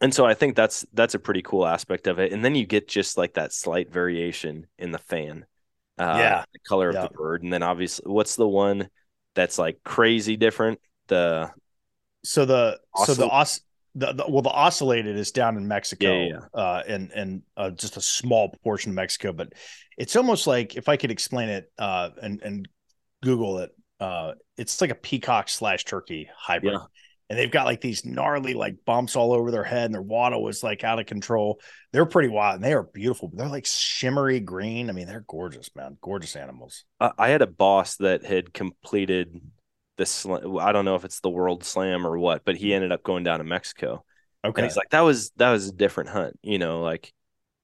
and 0.00 0.14
so 0.14 0.26
I 0.26 0.34
think 0.34 0.56
that's 0.56 0.86
that's 0.92 1.14
a 1.14 1.18
pretty 1.18 1.42
cool 1.42 1.66
aspect 1.66 2.06
of 2.06 2.18
it. 2.18 2.32
And 2.32 2.44
then 2.44 2.54
you 2.54 2.66
get 2.66 2.88
just 2.88 3.18
like 3.18 3.34
that 3.34 3.52
slight 3.52 3.90
variation 3.92 4.66
in 4.78 4.92
the 4.92 4.98
fan, 4.98 5.46
uh, 5.98 6.18
Yeah. 6.18 6.44
the 6.52 6.58
color 6.68 6.90
Yeah. 6.90 7.04
of 7.04 7.10
the 7.10 7.14
bird. 7.16 7.42
And 7.42 7.52
then 7.52 7.62
obviously, 7.62 8.10
what's 8.10 8.36
the 8.36 8.48
one 8.48 8.90
that's 9.34 9.58
like 9.58 9.82
crazy 9.84 10.36
different? 10.36 10.80
The 11.08 11.52
so 12.24 12.44
the 12.44 12.78
so 12.94 13.14
the 13.14 13.26
os 13.28 13.60
the, 13.98 14.12
the 14.12 14.24
well 14.28 14.42
the 14.42 14.50
ocellated 14.50 15.16
is 15.16 15.32
down 15.32 15.56
in 15.56 15.66
Mexico 15.66 16.06
Yeah, 16.06 16.40
yeah, 16.54 16.60
uh 16.60 16.82
and 16.86 17.10
and 17.12 17.42
uh, 17.56 17.70
just 17.70 17.96
a 17.96 18.00
small 18.00 18.54
portion 18.62 18.92
of 18.92 18.96
Mexico 18.96 19.32
but 19.32 19.52
it's 19.96 20.16
almost 20.16 20.46
like 20.46 20.76
if 20.76 20.88
I 20.88 20.96
could 20.96 21.10
explain 21.10 21.48
it 21.48 21.70
uh 21.78 22.10
and 22.22 22.40
and 22.42 22.68
Google 23.22 23.58
it 23.58 23.70
uh 24.00 24.32
it's 24.56 24.80
like 24.80 24.90
a 24.90 24.94
peacock 24.94 25.48
slash 25.48 25.84
turkey 25.84 26.28
hybrid. 26.36 26.78
And 27.30 27.38
they've 27.38 27.50
got 27.50 27.66
like 27.66 27.82
these 27.82 28.06
gnarly 28.06 28.54
like 28.54 28.76
bumps 28.86 29.14
all 29.14 29.34
over 29.34 29.50
their 29.50 29.62
head 29.64 29.84
and 29.84 29.94
their 29.94 30.00
waddle 30.00 30.42
was 30.42 30.62
like 30.62 30.82
out 30.82 30.98
of 30.98 31.04
control. 31.04 31.60
They're 31.92 32.06
pretty 32.06 32.30
wild 32.30 32.54
and 32.54 32.64
they 32.64 32.72
are 32.72 32.84
beautiful 32.84 33.30
they're 33.34 33.48
like 33.48 33.66
shimmery 33.66 34.40
green. 34.40 34.88
I 34.88 34.92
mean 34.94 35.06
they're 35.06 35.26
gorgeous 35.28 35.68
man. 35.76 35.98
Gorgeous 36.00 36.36
animals. 36.36 36.84
I 37.00 37.10
I 37.18 37.28
had 37.28 37.42
a 37.42 37.46
boss 37.46 37.96
that 37.96 38.24
had 38.24 38.54
completed 38.54 39.42
the 39.98 40.58
I 40.62 40.72
don't 40.72 40.86
know 40.86 40.96
if 40.96 41.04
it's 41.06 41.20
the 41.20 41.30
World 41.30 41.64
Slam 41.64 42.06
or 42.06 42.18
what, 42.18 42.44
but 42.46 42.56
he 42.56 42.74
ended 42.74 42.92
up 42.92 43.04
going 43.04 43.24
down 43.24 43.40
to 43.40 43.44
Mexico. 43.44 44.04
okay 44.44 44.54
And 44.56 44.64
he's 44.64 44.76
like, 44.76 44.90
that 44.90 45.02
was 45.02 45.30
that 45.36 45.50
was 45.52 45.68
a 45.68 45.72
different 45.72 46.10
hunt. 46.10 46.38
You 46.42 46.58
know, 46.58 46.82
like 46.82 47.12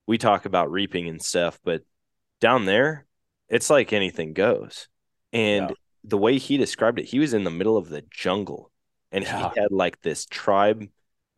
we 0.07 0.19
talk 0.19 0.47
about 0.47 0.71
reaping 0.73 1.09
and 1.09 1.23
stuff, 1.23 1.61
but 1.65 1.83
down 2.41 2.67
there, 2.67 3.07
it's 3.49 3.71
like 3.71 3.93
anything 3.93 4.35
goes. 4.35 4.89
And 5.33 5.71
Yeah. 5.71 5.75
the 6.05 6.19
way 6.19 6.39
he 6.39 6.57
described 6.59 6.99
it, 6.99 7.07
he 7.07 7.19
was 7.19 7.35
in 7.35 7.45
the 7.45 7.51
middle 7.51 7.77
of 7.77 7.89
the 7.89 8.03
jungle, 8.11 8.71
and 9.13 9.25
Yeah. 9.25 9.51
he 9.51 9.53
had 9.57 9.73
like 9.73 10.01
this 10.03 10.27
tribe, 10.27 10.89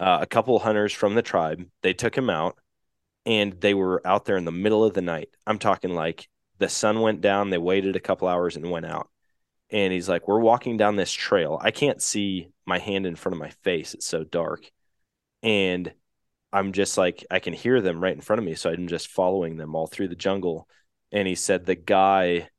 uh, 0.00 0.18
a 0.22 0.26
couple 0.26 0.58
hunters 0.60 0.92
from 0.92 1.14
the 1.14 1.22
tribe. 1.22 1.66
They 1.82 1.94
took 1.94 2.16
him 2.16 2.30
out, 2.30 2.58
and 3.26 3.52
they 3.60 3.74
were 3.74 4.06
out 4.06 4.24
there 4.24 4.36
in 4.36 4.44
the 4.44 4.52
middle 4.52 4.84
of 4.84 4.94
the 4.94 5.02
night. 5.02 5.30
I'm 5.46 5.58
talking 5.58 5.94
like 5.94 6.28
the 6.58 6.68
sun 6.68 7.00
went 7.00 7.20
down. 7.20 7.50
They 7.50 7.58
waited 7.58 7.96
a 7.96 8.00
couple 8.00 8.28
hours 8.28 8.56
and 8.56 8.70
went 8.70 8.86
out. 8.86 9.08
And 9.70 9.92
he's 9.92 10.08
like, 10.08 10.28
"We're 10.28 10.40
walking 10.40 10.76
down 10.76 10.96
this 10.96 11.12
trail. 11.12 11.58
I 11.60 11.70
can't 11.70 12.02
see 12.02 12.50
my 12.66 12.78
hand 12.78 13.06
in 13.06 13.16
front 13.16 13.34
of 13.34 13.40
my 13.40 13.50
face. 13.50 13.94
It's 13.94 14.06
so 14.06 14.24
dark." 14.24 14.70
and 15.42 15.92
I'm 16.52 16.72
just 16.72 16.98
like 16.98 17.24
I 17.30 17.40
can 17.40 17.52
hear 17.52 17.80
them 17.80 18.02
right 18.02 18.14
in 18.14 18.20
front 18.20 18.40
of 18.40 18.46
me, 18.46 18.54
so 18.54 18.70
I'm 18.70 18.88
just 18.88 19.08
following 19.08 19.56
them 19.56 19.74
all 19.74 19.86
through 19.86 20.08
the 20.08 20.16
jungle. 20.16 20.68
And 21.12 21.28
he 21.28 21.34
said 21.34 21.66
the 21.66 21.74
guy, 21.74 22.50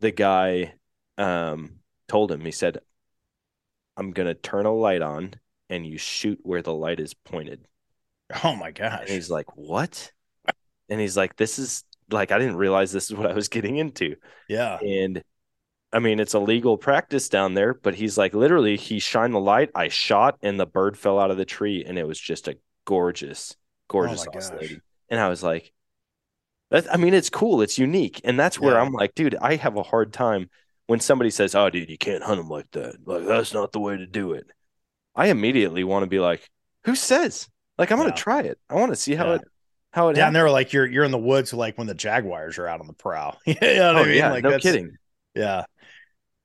the 0.00 0.12
guy, 0.12 0.74
um, 1.18 1.80
told 2.08 2.32
him 2.32 2.42
he 2.42 2.52
said, 2.52 2.80
"I'm 3.96 4.12
gonna 4.12 4.34
turn 4.34 4.64
a 4.66 4.72
light 4.74 5.02
on, 5.02 5.34
and 5.68 5.86
you 5.86 5.98
shoot 5.98 6.40
where 6.42 6.62
the 6.62 6.72
light 6.74 7.00
is 7.00 7.14
pointed." 7.14 7.66
oh 8.44 8.54
my 8.56 8.70
gosh 8.70 9.00
And 9.02 9.10
he's 9.10 9.30
like, 9.30 9.56
"What?" 9.56 10.12
And 10.88 11.00
he's 11.00 11.16
like, 11.16 11.36
"This 11.36 11.58
is 11.58 11.84
like 12.10 12.32
I 12.32 12.38
didn't 12.38 12.56
realize 12.56 12.92
this 12.92 13.10
is 13.10 13.16
what 13.16 13.30
I 13.30 13.34
was 13.34 13.48
getting 13.48 13.76
into." 13.76 14.16
yeah 14.48 14.78
And 14.80 15.22
I 15.92 16.00
mean, 16.00 16.20
it's 16.20 16.34
a 16.34 16.38
legal 16.38 16.76
practice 16.76 17.28
down 17.28 17.54
there, 17.54 17.72
but 17.74 17.94
he's 17.94 18.18
like, 18.18 18.34
literally, 18.34 18.76
he 18.76 18.98
shined 18.98 19.34
the 19.34 19.40
light, 19.40 19.70
I 19.74 19.88
shot, 19.88 20.38
and 20.42 20.60
the 20.60 20.66
bird 20.66 20.98
fell 20.98 21.18
out 21.18 21.30
of 21.30 21.38
the 21.38 21.44
tree, 21.46 21.84
and 21.86 21.98
it 21.98 22.06
was 22.06 22.20
just 22.20 22.46
a 22.48 22.58
gorgeous, 22.84 23.56
gorgeous 23.88 24.26
Oh 24.26 24.32
oscillating. 24.32 24.82
And 25.08 25.18
I 25.18 25.28
was 25.28 25.42
like, 25.42 25.72
that, 26.70 26.92
I 26.92 26.96
mean, 26.98 27.14
it's 27.14 27.30
cool, 27.30 27.62
it's 27.62 27.78
unique, 27.78 28.20
and 28.24 28.38
that's 28.38 28.60
where 28.60 28.78
Yeah. 28.78 28.80
I'm 28.80 28.92
like, 28.92 29.14
dude, 29.14 29.36
I 29.40 29.56
have 29.56 29.76
a 29.76 29.82
hard 29.82 30.12
time 30.12 30.50
when 30.86 31.00
somebody 31.00 31.30
says, 31.30 31.54
"Oh, 31.54 31.70
dude, 31.70 31.90
you 31.90 31.98
can't 31.98 32.22
hunt 32.24 32.38
them 32.40 32.48
like 32.50 32.70
that. 32.72 32.96
Like 33.06 33.26
that's 33.26 33.52
not 33.54 33.72
the 33.72 33.80
way 33.80 33.96
to 33.96 34.06
do 34.06 34.32
it." 34.32 34.46
I 35.16 35.28
immediately 35.28 35.84
want 35.84 36.04
to 36.04 36.08
be 36.08 36.20
like, 36.20 36.48
"Who 36.84 36.94
says?" 36.96 37.48
Like, 37.78 37.90
I'm 37.92 37.98
gonna 37.98 38.12
try 38.12 38.42
it. 38.42 38.58
I 38.70 38.74
want 38.76 38.92
to 38.92 38.96
see 38.96 39.14
how 39.16 39.32
Yeah. 39.32 39.34
it 39.34 39.44
how 39.92 40.08
it 40.10 40.14
down 40.14 40.32
happens. 40.32 40.34
there 40.34 40.50
like 40.50 40.72
you're 40.72 40.86
you're 40.86 41.04
in 41.04 41.10
the 41.10 41.18
woods 41.18 41.52
like 41.54 41.78
when 41.78 41.86
the 41.86 41.94
jaguars 41.94 42.58
are 42.58 42.66
out 42.68 42.80
on 42.80 42.86
the 42.86 42.92
prowl 42.94 43.38
you 43.46 43.54
know 43.60 43.88
what 43.94 43.96
Oh 43.96 44.04
I 44.04 44.06
mean? 44.06 44.14
yeah, 44.14 44.28
like 44.28 44.44
no 44.44 44.54
kidding. 44.54 44.96
yeah 45.34 45.64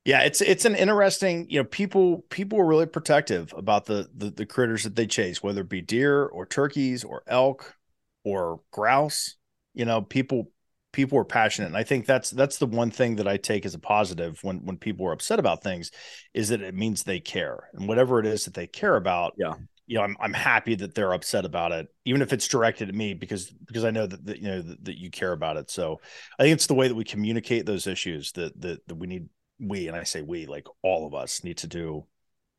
yeah 0.05 0.21
it's 0.21 0.41
it's 0.41 0.65
an 0.65 0.75
interesting 0.75 1.45
you 1.49 1.59
know 1.59 1.63
people 1.63 2.25
people 2.29 2.59
are 2.59 2.65
really 2.65 2.85
protective 2.85 3.53
about 3.57 3.85
the, 3.85 4.09
the 4.15 4.29
the 4.31 4.45
critters 4.45 4.83
that 4.83 4.95
they 4.95 5.07
chase 5.07 5.41
whether 5.41 5.61
it 5.61 5.69
be 5.69 5.81
deer 5.81 6.25
or 6.25 6.45
turkeys 6.45 7.03
or 7.03 7.23
elk 7.27 7.75
or 8.23 8.59
grouse 8.71 9.35
you 9.73 9.85
know 9.85 10.01
people 10.01 10.49
people 10.91 11.17
are 11.17 11.25
passionate. 11.25 11.67
And 11.67 11.77
i 11.77 11.83
think 11.83 12.05
that's 12.05 12.29
that's 12.29 12.59
the 12.59 12.67
one 12.67 12.91
thing 12.91 13.15
that 13.15 13.27
i 13.27 13.35
take 13.37 13.65
as 13.65 13.73
a 13.73 13.79
positive 13.79 14.39
when 14.43 14.63
when 14.63 14.77
people 14.77 15.07
are 15.07 15.11
upset 15.11 15.39
about 15.39 15.63
things 15.63 15.91
is 16.33 16.49
that 16.49 16.61
it 16.61 16.75
means 16.75 17.03
they 17.03 17.19
care. 17.19 17.69
And 17.73 17.87
whatever 17.87 18.19
it 18.19 18.25
is 18.25 18.45
that 18.45 18.53
they 18.53 18.67
care 18.67 18.95
about 18.95 19.33
Yeah. 19.37 19.55
you 19.87 19.97
know 19.97 20.03
i'm, 20.03 20.15
I'm 20.21 20.33
happy 20.33 20.75
that 20.75 20.93
they're 20.95 21.13
upset 21.13 21.45
about 21.45 21.71
it 21.71 21.87
even 22.05 22.21
if 22.21 22.31
it's 22.31 22.47
directed 22.47 22.89
at 22.89 22.95
me 22.95 23.13
because 23.15 23.51
because 23.65 23.83
i 23.83 23.91
know 23.91 24.05
that, 24.05 24.25
that 24.25 24.37
you 24.37 24.47
know 24.47 24.61
that, 24.61 24.85
that 24.85 24.99
you 24.99 25.09
care 25.09 25.31
about 25.31 25.57
it. 25.57 25.71
So 25.71 25.99
i 26.39 26.43
think 26.43 26.53
it's 26.53 26.67
the 26.67 26.75
way 26.75 26.87
that 26.87 26.95
we 26.95 27.03
communicate 27.03 27.65
those 27.65 27.87
issues 27.87 28.31
that 28.33 28.59
that, 28.61 28.87
that 28.87 28.95
we 28.95 29.07
need 29.07 29.29
we 29.59 29.87
and 29.87 29.95
i 29.95 30.03
say 30.03 30.21
we 30.21 30.45
like 30.45 30.67
all 30.81 31.05
of 31.07 31.13
us 31.13 31.43
need 31.43 31.57
to 31.57 31.67
do 31.67 32.05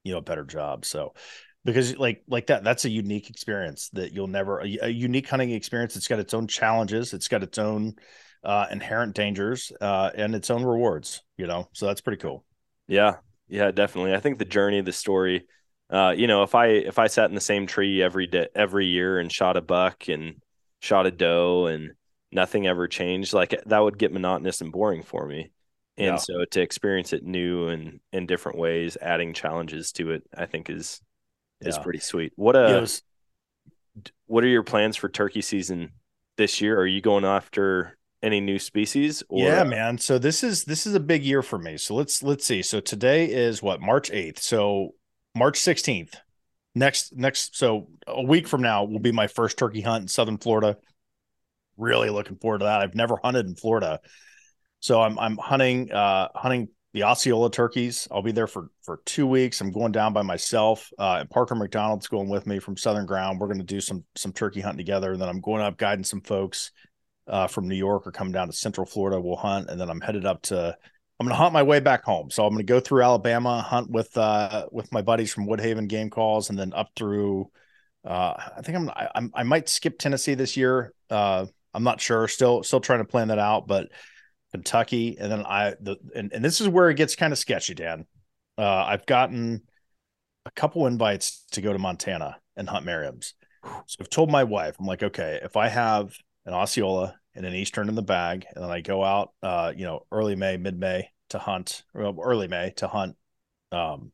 you 0.05 0.13
know 0.13 0.19
a 0.19 0.23
better 0.23 0.45
job. 0.45 0.85
So 0.85 1.15
because 1.65 1.97
like 1.97 2.23
like 2.29 2.47
that 2.47 2.63
that's 2.63 2.85
a 2.85 2.91
unique 2.91 3.31
experience 3.31 3.89
that 3.95 4.13
you'll 4.13 4.29
never 4.29 4.61
a, 4.61 4.79
a 4.83 4.89
unique 4.89 5.29
hunting 5.29 5.51
experience. 5.51 5.97
It's 5.97 6.09
got 6.09 6.21
its 6.21 6.35
own 6.35 6.47
challenges. 6.47 7.13
It's 7.13 7.29
got 7.29 7.43
its 7.43 7.59
own 7.59 7.95
uh 8.45 8.67
inherent 8.71 9.15
dangers 9.15 9.73
uh 9.81 10.11
and 10.15 10.35
its 10.35 10.51
own 10.51 10.63
rewards 10.63 11.23
you 11.37 11.47
know? 11.47 11.69
So 11.73 11.87
that's 11.87 12.03
pretty 12.03 12.21
cool. 12.21 12.45
Yeah, 12.87 13.17
yeah, 13.49 13.71
definitely. 13.71 14.15
I 14.15 14.21
think 14.21 14.39
the 14.39 14.45
journey, 14.45 14.83
the 14.83 14.93
story, 14.93 15.47
uh, 15.91 16.15
you 16.15 16.27
know, 16.27 16.43
if 16.43 16.55
I 16.55 16.67
if 16.67 16.99
I 16.99 17.07
sat 17.07 17.31
in 17.31 17.35
the 17.35 17.41
same 17.41 17.67
tree 17.67 18.03
every 18.03 18.27
day 18.27 18.49
every 18.55 18.87
year 18.87 19.19
and 19.19 19.33
shot 19.33 19.57
a 19.57 19.63
buck 19.63 20.09
and 20.09 20.43
shot 20.81 21.07
a 21.07 21.11
doe 21.11 21.67
and 21.67 21.93
nothing 22.31 22.67
ever 22.67 22.87
changed, 22.89 23.33
like 23.33 23.59
that 23.65 23.79
would 23.79 23.99
get 23.99 24.13
monotonous 24.13 24.61
and 24.61 24.71
boring 24.71 25.03
for 25.03 25.27
me. 25.27 25.51
And 25.97 26.07
Yeah. 26.07 26.17
so 26.19 26.45
to 26.45 26.61
experience 26.61 27.13
it 27.13 27.23
new 27.25 27.69
and 27.69 28.01
in 28.13 28.27
different 28.27 28.59
ways, 28.59 28.97
adding 29.01 29.33
challenges 29.33 29.93
to 29.93 30.11
it, 30.11 30.23
I 30.37 30.47
think 30.47 30.71
is 30.71 31.01
is 31.61 31.77
Yeah. 31.77 31.83
pretty 31.83 32.01
sweet. 32.01 32.33
What 32.37 32.57
You 32.57 32.61
uh 32.75 32.87
what 34.27 34.45
are 34.45 34.49
your 34.49 34.63
plans 34.63 34.97
for 34.97 35.09
turkey 35.09 35.41
season 35.41 35.93
this 36.37 36.61
year? 36.61 36.79
Are 36.79 36.87
you 36.87 37.01
going 37.01 37.25
after 37.25 37.97
any 38.23 38.41
new 38.41 38.59
species 38.59 39.23
or 39.29 39.43
yeah 39.43 39.63
man 39.65 39.99
so 39.99 40.19
this 40.19 40.43
is 40.43 40.65
this 40.65 40.87
is 40.87 40.95
a 40.95 41.01
big 41.01 41.23
year 41.23 41.43
for 41.43 41.59
me 41.59 41.77
so 41.77 41.95
let's 41.95 42.23
let's 42.23 42.47
see 42.47 42.63
so 42.63 42.81
today 42.81 43.27
is 43.27 43.63
what 43.63 43.83
march 43.83 44.11
8th 44.11 44.39
so 44.41 44.95
march 45.35 45.59
16th 45.59 46.15
next 46.75 47.15
next 47.15 47.55
so 47.55 47.89
a 48.07 48.23
week 48.23 48.49
from 48.49 48.63
now 48.63 48.85
will 48.85 48.99
be 48.99 49.13
my 49.13 49.27
first 49.27 49.59
turkey 49.59 49.83
hunt 49.83 50.01
in 50.03 50.09
southern 50.09 50.39
florida 50.39 50.79
really 51.77 52.09
looking 52.09 52.37
forward 52.37 52.61
to 52.61 52.65
that 52.65 52.81
i've 52.81 52.95
never 52.95 53.19
hunted 53.23 53.47
in 53.47 53.57
florida 53.57 54.01
So 54.85 55.01
I'm 55.01 55.19
I'm 55.19 55.39
hunting 55.39 55.91
uh 55.91 56.29
hunting 56.35 56.69
the 56.93 57.05
Osceola 57.05 57.51
turkeys. 57.51 58.07
I'll 58.11 58.21
be 58.21 58.33
there 58.33 58.47
for 58.47 58.69
for 58.83 59.01
two 59.07 59.27
weeks. 59.27 59.63
I'm 59.63 59.73
going 59.73 59.93
down 59.93 60.13
by 60.13 60.21
myself. 60.21 60.91
Uh, 60.99 61.17
and 61.21 61.31
Parker 61.31 61.55
McDonald's 61.55 62.07
going 62.07 62.29
with 62.29 62.47
me 62.47 62.59
from 62.59 62.77
Southern 62.77 63.07
Ground. 63.07 63.41
We're 63.41 63.47
going 63.47 63.61
to 63.61 63.65
do 63.65 63.81
some 63.81 64.05
some 64.15 64.35
turkey 64.35 64.61
hunting 64.61 64.85
together. 64.85 65.13
And 65.13 65.23
then 65.23 65.31
I'm 65.31 65.41
going 65.41 65.63
up 65.63 65.79
guiding 65.79 66.05
some 66.05 66.21
folks 66.21 66.71
uh, 67.27 67.47
from 67.47 67.67
New 67.67 67.77
York 67.77 68.07
or 68.07 68.13
coming 68.13 68.35
down 68.35 68.49
to 68.49 68.53
Central 68.53 68.85
Florida. 68.85 69.19
We'll 69.19 69.37
hunt, 69.37 69.71
and 69.71 69.81
then 69.81 69.89
I'm 69.89 70.03
headed 70.03 70.27
up 70.27 70.43
to. 70.43 70.77
I'm 71.19 71.27
going 71.27 71.35
to 71.35 71.43
hunt 71.43 71.55
my 71.55 71.63
way 71.63 71.81
back 71.81 72.05
home. 72.05 72.29
So 72.29 72.45
I'm 72.45 72.53
going 72.53 72.67
to 72.67 72.71
go 72.71 72.79
through 72.79 73.05
Alabama, 73.05 73.63
hunt 73.63 73.89
with 73.91 74.15
uh 74.19 74.67
with 74.71 74.93
my 74.93 75.01
buddies 75.01 75.33
from 75.33 75.47
Woodhaven 75.47 75.89
Game 75.89 76.11
Calls, 76.11 76.51
and 76.51 76.59
then 76.59 76.75
up 76.75 76.91
through. 76.95 77.51
Uh, 78.05 78.35
I 78.55 78.61
think 78.61 78.77
I'm 78.77 78.91
I, 78.91 79.09
I'm 79.15 79.33
I 79.35 79.45
might 79.45 79.71
skip 79.71 79.99
Tennessee 79.99 80.35
this 80.35 80.59
year. 80.59 80.93
Uh, 81.09 81.47
I'm 81.73 81.85
not 81.85 82.03
sure. 82.03 82.29
Still 82.29 82.63
still 82.63 82.81
trying 82.83 82.99
to 82.99 83.07
plan 83.07 83.29
that 83.29 83.39
out, 83.39 83.67
but 83.67 83.89
Kentucky, 84.55 85.17
and 85.19 85.33
then 85.33 85.45
I 85.45 85.75
the 85.81 85.97
and, 86.15 86.33
and 86.33 86.45
this 86.45 86.61
is 86.61 86.69
where 86.69 86.89
it 86.89 86.95
gets 86.95 87.17
kind 87.17 87.33
of 87.33 87.39
sketchy, 87.41 87.75
Dan. 87.75 88.07
Uh, 88.57 88.85
I've 88.85 89.05
gotten 89.05 89.63
a 90.47 90.51
couple 90.53 90.87
invites 90.87 91.45
to 91.51 91.61
go 91.61 91.73
to 91.73 91.79
Montana 91.81 92.37
and 92.57 92.69
hunt 92.69 92.87
Merriam's. 92.87 93.35
So 93.87 93.97
I've 93.99 94.11
told 94.11 94.31
my 94.31 94.45
wife, 94.45 94.77
I'm 94.79 94.87
like, 94.87 95.03
okay, 95.03 95.41
if 95.43 95.57
I 95.57 95.67
have 95.67 96.15
an 96.47 96.55
Osceola 96.55 97.17
and 97.35 97.45
an 97.45 97.53
Eastern 97.53 97.89
in 97.89 97.97
the 97.97 98.03
bag, 98.03 98.47
and 98.55 98.63
then 98.63 98.71
I 98.71 98.81
go 98.81 99.03
out, 99.03 99.33
uh, 99.43 99.73
you 99.75 99.87
know, 99.87 100.07
early 100.13 100.37
May, 100.37 100.57
mid 100.57 100.79
May 100.79 101.09
to 101.31 101.39
hunt, 101.41 101.83
well, 101.93 102.17
early 102.23 102.47
May 102.47 102.75
to 102.77 102.87
hunt, 102.87 103.17
um, 103.73 104.13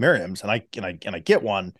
Merriam's, 0.00 0.42
and 0.42 0.50
I 0.50 0.66
and 0.76 0.84
I 0.84 0.98
and 1.06 1.14
I 1.14 1.20
get 1.20 1.44
one, 1.44 1.74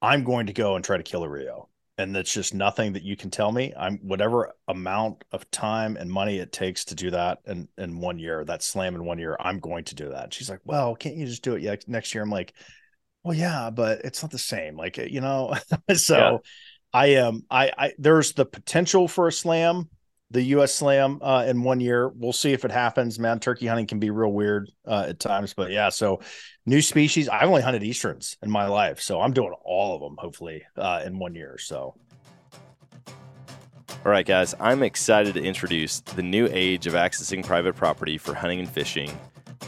I'm 0.00 0.24
going 0.24 0.46
to 0.46 0.54
go 0.54 0.74
and 0.76 0.82
try 0.82 0.96
to 0.96 1.02
kill 1.02 1.22
a 1.22 1.28
Rio 1.28 1.68
and 1.98 2.14
that's 2.14 2.32
just 2.32 2.54
nothing 2.54 2.92
that 2.92 3.02
you 3.02 3.16
can 3.16 3.28
tell 3.28 3.50
me. 3.50 3.74
I'm 3.76 3.98
whatever 3.98 4.54
amount 4.68 5.24
of 5.32 5.50
time 5.50 5.96
and 5.96 6.10
money 6.10 6.38
it 6.38 6.52
takes 6.52 6.84
to 6.86 6.94
do 6.94 7.10
that 7.10 7.40
in 7.44 7.68
in 7.76 7.98
one 7.98 8.18
year 8.18 8.44
that 8.44 8.62
slam 8.62 8.94
in 8.94 9.04
one 9.04 9.18
year 9.18 9.36
i'm 9.40 9.58
going 9.58 9.84
to 9.84 9.94
do 9.94 10.10
that. 10.10 10.32
She's 10.32 10.48
like 10.48 10.60
well 10.64 10.94
can't 10.94 11.16
you 11.16 11.26
just 11.26 11.42
do 11.42 11.54
it 11.54 11.62
yet 11.62 11.84
next 11.88 12.14
year? 12.14 12.22
I'm 12.22 12.30
like 12.30 12.54
well 13.24 13.36
yeah 13.36 13.70
but 13.70 14.02
it's 14.04 14.22
not 14.22 14.30
the 14.30 14.38
same. 14.38 14.76
Like 14.76 14.96
you 14.96 15.20
know 15.20 15.54
so 15.94 16.16
yeah. 16.16 16.38
i 16.94 17.06
am 17.08 17.26
um, 17.26 17.44
i 17.50 17.72
i 17.76 17.92
there's 17.98 18.32
the 18.32 18.46
potential 18.46 19.08
for 19.08 19.28
a 19.28 19.32
slam 19.32 19.88
the 20.30 20.42
us 20.42 20.74
slam 20.74 21.18
uh, 21.22 21.44
in 21.48 21.62
one 21.62 21.80
year 21.80 22.08
we'll 22.08 22.32
see 22.32 22.52
if 22.52 22.64
it 22.64 22.70
happens 22.70 23.18
man 23.18 23.40
turkey 23.40 23.66
hunting 23.66 23.86
can 23.86 23.98
be 23.98 24.10
real 24.10 24.32
weird 24.32 24.70
uh, 24.86 25.06
at 25.08 25.18
times 25.18 25.54
but 25.54 25.70
yeah 25.70 25.88
so 25.88 26.20
new 26.68 26.82
species. 26.82 27.28
I've 27.28 27.48
only 27.48 27.62
hunted 27.62 27.82
easterns 27.82 28.36
in 28.42 28.50
my 28.50 28.66
life, 28.66 29.00
so 29.00 29.20
I'm 29.20 29.32
doing 29.32 29.54
all 29.64 29.94
of 29.94 30.02
them 30.02 30.16
hopefully 30.18 30.62
uh, 30.76 31.02
in 31.04 31.18
one 31.18 31.34
year. 31.34 31.56
So. 31.58 31.94
All 33.08 34.12
right, 34.12 34.26
guys, 34.26 34.54
I'm 34.60 34.82
excited 34.82 35.34
to 35.34 35.42
introduce 35.42 36.00
the 36.00 36.22
new 36.22 36.48
age 36.52 36.86
of 36.86 36.94
accessing 36.94 37.44
private 37.44 37.74
property 37.74 38.16
for 38.16 38.34
hunting 38.34 38.60
and 38.60 38.68
fishing 38.68 39.10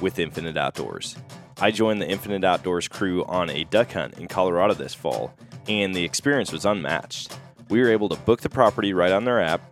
with 0.00 0.18
Infinite 0.18 0.56
Outdoors. 0.56 1.16
I 1.60 1.70
joined 1.70 2.00
the 2.00 2.08
Infinite 2.08 2.44
Outdoors 2.44 2.86
crew 2.86 3.24
on 3.24 3.50
a 3.50 3.64
duck 3.64 3.92
hunt 3.92 4.18
in 4.18 4.28
Colorado 4.28 4.74
this 4.74 4.94
fall, 4.94 5.34
and 5.68 5.94
the 5.94 6.04
experience 6.04 6.52
was 6.52 6.64
unmatched. 6.64 7.36
We 7.70 7.80
were 7.80 7.88
able 7.88 8.08
to 8.08 8.16
book 8.16 8.40
the 8.40 8.48
property 8.48 8.92
right 8.92 9.12
on 9.12 9.24
their 9.24 9.40
app, 9.40 9.69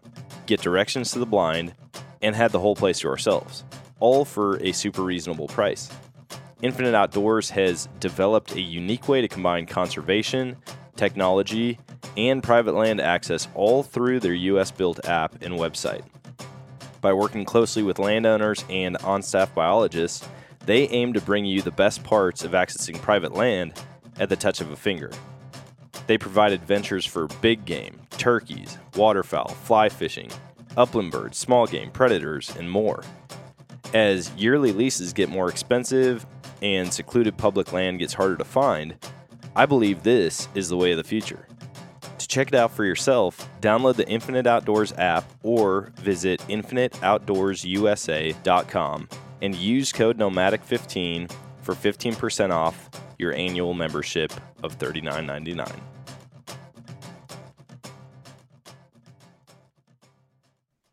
get 0.48 0.60
directions 0.60 1.12
to 1.12 1.20
the 1.20 1.26
blind, 1.26 1.74
and 2.20 2.34
had 2.34 2.50
the 2.50 2.58
whole 2.58 2.74
place 2.74 2.98
to 3.00 3.08
ourselves, 3.08 3.64
all 4.00 4.24
for 4.24 4.56
a 4.56 4.72
super 4.72 5.02
reasonable 5.02 5.46
price. 5.46 5.88
Infinite 6.62 6.94
Outdoors 6.94 7.50
has 7.50 7.88
developed 8.00 8.56
a 8.56 8.60
unique 8.60 9.06
way 9.06 9.20
to 9.20 9.28
combine 9.28 9.66
conservation, 9.66 10.56
technology, 10.96 11.78
and 12.16 12.42
private 12.42 12.74
land 12.74 13.00
access 13.00 13.46
all 13.54 13.84
through 13.84 14.18
their 14.18 14.34
US 14.34 14.72
built 14.72 15.06
app 15.06 15.40
and 15.42 15.54
website. 15.54 16.02
By 17.00 17.12
working 17.12 17.44
closely 17.44 17.84
with 17.84 18.00
landowners 18.00 18.64
and 18.68 18.96
on 18.98 19.22
staff 19.22 19.54
biologists, 19.54 20.26
they 20.66 20.88
aim 20.88 21.12
to 21.12 21.20
bring 21.20 21.44
you 21.44 21.62
the 21.62 21.70
best 21.70 22.02
parts 22.02 22.42
of 22.42 22.52
accessing 22.52 23.00
private 23.00 23.34
land 23.34 23.74
at 24.18 24.28
the 24.28 24.36
touch 24.36 24.60
of 24.60 24.72
a 24.72 24.76
finger. 24.76 25.12
They 26.06 26.18
provide 26.18 26.52
adventures 26.52 27.04
for 27.04 27.26
big 27.40 27.64
game, 27.64 28.00
turkeys, 28.12 28.78
waterfowl, 28.96 29.48
fly 29.48 29.88
fishing, 29.88 30.30
upland 30.76 31.10
birds, 31.10 31.36
small 31.36 31.66
game, 31.66 31.90
predators, 31.90 32.54
and 32.56 32.70
more. 32.70 33.02
As 33.94 34.30
yearly 34.34 34.72
leases 34.72 35.12
get 35.12 35.28
more 35.28 35.48
expensive 35.48 36.24
and 36.62 36.92
secluded 36.92 37.36
public 37.36 37.72
land 37.72 37.98
gets 37.98 38.14
harder 38.14 38.36
to 38.36 38.44
find, 38.44 38.94
I 39.56 39.66
believe 39.66 40.02
this 40.02 40.48
is 40.54 40.68
the 40.68 40.76
way 40.76 40.92
of 40.92 40.98
the 40.98 41.04
future. 41.04 41.46
To 42.18 42.28
check 42.28 42.48
it 42.48 42.54
out 42.54 42.72
for 42.72 42.84
yourself, 42.84 43.48
download 43.60 43.96
the 43.96 44.08
Infinite 44.08 44.46
Outdoors 44.46 44.92
app 44.98 45.24
or 45.42 45.92
visit 45.96 46.40
infiniteoutdoorsusa.com 46.48 49.08
and 49.40 49.54
use 49.54 49.92
code 49.92 50.18
NOMADIC15 50.18 51.30
for 51.62 51.74
15% 51.74 52.50
off 52.50 52.90
your 53.18 53.32
annual 53.34 53.74
membership 53.74 54.32
of 54.62 54.78
$39.99. 54.78 55.70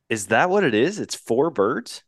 Is 0.09 0.27
that 0.27 0.49
what 0.49 0.63
it 0.63 0.73
is? 0.73 0.99
It's 0.99 1.15
four 1.15 1.49
birds? 1.49 2.03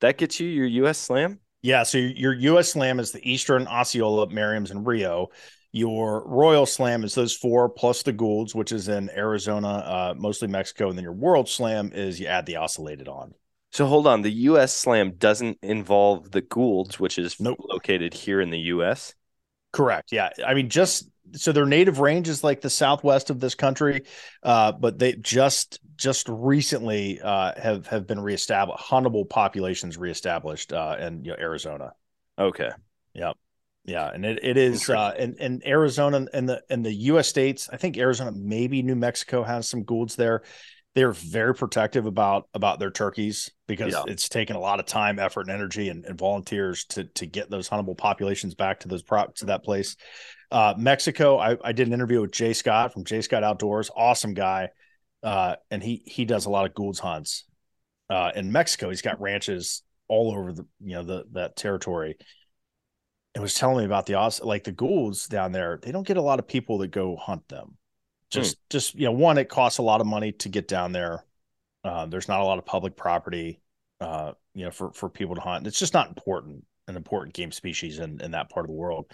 That 0.00 0.18
gets 0.18 0.40
you 0.40 0.48
your 0.48 0.66
US 0.86 0.98
Slam? 0.98 1.40
Yeah, 1.64 1.82
so 1.84 1.96
your 1.96 2.34
U.S. 2.34 2.72
Slam 2.72 3.00
is 3.00 3.10
the 3.10 3.26
Eastern 3.26 3.66
Osceola, 3.66 4.28
Merriam's, 4.28 4.70
and 4.70 4.86
Rio. 4.86 5.28
Your 5.72 6.22
Royal 6.26 6.66
Slam 6.66 7.04
is 7.04 7.14
those 7.14 7.34
four 7.34 7.70
plus 7.70 8.02
the 8.02 8.12
Goulds, 8.12 8.54
which 8.54 8.70
is 8.70 8.88
in 8.88 9.08
Arizona, 9.08 9.68
uh, 9.68 10.14
mostly 10.14 10.46
Mexico, 10.46 10.90
and 10.90 10.98
then 10.98 11.04
your 11.04 11.14
World 11.14 11.48
Slam 11.48 11.90
is 11.94 12.20
you 12.20 12.26
add 12.26 12.44
the 12.44 12.58
ocellated 12.58 13.08
on. 13.08 13.32
So 13.72 13.86
hold 13.86 14.06
on, 14.06 14.20
the 14.20 14.30
U.S. 14.30 14.76
Slam 14.76 15.12
doesn't 15.12 15.56
involve 15.62 16.32
the 16.32 16.42
Goulds, 16.42 17.00
which 17.00 17.18
is 17.18 17.40
nope. 17.40 17.56
located 17.60 18.12
here 18.12 18.42
in 18.42 18.50
the 18.50 18.60
U.S. 18.60 19.14
Correct. 19.74 20.12
Yeah, 20.12 20.30
I 20.46 20.54
mean, 20.54 20.68
just 20.68 21.10
so 21.32 21.50
their 21.50 21.66
native 21.66 21.98
range 21.98 22.28
is 22.28 22.44
like 22.44 22.60
the 22.60 22.70
southwest 22.70 23.28
of 23.28 23.40
this 23.40 23.56
country, 23.56 24.04
uh, 24.44 24.70
but 24.70 25.00
they 25.00 25.14
just 25.14 25.80
just 25.96 26.28
recently 26.28 27.20
uh, 27.20 27.60
have 27.60 27.88
have 27.88 28.06
been 28.06 28.20
reestablished. 28.20 28.84
Huntable 28.84 29.28
populations 29.28 29.98
reestablished 29.98 30.72
uh, 30.72 30.96
in 31.00 31.24
you 31.24 31.32
know, 31.32 31.36
Arizona. 31.40 31.92
Okay. 32.38 32.70
Yep. 33.14 33.36
Yeah, 33.84 34.10
and 34.14 34.24
it, 34.24 34.38
it 34.42 34.56
is 34.56 34.88
uh, 34.88 35.12
in, 35.18 35.34
in 35.34 35.62
Arizona 35.66 36.24
and 36.32 36.48
the 36.48 36.62
in 36.70 36.82
the 36.82 36.94
U.S. 36.94 37.28
states. 37.28 37.68
I 37.70 37.76
think 37.76 37.98
Arizona, 37.98 38.30
maybe 38.32 38.80
New 38.82 38.94
Mexico 38.94 39.42
has 39.42 39.68
some 39.68 39.82
Goulds 39.82 40.14
there. 40.14 40.42
They're 40.94 41.12
very 41.12 41.54
protective 41.54 42.06
about 42.06 42.48
about 42.54 42.78
their 42.78 42.90
turkeys 42.90 43.50
because 43.66 43.92
yeah. 43.92 44.04
it's 44.06 44.28
taken 44.28 44.54
a 44.54 44.60
lot 44.60 44.78
of 44.78 44.86
time, 44.86 45.18
effort, 45.18 45.42
and 45.42 45.50
energy, 45.50 45.88
and, 45.88 46.04
and 46.04 46.16
volunteers 46.16 46.84
to 46.86 47.04
to 47.04 47.26
get 47.26 47.50
those 47.50 47.68
huntable 47.68 47.96
populations 47.96 48.54
back 48.54 48.80
to 48.80 48.88
those 48.88 49.02
prop 49.02 49.34
to 49.36 49.46
that 49.46 49.64
place. 49.64 49.96
Uh, 50.50 50.74
Mexico, 50.78 51.38
I, 51.38 51.56
I 51.64 51.72
did 51.72 51.88
an 51.88 51.92
interview 51.92 52.20
with 52.20 52.30
Jay 52.30 52.52
Scott 52.52 52.92
from 52.92 53.04
Jay 53.04 53.22
Scott 53.22 53.42
Outdoors, 53.42 53.90
awesome 53.96 54.34
guy, 54.34 54.68
uh, 55.24 55.56
and 55.70 55.82
he 55.82 56.02
he 56.06 56.24
does 56.24 56.46
a 56.46 56.50
lot 56.50 56.66
of 56.66 56.74
Gould's 56.74 57.00
hunts. 57.00 57.44
Uh, 58.08 58.30
in 58.36 58.52
Mexico, 58.52 58.90
he's 58.90 59.02
got 59.02 59.20
ranches 59.20 59.82
all 60.06 60.32
over 60.32 60.52
the 60.52 60.66
you 60.80 60.94
know 60.94 61.02
the 61.02 61.24
that 61.32 61.56
territory. 61.56 62.16
And 63.34 63.42
was 63.42 63.54
telling 63.54 63.78
me 63.78 63.84
about 63.84 64.06
the 64.06 64.14
like 64.44 64.62
the 64.62 64.70
Goulds 64.70 65.26
down 65.26 65.50
there. 65.50 65.80
They 65.82 65.90
don't 65.90 66.06
get 66.06 66.18
a 66.18 66.22
lot 66.22 66.38
of 66.38 66.46
people 66.46 66.78
that 66.78 66.92
go 66.92 67.16
hunt 67.16 67.48
them. 67.48 67.76
Just 68.34 68.56
mm. 68.56 68.60
just 68.70 68.94
you 68.94 69.06
know, 69.06 69.12
one, 69.12 69.38
it 69.38 69.48
costs 69.48 69.78
a 69.78 69.82
lot 69.82 70.00
of 70.00 70.06
money 70.06 70.32
to 70.32 70.48
get 70.48 70.68
down 70.68 70.92
there. 70.92 71.24
Uh, 71.82 72.06
there's 72.06 72.28
not 72.28 72.40
a 72.40 72.44
lot 72.44 72.58
of 72.58 72.66
public 72.66 72.96
property, 72.96 73.60
uh, 74.00 74.32
you 74.54 74.64
know, 74.64 74.70
for 74.70 74.92
for 74.92 75.08
people 75.08 75.34
to 75.34 75.40
hunt. 75.40 75.66
It's 75.66 75.78
just 75.78 75.94
not 75.94 76.08
important, 76.08 76.64
an 76.88 76.96
important 76.96 77.34
game 77.34 77.52
species 77.52 77.98
in 77.98 78.20
in 78.20 78.32
that 78.32 78.50
part 78.50 78.64
of 78.64 78.68
the 78.68 78.76
world 78.76 79.06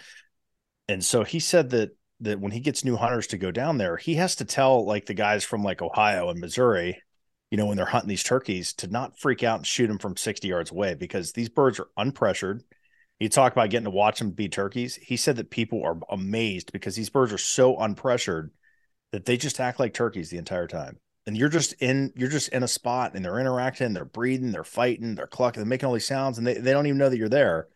and 0.91 1.03
so 1.03 1.23
he 1.23 1.39
said 1.39 1.69
that 1.71 1.91
that 2.19 2.39
when 2.39 2.51
he 2.51 2.59
gets 2.59 2.85
new 2.85 2.97
hunters 2.97 3.27
to 3.27 3.37
go 3.37 3.49
down 3.49 3.77
there, 3.79 3.97
he 3.97 4.15
has 4.15 4.35
to 4.35 4.45
tell 4.45 4.85
like 4.85 5.07
the 5.07 5.13
guys 5.13 5.43
from 5.43 5.63
like 5.63 5.81
Ohio 5.81 6.29
and 6.29 6.39
Missouri, 6.39 7.01
you 7.49 7.57
know, 7.57 7.65
when 7.65 7.77
they're 7.77 7.85
hunting 7.85 8.09
these 8.09 8.23
turkeys 8.23 8.73
to 8.73 8.87
not 8.87 9.17
freak 9.17 9.41
out 9.41 9.57
and 9.57 9.65
shoot 9.65 9.87
them 9.87 9.97
from 9.97 10.15
60 10.15 10.47
yards 10.47 10.69
away 10.69 10.93
because 10.93 11.31
these 11.31 11.49
birds 11.49 11.79
are 11.79 11.87
unpressured. 11.97 12.59
You 13.19 13.27
talk 13.27 13.53
about 13.53 13.71
getting 13.71 13.85
to 13.85 13.91
watch 13.91 14.19
them 14.19 14.31
be 14.31 14.49
turkeys. 14.49 14.95
He 14.95 15.17
said 15.17 15.37
that 15.37 15.49
people 15.49 15.83
are 15.83 15.97
amazed 16.11 16.71
because 16.71 16.95
these 16.95 17.09
birds 17.09 17.33
are 17.33 17.39
so 17.39 17.75
unpressured 17.75 18.49
that 19.11 19.25
they 19.25 19.37
just 19.37 19.59
act 19.59 19.79
like 19.79 19.93
turkeys 19.93 20.29
the 20.29 20.37
entire 20.37 20.67
time. 20.67 20.97
And 21.27 21.37
you're 21.37 21.49
just 21.49 21.73
in 21.73 22.11
you're 22.15 22.29
just 22.29 22.49
in 22.49 22.63
a 22.63 22.67
spot 22.67 23.13
and 23.13 23.23
they're 23.23 23.39
interacting, 23.39 23.93
they're 23.93 24.05
breathing, 24.05 24.51
they're 24.51 24.63
fighting, 24.63 25.15
they're 25.15 25.27
clucking, 25.27 25.61
they're 25.61 25.67
making 25.67 25.87
all 25.87 25.93
these 25.93 26.07
sounds 26.07 26.37
and 26.37 26.47
they, 26.47 26.55
they 26.55 26.71
don't 26.71 26.87
even 26.87 26.97
know 26.97 27.09
that 27.09 27.17
you're 27.17 27.29
there. 27.29 27.67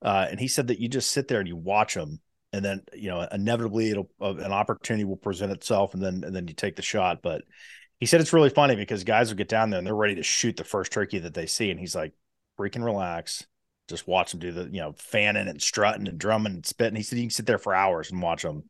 Uh, 0.00 0.26
and 0.30 0.40
he 0.40 0.48
said 0.48 0.68
that 0.68 0.78
you 0.78 0.88
just 0.88 1.10
sit 1.10 1.28
there 1.28 1.40
and 1.40 1.48
you 1.48 1.56
watch 1.56 1.94
them 1.94 2.20
and 2.52 2.64
then 2.64 2.82
you 2.94 3.08
know 3.08 3.26
inevitably 3.30 3.90
it'll 3.90 4.10
uh, 4.20 4.34
an 4.36 4.52
opportunity 4.52 5.04
will 5.04 5.16
present 5.16 5.52
itself 5.52 5.94
and 5.94 6.02
then 6.02 6.22
and 6.24 6.34
then 6.34 6.48
you 6.48 6.54
take 6.54 6.76
the 6.76 6.82
shot 6.82 7.20
but 7.22 7.42
he 8.00 8.06
said 8.06 8.20
it's 8.20 8.32
really 8.32 8.50
funny 8.50 8.76
because 8.76 9.04
guys 9.04 9.28
will 9.28 9.36
get 9.36 9.48
down 9.48 9.70
there 9.70 9.78
and 9.78 9.86
they're 9.86 9.94
ready 9.94 10.14
to 10.14 10.22
shoot 10.22 10.56
the 10.56 10.64
first 10.64 10.92
turkey 10.92 11.18
that 11.18 11.34
they 11.34 11.46
see 11.46 11.70
and 11.70 11.80
he's 11.80 11.94
like 11.94 12.12
freaking 12.58 12.84
relax 12.84 13.46
just 13.88 14.06
watch 14.06 14.30
them 14.30 14.40
do 14.40 14.52
the 14.52 14.64
you 14.64 14.80
know 14.80 14.94
fanning 14.98 15.48
and 15.48 15.60
strutting 15.60 16.08
and 16.08 16.18
drumming 16.18 16.54
and 16.54 16.66
spitting 16.66 16.96
he 16.96 17.02
said 17.02 17.18
you 17.18 17.24
can 17.24 17.30
sit 17.30 17.46
there 17.46 17.58
for 17.58 17.74
hours 17.74 18.10
and 18.10 18.22
watch 18.22 18.42
them 18.42 18.64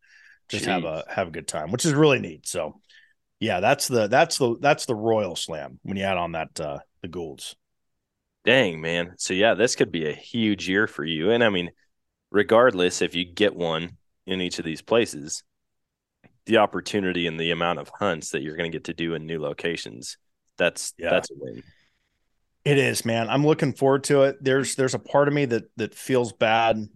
just 0.49 0.65
Jeez. 0.65 0.69
have 0.69 0.85
a 0.85 1.05
have 1.09 1.29
a 1.29 1.31
good 1.31 1.49
time 1.49 1.71
which 1.71 1.85
is 1.85 1.93
really 1.93 2.19
neat 2.19 2.47
so 2.47 2.81
yeah 3.41 3.61
that's 3.61 3.89
the 3.89 4.07
that's 4.09 4.39
the 4.39 4.57
that's 4.61 4.87
the 4.87 4.95
royal 4.95 5.37
slam 5.37 5.79
when 5.83 5.97
you 5.97 6.03
add 6.03 6.19
on 6.19 6.33
that 6.33 6.59
uh 6.61 6.79
the 7.03 7.09
goulds 7.09 7.55
Dang, 8.45 8.81
man. 8.81 9.15
So 9.19 9.35
yeah, 9.35 9.55
this 9.55 9.77
could 9.77 9.93
be 9.93 10.09
a 10.09 10.13
huge 10.15 10.69
year 10.69 10.87
for 10.87 11.05
you. 11.05 11.31
And 11.31 11.45
I 11.45 11.51
mean, 11.51 11.71
regardless 12.31 13.03
if 13.03 13.15
you 13.15 13.25
get 13.25 13.55
one 13.55 13.99
in 14.27 14.41
each 14.41 14.59
of 14.59 14.65
these 14.65 14.81
places, 14.81 15.43
the 16.47 16.59
opportunity 16.59 17.27
and 17.27 17.39
the 17.39 17.51
amount 17.51 17.79
of 17.79 17.91
hunts 17.99 18.31
that 18.31 18.43
you're 18.43 18.57
going 18.57 18.71
to 18.71 18.75
get 18.77 18.85
to 18.85 18.95
do 18.95 19.15
in 19.15 19.27
new 19.27 19.41
locations, 19.41 20.17
that's 20.57 20.95
Yeah. 20.97 21.11
that's 21.11 21.31
a 21.31 21.35
win. 21.37 21.63
It 22.65 22.79
is, 22.79 23.05
man. 23.05 23.29
I'm 23.31 23.47
looking 23.47 23.73
forward 23.73 24.05
to 24.05 24.23
it. 24.23 24.43
There's 24.43 24.75
there's 24.75 24.95
a 24.95 24.99
part 24.99 25.29
of 25.29 25.35
me 25.35 25.45
that 25.47 25.65
that 25.77 25.95
feels 25.95 26.33
bad, 26.33 26.89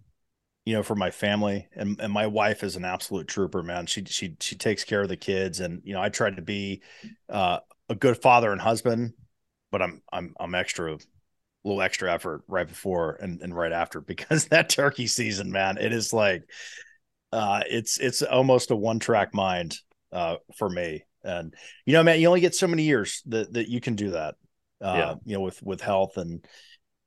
you 0.65 0.73
know, 0.73 0.83
for 0.83 0.95
my 0.95 1.11
family 1.11 1.67
and 1.75 1.99
and 1.99 2.11
my 2.13 2.27
wife 2.27 2.63
is 2.63 2.75
an 2.75 2.85
absolute 2.85 3.27
trooper, 3.27 3.63
man. 3.63 3.85
She 3.85 4.03
she 4.05 4.35
she 4.39 4.55
takes 4.55 4.83
care 4.83 5.01
of 5.01 5.09
the 5.09 5.17
kids 5.17 5.59
and 5.59 5.81
you 5.83 5.93
know, 5.93 6.01
I 6.01 6.09
tried 6.09 6.37
to 6.37 6.41
be 6.41 6.81
uh 7.29 7.59
a 7.89 7.95
good 7.95 8.17
father 8.21 8.51
and 8.51 8.61
husband, 8.61 9.13
but 9.71 9.81
I'm 9.81 10.01
I'm 10.11 10.33
I'm 10.39 10.55
extra 10.55 10.95
a 10.95 10.99
little 11.63 11.81
extra 11.81 12.13
effort 12.13 12.43
right 12.47 12.67
before 12.67 13.17
and 13.21 13.41
and 13.41 13.55
right 13.55 13.71
after 13.73 14.01
because 14.03 14.45
that 14.47 14.69
turkey 14.69 15.07
season, 15.07 15.51
man, 15.51 15.77
it 15.77 15.93
is 15.93 16.13
like 16.13 16.43
uh 17.31 17.61
it's 17.69 17.97
it's 17.97 18.21
almost 18.21 18.71
a 18.71 18.75
one 18.75 18.99
track 18.99 19.33
mind 19.33 19.77
uh 20.11 20.37
for 20.57 20.69
me. 20.69 21.03
And 21.23 21.53
you 21.85 21.93
know, 21.93 22.03
man, 22.03 22.19
you 22.19 22.27
only 22.27 22.41
get 22.41 22.55
so 22.55 22.67
many 22.67 22.83
years 22.83 23.21
that 23.27 23.53
that 23.53 23.69
you 23.69 23.79
can 23.79 23.95
do 23.95 24.11
that 24.11 24.35
uh, 24.81 25.15
Yeah. 25.15 25.15
you 25.25 25.35
know, 25.35 25.41
with 25.41 25.61
with 25.63 25.81
health 25.81 26.17
and 26.17 26.45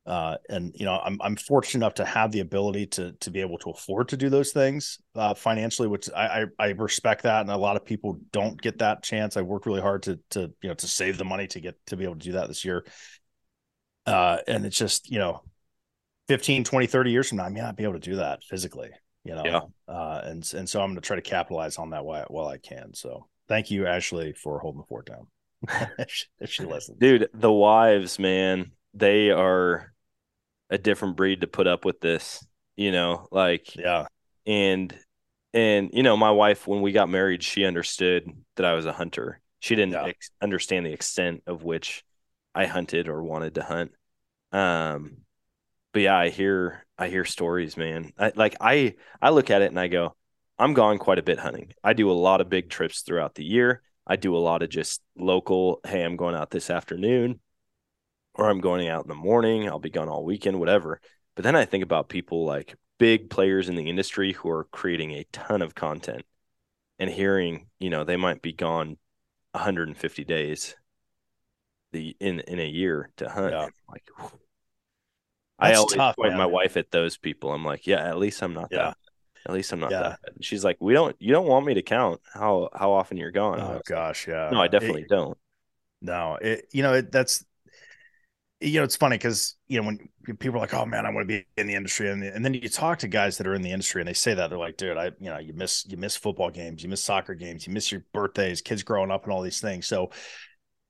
uh, 0.06 0.36
and 0.48 0.72
you 0.74 0.84
know, 0.84 1.00
I'm 1.02 1.18
I'm 1.20 1.36
fortunate 1.36 1.84
enough 1.84 1.94
to 1.94 2.04
have 2.04 2.30
the 2.30 2.40
ability 2.40 2.86
to 2.88 3.12
to 3.12 3.30
be 3.30 3.40
able 3.40 3.58
to 3.58 3.70
afford 3.70 4.08
to 4.10 4.16
do 4.16 4.28
those 4.28 4.52
things 4.52 4.98
uh, 5.16 5.34
financially, 5.34 5.88
which 5.88 6.08
I, 6.14 6.42
I 6.42 6.44
I 6.58 6.68
respect 6.70 7.24
that, 7.24 7.40
and 7.40 7.50
a 7.50 7.56
lot 7.56 7.76
of 7.76 7.84
people 7.84 8.20
don't 8.30 8.60
get 8.60 8.78
that 8.78 9.02
chance. 9.02 9.36
I 9.36 9.42
worked 9.42 9.66
really 9.66 9.80
hard 9.80 10.04
to 10.04 10.20
to 10.30 10.52
you 10.62 10.68
know 10.68 10.74
to 10.74 10.86
save 10.86 11.18
the 11.18 11.24
money 11.24 11.48
to 11.48 11.60
get 11.60 11.74
to 11.86 11.96
be 11.96 12.04
able 12.04 12.14
to 12.14 12.20
do 12.20 12.32
that 12.32 12.46
this 12.46 12.64
year. 12.64 12.86
Uh, 14.06 14.38
and 14.46 14.64
it's 14.64 14.78
just 14.78 15.10
you 15.10 15.18
know, 15.18 15.42
15, 16.28 16.62
20, 16.62 16.86
30 16.86 17.10
years 17.10 17.28
from 17.28 17.38
now, 17.38 17.44
I 17.44 17.48
may 17.48 17.60
not 17.60 17.76
be 17.76 17.82
able 17.82 17.94
to 17.94 17.98
do 17.98 18.16
that 18.16 18.44
physically. 18.44 18.90
You 19.24 19.34
know, 19.34 19.42
Yeah. 19.44 19.60
uh, 19.92 20.20
and 20.22 20.54
and 20.54 20.68
so 20.68 20.80
I'm 20.80 20.90
going 20.90 20.96
to 20.96 21.00
try 21.00 21.16
to 21.16 21.22
capitalize 21.22 21.78
on 21.78 21.90
that 21.90 22.04
while 22.04 22.26
while 22.28 22.46
I 22.46 22.58
can. 22.58 22.94
So 22.94 23.26
thank 23.48 23.72
you, 23.72 23.88
Ashley, 23.88 24.34
for 24.34 24.60
holding 24.60 24.82
the 24.82 24.86
fort 24.86 25.06
down. 25.06 25.26
if, 25.98 26.08
she, 26.10 26.26
if 26.38 26.50
she 26.50 26.64
listens, 26.64 26.98
Dude, 27.00 27.28
the 27.34 27.50
wives, 27.50 28.20
man, 28.20 28.70
they 28.94 29.30
are 29.30 29.92
a 30.70 30.78
different 30.78 31.16
breed 31.16 31.40
to 31.42 31.46
put 31.46 31.66
up 31.66 31.84
with 31.84 32.00
this, 32.00 32.44
you 32.76 32.92
know, 32.92 33.28
like 33.30 33.68
yeah. 33.74 34.06
and 34.46 34.96
and 35.54 35.90
you 35.92 36.02
know, 36.02 36.16
my 36.16 36.30
wife 36.30 36.66
when 36.66 36.82
we 36.82 36.92
got 36.92 37.08
married, 37.08 37.42
she 37.42 37.64
understood 37.64 38.30
that 38.56 38.66
I 38.66 38.74
was 38.74 38.86
a 38.86 38.92
hunter. 38.92 39.40
She 39.60 39.76
didn't 39.76 39.94
Yeah. 39.94 40.04
ex- 40.04 40.30
understand 40.42 40.86
the 40.86 40.92
extent 40.92 41.42
of 41.46 41.62
which 41.64 42.04
I 42.54 42.66
hunted 42.66 43.08
or 43.08 43.22
wanted 43.22 43.54
to 43.56 43.62
hunt. 43.64 43.92
Um 44.52 45.18
but 45.92 46.02
yeah, 46.02 46.16
I 46.16 46.28
hear 46.30 46.84
I 46.98 47.08
hear 47.08 47.24
stories, 47.24 47.76
man. 47.76 48.12
I, 48.18 48.32
like 48.36 48.56
I 48.60 48.94
I 49.20 49.30
look 49.30 49.50
at 49.50 49.62
it 49.62 49.66
and 49.70 49.80
I 49.80 49.88
go, 49.88 50.16
I'm 50.58 50.74
gone 50.74 50.98
quite 50.98 51.18
a 51.18 51.22
bit 51.22 51.38
hunting. 51.38 51.72
I 51.84 51.92
do 51.92 52.10
a 52.10 52.12
lot 52.14 52.40
of 52.40 52.48
big 52.48 52.70
trips 52.70 53.02
throughout 53.02 53.34
the 53.34 53.44
year. 53.44 53.82
I 54.06 54.16
do 54.16 54.36
a 54.36 54.38
lot 54.38 54.62
of 54.62 54.68
just 54.70 55.02
local, 55.16 55.80
hey, 55.86 56.02
I'm 56.02 56.16
going 56.16 56.36
out 56.36 56.50
this 56.50 56.70
afternoon 56.70 57.40
or 58.38 58.48
I'm 58.48 58.60
going 58.60 58.88
out 58.88 59.04
in 59.04 59.08
the 59.08 59.14
morning. 59.14 59.68
I'll 59.68 59.78
be 59.78 59.90
gone 59.90 60.08
all 60.08 60.24
weekend, 60.24 60.58
whatever. 60.60 61.00
But 61.34 61.44
then 61.44 61.56
I 61.56 61.64
think 61.64 61.82
about 61.84 62.08
people 62.08 62.44
like 62.44 62.74
big 62.98 63.28
players 63.30 63.68
in 63.68 63.76
the 63.76 63.88
industry 63.88 64.32
who 64.32 64.48
are 64.48 64.64
creating 64.64 65.12
a 65.12 65.24
ton 65.32 65.62
of 65.62 65.74
content 65.74 66.22
and 66.98 67.10
hearing, 67.10 67.66
you 67.78 67.90
know, 67.90 68.04
they 68.04 68.16
might 68.16 68.40
be 68.42 68.52
gone 68.52 68.96
150 69.52 70.24
days 70.24 70.74
the 71.92 72.16
in 72.20 72.40
in 72.40 72.58
a 72.58 72.66
year 72.66 73.10
to 73.16 73.28
hunt. 73.28 73.52
Yeah. 73.52 73.68
Like 73.88 74.04
whew. 74.18 74.30
I 75.58 75.74
always 75.74 75.94
tough, 75.94 76.16
point 76.16 76.30
man. 76.30 76.38
my 76.38 76.46
wife 76.46 76.76
at 76.76 76.90
those 76.90 77.16
people. 77.16 77.52
I'm 77.52 77.64
like, 77.64 77.86
yeah, 77.86 78.06
at 78.06 78.18
least 78.18 78.42
I'm 78.42 78.52
not 78.54 78.68
Yeah. 78.70 78.78
that. 78.88 78.96
At 79.46 79.54
least 79.54 79.72
I'm 79.72 79.80
not 79.80 79.90
Yeah. 79.90 80.02
that. 80.02 80.20
And 80.34 80.44
she's 80.44 80.64
like, 80.64 80.76
we 80.80 80.92
don't. 80.92 81.16
You 81.20 81.32
don't 81.32 81.46
want 81.46 81.64
me 81.64 81.74
to 81.74 81.82
count 81.82 82.20
how 82.34 82.68
how 82.74 82.92
often 82.92 83.16
you're 83.16 83.30
gone. 83.30 83.60
Oh 83.60 83.64
was 83.66 83.74
like, 83.76 83.84
gosh, 83.86 84.26
yeah. 84.26 84.50
no, 84.52 84.60
I 84.60 84.68
definitely 84.68 85.02
It- 85.02 85.08
don't. 85.08 85.38
no, 86.02 86.36
it 86.40 86.66
you 86.72 86.82
know 86.82 86.94
it, 86.94 87.10
that's 87.12 87.44
you 88.60 88.78
know 88.78 88.84
it's 88.84 88.96
funny 88.96 89.16
because 89.16 89.56
you 89.68 89.80
know 89.80 89.86
when 89.86 89.98
people 90.38 90.56
are 90.56 90.60
like, 90.60 90.72
oh 90.72 90.86
man, 90.86 91.04
I 91.04 91.10
want 91.10 91.28
to 91.28 91.40
be 91.40 91.46
in 91.58 91.66
the 91.66 91.74
industry, 91.74 92.10
and, 92.10 92.22
and 92.22 92.44
then 92.44 92.54
you 92.54 92.68
talk 92.68 92.98
to 93.00 93.08
guys 93.08 93.36
that 93.38 93.46
are 93.46 93.54
in 93.54 93.62
the 93.62 93.70
industry 93.70 94.00
and 94.00 94.08
they 94.08 94.14
say 94.14 94.32
that 94.34 94.48
they're 94.48 94.58
like, 94.58 94.76
dude, 94.76 94.96
I 94.96 95.06
you 95.18 95.30
know 95.30 95.38
you 95.38 95.52
miss 95.52 95.84
you 95.86 95.96
miss 95.96 96.16
football 96.16 96.50
games, 96.50 96.82
you 96.82 96.88
miss 96.88 97.02
soccer 97.02 97.34
games, 97.34 97.66
you 97.66 97.72
miss 97.72 97.92
your 97.92 98.02
birthdays, 98.14 98.62
kids 98.62 98.82
growing 98.82 99.10
up, 99.10 99.24
and 99.24 99.32
all 99.32 99.42
these 99.42 99.60
things. 99.60 99.86
So 99.86 100.10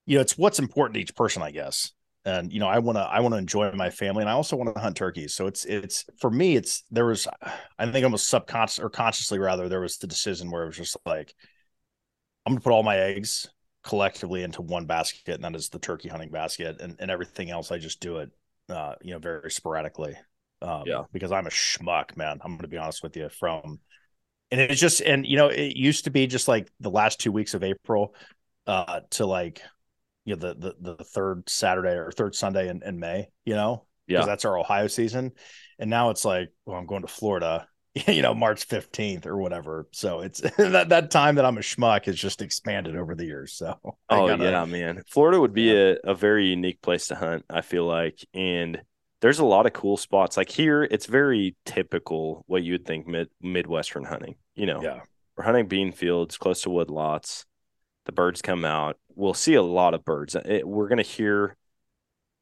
you 0.06 0.16
know 0.16 0.20
it's 0.20 0.38
what's 0.38 0.58
important 0.60 0.94
to 0.94 1.00
each 1.00 1.16
person, 1.16 1.42
I 1.42 1.50
guess. 1.50 1.92
And 2.24 2.52
you 2.52 2.60
know, 2.60 2.68
I 2.68 2.78
want 2.78 2.98
to 2.98 3.02
I 3.02 3.20
want 3.20 3.34
to 3.34 3.38
enjoy 3.38 3.70
my 3.72 3.90
family, 3.90 4.22
and 4.22 4.30
I 4.30 4.34
also 4.34 4.56
want 4.56 4.72
to 4.74 4.80
hunt 4.80 4.96
turkeys. 4.96 5.34
So 5.34 5.46
it's 5.46 5.64
it's 5.64 6.04
for 6.18 6.30
me, 6.30 6.56
it's 6.56 6.84
there 6.90 7.06
was 7.06 7.26
I 7.78 7.90
think 7.90 8.04
almost 8.04 8.28
subconscious 8.28 8.78
or 8.78 8.90
consciously 8.90 9.40
rather 9.40 9.68
there 9.68 9.80
was 9.80 9.98
the 9.98 10.06
decision 10.06 10.50
where 10.50 10.62
it 10.62 10.66
was 10.66 10.76
just 10.76 10.96
like 11.04 11.34
I'm 12.44 12.52
gonna 12.52 12.60
put 12.60 12.72
all 12.72 12.84
my 12.84 12.96
eggs 12.96 13.48
collectively 13.86 14.42
into 14.42 14.62
one 14.62 14.86
basket, 14.86 15.36
and 15.36 15.44
that 15.44 15.56
is 15.56 15.70
the 15.70 15.78
turkey 15.78 16.08
hunting 16.10 16.30
basket, 16.30 16.80
and, 16.80 16.96
and 17.00 17.10
everything 17.10 17.50
else 17.50 17.72
I 17.72 17.78
just 17.78 18.00
do 18.00 18.18
it, 18.18 18.30
uh, 18.68 18.96
you 19.02 19.12
know, 19.12 19.20
very 19.20 19.50
sporadically. 19.50 20.16
Um, 20.62 20.84
Yeah. 20.86 21.04
because 21.12 21.32
I'm 21.32 21.46
a 21.46 21.50
schmuck, 21.50 22.16
man. 22.16 22.38
I'm 22.42 22.56
gonna 22.56 22.68
be 22.68 22.78
honest 22.78 23.02
with 23.02 23.16
you. 23.16 23.28
From 23.28 23.78
and 24.50 24.60
it's 24.60 24.80
just 24.80 25.00
and 25.00 25.26
you 25.26 25.36
know, 25.36 25.48
it 25.48 25.76
used 25.76 26.04
to 26.04 26.10
be 26.10 26.26
just 26.26 26.48
like 26.48 26.70
the 26.80 26.90
last 26.90 27.20
two 27.20 27.32
weeks 27.32 27.54
of 27.54 27.64
April, 27.64 28.14
uh, 28.66 29.00
to 29.10 29.26
like 29.26 29.62
you 30.24 30.36
know 30.36 30.40
the 30.40 30.74
the, 30.80 30.94
the 30.96 31.04
third 31.04 31.48
Saturday 31.48 31.94
or 31.94 32.10
third 32.10 32.34
Sunday 32.34 32.68
in, 32.68 32.82
in 32.84 32.98
May, 32.98 33.28
you 33.44 33.54
know, 33.54 33.86
because 34.08 34.24
Yeah. 34.24 34.26
that's 34.26 34.44
our 34.44 34.58
Ohio 34.58 34.88
season, 34.88 35.32
and 35.78 35.90
now 35.90 36.10
it's 36.10 36.24
like, 36.24 36.50
well, 36.64 36.78
I'm 36.78 36.86
going 36.86 37.02
to 37.02 37.08
Florida. 37.08 37.68
You 38.06 38.20
know, 38.22 38.34
March 38.34 38.68
15th 38.68 39.24
or 39.26 39.36
whatever. 39.38 39.88
So 39.92 40.20
it's 40.20 40.40
that, 40.58 40.90
that 40.90 41.10
time 41.10 41.36
that 41.36 41.46
I'm 41.46 41.56
a 41.56 41.62
schmuck 41.62 42.04
has 42.04 42.16
just 42.16 42.42
expanded 42.42 42.94
over 42.96 43.14
the 43.14 43.24
years. 43.24 43.54
So 43.54 43.78
I 44.08 44.16
Oh 44.16 44.28
gotta- 44.28 44.44
yeah, 44.44 44.64
man. 44.66 45.02
Florida 45.08 45.40
would 45.40 45.54
be 45.54 45.74
a, 45.74 45.96
a 46.04 46.14
very 46.14 46.46
unique 46.48 46.82
place 46.82 47.06
to 47.08 47.14
hunt, 47.14 47.44
I 47.48 47.62
feel 47.62 47.86
like. 47.86 48.24
And 48.34 48.82
there's 49.22 49.38
a 49.38 49.46
lot 49.46 49.64
of 49.66 49.72
cool 49.72 49.96
spots. 49.96 50.36
Like 50.36 50.50
here, 50.50 50.82
it's 50.82 51.06
very 51.06 51.56
typical 51.64 52.44
what 52.46 52.62
you 52.62 52.72
would 52.72 52.84
think 52.84 53.06
mid 53.06 53.28
Midwestern 53.40 54.04
hunting. 54.04 54.36
You 54.54 54.66
know, 54.66 54.82
yeah. 54.82 55.00
we're 55.36 55.44
hunting 55.44 55.66
bean 55.66 55.92
fields 55.92 56.36
close 56.36 56.62
to 56.62 56.70
wood 56.70 56.90
lots. 56.90 57.46
The 58.04 58.12
birds 58.12 58.42
come 58.42 58.64
out. 58.64 58.98
We'll 59.14 59.34
see 59.34 59.54
a 59.54 59.62
lot 59.62 59.94
of 59.94 60.04
birds. 60.04 60.34
It, 60.36 60.68
we're 60.68 60.88
gonna 60.88 61.02
hear. 61.02 61.56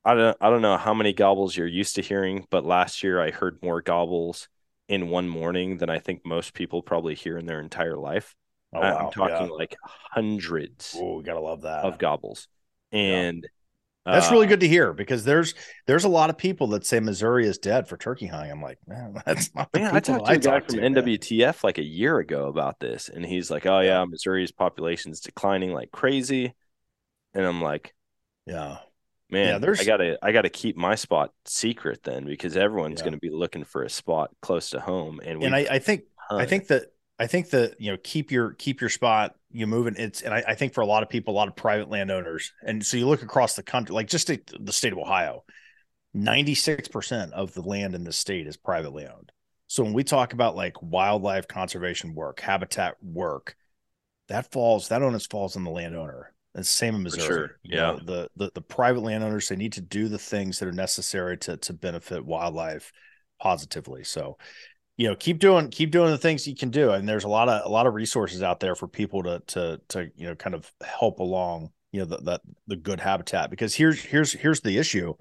I 0.04 0.14
don't. 0.14 0.36
I 0.40 0.50
don't 0.50 0.62
know 0.62 0.76
how 0.76 0.94
many 0.94 1.12
gobbles 1.12 1.56
you're 1.56 1.66
used 1.66 1.94
to 1.94 2.02
hearing, 2.02 2.44
but 2.50 2.64
last 2.66 3.02
year 3.02 3.20
I 3.22 3.30
heard 3.30 3.62
more 3.62 3.80
gobbles 3.80 4.48
in 4.88 5.08
one 5.08 5.28
morning 5.28 5.78
than 5.78 5.90
I 5.90 5.98
think 5.98 6.24
most 6.26 6.54
people 6.54 6.82
probably 6.82 7.14
hear 7.14 7.38
in 7.38 7.46
their 7.46 7.60
entire 7.60 7.96
life. 7.96 8.34
Oh, 8.72 8.80
wow. 8.80 8.98
I'm 8.98 9.10
talking 9.10 9.48
Yeah. 9.48 9.56
like 9.56 9.76
hundreds 10.12 10.94
Oh, 10.96 11.18
we 11.18 11.24
gotta 11.24 11.40
love 11.40 11.62
that. 11.62 11.82
of 11.84 11.98
gobbles, 11.98 12.48
and 12.92 13.46
That's 14.10 14.26
uh, 14.26 14.32
really 14.32 14.46
good 14.46 14.60
to 14.60 14.68
hear 14.68 14.92
because 14.92 15.24
there's 15.24 15.54
there's 15.86 16.04
a 16.04 16.08
lot 16.08 16.30
of 16.30 16.38
people 16.38 16.68
that 16.68 16.86
say 16.86 17.00
Missouri 17.00 17.46
is 17.46 17.58
dead 17.58 17.88
for 17.88 17.96
turkey 17.96 18.26
hunting. 18.26 18.52
I'm 18.52 18.62
like, 18.62 18.78
man, 18.86 19.14
that's 19.26 19.54
not 19.54 19.70
Man, 19.74 19.94
I 19.94 20.00
talked 20.00 20.26
to 20.26 20.34
a 20.34 20.38
guy 20.38 20.60
from 20.60 20.78
man. 20.78 20.80
NWTF 20.80 21.64
like 21.64 21.78
a 21.78 21.82
year 21.84 22.18
ago 22.18 22.46
about 22.48 22.78
this, 22.80 23.08
and 23.08 23.24
he's 23.24 23.50
like, 23.50 23.66
"Oh 23.66 23.80
yeah, 23.80 24.04
Missouri's 24.04 24.52
population 24.52 25.10
is 25.12 25.20
declining 25.20 25.72
like 25.72 25.90
crazy," 25.90 26.54
and 27.34 27.46
I'm 27.46 27.62
like, 27.62 27.94
Yeah, 28.46 28.78
"Man, 29.30 29.48
Yeah, 29.48 29.58
there's- 29.58 29.80
I 29.80 29.84
gotta, 29.84 30.18
I 30.22 30.32
gotta 30.32 30.50
keep 30.50 30.76
my 30.76 30.94
spot 30.94 31.32
secret 31.44 32.02
then 32.02 32.24
because 32.26 32.56
everyone's 32.56 33.00
Yeah. 33.00 33.06
gonna 33.06 33.18
be 33.18 33.30
looking 33.30 33.64
for 33.64 33.82
a 33.82 33.90
spot 33.90 34.30
close 34.42 34.70
to 34.70 34.80
home." 34.80 35.20
And 35.24 35.42
and 35.42 35.54
I, 35.54 35.66
I 35.70 35.78
think 35.78 36.04
I 36.30 36.46
think 36.46 36.68
that 36.68 36.92
I 37.18 37.26
think 37.26 37.50
that 37.50 37.80
you 37.80 37.92
know 37.92 37.98
keep 38.02 38.30
your 38.32 38.52
keep 38.54 38.80
your 38.80 38.90
spot 38.90 39.36
you 39.50 39.66
moving 39.66 39.94
it's 39.96 40.22
and 40.22 40.34
I, 40.34 40.42
I 40.48 40.54
think 40.56 40.74
for 40.74 40.80
a 40.80 40.86
lot 40.86 41.02
of 41.04 41.08
people 41.08 41.32
a 41.32 41.36
lot 41.36 41.46
of 41.48 41.54
private 41.54 41.88
landowners 41.88 42.52
and 42.66 42.84
so 42.84 42.96
you 42.96 43.06
look 43.06 43.22
across 43.22 43.54
the 43.54 43.62
country 43.62 43.94
like 43.94 44.08
just 44.08 44.26
the, 44.26 44.40
the 44.58 44.72
state 44.72 44.92
of 44.92 44.98
Ohio 44.98 45.44
96% 46.16 47.30
of 47.32 47.54
the 47.54 47.62
land 47.62 47.94
in 47.94 48.02
the 48.04 48.12
state 48.12 48.46
is 48.48 48.56
privately 48.56 49.06
owned 49.06 49.30
so 49.68 49.84
when 49.84 49.92
we 49.92 50.02
talk 50.04 50.32
about 50.32 50.56
like 50.56 50.74
wildlife 50.82 51.46
conservation 51.46 52.14
work 52.16 52.40
habitat 52.40 52.96
work 53.02 53.54
that 54.28 54.50
falls 54.50 54.88
that 54.88 55.02
onus 55.02 55.26
falls 55.26 55.56
on 55.56 55.62
the 55.62 55.70
landowner 55.70 56.32
it's 56.54 56.68
the 56.70 56.76
same 56.76 56.94
in 56.94 57.02
Missouri. 57.02 57.26
sure, 57.26 57.58
You 57.64 57.76
yeah. 57.76 57.92
know, 57.92 57.98
the, 58.04 58.30
the 58.36 58.50
the 58.54 58.60
private 58.62 59.00
landowners 59.02 59.48
they 59.48 59.56
need 59.56 59.72
to 59.74 59.80
do 59.80 60.08
the 60.08 60.18
things 60.18 60.58
that 60.58 60.68
are 60.68 60.72
necessary 60.72 61.36
to 61.38 61.56
to 61.56 61.72
benefit 61.72 62.24
wildlife 62.24 62.92
positively. 63.40 64.04
So 64.04 64.38
you 64.96 65.08
know 65.08 65.16
keep 65.16 65.38
doing 65.38 65.70
keep 65.70 65.90
doing 65.90 66.10
the 66.10 66.18
things 66.18 66.46
you 66.46 66.54
can 66.54 66.70
do 66.70 66.90
and 66.90 67.08
there's 67.08 67.24
a 67.24 67.28
lot 67.28 67.48
of 67.48 67.66
a 67.66 67.68
lot 67.68 67.86
of 67.86 67.94
resources 67.94 68.42
out 68.42 68.60
there 68.60 68.74
for 68.74 68.86
people 68.86 69.22
to 69.24 69.42
to 69.46 69.80
to 69.88 70.10
you 70.16 70.26
know 70.26 70.34
kind 70.34 70.54
of 70.54 70.70
help 70.82 71.18
along 71.18 71.70
you 71.92 72.00
know 72.00 72.06
that 72.06 72.40
the 72.66 72.76
good 72.76 73.00
habitat 73.00 73.50
because 73.50 73.74
here's 73.74 74.00
here's 74.00 74.32
here's 74.32 74.60
the 74.60 74.78
issue 74.78 75.12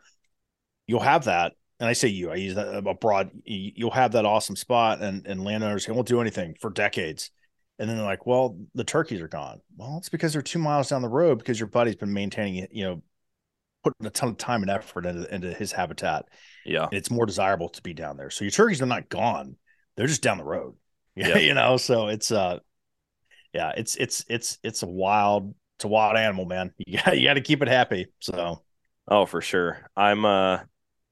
you'll 0.88 1.00
have 1.00 1.26
that 1.26 1.54
and 1.80 1.90
i 1.90 1.94
say 1.94 2.08
you 2.08 2.30
i 2.32 2.36
use 2.36 2.56
that 2.56 2.68
uh, 2.68 2.82
a 2.90 2.94
broad 2.94 3.32
you- 3.46 3.72
you'll 3.76 3.92
have 3.92 4.12
that 4.12 4.26
awesome 4.26 4.56
spot 4.56 5.02
and 5.02 5.26
and 5.26 5.44
landowners 5.44 5.88
won't 5.88 6.08
do 6.08 6.22
anything 6.22 6.56
for 6.60 6.70
decades 6.70 7.32
and 7.80 7.90
then 7.90 7.98
they're 7.98 8.06
like 8.06 8.26
well 8.26 8.58
the 8.76 8.84
turkeys 8.84 9.22
are 9.22 9.28
gone 9.28 9.60
well 9.78 9.98
it's 9.98 10.10
because 10.10 10.34
they're 10.34 10.42
two 10.42 10.60
miles 10.60 10.90
down 10.90 11.02
the 11.02 11.10
road 11.10 11.38
because 11.40 11.60
your 11.60 11.68
buddy's 11.68 11.96
been 11.96 12.14
maintaining 12.14 12.58
it 12.58 12.70
you 12.72 12.84
know 12.84 13.02
putting 13.84 14.08
a 14.08 14.10
ton 14.10 14.30
of 14.30 14.38
time 14.38 14.62
and 14.62 14.72
effort 14.72 15.06
into, 15.06 15.34
into 15.34 15.54
his 15.54 15.72
habitat. 15.72 16.26
Yeah. 16.66 16.86
And 16.86 16.94
it's 16.94 17.12
more 17.12 17.26
desirable 17.26 17.70
to 17.70 17.82
be 17.82 17.94
down 17.94 18.18
there. 18.18 18.30
So 18.30 18.46
your 18.46 18.52
turkeys 18.52 18.82
are 18.82 18.88
not 18.88 19.10
gone; 19.10 19.58
they're 19.96 20.08
just 20.08 20.24
down 20.24 20.38
the 20.38 20.44
road. 20.44 20.76
Yeah, 21.16 21.38
you 21.38 21.54
know. 21.54 21.78
So 21.78 22.08
it's 22.08 22.32
uh, 22.32 22.58
yeah, 23.54 23.74
it's 23.78 23.96
it's 23.98 24.26
it's 24.28 24.58
it's 24.64 24.82
a 24.82 24.88
wild, 24.88 25.54
it's 25.78 25.86
a 25.86 25.88
wild 25.88 26.18
animal, 26.18 26.46
man. 26.46 26.74
You 26.88 26.98
got 27.06 27.16
you 27.20 27.28
got 27.28 27.36
to 27.36 27.42
keep 27.42 27.62
it 27.62 27.68
happy. 27.68 28.08
So 28.20 28.64
Oh, 29.08 29.28
for 29.28 29.40
sure. 29.40 29.92
I'm 29.96 30.26
uh 30.26 30.62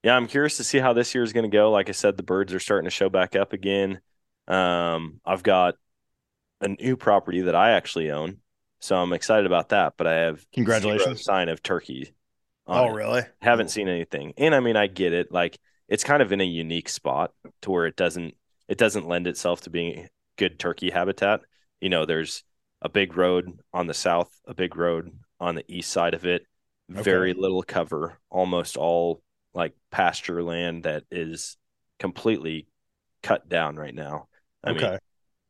yeah, 0.01 0.16
I'm 0.16 0.26
curious 0.26 0.57
to 0.57 0.64
see 0.64 0.80
how 0.80 0.93
this 0.93 1.14
year 1.14 1.24
is 1.24 1.34
going 1.34 1.43
to 1.43 1.55
go. 1.55 1.70
Like 1.70 1.88
I 1.88 1.91
said, 1.91 2.18
the 2.18 2.24
birds 2.24 2.51
are 2.51 2.59
starting 2.59 2.86
to 2.86 2.89
show 2.89 3.09
back 3.09 3.36
up 3.36 3.53
again. 3.53 4.01
Um 4.47 5.22
I've 5.24 5.43
got 5.43 5.76
a 6.62 6.70
new 6.70 6.95
property 6.95 7.41
that 7.41 7.55
I 7.55 7.72
actually 7.72 8.12
own. 8.12 8.38
So 8.80 8.95
I'm 8.95 9.14
excited 9.14 9.45
about 9.45 9.70
that, 9.70 9.93
but 9.97 10.07
I 10.07 10.14
have 10.14 10.45
Congratulations. 10.53 11.24
sign 11.24 11.49
of 11.49 11.62
turkey. 11.62 12.14
oh 12.68 12.89
it. 12.89 12.93
really? 12.93 13.22
Haven't 13.41 13.70
seen 13.70 13.88
anything. 13.88 14.34
And 14.38 14.55
I 14.55 14.59
mean, 14.59 14.76
I 14.76 14.88
get 14.88 15.14
it. 15.14 15.32
Like 15.32 15.59
it's 15.88 16.03
kind 16.03 16.22
of 16.22 16.32
in 16.32 16.41
a 16.41 16.45
unique 16.45 16.89
spot 16.89 17.32
to 17.62 17.72
where 17.72 17.86
it 17.86 17.95
doesn't 17.95 18.36
it 18.68 18.78
doesn't 18.78 19.07
lend 19.07 19.28
itself 19.28 19.62
to 19.62 19.70
being 19.70 20.07
good 20.38 20.57
turkey 20.57 20.89
habitat. 20.89 21.41
You 21.80 21.89
know, 21.89 22.05
there's 22.05 22.43
a 22.82 22.89
big 22.89 23.18
road 23.18 23.59
on 23.74 23.88
the 23.88 23.93
south, 23.93 24.32
a 24.47 24.53
big 24.53 24.76
road 24.76 25.12
on 25.39 25.55
the 25.55 25.66
east 25.68 25.91
side 25.91 26.14
of 26.14 26.26
it. 26.26 26.45
Very 26.89 27.34
little 27.34 27.64
cover, 27.64 28.18
almost 28.30 28.76
all 28.76 29.22
like 29.53 29.74
pasture 29.91 30.43
land 30.43 30.84
that 30.84 31.03
is 31.09 31.55
completely 31.99 32.68
cut 33.24 33.47
down 33.47 33.78
right 33.78 33.95
now. 33.95 34.28
I 34.64 34.72
okay. 34.72 34.89
mean, 34.89 34.99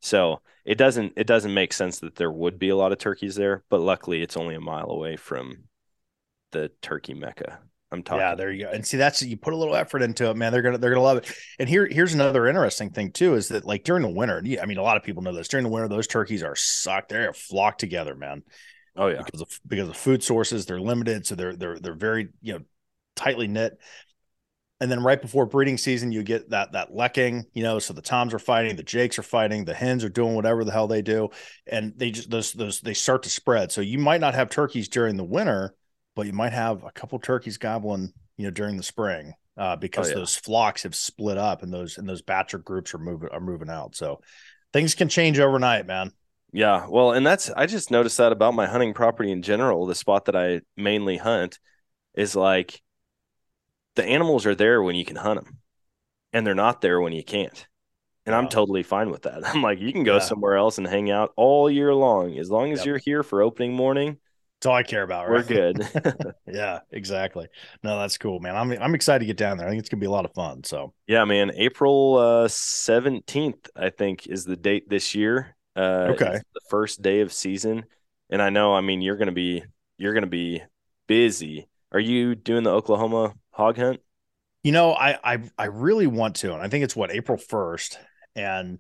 so 0.02 0.42
it 0.66 0.78
doesn't 0.78 1.14
it 1.16 1.28
doesn't 1.28 1.54
make 1.54 1.74
sense 1.74 2.00
that 2.00 2.16
there 2.16 2.32
would 2.32 2.60
be 2.60 2.70
a 2.70 2.76
lot 2.76 2.92
of 2.92 2.98
turkeys 2.98 3.36
there, 3.36 3.64
but 3.70 3.80
luckily 3.80 4.22
it's 4.22 4.38
only 4.38 4.56
a 4.56 4.62
mile 4.62 4.90
away 4.90 5.16
from 5.16 5.66
the 6.52 6.72
turkey 6.82 7.14
mecca. 7.14 7.60
I'm 7.92 8.04
talking. 8.04 8.22
Yeah, 8.22 8.36
there 8.36 8.52
you 8.52 8.66
go. 8.66 8.72
And 8.72 8.86
see, 8.86 8.98
that's 8.98 9.22
you 9.22 9.36
put 9.36 9.54
a 9.54 9.58
little 9.58 9.76
effort 9.76 10.02
into 10.02 10.30
it, 10.30 10.38
man. 10.38 10.54
They're 10.54 10.62
gonna 10.62 10.78
they're 10.78 10.92
gonna 10.92 11.02
love 11.02 11.18
it. 11.18 11.32
And 11.60 11.68
here 11.68 11.86
here's 11.86 12.14
another 12.14 12.48
interesting 12.48 12.90
thing 12.90 13.12
too 13.12 13.36
is 13.36 13.50
that 13.50 13.66
like 13.66 13.84
during 13.84 14.04
the 14.04 14.10
winter, 14.10 14.42
yeah, 14.44 14.62
I 14.62 14.66
mean 14.66 14.78
a 14.78 14.84
lot 14.84 14.98
of 14.98 15.04
people 15.04 15.24
know 15.24 15.34
this. 15.34 15.50
During 15.50 15.66
the 15.66 15.72
winter, 15.72 15.90
those 15.90 16.08
turkeys 16.08 16.42
are 16.42 16.56
sucked. 16.56 17.10
They're 17.10 17.34
flocked 17.34 17.80
together, 17.80 18.16
man. 18.16 18.44
Oh 18.96 19.08
yeah. 19.08 19.22
because 19.24 19.42
of 19.42 19.60
because 19.68 19.90
of 19.90 19.98
food 19.98 20.24
sources. 20.24 20.66
They're 20.66 20.80
limited, 20.80 21.28
so 21.28 21.36
they're 21.36 21.56
they're 21.56 21.80
they're 21.80 21.94
very 21.94 22.30
you 22.42 22.54
know 22.54 22.60
tightly 23.16 23.48
knit. 23.48 23.78
And 24.82 24.92
then 24.92 25.04
right 25.04 25.22
before 25.22 25.46
breeding 25.46 25.78
season, 25.78 26.12
you 26.12 26.24
get 26.24 26.50
that 26.50 26.72
that 26.72 26.92
lekking, 26.92 27.44
you 27.54 27.62
know. 27.62 27.78
So 27.78 27.94
the 27.94 28.02
toms 28.02 28.34
are 28.34 28.40
fighting, 28.40 28.76
the 28.76 28.84
jakes 28.84 29.20
are 29.20 29.24
fighting, 29.24 29.64
the 29.64 29.76
hens 29.76 30.04
are 30.04 30.10
doing 30.10 30.34
whatever 30.34 30.64
the 30.64 30.72
hell 30.72 30.88
they 30.88 31.04
do, 31.04 31.30
and 31.68 31.94
they 31.96 32.10
just 32.10 32.32
those 32.32 32.52
those 32.52 32.82
they 32.82 32.96
start 32.96 33.22
to 33.24 33.30
spread. 33.30 33.72
So 33.72 33.82
you 33.82 34.00
might 34.00 34.22
not 34.22 34.34
have 34.34 34.50
turkeys 34.50 34.90
during 34.90 35.18
the 35.18 35.24
winter, 35.24 35.76
but 36.16 36.26
you 36.26 36.34
might 36.34 36.54
have 36.54 36.84
a 36.84 36.92
couple 36.92 37.20
turkeys 37.20 37.60
gobbling, 37.60 38.12
you 38.38 38.46
know, 38.46 38.50
during 38.50 38.76
the 38.76 38.82
spring, 38.82 39.34
uh, 39.56 39.76
because 39.76 40.10
yeah. 40.10 40.16
those 40.16 40.36
flocks 40.36 40.82
have 40.82 40.96
split 40.96 41.38
up 41.38 41.62
and 41.62 41.72
those 41.72 42.00
and 42.00 42.10
those 42.10 42.24
bachelor 42.24 42.60
groups 42.60 42.96
are 42.96 43.00
moving 43.00 43.30
are 43.32 43.40
moving 43.40 43.70
out. 43.70 43.96
So 43.96 44.22
things 44.74 44.96
can 44.96 45.10
change 45.10 45.40
overnight, 45.40 45.86
man. 45.86 46.12
Yeah, 46.54 46.88
well, 46.90 47.12
and 47.12 47.24
that's 47.24 47.52
I 47.52 47.68
just 47.68 47.92
noticed 47.92 48.18
that 48.18 48.32
about 48.32 48.56
my 48.56 48.66
hunting 48.66 48.96
property 48.96 49.32
in 49.32 49.44
general. 49.44 49.86
The 49.86 49.94
spot 49.94 50.26
that 50.26 50.36
I 50.36 50.62
mainly 50.76 51.18
hunt 51.18 51.60
is 52.16 52.36
like 52.36 52.82
the 53.96 54.06
animals 54.06 54.46
are 54.46 54.56
there 54.56 54.82
when 54.82 54.96
you 54.96 55.06
can 55.06 55.16
hunt 55.16 55.44
them, 55.44 55.58
and 56.34 56.46
they're 56.46 56.56
not 56.56 56.82
there 56.82 57.02
when 57.02 57.14
you 57.14 57.24
can't. 57.24 57.68
And 58.26 58.36
I'm 58.36 58.50
totally 58.50 58.84
fine 58.84 59.10
with 59.10 59.24
that. 59.24 59.46
I'm 59.48 59.64
like, 59.64 59.80
you 59.80 59.92
can 59.92 60.04
go 60.04 60.16
Yeah. 60.16 60.20
somewhere 60.20 60.56
else 60.56 60.78
and 60.78 60.88
hang 60.88 61.10
out 61.10 61.34
all 61.36 61.70
year 61.70 61.94
long 61.94 62.38
as 62.38 62.52
long 62.52 62.72
as 62.72 62.80
Yep. 62.80 62.86
you're 62.86 62.98
here 63.00 63.24
for 63.24 63.42
opening 63.42 63.74
morning. 63.74 64.18
That's 64.60 64.68
all 64.68 64.76
I 64.76 64.84
care 64.84 65.02
about. 65.02 65.28
Right? 65.28 65.44
We're 65.50 65.72
good. 65.72 66.36
yeah, 66.48 66.82
exactly. 66.92 67.48
No, 67.84 67.98
that's 67.98 68.20
cool, 68.20 68.40
man. 68.40 68.56
I'm 68.56 68.72
I'm 68.74 68.94
excited 68.94 69.20
to 69.22 69.26
get 69.26 69.38
down 69.38 69.58
there. 69.58 69.66
I 69.66 69.72
think 69.72 69.80
it's 69.80 69.90
gonna 69.90 70.02
be 70.02 70.06
a 70.06 70.12
lot 70.12 70.26
of 70.26 70.34
fun. 70.36 70.64
So 70.64 70.94
yeah, 71.08 71.26
man. 71.26 71.52
April 71.56 72.18
uh, 72.18 72.48
17th, 72.48 73.70
I 73.76 73.90
think, 73.90 74.28
is 74.28 74.46
the 74.46 74.56
date 74.56 74.88
this 74.88 75.16
year. 75.16 75.56
Uh, 75.76 76.10
Okay. 76.12 76.40
the 76.54 76.62
first 76.70 77.02
day 77.02 77.22
of 77.22 77.34
season, 77.34 77.86
and 78.30 78.40
I 78.42 78.52
know. 78.52 78.76
I 78.76 78.82
mean, 78.82 79.02
you're 79.02 79.18
gonna 79.18 79.32
be 79.32 79.64
you're 79.98 80.14
gonna 80.14 80.28
be 80.28 80.62
busy. 81.08 81.68
Are 81.92 82.00
you 82.00 82.36
doing 82.36 82.62
the 82.64 82.72
Oklahoma 82.72 83.34
hog 83.52 83.78
hunt? 83.78 84.02
you 84.64 84.72
know, 84.72 84.94
I 84.94 85.18
I 85.24 85.40
I 85.58 85.66
really 85.66 86.08
want 86.08 86.36
to, 86.38 86.54
and 86.54 86.62
I 86.62 86.68
think 86.68 86.84
it's 86.84 86.96
what 86.96 87.12
April 87.12 87.38
first, 87.38 88.00
and 88.36 88.80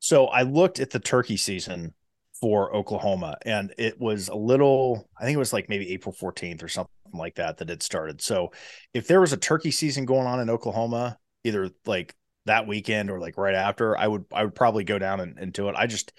so 0.00 0.26
I 0.26 0.42
looked 0.42 0.80
at 0.80 0.90
the 0.90 0.98
turkey 0.98 1.36
season 1.36 1.94
for 2.40 2.74
Oklahoma, 2.74 3.38
and 3.46 3.72
it 3.78 4.00
was 4.00 4.28
a 4.28 4.34
little. 4.34 5.08
I 5.18 5.24
think 5.24 5.36
it 5.36 5.38
was 5.38 5.52
like 5.52 5.68
maybe 5.68 5.92
April 5.92 6.14
14th 6.14 6.62
or 6.62 6.68
something 6.68 6.90
like 7.12 7.36
that 7.36 7.58
that 7.58 7.70
it 7.70 7.82
started. 7.82 8.20
So 8.20 8.52
if 8.92 9.06
there 9.06 9.20
was 9.20 9.32
a 9.32 9.36
turkey 9.36 9.70
season 9.70 10.04
going 10.04 10.26
on 10.26 10.40
in 10.40 10.50
Oklahoma, 10.50 11.18
either 11.44 11.70
like 11.86 12.14
that 12.46 12.66
weekend 12.66 13.10
or 13.10 13.20
like 13.20 13.38
right 13.38 13.54
after, 13.54 13.96
I 13.96 14.08
would 14.08 14.24
I 14.32 14.42
would 14.42 14.54
probably 14.54 14.82
go 14.82 14.98
down 14.98 15.20
and, 15.20 15.38
and 15.38 15.52
do 15.52 15.68
it. 15.68 15.76
I 15.76 15.86
just 15.86 16.12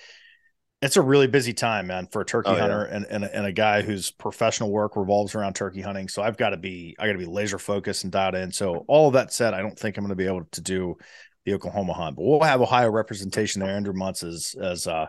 it's 0.86 0.98
a 0.98 1.02
really 1.02 1.28
busy 1.28 1.54
time, 1.54 1.88
man, 1.88 2.08
for 2.12 2.22
a 2.22 2.26
turkey 2.26 2.52
Oh, 2.52 2.54
yeah. 2.54 2.62
hunter 2.62 2.84
and, 2.86 3.06
and 3.10 3.24
a- 3.26 3.36
and 3.36 3.46
a 3.46 3.52
guy 3.52 3.82
whose 3.82 4.12
professional 4.12 4.72
work 4.72 4.96
revolves 4.96 5.36
around 5.36 5.56
turkey 5.56 5.82
hunting. 5.82 6.08
So 6.08 6.22
I've 6.22 6.38
got 6.38 6.52
to 6.52 6.58
be 6.58 6.96
I 7.00 7.08
got 7.08 7.14
to 7.14 7.20
be 7.20 7.26
laser 7.26 7.58
focused 7.60 8.04
and 8.04 8.14
dialed 8.14 8.36
in. 8.36 8.52
So 8.52 8.86
all 8.88 9.08
of 9.08 9.14
that 9.14 9.34
said, 9.34 9.54
I 9.54 9.62
don't 9.62 9.78
think 9.78 9.98
I'm 9.98 10.04
going 10.04 10.10
to 10.10 10.16
be 10.16 10.28
able 10.28 10.46
to 10.52 10.62
do 10.62 10.96
the 11.46 11.54
Oklahoma 11.54 11.94
hunt, 11.94 12.16
but 12.16 12.24
we'll 12.26 12.40
have 12.42 12.62
Ohio 12.62 12.90
representation 12.90 13.62
there. 13.62 13.70
Andrew 13.76 13.94
Muntz 13.94 14.24
is 14.24 14.56
as 14.62 14.88
uh 14.88 15.08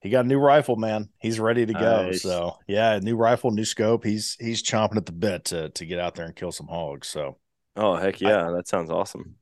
he 0.00 0.10
got 0.10 0.26
a 0.26 0.28
new 0.28 0.38
rifle, 0.38 0.76
man. 0.76 1.08
He's 1.18 1.40
ready 1.40 1.64
to 1.64 1.72
go. 1.72 2.02
Nice. 2.06 2.22
So 2.22 2.58
yeah, 2.68 2.98
new 3.00 3.16
rifle, 3.16 3.50
new 3.50 3.64
scope. 3.64 4.04
He's 4.04 4.36
he's 4.38 4.62
chomping 4.62 4.96
at 4.98 5.06
the 5.06 5.12
bit 5.12 5.46
to 5.46 5.70
to 5.70 5.86
get 5.86 5.98
out 5.98 6.14
there 6.14 6.26
and 6.26 6.36
kill 6.36 6.52
some 6.52 6.66
hogs. 6.68 7.08
So 7.08 7.38
Oh 7.76 7.96
heck 7.96 8.20
yeah, 8.20 8.50
that 8.54 8.68
sounds 8.68 8.90
awesome. 8.90 9.36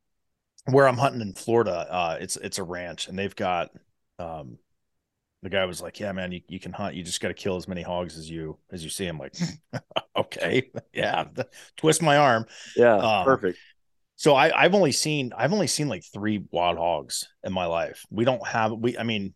where 0.67 0.87
I'm 0.87 0.99
hunting 0.99 1.21
in 1.21 1.35
Florida, 1.35 1.87
uh, 1.91 2.19
it's 2.21 2.37
it's 2.37 2.59
a 2.59 2.63
ranch, 2.63 3.09
and 3.09 3.19
they've 3.19 3.35
got. 3.37 3.71
Um, 4.19 4.59
the 5.43 5.51
guy 5.51 5.65
was 5.65 5.83
like, 5.83 6.01
"Yeah, 6.01 6.13
man, 6.13 6.33
you, 6.33 6.41
you 6.49 6.61
can 6.61 6.73
hunt. 6.73 6.95
You 6.95 7.03
just 7.03 7.21
got 7.21 7.29
to 7.29 7.35
kill 7.35 7.57
as 7.57 7.69
many 7.69 7.83
hogs 7.83 8.17
as 8.17 8.31
you 8.31 8.59
as 8.71 8.85
you 8.85 8.91
see." 8.91 9.07
I'm 9.07 9.19
like, 9.19 9.35
"Okay, 10.17 10.71
yeah." 10.93 11.25
Twist 11.77 12.03
my 12.03 12.17
arm. 12.17 12.47
Yeah, 12.77 12.97
Um, 12.97 13.25
perfect. 13.25 13.59
So 14.17 14.35
I 14.35 14.57
I've 14.57 14.75
only 14.75 14.93
seen 14.93 15.33
I've 15.37 15.53
only 15.53 15.67
seen 15.67 15.89
like 15.89 16.05
three 16.13 16.45
wild 16.51 16.79
hogs 16.79 17.29
in 17.45 17.53
my 17.53 17.67
life. 17.67 18.05
We 18.11 18.25
don't 18.25 18.47
have 18.47 18.73
we. 18.73 18.97
I 18.97 19.03
mean, 19.03 19.35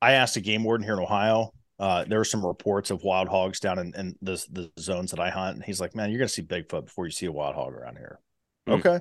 I 0.00 0.12
asked 0.12 0.36
a 0.36 0.40
game 0.40 0.64
warden 0.64 0.84
here 0.84 0.94
in 0.94 1.00
Ohio. 1.00 1.52
Uh, 1.78 2.04
there 2.04 2.20
are 2.20 2.24
some 2.24 2.44
reports 2.46 2.90
of 2.90 3.02
wild 3.02 3.28
hogs 3.28 3.58
down 3.58 3.78
in, 3.78 3.94
in 3.96 4.14
the 4.22 4.44
the 4.50 4.70
zones 4.78 5.10
that 5.10 5.20
I 5.20 5.30
hunt, 5.30 5.56
and 5.56 5.64
he's 5.64 5.80
like, 5.80 5.94
"Man, 5.96 6.10
you're 6.10 6.18
gonna 6.18 6.28
see 6.28 6.42
Bigfoot 6.42 6.86
before 6.86 7.06
you 7.06 7.10
see 7.10 7.26
a 7.26 7.32
wild 7.32 7.56
hog 7.56 7.72
around 7.72 7.96
here." 7.96 8.20
Hmm. 8.66 8.74
Okay, 8.74 9.00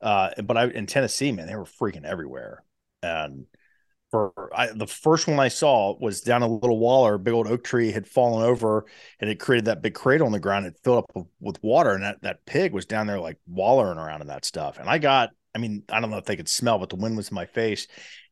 uh, 0.00 0.30
but 0.42 0.56
I 0.56 0.66
in 0.68 0.86
Tennessee, 0.86 1.32
man, 1.32 1.46
they 1.46 1.56
were 1.56 1.64
freaking 1.64 2.04
everywhere, 2.04 2.64
and 3.02 3.46
for 4.10 4.50
I, 4.54 4.68
the 4.68 4.86
first 4.86 5.26
one 5.26 5.38
I 5.38 5.48
saw 5.48 5.96
was 5.98 6.20
down 6.20 6.42
a 6.42 6.48
little 6.48 6.78
waller, 6.78 7.14
a 7.14 7.18
big 7.18 7.34
old 7.34 7.46
oak 7.46 7.64
tree 7.64 7.90
had 7.90 8.06
fallen 8.06 8.44
over, 8.44 8.86
and 9.20 9.28
it 9.28 9.40
created 9.40 9.66
that 9.66 9.82
big 9.82 9.94
cradle 9.94 10.26
on 10.26 10.32
the 10.32 10.40
ground. 10.40 10.66
It 10.66 10.78
filled 10.82 10.98
up 10.98 11.26
with, 11.40 11.62
water, 11.62 11.90
and 11.90 12.04
that 12.04 12.22
that 12.22 12.46
pig 12.46 12.72
was 12.72 12.86
down 12.86 13.06
there 13.06 13.20
like 13.20 13.38
wallering 13.46 13.98
around 13.98 14.20
in 14.20 14.28
that 14.28 14.44
stuff. 14.44 14.78
And 14.78 14.88
I 14.88 14.98
got, 14.98 15.30
I 15.54 15.58
mean, 15.58 15.82
I 15.90 16.00
don't 16.00 16.10
know 16.10 16.18
if 16.18 16.24
they 16.24 16.36
could 16.36 16.48
smell, 16.48 16.78
but 16.78 16.88
the 16.88 16.96
wind 16.96 17.16
was 17.16 17.30
in 17.30 17.34
my 17.34 17.46
face. 17.46 17.88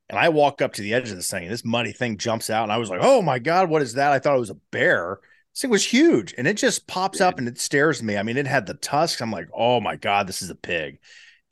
And 0.08 0.18
I 0.18 0.28
walk 0.28 0.60
up 0.60 0.74
to 0.74 0.82
the 0.82 0.94
edge 0.94 1.10
of 1.10 1.16
this 1.16 1.30
thing, 1.30 1.44
and 1.44 1.52
this 1.52 1.64
muddy 1.64 1.92
thing 1.92 2.18
jumps 2.18 2.50
out, 2.50 2.64
and 2.64 2.72
I 2.72 2.76
was 2.76 2.90
like, 2.90 3.00
"Oh 3.02 3.22
my 3.22 3.38
god, 3.38 3.70
what 3.70 3.82
is 3.82 3.94
that?" 3.94 4.12
I 4.12 4.18
thought 4.18 4.36
it 4.36 4.40
was 4.40 4.50
a 4.50 4.60
bear. 4.70 5.18
This 5.52 5.62
thing 5.62 5.70
was 5.70 5.84
huge, 5.84 6.34
and 6.36 6.46
it 6.46 6.56
just 6.56 6.86
pops 6.86 7.20
up 7.20 7.38
and 7.38 7.48
it 7.48 7.58
stares 7.58 8.00
at 8.00 8.04
me. 8.04 8.16
I 8.16 8.22
mean, 8.22 8.36
it 8.36 8.46
had 8.46 8.66
the 8.66 8.74
tusks. 8.74 9.20
I'm 9.22 9.30
like, 9.30 9.48
"Oh 9.54 9.80
my 9.80 9.96
god, 9.96 10.26
this 10.26 10.42
is 10.42 10.50
a 10.50 10.54
pig." 10.54 10.98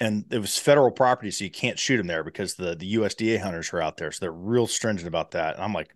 And 0.03 0.25
it 0.33 0.39
was 0.39 0.59
federal 0.59 0.91
property, 0.91 1.31
so 1.31 1.45
you 1.45 1.51
can't 1.51 1.79
shoot 1.79 1.99
them 1.99 2.09
there 2.09 2.25
because 2.25 2.55
the 2.57 2.75
the 2.75 2.95
USDA 2.97 3.39
hunters 3.41 3.73
are 3.73 3.81
out 3.83 3.97
there, 3.97 4.11
so 4.11 4.19
they're 4.21 4.33
real 4.33 4.67
stringent 4.67 5.07
about 5.07 5.33
that. 5.33 5.55
And 5.55 5.65
I'm 5.65 5.73
like, 5.73 5.95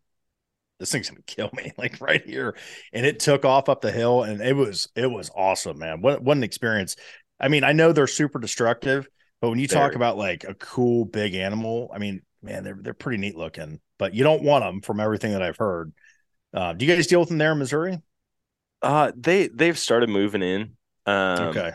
"This 0.79 0.93
thing's 0.93 1.11
gonna 1.11 1.23
kill 1.27 1.51
me!" 1.55 1.73
Like 1.79 2.01
right 2.01 2.25
here, 2.25 2.57
and 2.93 3.07
it 3.07 3.21
took 3.21 3.45
off 3.45 3.69
up 3.69 3.81
the 3.81 3.93
hill, 3.93 4.23
and 4.23 4.41
it 4.41 4.55
was 4.55 4.89
it 4.95 5.07
was 5.11 5.31
awesome, 5.35 5.79
man. 5.79 6.03
What 6.03 6.23
what 6.23 6.37
an 6.37 6.45
experience! 6.45 6.97
I 7.41 7.49
mean, 7.49 7.65
I 7.65 7.73
know 7.73 7.93
they're 7.93 8.07
super 8.07 8.39
destructive, 8.39 9.09
but 9.41 9.51
when 9.51 9.59
you 9.59 9.69
talk 9.69 9.97
about 9.97 10.17
like 10.19 10.45
a 10.45 10.55
cool 10.55 11.05
big 11.05 11.35
animal, 11.35 11.91
I 11.93 11.99
mean, 11.99 12.23
man, 12.43 12.65
they're 12.65 12.79
they're 12.81 12.95
pretty 12.95 13.19
neat 13.19 13.37
looking, 13.37 13.81
but 13.99 14.15
you 14.15 14.25
don't 14.25 14.43
want 14.45 14.65
them 14.65 14.83
from 14.83 15.01
everything 15.01 15.33
that 15.33 15.43
I've 15.43 15.59
heard. 15.59 15.93
Uh, 16.55 16.73
do 16.75 16.87
you 16.87 16.95
guys 16.95 17.07
deal 17.07 17.21
with 17.21 17.29
them 17.29 17.39
there 17.39 17.53
in 17.53 17.59
Missouri? 17.59 18.01
Uh 18.83 19.13
they 19.17 19.49
they've 19.49 19.79
started 19.79 20.09
moving 20.09 20.43
in. 20.43 20.77
Um 21.07 21.49
okay, 21.49 21.73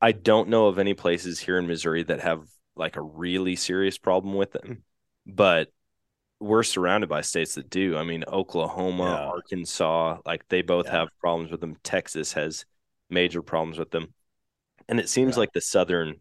I 0.00 0.12
don't 0.12 0.48
know 0.48 0.66
of 0.66 0.78
any 0.78 0.94
places 0.94 1.38
here 1.38 1.58
in 1.58 1.66
Missouri 1.66 2.02
that 2.04 2.20
have 2.20 2.46
like 2.76 2.96
a 2.96 3.02
really 3.02 3.56
serious 3.56 3.98
problem 3.98 4.34
with 4.34 4.52
them, 4.52 4.62
mm. 4.66 4.82
but 5.26 5.68
we're 6.38 6.62
surrounded 6.62 7.08
by 7.08 7.22
states 7.22 7.54
that 7.54 7.70
do. 7.70 7.96
I 7.96 8.04
mean, 8.04 8.24
Oklahoma, 8.28 9.04
Yeah. 9.04 9.26
Arkansas, 9.26 10.18
like 10.26 10.46
they 10.48 10.62
both 10.62 10.86
Yeah. 10.86 10.92
have 11.00 11.08
problems 11.18 11.50
with 11.50 11.60
them. 11.60 11.76
Texas 11.82 12.34
has 12.34 12.66
major 13.08 13.40
problems 13.42 13.78
with 13.78 13.90
them. 13.90 14.12
And 14.88 15.00
it 15.00 15.08
seems 15.08 15.36
Yeah. 15.36 15.40
like 15.40 15.52
the 15.52 15.60
southern 15.62 16.20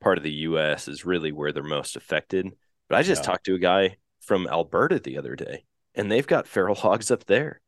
part 0.00 0.16
of 0.18 0.24
the 0.24 0.32
US 0.32 0.86
is 0.86 1.04
really 1.04 1.32
where 1.32 1.50
they're 1.52 1.62
most 1.64 1.96
affected. 1.96 2.46
But 2.88 2.98
I 2.98 3.02
just 3.02 3.24
talked 3.24 3.46
to 3.46 3.54
a 3.54 3.58
guy 3.58 3.96
from 4.20 4.46
Alberta 4.46 5.00
the 5.00 5.18
other 5.18 5.34
day, 5.34 5.64
and 5.94 6.10
they've 6.10 6.26
got 6.26 6.46
feral 6.46 6.74
hogs 6.76 7.10
up 7.10 7.24
there. 7.24 7.60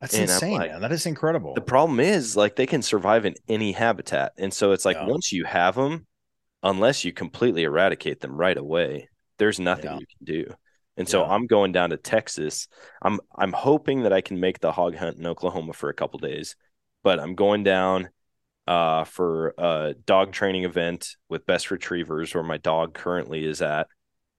That's 0.00 0.14
And 0.14 0.22
insane, 0.22 0.52
like- 0.58 0.70
man. 0.70 0.80
That 0.80 0.92
is 0.92 1.06
incredible. 1.06 1.54
The 1.54 1.60
problem 1.60 2.00
is 2.00 2.36
like 2.36 2.56
they 2.56 2.66
can 2.66 2.82
survive 2.82 3.26
in 3.26 3.34
any 3.48 3.72
habitat. 3.72 4.32
And 4.38 4.52
so 4.52 4.72
it's 4.72 4.84
like 4.84 4.96
Yeah. 4.96 5.06
once 5.06 5.32
you 5.32 5.44
have 5.44 5.74
them, 5.74 6.06
unless 6.62 7.04
you 7.04 7.12
completely 7.12 7.64
eradicate 7.64 8.20
them 8.20 8.36
right 8.36 8.56
away, 8.56 9.08
there's 9.38 9.60
nothing 9.60 9.84
Yeah. 9.92 9.98
you 9.98 10.06
can 10.06 10.24
do. 10.24 10.54
And 10.96 11.08
so 11.08 11.22
Yeah. 11.22 11.30
I'm 11.30 11.46
going 11.46 11.72
down 11.72 11.90
to 11.90 11.96
Texas. 11.96 12.68
I'm 13.02 13.20
I'm 13.36 13.52
hoping 13.52 14.02
that 14.02 14.12
I 14.12 14.20
can 14.20 14.40
make 14.40 14.60
the 14.60 14.72
hog 14.72 14.96
hunt 14.96 15.18
in 15.18 15.26
Oklahoma 15.26 15.72
for 15.74 15.88
a 15.90 15.94
couple 15.94 16.18
days, 16.18 16.56
but 17.02 17.18
I'm 17.20 17.34
going 17.34 17.62
down 17.64 18.08
uh, 18.66 19.02
for 19.04 19.52
a 19.58 19.94
dog 20.06 20.32
training 20.32 20.62
event 20.64 21.16
with 21.28 21.44
Best 21.44 21.70
Retrievers, 21.72 22.34
where 22.34 22.44
my 22.44 22.56
dog 22.58 22.94
currently 22.94 23.44
is 23.44 23.62
at, 23.62 23.88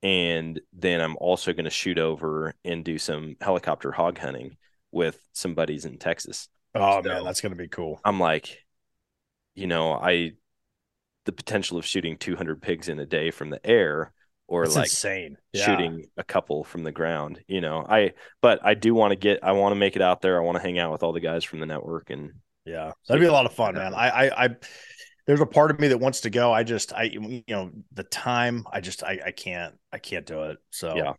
and 0.03 0.61
then 0.71 1.01
I'm 1.01 1.17
also 1.17 1.51
going 1.51 1.65
to 1.65 1.69
shoot 1.71 1.97
over 1.99 2.53
and 2.63 2.85
do 2.85 2.97
some 2.97 3.35
helicopter 3.41 3.91
hog 3.91 4.17
hunting 4.19 4.55
with 4.91 5.19
some 5.33 5.53
buddies 5.55 5.85
in 5.85 5.97
Texas. 5.97 6.47
oh 6.75 7.01
So- 7.01 7.09
man, 7.09 7.23
that's 7.23 7.41
gonna 7.41 7.55
be 7.55 7.67
cool. 7.67 7.99
I'm 8.03 8.19
like, 8.19 8.59
you 9.55 9.67
know, 9.67 9.93
I 9.93 10.31
the 11.25 11.31
potential 11.31 11.77
of 11.77 11.85
shooting 11.85 12.17
200 12.17 12.61
pigs 12.61 12.89
in 12.89 12.99
a 12.99 13.05
day 13.05 13.29
from 13.31 13.49
the 13.51 13.63
air 13.65 14.11
or 14.47 14.63
That's 14.63 14.75
like 14.75 14.85
insane. 14.85 15.37
Yeah. 15.53 15.65
shooting 15.65 16.05
a 16.17 16.23
couple 16.23 16.63
from 16.63 16.83
the 16.83 16.91
ground, 16.91 17.41
you 17.47 17.61
know. 17.61 17.85
I 17.87 18.13
but 18.41 18.59
I 18.65 18.73
do 18.73 18.93
want 18.95 19.11
to 19.11 19.15
get 19.15 19.43
I 19.43 19.51
want 19.53 19.71
to 19.73 19.79
make 19.79 19.95
it 19.95 20.01
out 20.01 20.21
there. 20.21 20.37
I 20.41 20.43
want 20.43 20.57
to 20.57 20.61
hang 20.61 20.79
out 20.79 20.91
with 20.91 21.03
all 21.03 21.13
the 21.13 21.19
guys 21.19 21.43
from 21.43 21.59
the 21.59 21.65
network 21.65 22.09
and 22.09 22.31
Yeah, 22.65 22.91
that'd 23.07 23.21
be 23.21 23.27
a 23.27 23.31
lot 23.31 23.45
of 23.45 23.53
fun, 23.53 23.75
man. 23.75 23.93
I, 23.93 24.09
I, 24.27 24.45
I, 24.45 24.49
there's 25.27 25.39
a 25.41 25.45
part 25.45 25.69
of 25.71 25.79
me 25.79 25.87
that 25.89 25.99
wants 25.99 26.21
to 26.21 26.29
go. 26.31 26.51
I 26.51 26.63
just, 26.63 26.91
I, 26.93 27.03
you 27.03 27.43
know, 27.47 27.71
the 27.93 28.03
time, 28.03 28.65
I 28.71 28.81
just, 28.81 29.03
I, 29.03 29.19
I 29.27 29.31
can't, 29.31 29.75
I 29.93 29.99
can't 29.99 30.25
do 30.25 30.43
it. 30.43 30.57
So, 30.71 30.95
Yeah. 30.95 31.13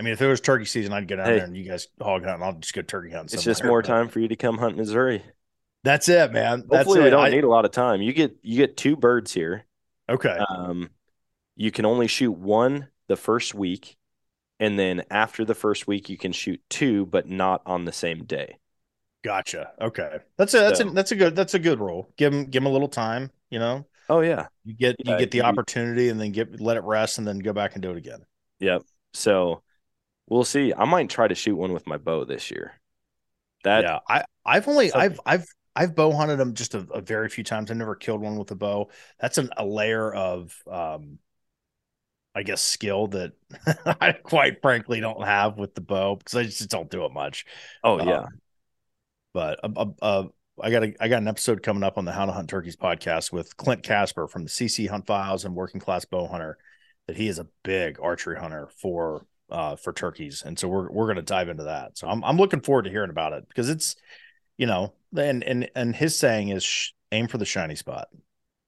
I 0.00 0.02
mean, 0.02 0.14
if 0.14 0.22
it 0.22 0.26
was 0.26 0.40
turkey 0.40 0.64
season, 0.64 0.94
I'd 0.94 1.06
get 1.06 1.20
out 1.20 1.26
Hey. 1.26 1.36
there 1.36 1.44
and 1.44 1.54
you 1.54 1.62
guys 1.62 1.88
hog 2.00 2.22
hunt, 2.24 2.36
and 2.36 2.44
I'll 2.44 2.54
just 2.54 2.72
go 2.72 2.80
turkey 2.80 3.10
hunting. 3.10 3.34
it's 3.36 3.44
just 3.44 3.62
more 3.62 3.82
time 3.82 4.08
for 4.08 4.18
you 4.18 4.28
to 4.28 4.36
come 4.36 4.56
hunt 4.56 4.78
Missouri. 4.78 5.22
That's 5.84 6.08
it, 6.08 6.32
man. 6.32 6.60
That's 6.70 6.78
Hopefully 6.86 7.00
it. 7.00 7.04
we 7.04 7.10
don't 7.10 7.26
I- 7.26 7.28
need 7.30 7.44
a 7.44 7.48
lot 7.48 7.66
of 7.66 7.70
time. 7.70 8.00
You 8.00 8.12
get 8.14 8.36
you 8.42 8.56
get 8.56 8.76
two 8.78 8.96
birds 8.96 9.32
here. 9.34 9.66
okay. 10.08 10.38
Um 10.48 10.88
you 11.54 11.70
can 11.70 11.84
only 11.84 12.06
shoot 12.06 12.32
one 12.32 12.88
the 13.08 13.16
first 13.16 13.54
week 13.54 13.98
and 14.58 14.78
then 14.78 15.02
after 15.10 15.44
the 15.44 15.54
first 15.54 15.86
week 15.86 16.08
you 16.08 16.16
can 16.16 16.32
shoot 16.32 16.60
two 16.70 17.04
but 17.06 17.28
not 17.28 17.60
on 17.66 17.84
the 17.84 17.92
same 17.92 18.24
day. 18.24 18.56
Gotcha. 19.22 19.72
Okay. 19.80 20.18
That's 20.38 20.54
a, 20.54 20.58
that's 20.60 20.78
So- 20.80 20.88
a, 20.88 20.90
that's 20.92 21.12
a 21.12 21.16
good, 21.16 21.36
that's 21.36 21.52
a 21.52 21.58
good 21.58 21.78
rule. 21.78 22.08
Give 22.16 22.32
them, 22.32 22.44
give 22.44 22.62
them 22.62 22.66
a 22.66 22.72
little 22.72 22.88
time, 22.88 23.30
you 23.50 23.58
know, 23.58 23.86
Oh 24.08 24.20
yeah. 24.22 24.46
you 24.64 24.74
get, 24.74 24.96
you 24.98 25.16
get 25.18 25.30
the 25.30 25.38
you- 25.38 25.44
opportunity 25.44 26.08
and 26.08 26.18
then 26.18 26.32
get, 26.32 26.58
let 26.58 26.78
it 26.78 26.84
rest 26.84 27.18
and 27.18 27.26
then 27.28 27.38
go 27.38 27.52
back 27.52 27.74
and 27.74 27.82
do 27.82 27.90
it 27.90 27.98
again. 27.98 28.20
Yep. 28.60 28.82
So 29.12 29.62
we'll 30.30 30.44
see. 30.44 30.72
I 30.72 30.86
might 30.86 31.10
try 31.10 31.28
to 31.28 31.34
shoot 31.34 31.56
one 31.56 31.74
with 31.74 31.86
my 31.86 31.98
bow 31.98 32.24
this 32.24 32.50
year. 32.50 32.72
That 33.64 33.82
yeah, 33.82 33.98
I 34.08 34.24
I've 34.46 34.66
only 34.68 34.90
I've 34.92 35.20
I've 35.26 35.44
I've 35.76 35.94
bow 35.94 36.12
hunted 36.12 36.38
them 36.38 36.54
just 36.54 36.74
a, 36.74 36.86
a 36.94 37.02
very 37.02 37.28
few 37.28 37.44
times. 37.44 37.70
I 37.70 37.74
never 37.74 37.94
killed 37.94 38.22
one 38.22 38.36
with 38.36 38.50
a 38.50 38.54
bow. 38.54 38.90
That's 39.20 39.36
an, 39.36 39.50
a 39.56 39.66
layer 39.66 40.10
of 40.12 40.56
um, 40.70 41.18
I 42.34 42.42
guess 42.42 42.62
skill 42.62 43.08
that 43.08 43.32
I 44.00 44.12
quite 44.12 44.62
frankly 44.62 45.00
don't 45.00 45.24
have 45.24 45.58
with 45.58 45.74
the 45.74 45.82
bow 45.82 46.16
because 46.16 46.36
I 46.36 46.44
just 46.44 46.70
don't 46.70 46.90
do 46.90 47.04
it 47.04 47.12
much. 47.12 47.44
oh 47.84 48.02
yeah. 48.02 48.20
Um, 48.20 48.40
but 49.32 49.60
uh, 49.62 49.86
uh, 50.02 50.24
I 50.60 50.70
got 50.70 50.84
a, 50.84 50.94
I 51.00 51.08
got 51.08 51.22
an 51.22 51.28
episode 51.28 51.62
coming 51.62 51.82
up 51.82 51.98
on 51.98 52.04
the 52.04 52.12
How 52.12 52.26
to 52.26 52.32
Hunt 52.32 52.48
Turkeys 52.48 52.76
podcast 52.76 53.30
with 53.30 53.56
Clint 53.56 53.82
Casper 53.82 54.26
from 54.26 54.44
the 54.44 54.50
CC 54.50 54.88
Hunt 54.88 55.06
Files 55.06 55.44
and 55.44 55.54
Working 55.54 55.80
Class 55.80 56.04
Bow 56.04 56.26
Hunter. 56.26 56.58
That 57.06 57.16
he 57.16 57.28
is 57.28 57.38
a 57.38 57.48
big 57.62 57.98
archery 58.00 58.38
hunter 58.38 58.68
for 58.80 59.26
uh 59.50 59.76
for 59.76 59.92
turkeys, 59.92 60.42
and 60.44 60.58
so 60.58 60.68
we're 60.68 60.90
we're 60.90 61.06
going 61.06 61.16
to 61.16 61.22
dive 61.22 61.48
into 61.48 61.64
that. 61.64 61.96
So 61.98 62.08
I'm 62.08 62.22
I'm 62.24 62.36
looking 62.36 62.60
forward 62.60 62.82
to 62.84 62.90
hearing 62.90 63.10
about 63.10 63.32
it 63.32 63.48
because 63.48 63.68
it's 63.68 63.96
you 64.56 64.66
know 64.66 64.92
and 65.16 65.42
and 65.44 65.70
and 65.74 65.94
his 65.96 66.16
saying 66.18 66.48
is 66.50 66.62
sh- 66.64 66.90
aim 67.12 67.28
for 67.28 67.38
the 67.38 67.44
shiny 67.44 67.74
spot 67.76 68.08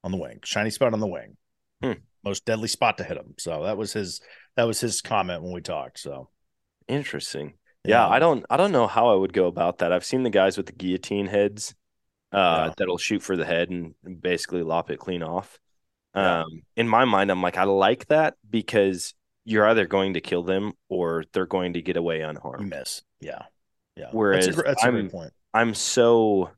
on 0.05 0.11
the 0.11 0.19
wing, 0.19 0.41
shiny 0.45 0.71
spot 0.71 0.93
on 0.95 1.01
the 1.01 1.07
wing, 1.07 1.37
Hmm. 1.83 1.93
most 2.25 2.45
deadly 2.45 2.69
spot 2.69 2.99
to 2.99 3.05
hit 3.05 3.17
him. 3.17 3.35
So 3.39 3.65
that 3.65 3.77
was 3.77 3.93
his 3.93 4.21
that 4.57 4.65
was 4.65 4.81
his 4.81 5.01
comment 5.01 5.43
when 5.43 5.53
we 5.53 5.61
talked. 5.61 5.99
So 5.99 6.29
Interesting. 6.89 7.55
Yeah, 7.85 8.07
I 8.09 8.19
don't 8.19 8.45
I 8.51 8.57
don't 8.57 8.73
know 8.73 8.87
how 8.87 9.09
I 9.13 9.15
would 9.15 9.33
go 9.33 9.47
about 9.47 9.79
that. 9.79 9.93
I've 9.93 10.05
seen 10.05 10.23
the 10.23 10.31
guys 10.31 10.57
with 10.57 10.67
the 10.67 10.73
guillotine 10.73 11.27
heads 11.27 11.75
uh 12.33 12.67
Yeah. 12.69 12.75
that'll 12.77 12.99
shoot 12.99 13.23
for 13.23 13.37
the 13.37 13.45
head 13.45 13.71
and 13.71 13.95
basically 14.21 14.63
lop 14.63 14.91
it 14.91 14.99
clean 14.99 15.23
off. 15.23 15.59
Yeah. 16.15 16.41
Um 16.43 16.63
in 16.77 16.89
my 16.89 17.05
mind 17.05 17.31
I'm 17.31 17.43
like 17.43 17.57
I 17.57 17.65
like 17.65 18.07
that 18.09 18.35
because 18.49 19.15
you're 19.45 19.67
either 19.69 19.87
going 19.87 20.15
to 20.15 20.21
kill 20.21 20.43
them 20.43 20.73
or 20.89 21.25
they're 21.33 21.47
going 21.47 21.73
to 21.75 21.83
get 21.83 21.97
away 21.97 22.21
you 22.21 22.27
unharmed. 22.27 22.71
miss. 22.71 23.03
Yeah, 23.21 23.43
yeah. 23.97 24.09
Whereas 24.13 24.47
that's 24.47 24.59
a, 24.59 24.63
that's 24.63 24.83
a 24.83 24.87
I'm- 24.87 24.95
great 24.95 25.11
point. 25.13 25.33
I'm 25.55 25.75
so 25.75 26.51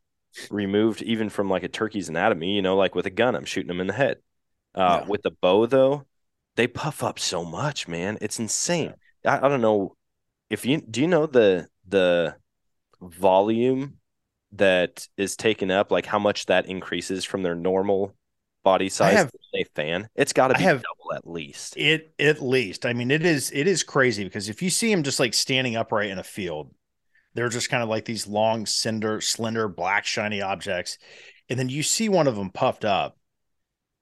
removed 0.51 1.03
even 1.03 1.29
from 1.31 1.49
like 1.49 1.63
a 1.63 1.69
turkey's 1.69 2.09
anatomy, 2.09 2.55
you 2.55 2.63
know, 2.63 2.77
like 2.77 2.95
with 2.95 3.07
a 3.07 3.11
gun, 3.11 3.35
I'm 3.35 3.45
shooting 3.45 3.69
them 3.69 3.81
in 3.81 3.87
the 3.87 3.93
head. 3.93 4.19
Uh, 4.75 5.01
Yeah. 5.03 5.09
With 5.09 5.23
the 5.23 5.31
bow, 5.31 5.67
though, 5.67 6.07
they 6.57 6.67
puff 6.67 7.03
up 7.03 7.19
so 7.19 7.45
much, 7.45 7.89
man. 7.89 8.19
It's 8.21 8.39
insane. 8.39 8.95
I, 9.25 9.39
I 9.39 9.49
don't 9.49 9.61
know 9.61 9.97
if 10.51 10.65
you 10.67 10.81
do 10.81 11.01
you 11.01 11.09
know 11.09 11.27
the 11.27 11.69
the 11.89 12.37
volume 13.01 13.95
that 14.53 15.09
is 15.17 15.37
taken 15.37 15.71
up, 15.71 15.91
like 15.91 16.07
how 16.07 16.19
much 16.19 16.47
that 16.47 16.67
increases 16.67 17.25
from 17.25 17.43
their 17.43 17.55
normal 17.55 18.15
body 18.65 18.89
size 18.89 19.15
have- 19.15 19.31
a 19.55 19.65
fan. 19.77 20.09
It's 20.17 20.33
got 20.33 20.49
to 20.49 20.55
be 20.55 20.63
have- 20.65 20.83
double 20.83 21.13
at 21.15 21.27
least. 21.29 21.77
It 21.77 22.13
at 22.19 22.43
least. 22.43 22.85
I 22.85 22.93
mean, 22.93 23.11
it 23.13 23.25
is 23.25 23.53
it 23.53 23.69
is 23.69 23.85
crazy 23.85 24.25
because 24.25 24.49
if 24.49 24.63
you 24.63 24.71
see 24.71 24.91
him 24.91 25.05
just 25.05 25.21
like 25.21 25.33
standing 25.35 25.77
upright 25.77 26.11
in 26.11 26.19
a 26.19 26.25
field, 26.25 26.75
they're 27.35 27.49
just 27.49 27.71
kind 27.71 27.83
of 27.83 27.89
like 27.89 28.05
these 28.05 28.27
long, 28.27 28.67
cinder, 28.67 29.21
slender, 29.21 29.69
black, 29.69 30.05
shiny 30.07 30.43
objects, 30.43 30.99
and 31.49 31.59
then 31.59 31.69
you 31.69 31.83
see 31.85 32.09
one 32.09 32.27
of 32.27 32.35
them 32.37 32.51
puffed 32.51 32.85
up, 32.85 33.17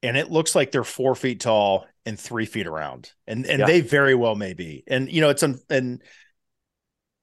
and 0.02 0.16
it 0.16 0.30
looks 0.30 0.54
like 0.54 0.70
they're 0.70 0.84
four 0.84 1.14
feet 1.14 1.40
tall 1.40 1.86
and 2.06 2.18
three 2.18 2.46
feet 2.46 2.66
around, 2.66 3.12
and 3.26 3.44
and 3.46 3.60
Yeah. 3.60 3.66
they 3.66 3.80
very 3.82 4.14
well 4.14 4.34
may 4.36 4.54
be. 4.54 4.84
And 4.86 5.10
you 5.12 5.20
know, 5.20 5.28
it's 5.28 5.42
un, 5.42 5.60
and 5.68 6.02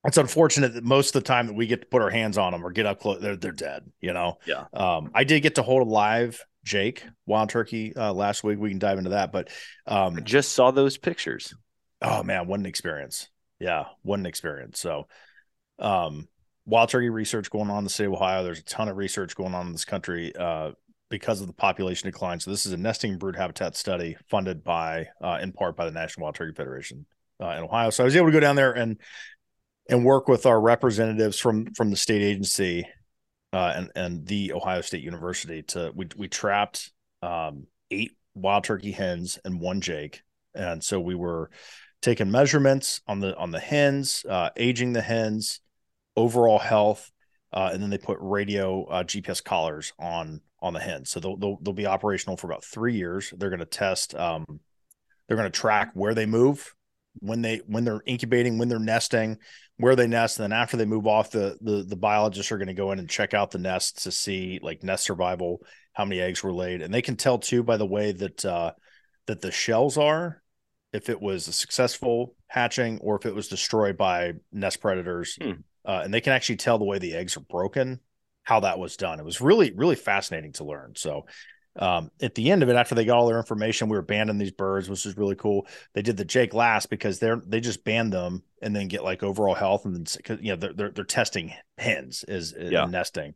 it's 0.05 0.17
unfortunate 0.17 0.73
that 0.75 0.83
most 0.83 1.15
of 1.15 1.23
the 1.23 1.27
time 1.27 1.47
that 1.47 1.53
we 1.55 1.67
get 1.67 1.81
to 1.81 1.87
put 1.87 2.01
our 2.01 2.09
hands 2.09 2.37
on 2.37 2.51
them 2.53 2.65
or 2.65 2.71
get 2.71 2.85
up 2.85 2.99
close, 2.99 3.21
they're 3.21 3.35
they're 3.35 3.51
dead. 3.51 3.91
You 4.01 4.13
know. 4.13 4.37
Yeah. 4.45 4.65
Um, 4.73 5.11
I 5.15 5.23
did 5.23 5.41
get 5.41 5.55
to 5.55 5.61
hold 5.63 5.85
a 5.85 5.89
live 5.89 6.43
Jake 6.63 7.03
wild 7.25 7.49
turkey 7.49 7.95
uh, 7.95 8.13
last 8.13 8.43
week. 8.43 8.59
We 8.59 8.69
can 8.69 8.79
dive 8.79 8.97
into 8.97 9.11
that, 9.11 9.31
but 9.31 9.49
um, 9.87 10.17
I 10.17 10.21
just 10.21 10.51
saw 10.51 10.71
those 10.71 10.97
pictures. 10.97 11.53
oh 12.01 12.23
man, 12.23 12.47
what 12.47 12.59
an 12.59 12.65
experience. 12.65 13.29
Yeah, 13.59 13.85
what 14.03 14.19
an 14.19 14.25
experience. 14.25 14.79
So 14.79 15.07
um 15.79 16.27
wild 16.65 16.89
turkey 16.89 17.09
research 17.09 17.49
going 17.49 17.69
on 17.69 17.79
in 17.79 17.83
the 17.85 17.89
state 17.89 18.07
of 18.07 18.13
Ohio. 18.13 18.43
There's 18.43 18.59
a 18.59 18.63
ton 18.63 18.89
of 18.89 18.97
research 18.97 19.35
going 19.35 19.55
on 19.55 19.67
in 19.67 19.71
this 19.71 19.85
country 19.85 20.33
uh 20.35 20.71
because 21.09 21.41
of 21.41 21.47
the 21.47 21.53
population 21.53 22.07
decline. 22.07 22.39
So 22.39 22.51
this 22.51 22.65
is 22.65 22.73
a 22.73 22.77
nesting 22.77 23.17
brood 23.17 23.35
habitat 23.35 23.75
study 23.75 24.15
funded 24.29 24.63
by 24.63 25.07
uh 25.23 25.39
in 25.41 25.53
part 25.53 25.75
by 25.75 25.85
the 25.85 25.91
National 25.91 26.25
Wild 26.25 26.35
Turkey 26.35 26.53
Federation 26.53 27.05
uh, 27.41 27.49
in 27.51 27.63
Ohio. 27.63 27.89
So 27.89 28.03
I 28.03 28.05
was 28.05 28.15
able 28.15 28.27
to 28.27 28.33
go 28.33 28.39
down 28.39 28.55
there 28.55 28.73
and 28.73 28.97
and 29.89 30.05
work 30.05 30.27
with 30.27 30.45
our 30.45 30.59
representatives 30.59 31.39
from 31.39 31.73
from 31.73 31.89
the 31.89 31.95
state 31.95 32.21
agency 32.21 32.85
uh, 33.53 33.73
and 33.75 33.91
and 33.95 34.27
the 34.27 34.53
Ohio 34.53 34.81
State 34.81 35.03
University 35.03 35.63
to 35.63 35.91
we 35.95 36.07
we 36.15 36.27
trapped 36.27 36.91
um, 37.21 37.67
eight 37.91 38.11
wild 38.35 38.63
turkey 38.63 38.91
hens 38.91 39.39
and 39.43 39.59
one 39.59 39.81
Jake, 39.81 40.21
and 40.53 40.83
so 40.83 40.99
we 40.99 41.15
were 41.15 41.49
taking 42.01 42.31
measurements 42.31 43.01
on 43.07 43.19
the 43.19 43.35
on 43.37 43.51
the 43.51 43.59
hens, 43.59 44.25
uh, 44.29 44.49
aging 44.55 44.93
the 44.93 45.01
hens, 45.01 45.61
overall 46.15 46.59
health, 46.59 47.11
uh, 47.51 47.69
and 47.73 47.81
then 47.81 47.89
they 47.89 47.97
put 47.97 48.17
radio 48.21 48.85
uh, 48.85 49.03
GPS 49.03 49.43
collars 49.43 49.93
on 49.99 50.41
on 50.61 50.73
the 50.73 50.79
hens, 50.79 51.09
so 51.09 51.19
they'll, 51.19 51.37
they'll 51.37 51.57
they'll 51.61 51.73
be 51.73 51.87
operational 51.87 52.37
for 52.37 52.47
about 52.47 52.63
three 52.63 52.95
years. 52.95 53.33
They're 53.35 53.49
going 53.49 53.59
to 53.59 53.65
test. 53.65 54.13
Um, 54.15 54.59
they're 55.27 55.37
going 55.37 55.51
to 55.51 55.59
track 55.59 55.91
where 55.93 56.13
they 56.13 56.25
move 56.25 56.73
when 57.19 57.41
they 57.41 57.57
when 57.65 57.83
they're 57.83 58.03
incubating, 58.05 58.57
when 58.57 58.69
they're 58.69 58.79
nesting, 58.79 59.37
where 59.77 59.95
they 59.95 60.07
nest, 60.07 60.39
and 60.39 60.43
then 60.51 60.57
after 60.59 60.77
they 60.77 60.85
move 60.85 61.07
off, 61.07 61.31
the 61.31 61.57
the 61.61 61.83
the 61.83 61.95
biologists 61.95 62.51
are 62.51 62.57
going 62.57 62.67
to 62.67 62.73
go 62.73 62.91
in 62.91 62.99
and 62.99 63.09
check 63.09 63.33
out 63.33 63.51
the 63.51 63.57
nests 63.59 64.03
to 64.03 64.11
see 64.11 64.59
like 64.61 64.83
nest 64.83 65.03
survival, 65.03 65.61
how 65.93 66.05
many 66.05 66.21
eggs 66.21 66.43
were 66.43 66.53
laid, 66.53 66.81
and 66.81 66.93
they 66.93 67.01
can 67.01 67.15
tell 67.15 67.37
too 67.37 67.63
by 67.63 67.77
the 67.77 67.85
way 67.85 68.11
that 68.11 68.45
uh, 68.45 68.71
that 69.27 69.41
the 69.41 69.51
shells 69.51 69.97
are, 69.97 70.41
if 70.93 71.09
it 71.09 71.21
was 71.21 71.47
a 71.47 71.53
successful 71.53 72.35
hatching 72.47 72.99
or 72.99 73.15
if 73.15 73.25
it 73.25 73.35
was 73.35 73.47
destroyed 73.47 73.97
by 73.97 74.33
nest 74.51 74.79
predators, 74.81 75.37
Hmm. 75.41 75.51
uh, 75.85 76.01
and 76.03 76.13
they 76.13 76.21
can 76.21 76.33
actually 76.33 76.57
tell 76.57 76.77
the 76.77 76.85
way 76.85 76.99
the 76.99 77.15
eggs 77.15 77.35
are 77.37 77.41
broken, 77.41 77.99
how 78.43 78.61
that 78.61 78.79
was 78.79 78.97
done. 78.97 79.19
It 79.19 79.25
was 79.25 79.41
really 79.41 79.71
really 79.75 79.95
fascinating 79.95 80.53
to 80.53 80.63
learn. 80.63 80.93
So. 80.95 81.25
Um, 81.79 82.11
at 82.21 82.35
the 82.35 82.51
end 82.51 82.61
of 82.61 82.69
it, 82.69 82.75
after 82.75 82.93
they 82.93 83.05
got 83.05 83.17
all 83.17 83.27
their 83.27 83.37
information, 83.37 83.87
we 83.87 83.95
were 83.95 84.01
banding 84.03 84.37
these 84.37 84.51
birds, 84.51 84.89
which 84.89 85.05
is 85.05 85.17
really 85.17 85.35
cool 85.35 85.65
they 85.93 86.01
did 86.01 86.17
the 86.17 86.25
Jake 86.25 86.53
last 86.53 86.89
because 86.89 87.19
they're 87.19 87.41
they 87.45 87.61
just 87.61 87.83
banned 87.85 88.11
them 88.13 88.43
and 88.61 88.75
then 88.75 88.89
get 88.89 89.03
like 89.03 89.23
overall 89.23 89.55
health 89.55 89.85
and 89.85 89.95
then 89.95 90.39
you 90.41 90.51
know 90.51 90.55
they're 90.57 90.73
they're, 90.73 90.91
they're 90.91 91.05
testing 91.05 91.53
hens 91.77 92.25
is, 92.27 92.53
is 92.53 92.71
Yeah. 92.73 92.85
nesting. 92.85 93.33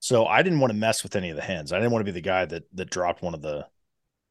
So 0.00 0.26
I 0.26 0.42
didn't 0.42 0.60
want 0.60 0.72
to 0.72 0.78
mess 0.78 1.02
with 1.02 1.16
any 1.16 1.30
of 1.30 1.36
the 1.36 1.42
hens. 1.42 1.72
I 1.72 1.76
didn't 1.78 1.92
want 1.92 2.00
to 2.04 2.12
be 2.12 2.14
the 2.14 2.20
guy 2.20 2.44
that 2.46 2.64
that 2.74 2.90
dropped 2.90 3.22
one 3.22 3.34
of 3.34 3.42
the 3.42 3.66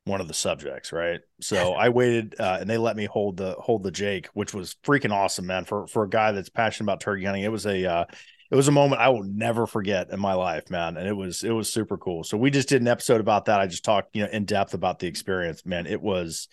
one 0.05 0.21
of 0.21 0.27
the 0.27 0.33
subjects, 0.33 0.91
right? 0.91 1.21
So 1.41 1.55
I 1.73 1.89
waited 1.89 2.35
uh, 2.39 2.57
and 2.59 2.69
they 2.69 2.77
let 2.77 2.95
me 2.95 3.05
hold 3.05 3.37
the 3.37 3.53
hold 3.53 3.83
the 3.83 3.91
Jake, 3.91 4.27
which 4.33 4.53
was 4.53 4.75
freaking 4.83 5.11
awesome, 5.11 5.47
man. 5.47 5.65
For 5.65 5.87
for 5.87 6.03
a 6.03 6.09
guy 6.09 6.31
that's 6.31 6.49
passionate 6.49 6.85
about 6.85 6.99
turkey 7.01 7.25
hunting, 7.25 7.43
it 7.43 7.51
was 7.51 7.65
a 7.65 7.85
uh, 7.85 8.05
it 8.51 8.55
was 8.55 8.67
a 8.67 8.71
moment 8.71 9.01
I 9.01 9.09
will 9.09 9.23
never 9.23 9.65
forget 9.65 10.11
in 10.11 10.19
my 10.19 10.33
life, 10.33 10.69
man. 10.69 10.97
And 10.97 11.07
it 11.07 11.15
was 11.15 11.43
it 11.43 11.51
was 11.51 11.71
super 11.71 11.97
cool. 11.97 12.23
So 12.23 12.37
we 12.37 12.51
just 12.51 12.69
did 12.69 12.81
an 12.81 12.87
episode 12.87 13.21
about 13.21 13.45
that. 13.45 13.59
I 13.59 13.67
just 13.67 13.85
talked, 13.85 14.15
you 14.15 14.23
know, 14.23 14.29
in 14.31 14.45
depth 14.45 14.73
about 14.73 14.99
the 14.99 15.07
experience. 15.07 15.65
Man, 15.65 15.87
it 15.87 16.01
was 16.01 16.47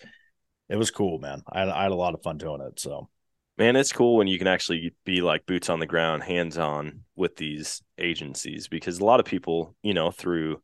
it 0.69 0.75
was 0.75 0.91
cool, 0.91 1.19
man. 1.19 1.43
I 1.51 1.59
had, 1.59 1.69
I 1.69 1.83
had 1.83 1.91
a 1.91 1.95
lot 1.95 2.13
of 2.13 2.23
fun 2.23 2.37
doing 2.37 2.61
it. 2.61 2.79
So 2.79 3.09
Man, 3.57 3.75
it's 3.75 3.91
cool 3.91 4.17
when 4.17 4.27
you 4.27 4.39
can 4.39 4.47
actually 4.47 4.95
be 5.05 5.21
like 5.21 5.45
boots 5.45 5.69
on 5.69 5.79
the 5.79 5.85
ground, 5.85 6.23
hands 6.23 6.57
on 6.57 7.01
with 7.15 7.35
these 7.35 7.83
agencies 7.99 8.67
because 8.67 8.97
a 8.99 9.05
lot 9.05 9.19
of 9.19 9.27
people, 9.27 9.75
you 9.83 9.93
know, 9.93 10.09
through 10.09 10.59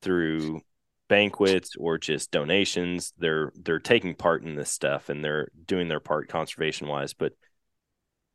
through 0.00 0.62
banquets 1.08 1.76
or 1.78 1.98
just 1.98 2.30
donations, 2.30 3.12
they're 3.18 3.52
they're 3.56 3.78
taking 3.78 4.14
part 4.14 4.42
in 4.42 4.54
this 4.54 4.70
stuff 4.70 5.10
and 5.10 5.22
they're 5.22 5.50
doing 5.66 5.88
their 5.88 6.00
part 6.00 6.28
conservation 6.28 6.88
wise, 6.88 7.12
but 7.12 7.34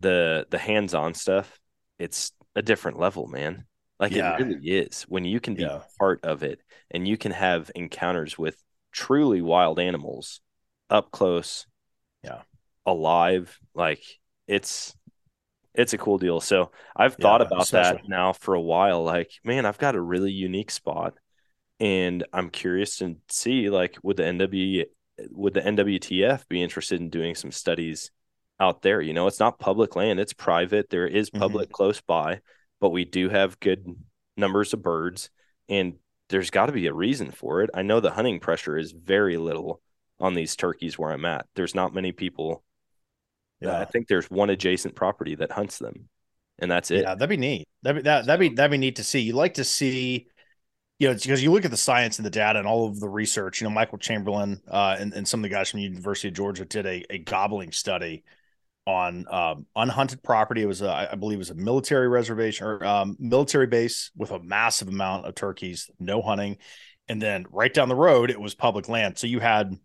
the 0.01 0.45
the 0.51 0.59
hands 0.59 0.93
on 0.93 1.15
stuff, 1.15 1.59
it's 1.97 2.31
a 2.55 2.61
different 2.61 2.99
level, 2.99 3.27
man. 3.27 3.65
Like 3.99 4.15
Yeah. 4.15 4.17
it 4.17 4.37
really 4.37 4.69
is. 4.69 5.03
When 5.03 5.25
you 5.25 5.39
can 5.39 5.55
be 5.55 5.71
Yeah. 5.71 5.83
part 5.99 6.23
of 6.23 6.43
it 6.43 6.61
and 6.91 7.07
you 7.07 7.17
can 7.17 7.31
have 7.31 7.71
encounters 7.75 8.37
with 8.37 8.61
truly 8.91 9.41
wild 9.41 9.79
animals 9.79 10.41
up 10.89 11.11
close. 11.11 11.65
Yeah. 12.23 12.41
Alive. 12.85 13.57
Like 13.73 14.03
it's 14.47 14.95
it's 15.75 15.93
a 15.93 15.97
cool 15.99 16.17
deal. 16.19 16.41
So 16.41 16.71
I've 16.95 17.15
thought 17.15 17.41
Yeah, 17.41 17.43
about 17.43 17.71
that 17.71 17.99
now 18.07 18.33
for 18.33 18.55
a 18.55 18.61
while. 18.61 19.03
Like, 19.03 19.31
man, 19.43 19.65
I've 19.65 19.77
got 19.79 19.95
a 19.95 20.01
really 20.01 20.31
unique 20.31 20.71
spot. 20.71 21.15
And 21.79 22.25
I'm 22.33 22.49
curious 22.51 22.97
to 22.99 23.17
see 23.29 23.69
like 23.69 23.97
would 24.03 24.17
the 24.17 24.25
NW 24.25 24.85
would 25.31 25.53
the 25.55 25.65
NWTF 25.65 26.47
be 26.49 26.63
interested 26.63 27.01
in 27.01 27.09
doing 27.09 27.35
some 27.35 27.51
studies 27.51 28.11
out 28.59 28.81
there? 28.81 29.01
You 29.01 29.13
know, 29.13 29.27
it's 29.27 29.39
not 29.39 29.59
public 29.59 29.95
land, 29.95 30.19
it's 30.19 30.33
private. 30.33 30.89
There 30.89 31.07
is 31.07 31.29
Mhm. 31.29 31.39
public 31.39 31.71
close 31.71 32.01
by, 32.01 32.41
but 32.79 32.89
we 32.89 33.05
do 33.05 33.29
have 33.29 33.59
good 33.59 33.85
numbers 34.37 34.73
of 34.73 34.81
birds 34.81 35.29
and 35.69 35.95
there's 36.29 36.49
got 36.49 36.65
to 36.67 36.71
be 36.71 36.87
a 36.87 36.93
reason 36.93 37.31
for 37.31 37.61
it. 37.61 37.69
I 37.73 37.83
know 37.83 37.99
the 37.99 38.11
hunting 38.11 38.39
pressure 38.39 38.77
is 38.77 38.91
very 38.91 39.37
little 39.37 39.81
on 40.19 40.33
these 40.33 40.55
turkeys 40.55 40.97
where 40.97 41.11
I'm 41.11 41.25
at. 41.25 41.45
There's 41.55 41.75
not 41.75 41.93
many 41.93 42.11
people. 42.11 42.63
yeah. 43.61 43.79
I 43.79 43.85
think 43.85 44.07
there's 44.07 44.29
one 44.29 44.49
adjacent 44.49 44.95
property 44.95 45.35
that 45.35 45.51
hunts 45.51 45.77
them, 45.79 46.09
and 46.59 46.69
that's 46.69 46.91
it. 46.91 47.01
Yeah, 47.03 47.15
that'd 47.15 47.29
be 47.29 47.37
neat. 47.37 47.67
That'd 47.83 48.03
be 48.03 48.07
that 48.07 48.25
that'd 48.25 48.39
be 48.39 48.55
that'd 48.55 48.71
be 48.71 48.77
neat 48.77 48.95
to 48.97 49.03
see. 49.03 49.19
You 49.21 49.33
like 49.33 49.55
to 49.55 49.63
see, 49.63 50.27
you 50.99 51.07
know, 51.07 51.13
it's 51.13 51.23
because 51.23 51.43
you 51.43 51.51
look 51.51 51.65
at 51.65 51.71
the 51.71 51.77
science 51.77 52.17
and 52.17 52.25
the 52.25 52.29
data 52.31 52.59
and 52.59 52.67
all 52.67 52.87
of 52.87 52.99
the 52.99 53.09
research. 53.09 53.61
You 53.61 53.67
know, 53.67 53.73
Michael 53.73 53.97
Chamberlain 53.97 54.61
uh, 54.67 54.97
and 54.99 55.13
and 55.13 55.27
some 55.27 55.39
of 55.41 55.43
the 55.43 55.49
guys 55.55 55.69
from 55.71 55.79
the 55.79 55.83
University 55.85 56.27
of 56.29 56.33
Georgia 56.33 56.65
did 56.65 56.85
a 56.85 57.03
a 57.09 57.17
gobbling 57.19 57.71
study 57.71 58.23
on 58.85 59.25
um, 59.31 59.65
unhunted 59.75 60.21
property. 60.23 60.61
It 60.61 60.67
was 60.67 60.81
a, 60.81 61.09
I 61.11 61.15
believe 61.15 61.37
it 61.37 61.39
was 61.39 61.49
a 61.49 61.55
military 61.55 62.07
reservation 62.07 62.67
or 62.67 62.85
um, 62.85 63.17
military 63.19 63.67
base 63.67 64.11
with 64.15 64.31
a 64.31 64.39
massive 64.39 64.87
amount 64.87 65.25
of 65.25 65.35
turkeys, 65.35 65.89
no 65.99 66.21
hunting, 66.21 66.57
and 67.07 67.21
then 67.21 67.45
right 67.51 67.73
down 67.73 67.89
the 67.89 67.95
road 67.95 68.29
it 68.29 68.39
was 68.39 68.55
public 68.55 68.87
land. 68.87 69.17
So 69.17 69.27
you 69.27 69.39
had 69.39 69.75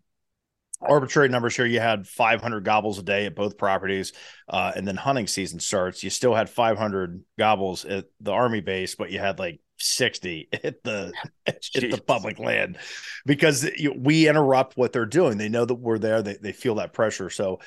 arbitrary 0.81 1.29
numbers 1.29 1.55
here. 1.55 1.65
You 1.65 1.79
had 1.79 2.07
500 2.07 2.63
gobbles 2.63 2.99
a 2.99 3.03
day 3.03 3.25
at 3.25 3.35
both 3.35 3.57
properties 3.57 4.13
uh, 4.49 4.71
and 4.75 4.87
then 4.87 4.95
hunting 4.95 5.27
season 5.27 5.59
starts, 5.59 6.03
you 6.03 6.09
still 6.09 6.33
had 6.33 6.49
500 6.49 7.23
gobbles 7.37 7.85
at 7.85 8.05
the 8.19 8.31
army 8.31 8.61
base, 8.61 8.95
but 8.95 9.11
you 9.11 9.19
had 9.19 9.39
like 9.39 9.59
60 9.77 10.49
at 10.63 10.83
the 10.83 11.11
at 11.45 11.61
the 11.73 12.01
public 12.05 12.39
land 12.39 12.77
because 13.25 13.69
we 13.95 14.27
interrupt 14.27 14.77
what 14.77 14.93
they're 14.93 15.05
doing. 15.05 15.37
They 15.37 15.49
know 15.49 15.65
that 15.65 15.75
we're 15.75 15.99
there. 15.99 16.21
They 16.21 16.37
they 16.41 16.51
feel 16.51 16.75
that 16.75 16.93
pressure. 16.93 17.29
So 17.29 17.59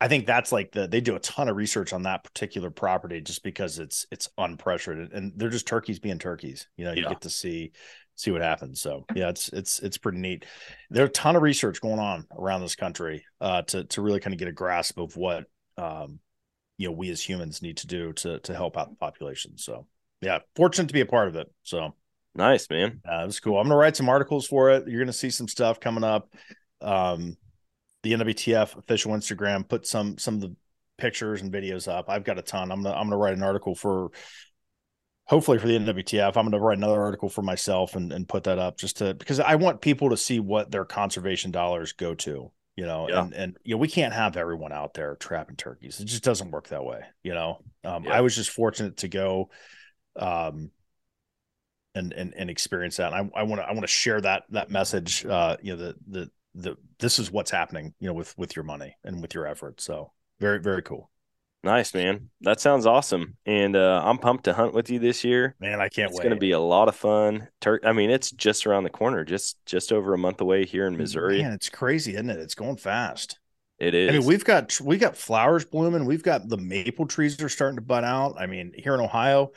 I 0.00 0.08
think 0.08 0.26
that's 0.26 0.50
like 0.50 0.72
the 0.72 0.86
they 0.88 1.00
do 1.00 1.16
a 1.16 1.20
ton 1.20 1.48
of 1.48 1.56
research 1.56 1.92
on 1.92 2.02
that 2.04 2.24
particular 2.24 2.70
property 2.70 3.20
just 3.20 3.42
because 3.42 3.78
it's 3.78 4.06
it's 4.10 4.28
unpressured 4.38 5.14
and 5.14 5.32
they're 5.36 5.50
just 5.50 5.66
turkeys 5.66 5.98
being 5.98 6.18
turkeys. 6.18 6.66
You 6.76 6.86
know, 6.86 6.92
you 6.92 7.02
Yeah. 7.02 7.10
get 7.10 7.20
to 7.22 7.30
see 7.30 7.72
see 8.16 8.30
what 8.30 8.42
happens. 8.42 8.80
So 8.80 9.06
yeah, 9.14 9.28
it's 9.28 9.48
it's 9.50 9.80
it's 9.80 9.98
pretty 9.98 10.18
neat. 10.18 10.46
There's 10.88 11.08
a 11.10 11.12
ton 11.12 11.36
of 11.36 11.42
research 11.42 11.80
going 11.80 11.98
on 11.98 12.26
around 12.36 12.62
this 12.62 12.76
country 12.76 13.24
uh, 13.40 13.62
to 13.62 13.84
to 13.84 14.02
really 14.02 14.20
kind 14.20 14.32
of 14.32 14.38
get 14.38 14.48
a 14.48 14.52
grasp 14.52 14.98
of 14.98 15.16
what 15.16 15.44
um, 15.76 16.18
you 16.78 16.88
know 16.88 16.92
we 16.92 17.10
as 17.10 17.22
humans 17.22 17.60
need 17.60 17.76
to 17.78 17.86
do 17.86 18.12
to 18.14 18.38
to 18.40 18.54
help 18.54 18.78
out 18.78 18.88
the 18.88 18.96
population. 18.96 19.58
So 19.58 19.86
yeah, 20.22 20.38
fortunate 20.56 20.88
to 20.88 20.94
be 20.94 21.00
a 21.00 21.06
part 21.06 21.28
of 21.28 21.36
it. 21.36 21.52
So 21.62 21.94
Nice, 22.34 22.70
man. 22.70 23.00
uh, 23.10 23.22
it 23.22 23.26
was 23.26 23.40
cool. 23.40 23.58
I'm 23.58 23.64
gonna 23.64 23.76
write 23.76 23.96
some 23.96 24.08
articles 24.08 24.46
for 24.46 24.70
it. 24.70 24.86
You're 24.88 25.00
gonna 25.00 25.12
see 25.12 25.30
some 25.30 25.48
stuff 25.48 25.80
coming 25.80 26.04
up. 26.04 26.32
Um, 26.80 27.36
the 28.02 28.12
NWTF 28.12 28.76
official 28.78 29.12
Instagram 29.12 29.68
put 29.68 29.86
some 29.86 30.18
some 30.18 30.34
of 30.36 30.40
the 30.40 30.54
pictures 30.98 31.42
and 31.42 31.52
videos 31.52 31.88
up. 31.90 32.06
I've 32.08 32.24
got 32.24 32.38
a 32.38 32.42
ton. 32.42 32.70
I'm 32.72 32.82
gonna 32.82 32.94
I'm 32.94 33.04
gonna 33.06 33.16
write 33.16 33.34
an 33.36 33.42
article 33.42 33.74
for 33.74 34.10
hopefully 35.26 35.58
for 35.58 35.66
the 35.68 35.78
NWTF. 35.78 36.36
I'm 36.36 36.44
gonna 36.44 36.58
write 36.60 36.78
another 36.78 37.00
article 37.00 37.28
for 37.28 37.42
myself 37.42 37.96
and 37.96 38.12
and 38.12 38.28
put 38.28 38.44
that 38.44 38.58
up 38.58 38.78
just 38.78 38.98
to 38.98 39.14
because 39.14 39.40
I 39.40 39.54
want 39.56 39.80
people 39.80 40.10
to 40.10 40.16
see 40.16 40.40
what 40.40 40.70
their 40.70 40.84
conservation 40.84 41.50
dollars 41.50 41.92
go 41.92 42.14
to. 42.16 42.50
You 42.76 42.86
know, 42.86 43.08
Yeah. 43.08 43.22
and 43.24 43.34
and 43.34 43.56
you 43.64 43.74
know 43.74 43.78
we 43.78 43.88
can't 43.88 44.14
have 44.14 44.36
everyone 44.36 44.72
out 44.72 44.94
there 44.94 45.16
trapping 45.16 45.56
turkeys. 45.56 46.00
It 46.00 46.06
just 46.06 46.22
doesn't 46.24 46.50
work 46.50 46.68
that 46.68 46.84
way. 46.84 47.02
You 47.22 47.34
know, 47.34 47.58
um, 47.84 48.04
Yeah. 48.04 48.14
I 48.14 48.20
was 48.22 48.34
just 48.34 48.50
fortunate 48.50 48.98
to 48.98 49.08
go. 49.08 49.50
Um, 50.16 50.70
and 51.94 52.12
and 52.12 52.34
and 52.34 52.48
experience 52.50 52.96
that. 52.98 53.12
And 53.12 53.30
I 53.34 53.40
I 53.40 53.42
want 53.42 53.60
to 53.60 53.66
I 53.66 53.72
want 53.72 53.82
to 53.82 53.88
share 53.88 54.20
that 54.20 54.44
that 54.50 54.70
message. 54.70 55.26
Uh, 55.26 55.56
you 55.60 55.76
know, 55.76 55.82
the 55.82 55.96
the 56.08 56.30
the 56.54 56.76
this 56.98 57.18
is 57.18 57.30
what's 57.30 57.50
happening. 57.50 57.94
You 58.00 58.08
know, 58.08 58.14
with 58.14 58.36
with 58.38 58.56
your 58.56 58.64
money 58.64 58.96
and 59.04 59.20
with 59.22 59.34
your 59.34 59.46
effort. 59.46 59.80
So 59.80 60.12
very 60.38 60.60
very 60.60 60.82
cool, 60.82 61.10
Nice, 61.62 61.92
man. 61.92 62.30
That 62.40 62.58
sounds 62.58 62.86
awesome. 62.86 63.36
And 63.44 63.76
uh, 63.76 64.00
I'm 64.02 64.16
pumped 64.16 64.44
to 64.44 64.54
hunt 64.54 64.72
with 64.72 64.88
you 64.88 64.98
this 64.98 65.24
year. 65.24 65.54
man. 65.60 65.80
I 65.80 65.88
can't 65.88 66.10
wait. 66.10 66.16
It's 66.16 66.20
going 66.20 66.34
to 66.34 66.40
be 66.40 66.52
a 66.52 66.58
lot 66.58 66.88
of 66.88 66.96
fun. 66.96 67.48
Tur- 67.60 67.80
I 67.84 67.92
mean, 67.92 68.10
it's 68.10 68.30
just 68.30 68.66
around 68.66 68.84
the 68.84 68.90
corner, 68.90 69.24
just 69.24 69.58
just 69.66 69.92
over 69.92 70.14
a 70.14 70.18
month 70.18 70.40
away 70.40 70.64
here 70.64 70.86
in 70.86 70.96
Missouri. 70.96 71.42
Man, 71.42 71.52
it's 71.52 71.68
crazy, 71.68 72.14
isn't 72.14 72.30
it? 72.30 72.38
It's 72.38 72.54
going 72.54 72.76
fast. 72.76 73.38
It 73.78 73.94
is. 73.94 74.10
I 74.10 74.12
mean, 74.12 74.26
we've 74.26 74.44
got 74.44 74.78
we 74.80 74.96
got 74.96 75.16
flowers 75.16 75.64
blooming. 75.64 76.06
We've 76.06 76.22
got 76.22 76.48
the 76.48 76.56
maple 76.56 77.06
trees 77.06 77.40
are 77.42 77.48
starting 77.48 77.76
to 77.76 77.82
bud 77.82 78.04
out. 78.04 78.36
I 78.38 78.46
mean, 78.46 78.72
here 78.74 78.94
in 78.94 79.00
Ohio, 79.00 79.52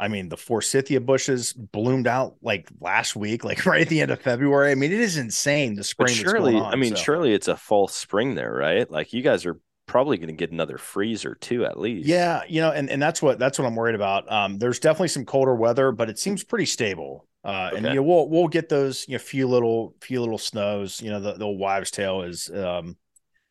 I 0.00 0.08
mean, 0.08 0.28
the 0.28 0.36
forsythia 0.36 1.00
bushes 1.00 1.52
bloomed 1.52 2.06
out 2.06 2.36
like 2.42 2.68
last 2.80 3.14
week, 3.14 3.44
like 3.44 3.66
right 3.66 3.82
at 3.82 3.88
the 3.88 4.00
end 4.00 4.10
of 4.10 4.20
February. 4.20 4.70
I 4.70 4.74
mean, 4.74 4.92
it 4.92 5.00
is 5.00 5.16
insane 5.16 5.74
the 5.74 5.84
spring. 5.84 6.08
but 6.08 6.14
surely, 6.14 6.56
on, 6.56 6.72
I 6.72 6.76
mean, 6.76 6.96
so. 6.96 7.02
surely 7.02 7.34
it's 7.34 7.48
a 7.48 7.56
false 7.56 7.94
spring 7.94 8.34
there, 8.34 8.52
right? 8.52 8.90
Like 8.90 9.12
you 9.12 9.22
guys 9.22 9.44
are 9.46 9.60
probably 9.86 10.16
going 10.16 10.28
to 10.28 10.34
get 10.34 10.52
another 10.52 10.78
freeze 10.78 11.24
or 11.24 11.34
two 11.34 11.66
at 11.66 11.78
least. 11.78 12.08
Yeah, 12.08 12.42
you 12.48 12.60
know, 12.60 12.70
and, 12.70 12.88
and 12.88 13.02
that's 13.02 13.20
what 13.20 13.38
that's 13.38 13.58
what 13.58 13.66
I'm 13.66 13.76
worried 13.76 13.96
about. 13.96 14.30
Um, 14.30 14.58
there's 14.58 14.78
definitely 14.78 15.08
some 15.08 15.24
colder 15.24 15.54
weather, 15.54 15.92
but 15.92 16.08
it 16.08 16.18
seems 16.18 16.44
pretty 16.44 16.66
stable. 16.66 17.26
Uh, 17.42 17.70
and 17.74 17.86
you 17.86 17.94
know, 17.94 18.02
we'll 18.02 18.28
we'll 18.28 18.48
get 18.48 18.68
those 18.68 19.06
you 19.08 19.14
know 19.14 19.18
few 19.18 19.48
little 19.48 19.94
few 20.00 20.20
little 20.20 20.38
snows. 20.38 21.00
You 21.02 21.10
know, 21.10 21.20
the 21.20 21.32
the 21.34 21.44
old 21.44 21.58
wives' 21.58 21.90
tale 21.90 22.22
is 22.22 22.50
um, 22.50 22.96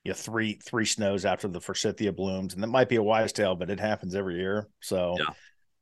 you 0.03 0.11
know 0.11 0.15
three 0.15 0.59
three 0.63 0.85
snows 0.85 1.25
after 1.25 1.47
the 1.47 1.59
forsythia 1.59 2.13
blooms, 2.13 2.53
and 2.53 2.63
that 2.63 2.67
might 2.67 2.87
be 2.87 2.97
a 2.97 3.03
wives' 3.03 3.33
tale, 3.33 3.55
but 3.55 3.69
it 3.69 3.79
happens 3.79 4.15
every 4.15 4.35
year. 4.35 4.67
So, 4.79 5.17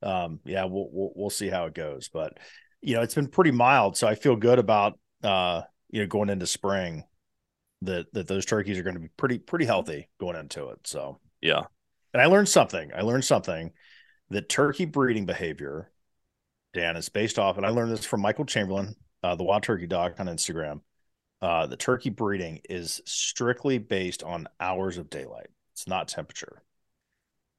um, 0.04 0.40
yeah, 0.46 0.66
we'll 0.66 0.90
we'll 0.92 1.12
we'll 1.16 1.30
see 1.30 1.48
how 1.50 1.66
it 1.66 1.74
goes. 1.74 2.10
But 2.10 2.38
you 2.82 2.96
know, 2.96 3.02
it's 3.02 3.16
been 3.16 3.28
pretty 3.28 3.52
mild, 3.52 3.98
so 3.98 4.08
I 4.08 4.16
feel 4.16 4.36
good 4.36 4.60
about 4.60 5.00
uh, 5.24 5.64
you 5.90 6.02
know, 6.02 6.08
going 6.08 6.30
into 6.30 6.48
spring. 6.48 7.04
That 7.84 8.12
that 8.14 8.28
those 8.28 8.46
turkeys 8.46 8.80
are 8.80 8.84
going 8.84 8.96
to 8.96 9.00
be 9.02 9.10
pretty 9.18 9.38
pretty 9.38 9.66
healthy 9.66 10.10
going 10.20 10.36
into 10.36 10.70
it. 10.70 10.80
So 10.86 11.20
Yeah. 11.42 11.66
and 12.12 12.22
I 12.22 12.26
learned 12.26 12.50
something. 12.50 12.92
I 12.96 13.02
learned 13.02 13.24
something 13.24 13.72
that 14.32 14.50
turkey 14.50 14.86
breeding 14.86 15.28
behavior, 15.28 15.92
Dan, 16.74 16.96
is 16.96 17.10
based 17.10 17.38
off, 17.38 17.58
and 17.58 17.66
I 17.66 17.70
learned 17.70 17.92
this 17.92 18.04
from 18.04 18.22
Michael 18.22 18.46
Chamberlain, 18.46 18.96
uh, 19.24 19.36
the 19.36 19.44
Wild 19.44 19.62
Turkey 19.62 19.86
Doc 19.86 20.16
on 20.20 20.26
Instagram. 20.26 20.82
Uh, 21.40 21.68
the 21.68 21.78
turkey 21.78 22.10
breeding 22.10 22.62
is 22.68 23.00
strictly 23.06 23.78
based 23.78 24.24
on 24.24 24.48
hours 24.60 24.98
of 24.98 25.10
daylight. 25.12 25.48
It's 25.74 25.88
not 25.88 26.08
temperature. 26.08 26.64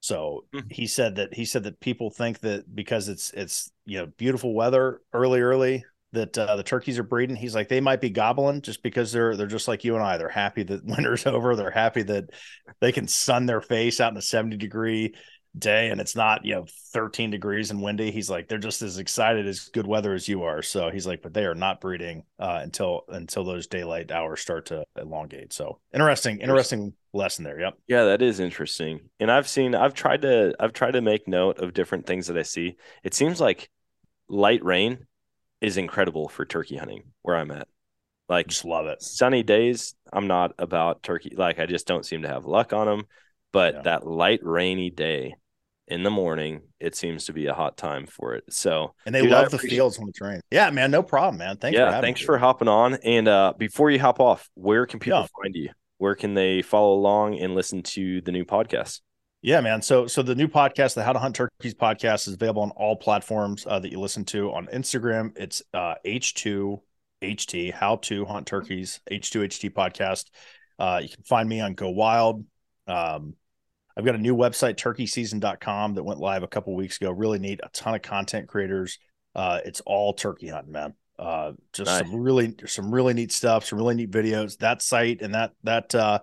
So 0.01 0.47
Hmm. 0.53 0.61
he 0.71 0.87
said 0.87 1.17
that 1.17 1.35
he 1.35 1.45
said 1.45 1.65
that 1.65 1.81
people 1.81 2.11
think 2.11 2.41
that 2.41 2.75
because 2.75 3.09
it's 3.09 3.31
it's 3.33 3.71
you 3.85 3.99
know 3.99 4.07
beautiful 4.07 4.55
weather 4.55 5.01
early 5.13 5.41
early 5.41 5.85
that 6.13 6.39
uh, 6.39 6.57
the 6.57 6.63
turkeys 6.63 6.99
are 6.99 7.03
breeding. 7.05 7.37
He's 7.37 7.55
like 7.55 7.69
they 7.69 7.81
might 7.81 8.01
be 8.01 8.11
gobbling 8.11 8.63
just 8.63 8.83
because 8.83 9.13
they're 9.13 9.37
they're 9.37 9.47
just 9.47 9.69
like 9.69 9.85
you 9.85 9.95
and 9.97 10.05
I. 10.05 10.17
They're 10.17 10.29
happy 10.29 10.63
that 10.65 10.85
winter's 10.87 11.27
over. 11.27 11.57
They're 11.57 11.71
happy 11.71 12.03
that 12.05 12.31
they 12.81 12.93
can 12.93 13.09
sun 13.09 13.47
their 13.47 13.61
face 13.61 14.01
out 14.01 14.13
in 14.13 14.19
a 14.19 14.23
70 14.23 14.57
degree 14.57 15.15
day 15.59 15.91
and 15.91 16.01
it's 16.01 16.17
not 16.17 16.45
you 16.45 16.55
know 16.55 16.67
13 16.93 17.31
degrees 17.31 17.71
and 17.71 17.83
windy 17.83 18.11
he's 18.11 18.31
like 18.31 18.49
they're 18.49 18.59
just 18.59 18.83
as 18.83 18.99
excited 18.99 19.47
as 19.47 19.69
good 19.71 19.87
weather 19.87 20.15
as 20.15 20.29
you 20.29 20.43
are 20.45 20.63
so 20.63 20.91
he's 20.91 21.07
like 21.07 21.23
but 21.23 21.35
they 21.35 21.45
are 21.45 21.55
not 21.55 21.81
breeding 21.81 22.25
uh 22.39 22.61
until 22.63 23.03
until 23.09 23.45
those 23.45 23.67
daylight 23.67 24.11
hours 24.11 24.41
start 24.41 24.67
to 24.67 24.85
elongate 24.97 25.53
so 25.53 25.79
interesting 25.93 26.41
interesting 26.41 26.93
lesson 27.13 27.45
there 27.45 27.61
yep 27.61 27.75
Yeah, 27.87 28.05
that 28.05 28.23
is 28.23 28.39
interesting. 28.41 29.09
And 29.19 29.31
I've 29.31 29.49
seen 29.49 29.75
I've 29.75 29.95
tried 29.95 30.23
to 30.23 30.55
I've 30.61 30.73
tried 30.73 30.93
to 30.93 31.01
make 31.01 31.27
note 31.27 31.59
of 31.59 31.73
different 31.73 32.07
things 32.07 32.27
that 32.27 32.37
I 32.37 32.43
see. 32.43 32.77
It 33.03 33.15
seems 33.15 33.41
like 33.41 33.71
light 34.29 34.65
rain 34.65 35.07
is 35.61 35.77
incredible 35.79 36.29
for 36.29 36.45
turkey 36.47 36.77
hunting 36.77 37.13
where 37.23 37.37
I'm 37.37 37.51
at. 37.53 37.69
Like 38.29 38.49
just 38.49 38.65
love 38.65 38.87
it 38.87 39.03
sunny 39.03 39.43
days, 39.43 39.95
I'm 40.13 40.27
not 40.27 40.55
about 40.59 41.03
turkey. 41.03 41.35
Like 41.37 41.59
I 41.61 41.67
just 41.67 41.87
don't 41.87 42.07
seem 42.07 42.23
to 42.23 42.29
have 42.29 42.47
luck 42.47 42.73
on 42.73 42.87
them. 42.87 43.07
But 43.53 43.75
Yeah. 43.77 43.83
that 43.85 44.07
light 44.07 44.41
rainy 44.43 44.91
day 44.91 45.37
in 45.89 46.03
the 46.03 46.11
morning, 46.11 46.63
it 46.81 46.95
seems 46.95 47.25
to 47.27 47.33
be 47.33 47.47
a 47.47 47.55
hot 47.55 47.77
time 47.77 48.07
for 48.07 48.35
it. 48.35 48.45
So, 48.51 48.95
And 49.07 49.15
they 49.15 49.23
Dude, 49.23 49.31
love 49.31 49.51
the 49.51 49.59
fields 49.59 49.99
when 49.99 50.09
it's 50.09 50.21
raining. 50.21 50.43
Yeah, 50.51 50.71
man, 50.71 50.91
no 50.91 51.03
problem, 51.03 51.39
man. 51.39 51.57
Thanks 51.57 51.77
for 51.77 51.83
yeah, 51.83 51.91
having 51.91 52.03
thanks 52.07 52.21
me. 52.21 52.27
for 52.27 52.39
hopping 52.39 52.69
on. 52.69 52.95
And 52.95 53.27
uh, 53.29 53.55
before 53.57 53.91
you 53.91 53.99
hop 53.99 54.21
off, 54.21 54.49
where 54.55 54.87
can 54.87 55.01
people 55.01 55.21
Yeah. 55.21 55.27
find 55.43 55.55
you? 55.55 55.71
Where 55.97 56.15
can 56.15 56.35
they 56.35 56.63
follow 56.63 56.93
along 56.95 57.39
and 57.41 57.55
listen 57.55 57.83
to 57.83 58.21
the 58.21 58.31
new 58.31 58.45
podcast? 58.45 59.01
Yeah, 59.43 59.61
man. 59.61 59.83
So 59.83 60.07
so 60.07 60.23
the 60.23 60.35
new 60.35 60.49
podcast, 60.49 60.95
the 60.95 61.03
How 61.05 61.13
to 61.13 61.19
Hunt 61.19 61.37
Turkeys 61.37 61.75
podcast, 61.75 62.29
is 62.29 62.35
available 62.35 62.63
on 62.63 62.71
all 62.73 62.97
platforms 62.97 63.67
uh, 63.69 63.79
that 63.79 63.91
you 63.91 64.01
listen 64.01 64.25
to. 64.27 64.53
On 64.53 64.67
Instagram, 64.67 65.31
it's 65.37 65.63
uh, 65.73 65.95
H2HT, 67.23 67.73
How 67.73 67.97
to 67.97 68.25
Hunt 68.25 68.47
Turkeys, 68.47 69.01
H2HT 69.11 69.71
podcast. 69.71 70.25
Uh, 70.79 71.01
you 71.03 71.09
can 71.09 71.23
find 71.25 71.49
me 71.49 71.61
on 71.61 71.75
Go 71.75 71.91
Wild. 71.91 72.45
Um, 72.87 73.35
I've 73.99 74.05
got 74.05 74.15
a 74.15 74.19
new 74.19 74.37
website, 74.37 74.77
turkeyseason.com, 74.77 75.95
that 75.95 76.05
went 76.05 76.21
live 76.21 76.45
a 76.45 76.49
couple 76.49 76.75
weeks 76.77 76.99
ago. 77.01 77.11
Really 77.11 77.41
neat. 77.41 77.59
A 77.65 77.69
ton 77.71 77.97
of 77.97 78.03
content 78.03 78.47
creators. 78.47 78.99
Uh, 79.35 79.59
it's 79.65 79.81
all 79.85 80.15
turkey 80.15 80.49
hunting, 80.49 80.73
man. 80.73 80.95
Uh, 81.19 81.53
just 81.73 81.91
Nice. 81.91 82.09
some 82.09 82.15
really 82.15 82.55
some 82.67 82.95
really 82.95 83.13
neat 83.13 83.33
stuff, 83.33 83.65
some 83.65 83.77
really 83.77 83.97
neat 83.97 84.13
videos. 84.13 84.57
That 84.59 84.83
site 84.83 85.21
and 85.21 85.35
that 85.35 85.51
that 85.65 85.93
uh 85.93 86.21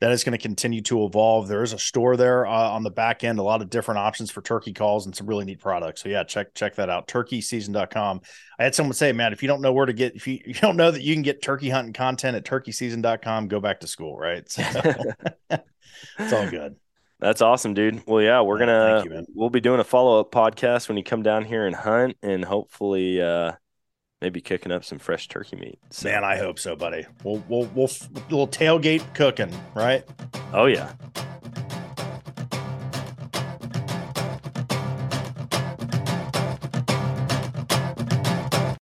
that 0.00 0.12
is 0.12 0.22
going 0.22 0.36
to 0.36 0.42
continue 0.42 0.82
to 0.82 1.06
evolve. 1.06 1.48
There 1.48 1.62
is 1.62 1.72
a 1.72 1.78
store 1.78 2.18
there 2.18 2.46
uh, 2.46 2.50
on 2.50 2.82
the 2.82 2.90
back 2.90 3.24
end, 3.24 3.38
a 3.38 3.42
lot 3.42 3.62
of 3.62 3.70
different 3.70 4.00
options 4.00 4.30
for 4.30 4.42
turkey 4.42 4.74
calls 4.74 5.06
and 5.06 5.16
some 5.16 5.26
really 5.26 5.46
neat 5.46 5.60
products. 5.60 6.02
So 6.02 6.10
yeah, 6.10 6.24
check 6.24 6.52
check 6.52 6.74
that 6.74 6.90
out. 6.90 7.08
Turkeyseason.com. 7.08 8.20
I 8.58 8.64
had 8.64 8.74
someone 8.74 8.92
say, 8.92 9.12
man, 9.12 9.32
if 9.32 9.42
you 9.42 9.48
don't 9.48 9.62
know 9.62 9.72
where 9.72 9.86
to 9.86 9.94
get 9.94 10.14
if 10.14 10.26
you, 10.26 10.40
you 10.44 10.52
don't 10.52 10.76
know 10.76 10.90
that 10.90 11.00
you 11.00 11.14
can 11.14 11.22
get 11.22 11.40
turkey 11.40 11.70
hunting 11.70 11.94
content 11.94 12.36
at 12.36 12.44
turkeyseason.com, 12.44 13.48
go 13.48 13.60
back 13.60 13.80
to 13.80 13.86
school, 13.86 14.14
right? 14.14 14.46
So 14.50 14.62
it's 15.50 16.32
all 16.34 16.50
good. 16.50 16.76
That's 17.20 17.40
awesome, 17.40 17.74
dude. 17.74 18.02
Well, 18.06 18.22
yeah, 18.22 18.40
we're 18.42 18.58
gonna 18.58 19.02
you, 19.04 19.26
we'll 19.34 19.50
be 19.50 19.60
doing 19.60 19.80
a 19.80 19.84
follow 19.84 20.20
up 20.20 20.30
podcast 20.30 20.88
when 20.88 20.96
you 20.96 21.04
come 21.04 21.22
down 21.22 21.44
here 21.44 21.66
and 21.66 21.74
hunt, 21.74 22.16
and 22.22 22.44
hopefully, 22.44 23.22
uh, 23.22 23.52
maybe 24.20 24.40
kicking 24.40 24.72
up 24.72 24.84
some 24.84 24.98
fresh 24.98 25.28
turkey 25.28 25.56
meat. 25.56 25.78
So, 25.90 26.08
Man, 26.08 26.24
I 26.24 26.36
hope 26.36 26.58
so, 26.58 26.76
buddy. 26.76 27.06
We'll 27.22 27.42
we'll 27.48 27.66
we'll 27.74 27.90
little 28.30 28.48
tailgate 28.48 29.14
cooking, 29.14 29.52
right? 29.74 30.04
oh 30.52 30.66
yeah, 30.66 30.92